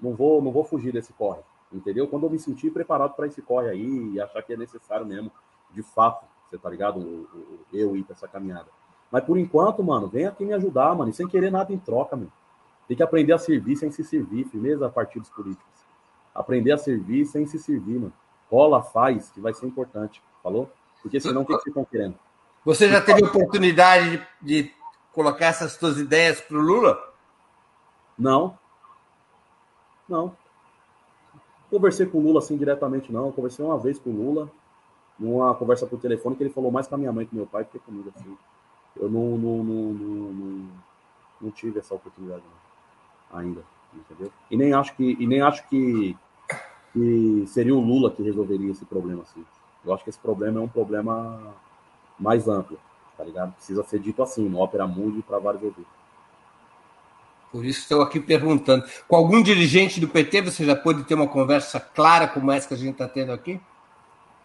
não 0.00 0.14
vou, 0.14 0.42
não 0.42 0.50
vou 0.50 0.64
fugir 0.64 0.92
desse 0.92 1.12
corre. 1.12 1.40
Entendeu? 1.72 2.08
Quando 2.08 2.24
eu 2.24 2.30
me 2.30 2.38
sentir 2.38 2.70
preparado 2.70 3.14
para 3.14 3.26
esse 3.26 3.42
corre 3.42 3.68
aí 3.68 4.12
e 4.14 4.20
achar 4.20 4.42
que 4.42 4.54
é 4.54 4.56
necessário 4.56 5.04
mesmo, 5.04 5.30
de 5.70 5.82
fato, 5.82 6.24
você 6.46 6.56
tá 6.56 6.70
ligado? 6.70 7.28
Eu 7.72 7.94
ir 7.94 8.02
para 8.04 8.14
essa 8.14 8.26
caminhada. 8.26 8.68
Mas 9.10 9.24
por 9.24 9.38
enquanto, 9.38 9.82
mano, 9.82 10.08
vem 10.08 10.26
aqui 10.26 10.44
me 10.44 10.54
ajudar, 10.54 10.94
mano, 10.94 11.10
e 11.10 11.14
sem 11.14 11.28
querer 11.28 11.50
nada 11.50 11.72
em 11.72 11.78
troca, 11.78 12.16
mano. 12.16 12.32
Tem 12.86 12.96
que 12.96 13.02
aprender 13.02 13.34
a 13.34 13.38
servir 13.38 13.76
sem 13.76 13.90
se 13.90 14.02
servir, 14.02 14.44
firmeza 14.44 14.86
a 14.86 14.90
partidos 14.90 15.28
políticos. 15.28 15.87
Aprender 16.38 16.70
a 16.70 16.78
servir 16.78 17.26
sem 17.26 17.46
se 17.46 17.58
servir, 17.58 17.98
mano. 17.98 18.12
Cola, 18.48 18.82
faz, 18.82 19.30
que 19.30 19.40
vai 19.40 19.52
ser 19.52 19.66
importante. 19.66 20.22
Falou? 20.42 20.70
Porque 21.02 21.20
senão 21.20 21.42
o 21.42 21.44
que, 21.44 21.52
que 21.52 21.62
vocês 21.62 21.66
estão 21.66 21.84
querendo? 21.84 22.14
Você 22.64 22.88
já 22.88 23.00
teve 23.00 23.24
oportunidade 23.24 24.24
de, 24.40 24.62
de 24.62 24.74
colocar 25.12 25.46
essas 25.46 25.72
suas 25.72 25.98
ideias 25.98 26.40
para 26.40 26.56
o 26.56 26.60
Lula? 26.60 27.12
Não. 28.16 28.58
Não. 30.08 30.34
Conversei 31.70 32.06
com 32.06 32.18
o 32.18 32.22
Lula 32.22 32.38
assim 32.38 32.56
diretamente, 32.56 33.12
não. 33.12 33.32
Conversei 33.32 33.64
uma 33.64 33.78
vez 33.78 33.98
com 33.98 34.10
o 34.10 34.12
Lula, 34.12 34.50
numa 35.18 35.54
conversa 35.54 35.86
por 35.86 35.98
telefone, 35.98 36.36
que 36.36 36.42
ele 36.44 36.50
falou 36.50 36.70
mais 36.70 36.86
com 36.86 36.94
a 36.94 36.98
minha 36.98 37.12
mãe 37.12 37.26
que 37.26 37.34
meu 37.34 37.46
pai, 37.46 37.64
que 37.64 37.78
comigo. 37.80 38.12
Assim. 38.16 38.36
Eu 38.96 39.10
não, 39.10 39.36
não, 39.36 39.64
não, 39.64 39.92
não, 39.92 40.68
não 41.40 41.50
tive 41.50 41.78
essa 41.78 41.94
oportunidade 41.94 42.42
não. 42.42 43.38
ainda, 43.38 43.62
entendeu? 43.94 44.32
E 44.50 44.56
nem 44.56 44.72
acho 44.72 44.94
que, 44.94 45.16
e 45.18 45.26
nem 45.26 45.42
acho 45.42 45.66
que, 45.68 46.16
que 46.98 47.44
seria 47.46 47.74
o 47.74 47.80
Lula 47.80 48.10
que 48.10 48.22
resolveria 48.22 48.70
esse 48.70 48.84
problema 48.84 49.22
assim. 49.22 49.44
Eu 49.84 49.94
acho 49.94 50.04
que 50.04 50.10
esse 50.10 50.18
problema 50.18 50.58
é 50.58 50.62
um 50.62 50.68
problema 50.68 51.54
mais 52.18 52.48
amplo 52.48 52.78
tá 53.18 53.24
ligado? 53.24 53.52
Precisa 53.54 53.82
ser 53.82 53.98
dito 53.98 54.22
assim, 54.22 54.48
no 54.48 54.62
Opera 54.62 54.86
Mundi 54.86 55.20
para 55.22 55.40
vários 55.40 55.62
ouvidos. 55.62 55.90
Por 57.50 57.64
isso 57.64 57.80
estou 57.80 58.00
aqui 58.00 58.20
perguntando. 58.20 58.84
Com 59.08 59.16
algum 59.16 59.42
dirigente 59.42 59.98
do 59.98 60.06
PT 60.06 60.42
você 60.42 60.64
já 60.64 60.76
pôde 60.76 61.02
ter 61.02 61.14
uma 61.14 61.26
conversa 61.26 61.80
clara 61.80 62.28
como 62.28 62.52
essa 62.52 62.68
que 62.68 62.74
a 62.74 62.76
gente 62.76 62.92
está 62.92 63.08
tendo 63.08 63.32
aqui? 63.32 63.60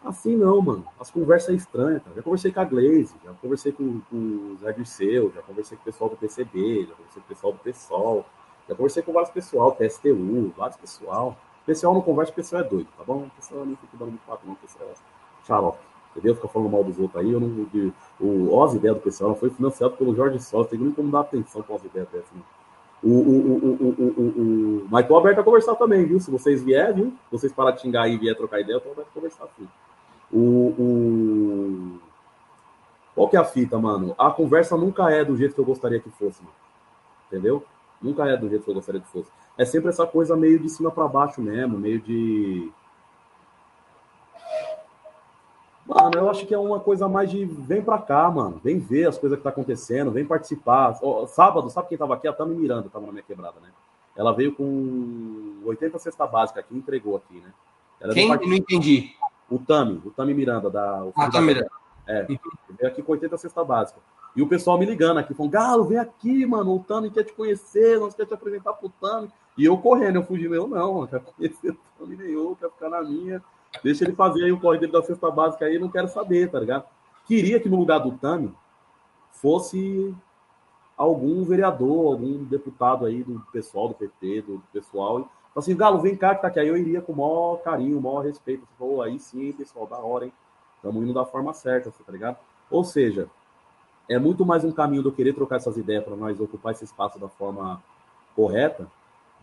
Assim 0.03 0.35
não, 0.35 0.59
mano. 0.59 0.85
As 0.99 1.11
conversas 1.11 1.49
é 1.49 1.53
estranhas, 1.53 2.01
cara. 2.01 2.15
Já 2.15 2.23
conversei 2.23 2.51
com 2.51 2.59
a 2.59 2.65
Glaze, 2.65 3.13
já 3.23 3.31
conversei 3.33 3.71
com, 3.71 4.01
com 4.09 4.15
o 4.15 4.57
Zé 4.59 4.71
Dirceu, 4.71 5.31
já 5.35 5.41
conversei 5.43 5.77
com 5.77 5.81
o 5.81 5.85
pessoal 5.85 6.09
do 6.09 6.17
PCB, 6.17 6.87
já 6.89 6.95
conversei 6.95 7.21
com 7.21 7.25
o 7.25 7.35
pessoal 7.35 7.53
do 7.53 7.59
PSOL, 7.59 8.25
já 8.67 8.75
conversei 8.75 9.03
com 9.03 9.13
vários 9.13 9.31
pessoal, 9.31 9.75
PSTU, 9.75 10.53
vários 10.57 10.77
pessoal. 10.77 11.37
O 11.63 11.65
pessoal 11.65 11.93
não 11.93 12.01
conversa, 12.01 12.31
o 12.31 12.35
pessoal 12.35 12.61
é 12.61 12.67
doido, 12.67 12.87
tá 12.97 13.03
bom? 13.03 13.23
O 13.23 13.29
pessoal 13.31 13.65
não 13.65 13.75
fica 13.75 13.97
dando 13.97 14.19
papo, 14.27 14.45
não, 14.45 14.53
o 14.53 14.57
pessoal 14.57 14.89
é 14.89 15.45
xarope 15.47 15.93
entendeu? 16.15 16.35
Fica 16.35 16.47
falando 16.47 16.69
mal 16.69 16.83
dos 16.83 16.97
outros 16.99 17.21
aí. 17.21 17.31
Eu 17.31 17.39
não, 17.39 17.67
o 18.19 18.55
Oz 18.55 18.75
Ideia 18.75 18.93
do 18.93 19.01
pessoal 19.01 19.31
não 19.31 19.37
foi 19.37 19.49
financiado 19.49 19.95
pelo 19.95 20.15
Jorge 20.15 20.39
Sosa, 20.39 20.69
tem 20.69 20.79
nem 20.79 20.91
como 20.91 21.11
dar 21.11 21.21
atenção 21.21 21.61
para 21.61 21.75
as 21.75 21.83
ideias 21.83 22.07
dessa. 22.09 22.33
Né? 22.33 22.41
O, 23.03 23.09
o, 23.09 23.11
o, 23.11 23.73
o, 23.81 23.95
o, 23.97 24.83
o, 24.83 24.87
Mas 24.89 25.07
tô 25.07 25.17
aberto 25.17 25.39
a 25.39 25.43
conversar 25.43 25.75
também, 25.75 26.05
viu? 26.05 26.19
Se 26.19 26.31
vocês 26.31 26.63
vierem, 26.63 26.95
viu? 26.95 27.13
Vocês 27.31 27.51
parar 27.51 27.71
de 27.71 27.81
xingar 27.81 28.07
e 28.07 28.17
vier 28.17 28.35
trocar 28.35 28.61
ideia, 28.61 28.77
eu 28.77 28.81
tô 28.81 28.91
aberto 28.91 29.09
a 29.09 29.13
conversar 29.13 29.47
sim. 29.57 29.67
O, 30.31 30.39
o... 30.39 31.99
Qual 33.13 33.27
que 33.27 33.35
é 33.35 33.39
a 33.39 33.45
fita, 33.45 33.77
mano? 33.77 34.15
A 34.17 34.31
conversa 34.31 34.77
nunca 34.77 35.09
é 35.11 35.23
do 35.23 35.35
jeito 35.35 35.53
que 35.53 35.61
eu 35.61 35.65
gostaria 35.65 35.99
que 35.99 36.09
fosse, 36.11 36.41
mano. 36.41 36.55
Entendeu? 37.27 37.63
Nunca 38.01 38.27
é 38.27 38.37
do 38.37 38.49
jeito 38.49 38.63
que 38.63 38.71
eu 38.71 38.75
gostaria 38.75 39.01
que 39.01 39.07
fosse. 39.07 39.29
É 39.57 39.65
sempre 39.65 39.89
essa 39.89 40.05
coisa 40.07 40.35
meio 40.35 40.59
de 40.59 40.69
cima 40.69 40.89
para 40.89 41.07
baixo 41.07 41.41
mesmo, 41.41 41.77
meio 41.77 41.99
de 41.99 42.71
Mano, 45.85 46.11
eu 46.15 46.29
acho 46.29 46.45
que 46.45 46.53
é 46.53 46.57
uma 46.57 46.79
coisa 46.79 47.09
mais 47.09 47.29
de 47.29 47.43
vem 47.43 47.81
pra 47.81 47.97
cá, 47.97 48.31
mano. 48.31 48.59
Vem 48.63 48.79
ver 48.79 49.07
as 49.07 49.17
coisas 49.17 49.37
que 49.37 49.43
tá 49.43 49.49
acontecendo, 49.49 50.11
vem 50.11 50.25
participar. 50.25 50.97
sábado, 51.27 51.69
sabe 51.69 51.89
quem 51.89 51.97
tava 51.97 52.13
aqui? 52.13 52.27
A 52.27 52.33
Tami 52.33 52.55
Miranda 52.55 52.89
tava 52.89 53.05
na 53.05 53.11
minha 53.11 53.23
quebrada, 53.23 53.59
né? 53.61 53.69
Ela 54.15 54.31
veio 54.31 54.53
com 54.55 55.61
80 55.65 55.99
cesta 55.99 56.25
básica 56.25 56.61
aqui, 56.61 56.75
entregou 56.75 57.17
aqui, 57.17 57.35
né? 57.35 57.51
Ela 57.99 58.13
quem? 58.13 58.29
Não 58.29 58.53
entendi. 58.53 59.13
O 59.49 59.59
Tami, 59.59 60.01
o 60.05 60.11
Tami 60.11 60.33
Miranda, 60.33 60.69
da. 60.69 61.03
ah, 61.15 61.29
Tami 61.29 61.47
Miranda. 61.47 61.71
É, 62.07 62.23
veio 62.23 62.39
aqui 62.83 63.01
com 63.01 63.11
80 63.11 63.37
cesta 63.37 63.63
básica. 63.63 63.99
E 64.35 64.41
o 64.41 64.47
pessoal 64.47 64.79
me 64.79 64.85
ligando 64.85 65.17
aqui, 65.19 65.33
falando, 65.33 65.51
Galo, 65.51 65.83
vem 65.85 65.99
aqui, 65.99 66.45
mano, 66.45 66.75
o 66.75 66.79
Tami 66.79 67.11
quer 67.11 67.23
te 67.23 67.33
conhecer, 67.33 67.99
nós 67.99 68.15
quer 68.15 68.25
te 68.25 68.33
apresentar 68.33 68.73
pro 68.73 68.89
Tami. 69.01 69.29
E 69.57 69.65
eu 69.65 69.77
correndo, 69.77 70.15
eu 70.15 70.23
fugi, 70.23 70.45
eu 70.45 70.67
não, 70.67 71.01
não 71.01 71.07
quero 71.07 71.23
conhecer 71.23 71.77
nenhum, 71.99 72.55
quero 72.55 72.71
ficar 72.71 72.89
na 72.89 73.01
minha. 73.01 73.43
Deixa 73.83 74.03
ele 74.03 74.13
fazer 74.13 74.43
aí 74.43 74.51
o 74.51 74.59
corre 74.59 74.79
dele 74.79 74.91
da 74.91 75.01
cesta 75.01 75.29
básica 75.29 75.65
aí, 75.65 75.79
não 75.79 75.89
quero 75.89 76.07
saber, 76.07 76.49
tá 76.49 76.59
ligado? 76.59 76.85
Queria 77.25 77.59
que 77.59 77.69
no 77.69 77.77
lugar 77.77 77.99
do 77.99 78.11
Tami 78.11 78.53
fosse 79.31 80.13
algum 80.97 81.43
vereador, 81.43 82.13
algum 82.13 82.43
deputado 82.43 83.05
aí 83.05 83.23
do 83.23 83.39
pessoal 83.51 83.87
do 83.87 83.93
PT, 83.93 84.41
do 84.41 84.61
pessoal. 84.71 85.21
E, 85.21 85.25
assim, 85.55 85.75
Galo, 85.75 86.01
vem 86.01 86.15
cá 86.15 86.35
que 86.35 86.41
tá 86.41 86.47
aqui. 86.47 86.59
Aí 86.59 86.67
eu 86.67 86.77
iria 86.77 87.01
com 87.01 87.13
o 87.13 87.15
maior 87.15 87.57
carinho, 87.57 87.97
o 87.97 88.01
maior 88.01 88.21
respeito. 88.21 88.65
Você 88.65 88.73
falou, 88.77 89.01
aí 89.01 89.19
sim, 89.19 89.51
pessoal, 89.53 89.87
da 89.87 89.97
hora, 89.97 90.25
hein? 90.25 90.33
Estamos 90.75 91.03
indo 91.03 91.13
da 91.13 91.25
forma 91.25 91.53
certa, 91.53 91.91
tá 91.91 92.11
ligado? 92.11 92.37
Ou 92.69 92.83
seja, 92.83 93.29
é 94.09 94.19
muito 94.19 94.45
mais 94.45 94.63
um 94.63 94.71
caminho 94.71 95.03
do 95.03 95.11
querer 95.11 95.33
trocar 95.33 95.57
essas 95.57 95.77
ideias 95.77 96.03
para 96.03 96.15
nós 96.15 96.39
ocupar 96.39 96.73
esse 96.73 96.83
espaço 96.83 97.17
da 97.19 97.29
forma 97.29 97.81
correta 98.35 98.87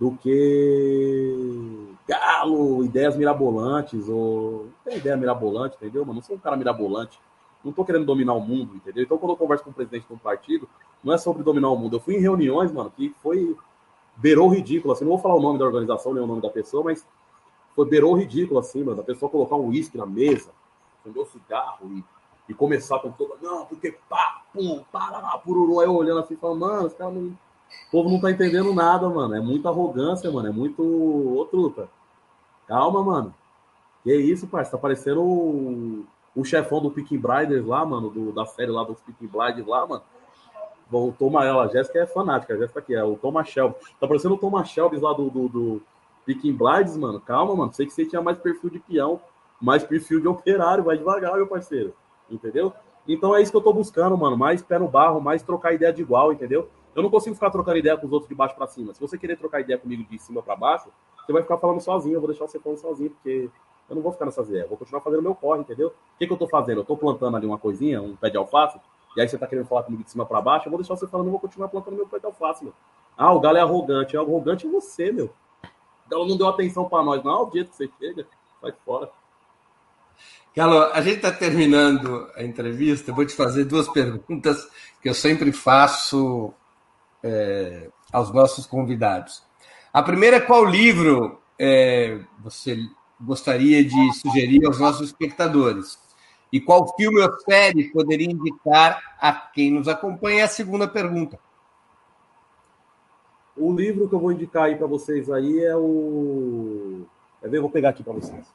do 0.01 0.13
que 0.13 1.95
galo, 2.09 2.83
ideias 2.83 3.15
mirabolantes, 3.17 4.09
ou. 4.09 4.69
Tem 4.83 4.97
ideia 4.97 5.15
mirabolante, 5.15 5.77
entendeu, 5.77 6.07
mano? 6.07 6.15
Não 6.15 6.23
sou 6.23 6.37
um 6.37 6.39
cara 6.39 6.57
mirabolante. 6.57 7.21
Não 7.63 7.71
tô 7.71 7.85
querendo 7.85 8.07
dominar 8.07 8.33
o 8.33 8.41
mundo, 8.41 8.75
entendeu? 8.75 9.05
Então, 9.05 9.19
quando 9.19 9.33
eu 9.33 9.37
converso 9.37 9.63
com 9.63 9.71
o 9.71 9.75
presidente 9.75 10.07
de 10.07 10.15
um 10.15 10.19
partido, 10.19 10.67
não 11.05 11.13
é 11.13 11.19
sobre 11.19 11.43
dominar 11.43 11.69
o 11.69 11.77
mundo. 11.77 11.97
Eu 11.97 12.01
fui 12.01 12.17
em 12.17 12.21
reuniões, 12.21 12.73
mano, 12.73 12.91
que 12.91 13.15
foi. 13.23 13.55
beirou 14.17 14.49
ridículo, 14.49 14.95
assim. 14.95 15.05
Não 15.05 15.11
vou 15.11 15.21
falar 15.21 15.35
o 15.35 15.43
nome 15.43 15.59
da 15.59 15.67
organização, 15.67 16.15
nem 16.15 16.23
o 16.23 16.27
nome 16.27 16.41
da 16.41 16.49
pessoa, 16.49 16.83
mas 16.83 17.07
foi 17.77 17.87
beirou 17.87 18.15
ridículo, 18.15 18.59
assim, 18.59 18.83
mano. 18.83 19.03
A 19.03 19.05
pessoa 19.05 19.31
colocar 19.31 19.57
um 19.57 19.69
uísque 19.69 19.99
na 19.99 20.07
mesa, 20.07 20.51
acender 20.99 21.23
o 21.23 21.27
cigarro 21.27 21.87
e, 21.93 22.05
e 22.49 22.55
começar 22.55 22.99
com 23.01 23.11
toda. 23.11 23.35
Não, 23.43 23.67
porque 23.67 23.95
pá, 24.09 24.45
pum, 24.55 24.83
parará, 24.91 25.37
pururu. 25.37 25.81
Aí 25.81 25.87
eu 25.87 25.95
olhando 25.95 26.21
assim, 26.21 26.37
falando, 26.37 26.61
mano, 26.61 26.87
os 26.87 26.95
caras 26.95 27.13
não. 27.13 27.37
O 27.89 27.91
povo 27.91 28.11
não 28.11 28.21
tá 28.21 28.31
entendendo 28.31 28.75
nada, 28.75 29.09
mano. 29.09 29.35
É 29.35 29.41
muita 29.41 29.69
arrogância, 29.69 30.31
mano. 30.31 30.49
É 30.49 30.53
muito. 30.53 30.83
Ô, 30.83 31.45
truta. 31.45 31.89
Calma, 32.67 33.03
mano. 33.03 33.35
Que 34.03 34.15
isso, 34.15 34.47
parceiro? 34.47 34.77
Tá 34.77 34.81
parecendo 34.81 35.23
o, 35.23 36.05
o 36.35 36.45
chefão 36.45 36.81
do 36.81 36.91
Peaky 36.91 37.19
Blinders 37.19 37.67
lá, 37.67 37.85
mano, 37.85 38.11
do, 38.11 38.33
da 38.33 38.47
série 38.47 38.71
lá 38.71 38.85
dos 38.85 39.01
Peaky 39.01 39.27
Blinders 39.27 39.67
lá, 39.67 39.87
mano. 39.87 40.03
O 40.93 41.13
Thomas, 41.13 41.45
ela, 41.45 41.65
a 41.65 41.69
Jéssica 41.69 42.01
é 42.01 42.07
fanática, 42.07 42.55
a 42.55 42.57
Jéssica 42.57 42.81
aqui, 42.81 42.95
é 42.95 43.05
o 43.05 43.17
Thomas 43.17 43.49
Shelby. 43.49 43.77
Tá 44.01 44.09
parecendo 44.09 44.35
o 44.35 44.39
Thomas 44.39 44.69
Shelby 44.69 44.99
lá 44.99 45.13
do, 45.13 45.31
do, 45.31 45.49
do 45.49 45.83
mano. 46.99 47.21
Calma, 47.21 47.55
mano. 47.55 47.73
Sei 47.73 47.87
que 47.87 47.93
você 47.93 48.05
tinha 48.05 48.21
mais 48.23 48.39
perfil 48.39 48.71
de 48.71 48.79
peão, 48.79 49.21
mais 49.61 49.85
perfil 49.85 50.21
de 50.21 50.29
operário. 50.29 50.83
Vai 50.83 50.97
devagar, 50.97 51.35
meu 51.35 51.47
parceiro. 51.47 51.95
Entendeu? 52.31 52.73
Então 53.07 53.35
é 53.35 53.43
isso 53.43 53.51
que 53.51 53.57
eu 53.57 53.63
tô 53.63 53.73
buscando, 53.73 54.17
mano. 54.17 54.37
Mais 54.37 54.63
pé 54.63 54.79
no 54.79 54.89
barro, 54.89 55.21
mais 55.21 55.43
trocar 55.43 55.73
ideia 55.73 55.93
de 55.93 56.03
igual, 56.03 56.33
entendeu? 56.33 56.69
Eu 56.95 57.03
não 57.03 57.11
consigo 57.11 57.35
ficar 57.35 57.51
trocando 57.51 57.79
ideia 57.79 57.97
com 57.97 58.07
os 58.07 58.13
outros 58.13 58.29
de 58.29 58.35
baixo 58.35 58.55
para 58.55 58.67
cima. 58.67 58.93
Se 58.95 59.01
você 59.01 59.17
querer 59.17 59.37
trocar 59.37 59.61
ideia 59.61 59.79
comigo 59.79 60.05
de 60.05 60.19
cima 60.19 60.43
para 60.43 60.57
baixo, 60.57 60.89
você 61.25 61.33
vai 61.33 61.43
ficar 61.43 61.59
falando 61.59 61.81
sozinho. 61.81 62.17
Eu 62.17 62.21
vou 62.21 62.29
deixar 62.29 62.47
você 62.47 62.59
falando 62.59 62.79
sozinho, 62.79 63.11
porque 63.11 63.49
eu 63.89 63.97
não 63.97 64.03
vou 64.03 64.13
ficar 64.13 64.25
nessas 64.25 64.49
ideias. 64.49 64.65
Eu 64.65 64.69
vou 64.69 64.79
continuar 64.79 65.01
fazendo 65.01 65.23
meu 65.23 65.35
corre, 65.35 65.61
entendeu? 65.61 65.89
O 65.89 66.19
que, 66.19 66.27
que 66.27 66.33
eu 66.33 66.37
tô 66.37 66.49
fazendo? 66.49 66.81
Eu 66.81 66.85
tô 66.85 66.97
plantando 66.97 67.37
ali 67.37 67.47
uma 67.47 67.59
coisinha, 67.59 68.01
um 68.01 68.17
pé 68.17 68.31
de 68.31 68.37
alface, 68.37 68.81
e 69.17 69.21
aí 69.21 69.29
você 69.29 69.37
tá 69.37 69.47
querendo 69.47 69.67
falar 69.67 69.83
comigo 69.83 70.05
de 70.05 70.11
cima 70.11 70.25
para 70.25 70.41
baixo, 70.41 70.67
eu 70.67 70.71
vou 70.71 70.79
deixar 70.79 70.97
você 70.97 71.07
falando, 71.07 71.27
eu 71.27 71.33
vou 71.33 71.41
continuar 71.41 71.69
plantando 71.69 71.97
meu 71.97 72.07
pé 72.07 72.19
de 72.19 72.27
alface, 72.27 72.65
meu. 72.65 72.73
Ah, 73.17 73.33
o 73.33 73.41
galo 73.41 73.57
é 73.59 73.61
arrogante. 73.61 74.17
É 74.17 74.19
arrogante 74.19 74.67
é 74.67 74.71
você, 74.71 75.13
meu. 75.13 75.31
Ela 76.11 76.27
não 76.27 76.37
deu 76.37 76.49
atenção 76.49 76.89
para 76.89 77.05
nós, 77.05 77.23
não. 77.23 77.49
O 77.49 77.51
jeito 77.53 77.71
que 77.71 77.77
você 77.77 77.91
chega, 77.99 78.27
sai 78.61 78.73
fora. 78.85 79.11
Galo, 80.57 80.83
a 80.93 81.01
gente 81.01 81.17
está 81.17 81.31
terminando 81.31 82.29
a 82.35 82.43
entrevista. 82.43 83.11
Eu 83.11 83.15
vou 83.15 83.27
te 83.27 83.35
fazer 83.35 83.65
duas 83.65 83.89
perguntas 83.89 84.69
que 85.03 85.09
eu 85.09 85.15
sempre 85.15 85.53
faço 85.53 86.53
é, 87.23 87.91
aos 88.13 88.33
nossos 88.33 88.67
convidados. 88.67 89.43
A 89.93 90.03
primeira 90.03 90.37
é 90.37 90.41
qual 90.41 90.65
livro 90.65 91.41
é, 91.59 92.21
você 92.39 92.79
gostaria 93.21 93.85
de 93.85 94.13
sugerir 94.15 94.65
aos 94.67 94.79
nossos 94.79 95.09
espectadores? 95.09 95.99
E 96.53 96.61
qual 96.61 96.95
filme 96.97 97.21
ou 97.21 97.41
série 97.41 97.93
poderia 97.93 98.31
indicar 98.31 99.17
a 99.21 99.33
quem 99.33 99.71
nos 99.71 99.87
acompanha? 99.87 100.41
É 100.41 100.45
a 100.45 100.49
segunda 100.49 100.89
pergunta. 100.89 101.39
O 103.57 103.73
livro 103.73 104.09
que 104.09 104.15
eu 104.15 104.19
vou 104.19 104.33
indicar 104.33 104.65
aí 104.65 104.77
para 104.77 104.87
vocês 104.87 105.31
aí 105.31 105.63
é 105.63 105.77
o. 105.77 107.05
Quer 107.41 107.51
ver? 107.51 107.59
Eu 107.59 107.63
vou 107.63 107.71
pegar 107.71 107.91
aqui 107.91 108.03
para 108.03 108.15
vocês. 108.15 108.47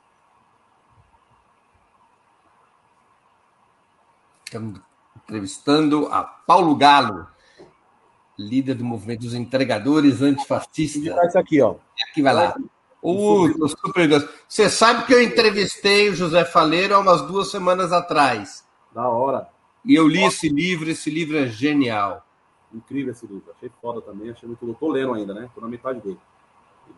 Estamos 4.45 4.81
entrevistando 5.15 6.07
a 6.07 6.23
Paulo 6.23 6.75
Galo, 6.75 7.27
líder 8.37 8.75
do 8.75 8.83
movimento 8.83 9.21
dos 9.21 9.33
entregadores 9.33 10.21
antifascistas. 10.21 11.03
Isso 11.03 11.39
aqui, 11.39 11.61
ó. 11.61 11.75
Aqui 12.09 12.21
vai 12.21 12.33
lá. 12.33 12.55
Uh, 13.01 13.67
super 13.67 14.09
Você 14.47 14.67
sabe 14.67 15.05
que 15.05 15.13
eu 15.13 15.21
entrevistei 15.21 16.09
o 16.09 16.15
José 16.15 16.43
Faleiro 16.43 16.95
há 16.95 16.99
umas 16.99 17.21
duas 17.21 17.51
semanas 17.51 17.91
atrás. 17.91 18.65
Da 18.93 19.07
hora. 19.07 19.47
E 19.85 19.93
eu 19.93 20.07
li 20.07 20.23
esse 20.23 20.49
livro, 20.49 20.89
esse 20.89 21.11
livro 21.11 21.37
é 21.37 21.45
genial. 21.45 22.25
Incrível 22.73 23.11
esse 23.11 23.27
livro. 23.27 23.43
Achei 23.55 23.69
foda 23.79 24.01
também, 24.01 24.31
achei 24.31 24.47
muito. 24.47 24.75
Tô 24.79 24.91
lendo 24.91 25.13
ainda, 25.13 25.33
né? 25.33 25.49
Tô 25.53 25.61
na 25.61 25.67
metade 25.67 26.01
dele. 26.01 26.17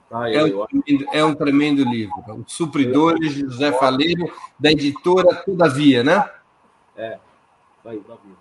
Tá, 0.10 0.30
é, 0.32 0.44
um 0.44 0.66
tremendo, 0.66 1.06
é, 1.12 1.26
um 1.26 1.36
tremendo, 1.36 1.84
livro. 1.84 2.16
Os 2.46 2.54
Supridores 2.54 3.34
de 3.34 3.42
José 3.42 3.74
Faleiro, 3.74 4.32
da 4.58 4.72
editora 4.72 5.36
Todavia, 5.36 6.04
né? 6.04 6.30
É, 6.96 7.20
aí, 7.84 8.00
Todavia. 8.00 8.36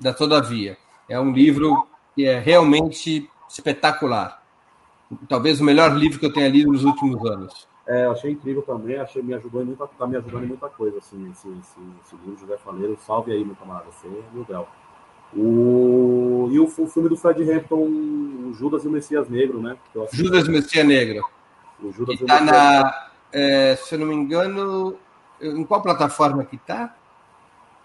Da 0.00 0.12
Todavia. 0.12 0.76
É 1.08 1.20
um 1.20 1.32
livro 1.32 1.86
que 2.14 2.26
é 2.26 2.38
realmente 2.38 3.28
espetacular 3.48 4.44
talvez 5.28 5.60
o 5.60 5.64
melhor 5.64 5.94
livro 5.96 6.18
que 6.18 6.26
eu 6.26 6.32
tenha 6.32 6.48
lido 6.48 6.72
nos 6.72 6.84
últimos 6.84 7.24
anos. 7.24 7.68
É, 7.86 8.06
eu 8.06 8.12
achei 8.12 8.30
incrível 8.30 8.62
também, 8.62 8.96
achei 8.96 9.22
me 9.22 9.34
ajudou 9.34 9.62
em 9.62 9.66
muita, 9.66 9.86
tá 9.86 10.06
me 10.06 10.16
ajudando 10.16 10.44
em 10.44 10.48
muita 10.48 10.68
coisa, 10.68 10.98
assim, 10.98 11.30
esse, 11.30 11.48
esse, 11.48 11.78
esse 12.04 12.16
livro, 12.24 12.40
José 12.40 12.56
Faleiro, 12.56 12.98
salve 13.06 13.32
aí, 13.32 13.44
meu 13.44 13.54
camarada, 13.56 13.86
você 13.90 14.06
é 14.06 14.22
mil 14.32 14.44
grau. 14.44 14.68
O, 15.36 16.48
e 16.50 16.58
o, 16.58 16.64
o, 16.64 16.86
filme 16.86 17.08
do 17.08 17.16
Fred 17.16 17.42
Hampton, 17.50 18.52
Judas 18.54 18.84
e 18.84 18.88
o 18.88 18.90
Messias 18.90 19.28
Negro, 19.28 19.60
né? 19.60 19.76
Judas 20.12 20.46
e 20.46 20.48
o 20.48 20.52
Messias 20.52 20.86
Negro. 20.86 21.28
O 21.82 21.92
Judas 21.92 22.16
que 22.16 22.24
tá 22.24 22.40
na, 22.40 23.08
é, 23.32 23.76
se 23.76 23.96
eu 23.96 23.98
não 23.98 24.06
me 24.06 24.14
engano, 24.14 24.96
em 25.40 25.64
qual 25.64 25.82
plataforma 25.82 26.44
que 26.44 26.56
tá? 26.56 26.96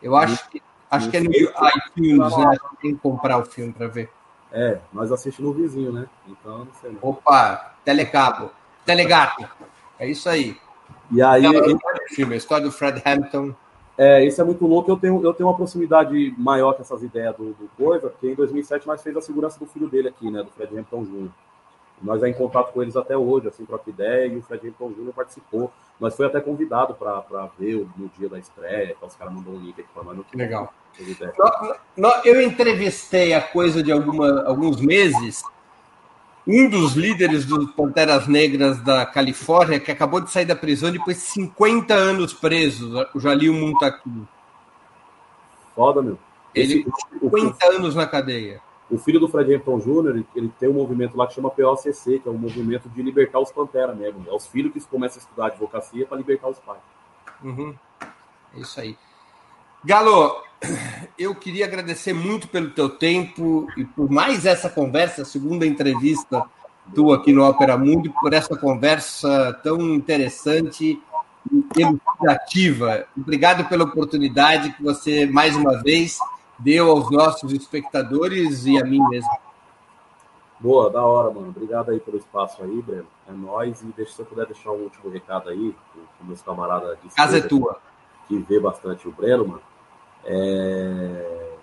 Eu 0.01 0.15
acho 0.15 0.47
que, 0.49 0.61
acho 0.89 1.09
que 1.09 1.17
é 1.17 1.19
no 1.21 1.31
iTunes, 1.31 2.37
né? 2.37 2.57
Tem 2.81 2.93
que 2.93 3.01
comprar 3.01 3.39
o 3.39 3.45
filme 3.45 3.73
para 3.73 3.87
ver. 3.87 4.09
É, 4.51 4.79
nós 4.91 5.11
assistimos 5.11 5.55
no 5.55 5.61
vizinho, 5.61 5.91
né? 5.91 6.07
Então, 6.27 6.59
não 6.59 6.73
sei. 6.81 6.91
Não. 6.91 7.09
Opa, 7.09 7.75
telecabo, 7.85 8.49
telegato. 8.85 9.47
É 9.99 10.07
isso 10.07 10.27
aí. 10.27 10.57
E 11.11 11.21
aí. 11.21 11.45
É 11.45 12.13
filme, 12.13 12.33
a 12.33 12.37
história 12.37 12.65
do 12.65 12.71
Fred 12.71 13.01
Hampton. 13.05 13.53
É, 13.97 14.25
isso 14.25 14.39
é 14.41 14.43
muito 14.43 14.65
louco. 14.65 14.89
Eu 14.89 14.97
tenho, 14.97 15.21
eu 15.23 15.33
tenho 15.33 15.49
uma 15.49 15.55
proximidade 15.55 16.33
maior 16.37 16.73
com 16.73 16.81
essas 16.81 17.03
ideias 17.03 17.35
do, 17.35 17.53
do 17.53 17.69
coisa, 17.77 18.09
porque 18.09 18.31
em 18.31 18.35
2007 18.35 18.87
nós 18.87 19.03
fez 19.03 19.15
a 19.17 19.21
segurança 19.21 19.59
do 19.59 19.65
filho 19.65 19.89
dele 19.89 20.07
aqui, 20.07 20.31
né? 20.31 20.41
Do 20.41 20.49
Fred 20.51 20.77
Hampton 20.77 21.03
Jr. 21.03 21.29
Nós 22.01 22.23
é 22.23 22.29
em 22.29 22.33
contato 22.33 22.71
com 22.71 22.81
eles 22.81 22.95
até 22.95 23.17
hoje, 23.17 23.49
assim, 23.49 23.65
troca 23.65 23.89
ideia, 23.89 24.25
e 24.27 24.37
o 24.37 24.41
Fred 24.41 24.69
Hampton 24.69 24.91
Jr. 24.91 25.11
participou. 25.13 25.71
Nós 25.99 26.15
foi 26.15 26.27
até 26.27 26.39
convidado 26.39 26.93
para 26.93 27.49
ver 27.57 27.85
no 27.97 28.09
dia 28.17 28.29
da 28.29 28.39
estreia, 28.39 28.93
então 28.95 29.07
os 29.07 29.15
caras 29.15 29.33
mandou 29.33 29.53
um 29.53 29.59
link 29.59 29.79
aqui 29.79 29.89
para 29.93 30.03
nós. 30.03 30.17
Legal. 30.33 30.73
Eu 32.23 32.41
entrevistei 32.41 33.33
a 33.33 33.41
coisa 33.41 33.83
de 33.83 33.91
alguma, 33.91 34.43
alguns 34.43 34.79
meses 34.79 35.43
um 36.47 36.67
dos 36.67 36.93
líderes 36.93 37.45
dos 37.45 37.71
Panteras 37.73 38.27
Negras 38.27 38.81
da 38.81 39.05
Califórnia, 39.05 39.79
que 39.79 39.91
acabou 39.91 40.19
de 40.19 40.31
sair 40.31 40.45
da 40.45 40.55
prisão 40.55 40.91
depois 40.91 41.17
de 41.17 41.23
50 41.23 41.93
anos 41.93 42.33
preso, 42.33 43.07
o 43.13 43.19
Jalil 43.19 43.53
Muntaquim. 43.53 44.27
Foda, 45.75 46.01
meu. 46.01 46.17
Ele, 46.55 46.79
Esse, 46.79 47.19
50 47.19 47.65
o, 47.67 47.75
anos 47.75 47.93
na 47.93 48.07
cadeia. 48.07 48.61
O 48.89 48.97
filho 48.97 49.19
do 49.19 49.27
Fred 49.27 49.53
Hampton 49.53 49.79
Jr., 49.79 50.23
ele, 50.35 50.51
tem 50.59 50.67
um 50.67 50.73
movimento 50.73 51.15
lá 51.15 51.27
que 51.27 51.35
chama 51.35 51.51
POCC, 51.51 52.19
que 52.19 52.27
é 52.27 52.31
um 52.31 52.37
movimento 52.37 52.89
de 52.89 53.01
libertar 53.01 53.39
os 53.39 53.51
Panteras 53.51 53.95
mesmo. 53.95 54.25
É 54.27 54.33
os 54.33 54.47
filhos 54.47 54.73
que 54.73 54.79
começam 54.81 55.19
a 55.19 55.23
estudar 55.23 55.45
advocacia 55.47 56.05
para 56.05 56.17
libertar 56.17 56.49
os 56.49 56.59
pais. 56.59 56.81
Uhum. 57.43 57.75
É 58.55 58.59
isso 58.59 58.79
aí. 58.79 58.97
Galo, 59.83 60.41
eu 61.17 61.33
queria 61.35 61.65
agradecer 61.65 62.13
muito 62.13 62.47
pelo 62.47 62.71
teu 62.71 62.89
tempo 62.89 63.67
e 63.77 63.85
por 63.85 64.09
mais 64.09 64.45
essa 64.45 64.69
conversa, 64.69 65.23
segunda 65.23 65.65
entrevista 65.65 66.43
tua 66.93 67.17
aqui 67.17 67.31
no 67.31 67.47
Opera 67.47 67.77
Mundo, 67.77 68.11
por 68.19 68.33
essa 68.33 68.57
conversa 68.57 69.53
tão 69.63 69.79
interessante 69.93 70.99
e 71.51 71.81
elucidativa. 71.81 73.05
Obrigado 73.15 73.67
pela 73.69 73.83
oportunidade 73.83 74.71
que 74.73 74.83
você, 74.83 75.25
mais 75.25 75.55
uma 75.55 75.81
vez, 75.81 76.17
deu 76.59 76.91
aos 76.91 77.09
nossos 77.09 77.51
espectadores 77.53 78.65
e 78.65 78.77
a 78.77 78.85
mim 78.85 79.01
mesmo. 79.09 79.31
Boa, 80.59 80.89
da 80.89 81.03
hora, 81.03 81.31
mano. 81.31 81.49
Obrigado 81.49 81.91
aí 81.91 81.99
pelo 81.99 82.17
espaço 82.17 82.61
aí, 82.61 82.81
Breno. 82.81 83.07
É 83.27 83.31
nóis. 83.31 83.81
E 83.81 83.85
deixa, 83.95 84.13
se 84.13 84.21
eu 84.21 84.25
puder 84.25 84.45
deixar 84.45 84.71
um 84.71 84.83
último 84.83 85.09
recado 85.09 85.49
aí, 85.49 85.73
com 86.17 86.25
meus 86.25 86.41
camaradas 86.41 86.97
de 87.01 87.09
Casa 87.09 87.37
é 87.37 87.41
tua. 87.41 87.79
Que 88.27 88.37
vê 88.37 88.59
bastante 88.59 89.07
o 89.07 89.11
Breno, 89.11 89.47
mano 89.47 89.61
é... 90.25 91.55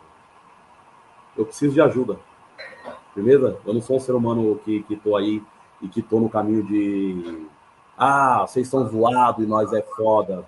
Eu 1.37 1.45
preciso 1.45 1.75
de 1.75 1.81
ajuda. 1.81 2.19
Beleza? 3.15 3.59
Eu 3.65 3.75
não 3.75 3.83
sou 3.83 3.97
um 3.97 4.01
ser 4.01 4.13
humano 4.13 4.59
que, 4.65 4.83
que 4.85 4.97
tô 4.97 5.17
aí 5.17 5.43
e 5.83 5.89
que 5.89 6.01
tô 6.01 6.19
no 6.19 6.29
caminho 6.29 6.63
de. 6.65 7.47
Ah, 7.97 8.47
vocês 8.47 8.69
são 8.69 8.87
zoados 8.89 9.45
e 9.45 9.49
nós 9.49 9.73
é 9.73 9.83
foda. 9.83 10.47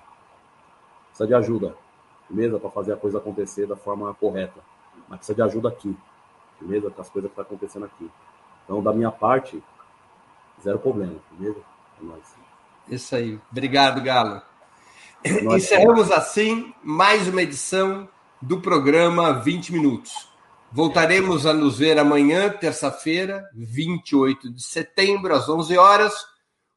Precisa 1.09 1.27
de 1.27 1.35
ajuda. 1.35 1.75
Beleza? 2.29 2.59
Para 2.59 2.71
fazer 2.71 2.93
a 2.93 2.97
coisa 2.97 3.19
acontecer 3.19 3.67
da 3.67 3.77
forma 3.77 4.13
correta. 4.15 4.61
Mas 5.09 5.19
precisa 5.19 5.37
de 5.37 5.43
ajuda 5.43 5.69
aqui. 5.69 5.97
Beleza? 6.61 6.91
Com 6.91 7.01
as 7.01 7.09
coisas 7.09 7.31
que 7.31 7.33
estão 7.33 7.45
tá 7.45 7.49
acontecendo 7.49 7.85
aqui. 7.85 8.11
Então, 8.65 8.83
da 8.83 8.93
minha 8.93 9.11
parte, 9.11 9.63
zero 10.63 10.79
problema. 10.79 11.17
Beleza? 11.33 11.61
É 12.01 12.05
nóis. 12.05 12.35
Isso 12.89 13.15
aí. 13.15 13.39
Obrigado, 13.51 14.03
Galo. 14.03 14.43
Encerramos 15.25 16.11
assim 16.13 16.73
mais 16.83 17.27
uma 17.27 17.43
edição 17.43 18.09
do 18.41 18.61
programa 18.61 19.33
20 19.33 19.73
Minutos. 19.73 20.29
Voltaremos 20.71 21.47
a 21.47 21.53
nos 21.53 21.79
ver 21.79 21.99
amanhã, 21.99 22.51
terça-feira, 22.51 23.45
28 23.55 24.53
de 24.53 24.63
setembro, 24.63 25.35
às 25.35 25.49
11 25.49 25.77
horas, 25.77 26.15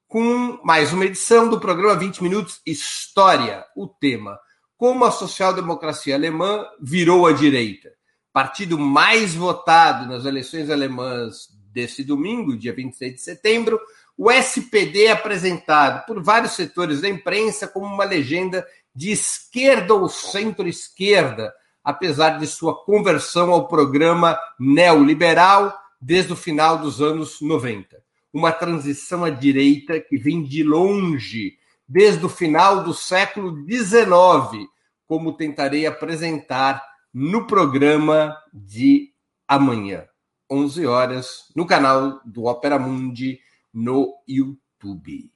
com 0.07 0.59
mais 0.63 0.91
uma 0.91 1.05
edição 1.05 1.49
do 1.49 1.59
programa 1.59 1.95
20 1.95 2.23
Minutos 2.23 2.61
História. 2.65 3.65
O 3.75 3.87
tema: 3.87 4.39
Como 4.81 5.05
a 5.05 5.11
social-democracia 5.11 6.15
alemã 6.15 6.65
virou 6.81 7.27
a 7.27 7.33
direita. 7.33 7.93
Partido 8.33 8.79
mais 8.79 9.35
votado 9.35 10.07
nas 10.07 10.25
eleições 10.25 10.71
alemãs 10.71 11.49
desse 11.71 12.03
domingo, 12.03 12.57
dia 12.57 12.73
26 12.73 13.13
de 13.13 13.21
setembro, 13.21 13.79
o 14.17 14.31
SPD 14.31 15.05
é 15.05 15.11
apresentado 15.11 16.03
por 16.07 16.19
vários 16.23 16.53
setores 16.53 16.99
da 16.99 17.07
imprensa 17.07 17.67
como 17.67 17.85
uma 17.85 18.05
legenda 18.05 18.65
de 18.95 19.11
esquerda 19.11 19.93
ou 19.93 20.09
centro-esquerda, 20.09 21.53
apesar 21.83 22.39
de 22.39 22.47
sua 22.47 22.83
conversão 22.83 23.51
ao 23.51 23.67
programa 23.67 24.35
neoliberal 24.59 25.79
desde 26.01 26.33
o 26.33 26.35
final 26.35 26.79
dos 26.79 26.99
anos 26.99 27.39
90. 27.39 28.01
Uma 28.33 28.51
transição 28.51 29.23
à 29.23 29.29
direita 29.29 29.99
que 29.99 30.17
vem 30.17 30.41
de 30.41 30.63
longe, 30.63 31.59
desde 31.87 32.25
o 32.25 32.29
final 32.29 32.83
do 32.83 32.95
século 32.95 33.63
XIX, 33.69 34.70
como 35.11 35.33
tentarei 35.33 35.85
apresentar 35.85 36.81
no 37.13 37.45
programa 37.45 38.33
de 38.53 39.09
amanhã, 39.45 40.05
11 40.49 40.85
horas, 40.85 41.51
no 41.53 41.65
canal 41.65 42.21
do 42.23 42.45
Opera 42.45 42.79
Mundi 42.79 43.37
no 43.73 44.13
YouTube. 44.25 45.29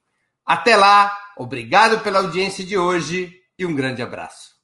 Até 0.46 0.78
lá, 0.78 1.14
obrigado 1.36 2.02
pela 2.02 2.20
audiência 2.20 2.64
de 2.64 2.78
hoje 2.78 3.38
e 3.58 3.66
um 3.66 3.74
grande 3.74 4.00
abraço. 4.00 4.54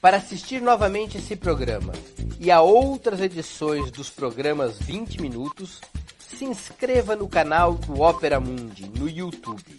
Para 0.00 0.16
assistir 0.16 0.62
novamente 0.62 1.18
esse 1.18 1.36
programa 1.36 1.92
e 2.40 2.50
a 2.50 2.62
outras 2.62 3.20
edições 3.20 3.90
dos 3.90 4.08
programas 4.08 4.78
20 4.78 5.20
Minutos, 5.20 5.82
se 6.18 6.46
inscreva 6.46 7.14
no 7.14 7.28
canal 7.28 7.74
do 7.74 8.00
Opera 8.00 8.40
Mundi 8.40 8.88
no 8.98 9.10
YouTube. 9.10 9.78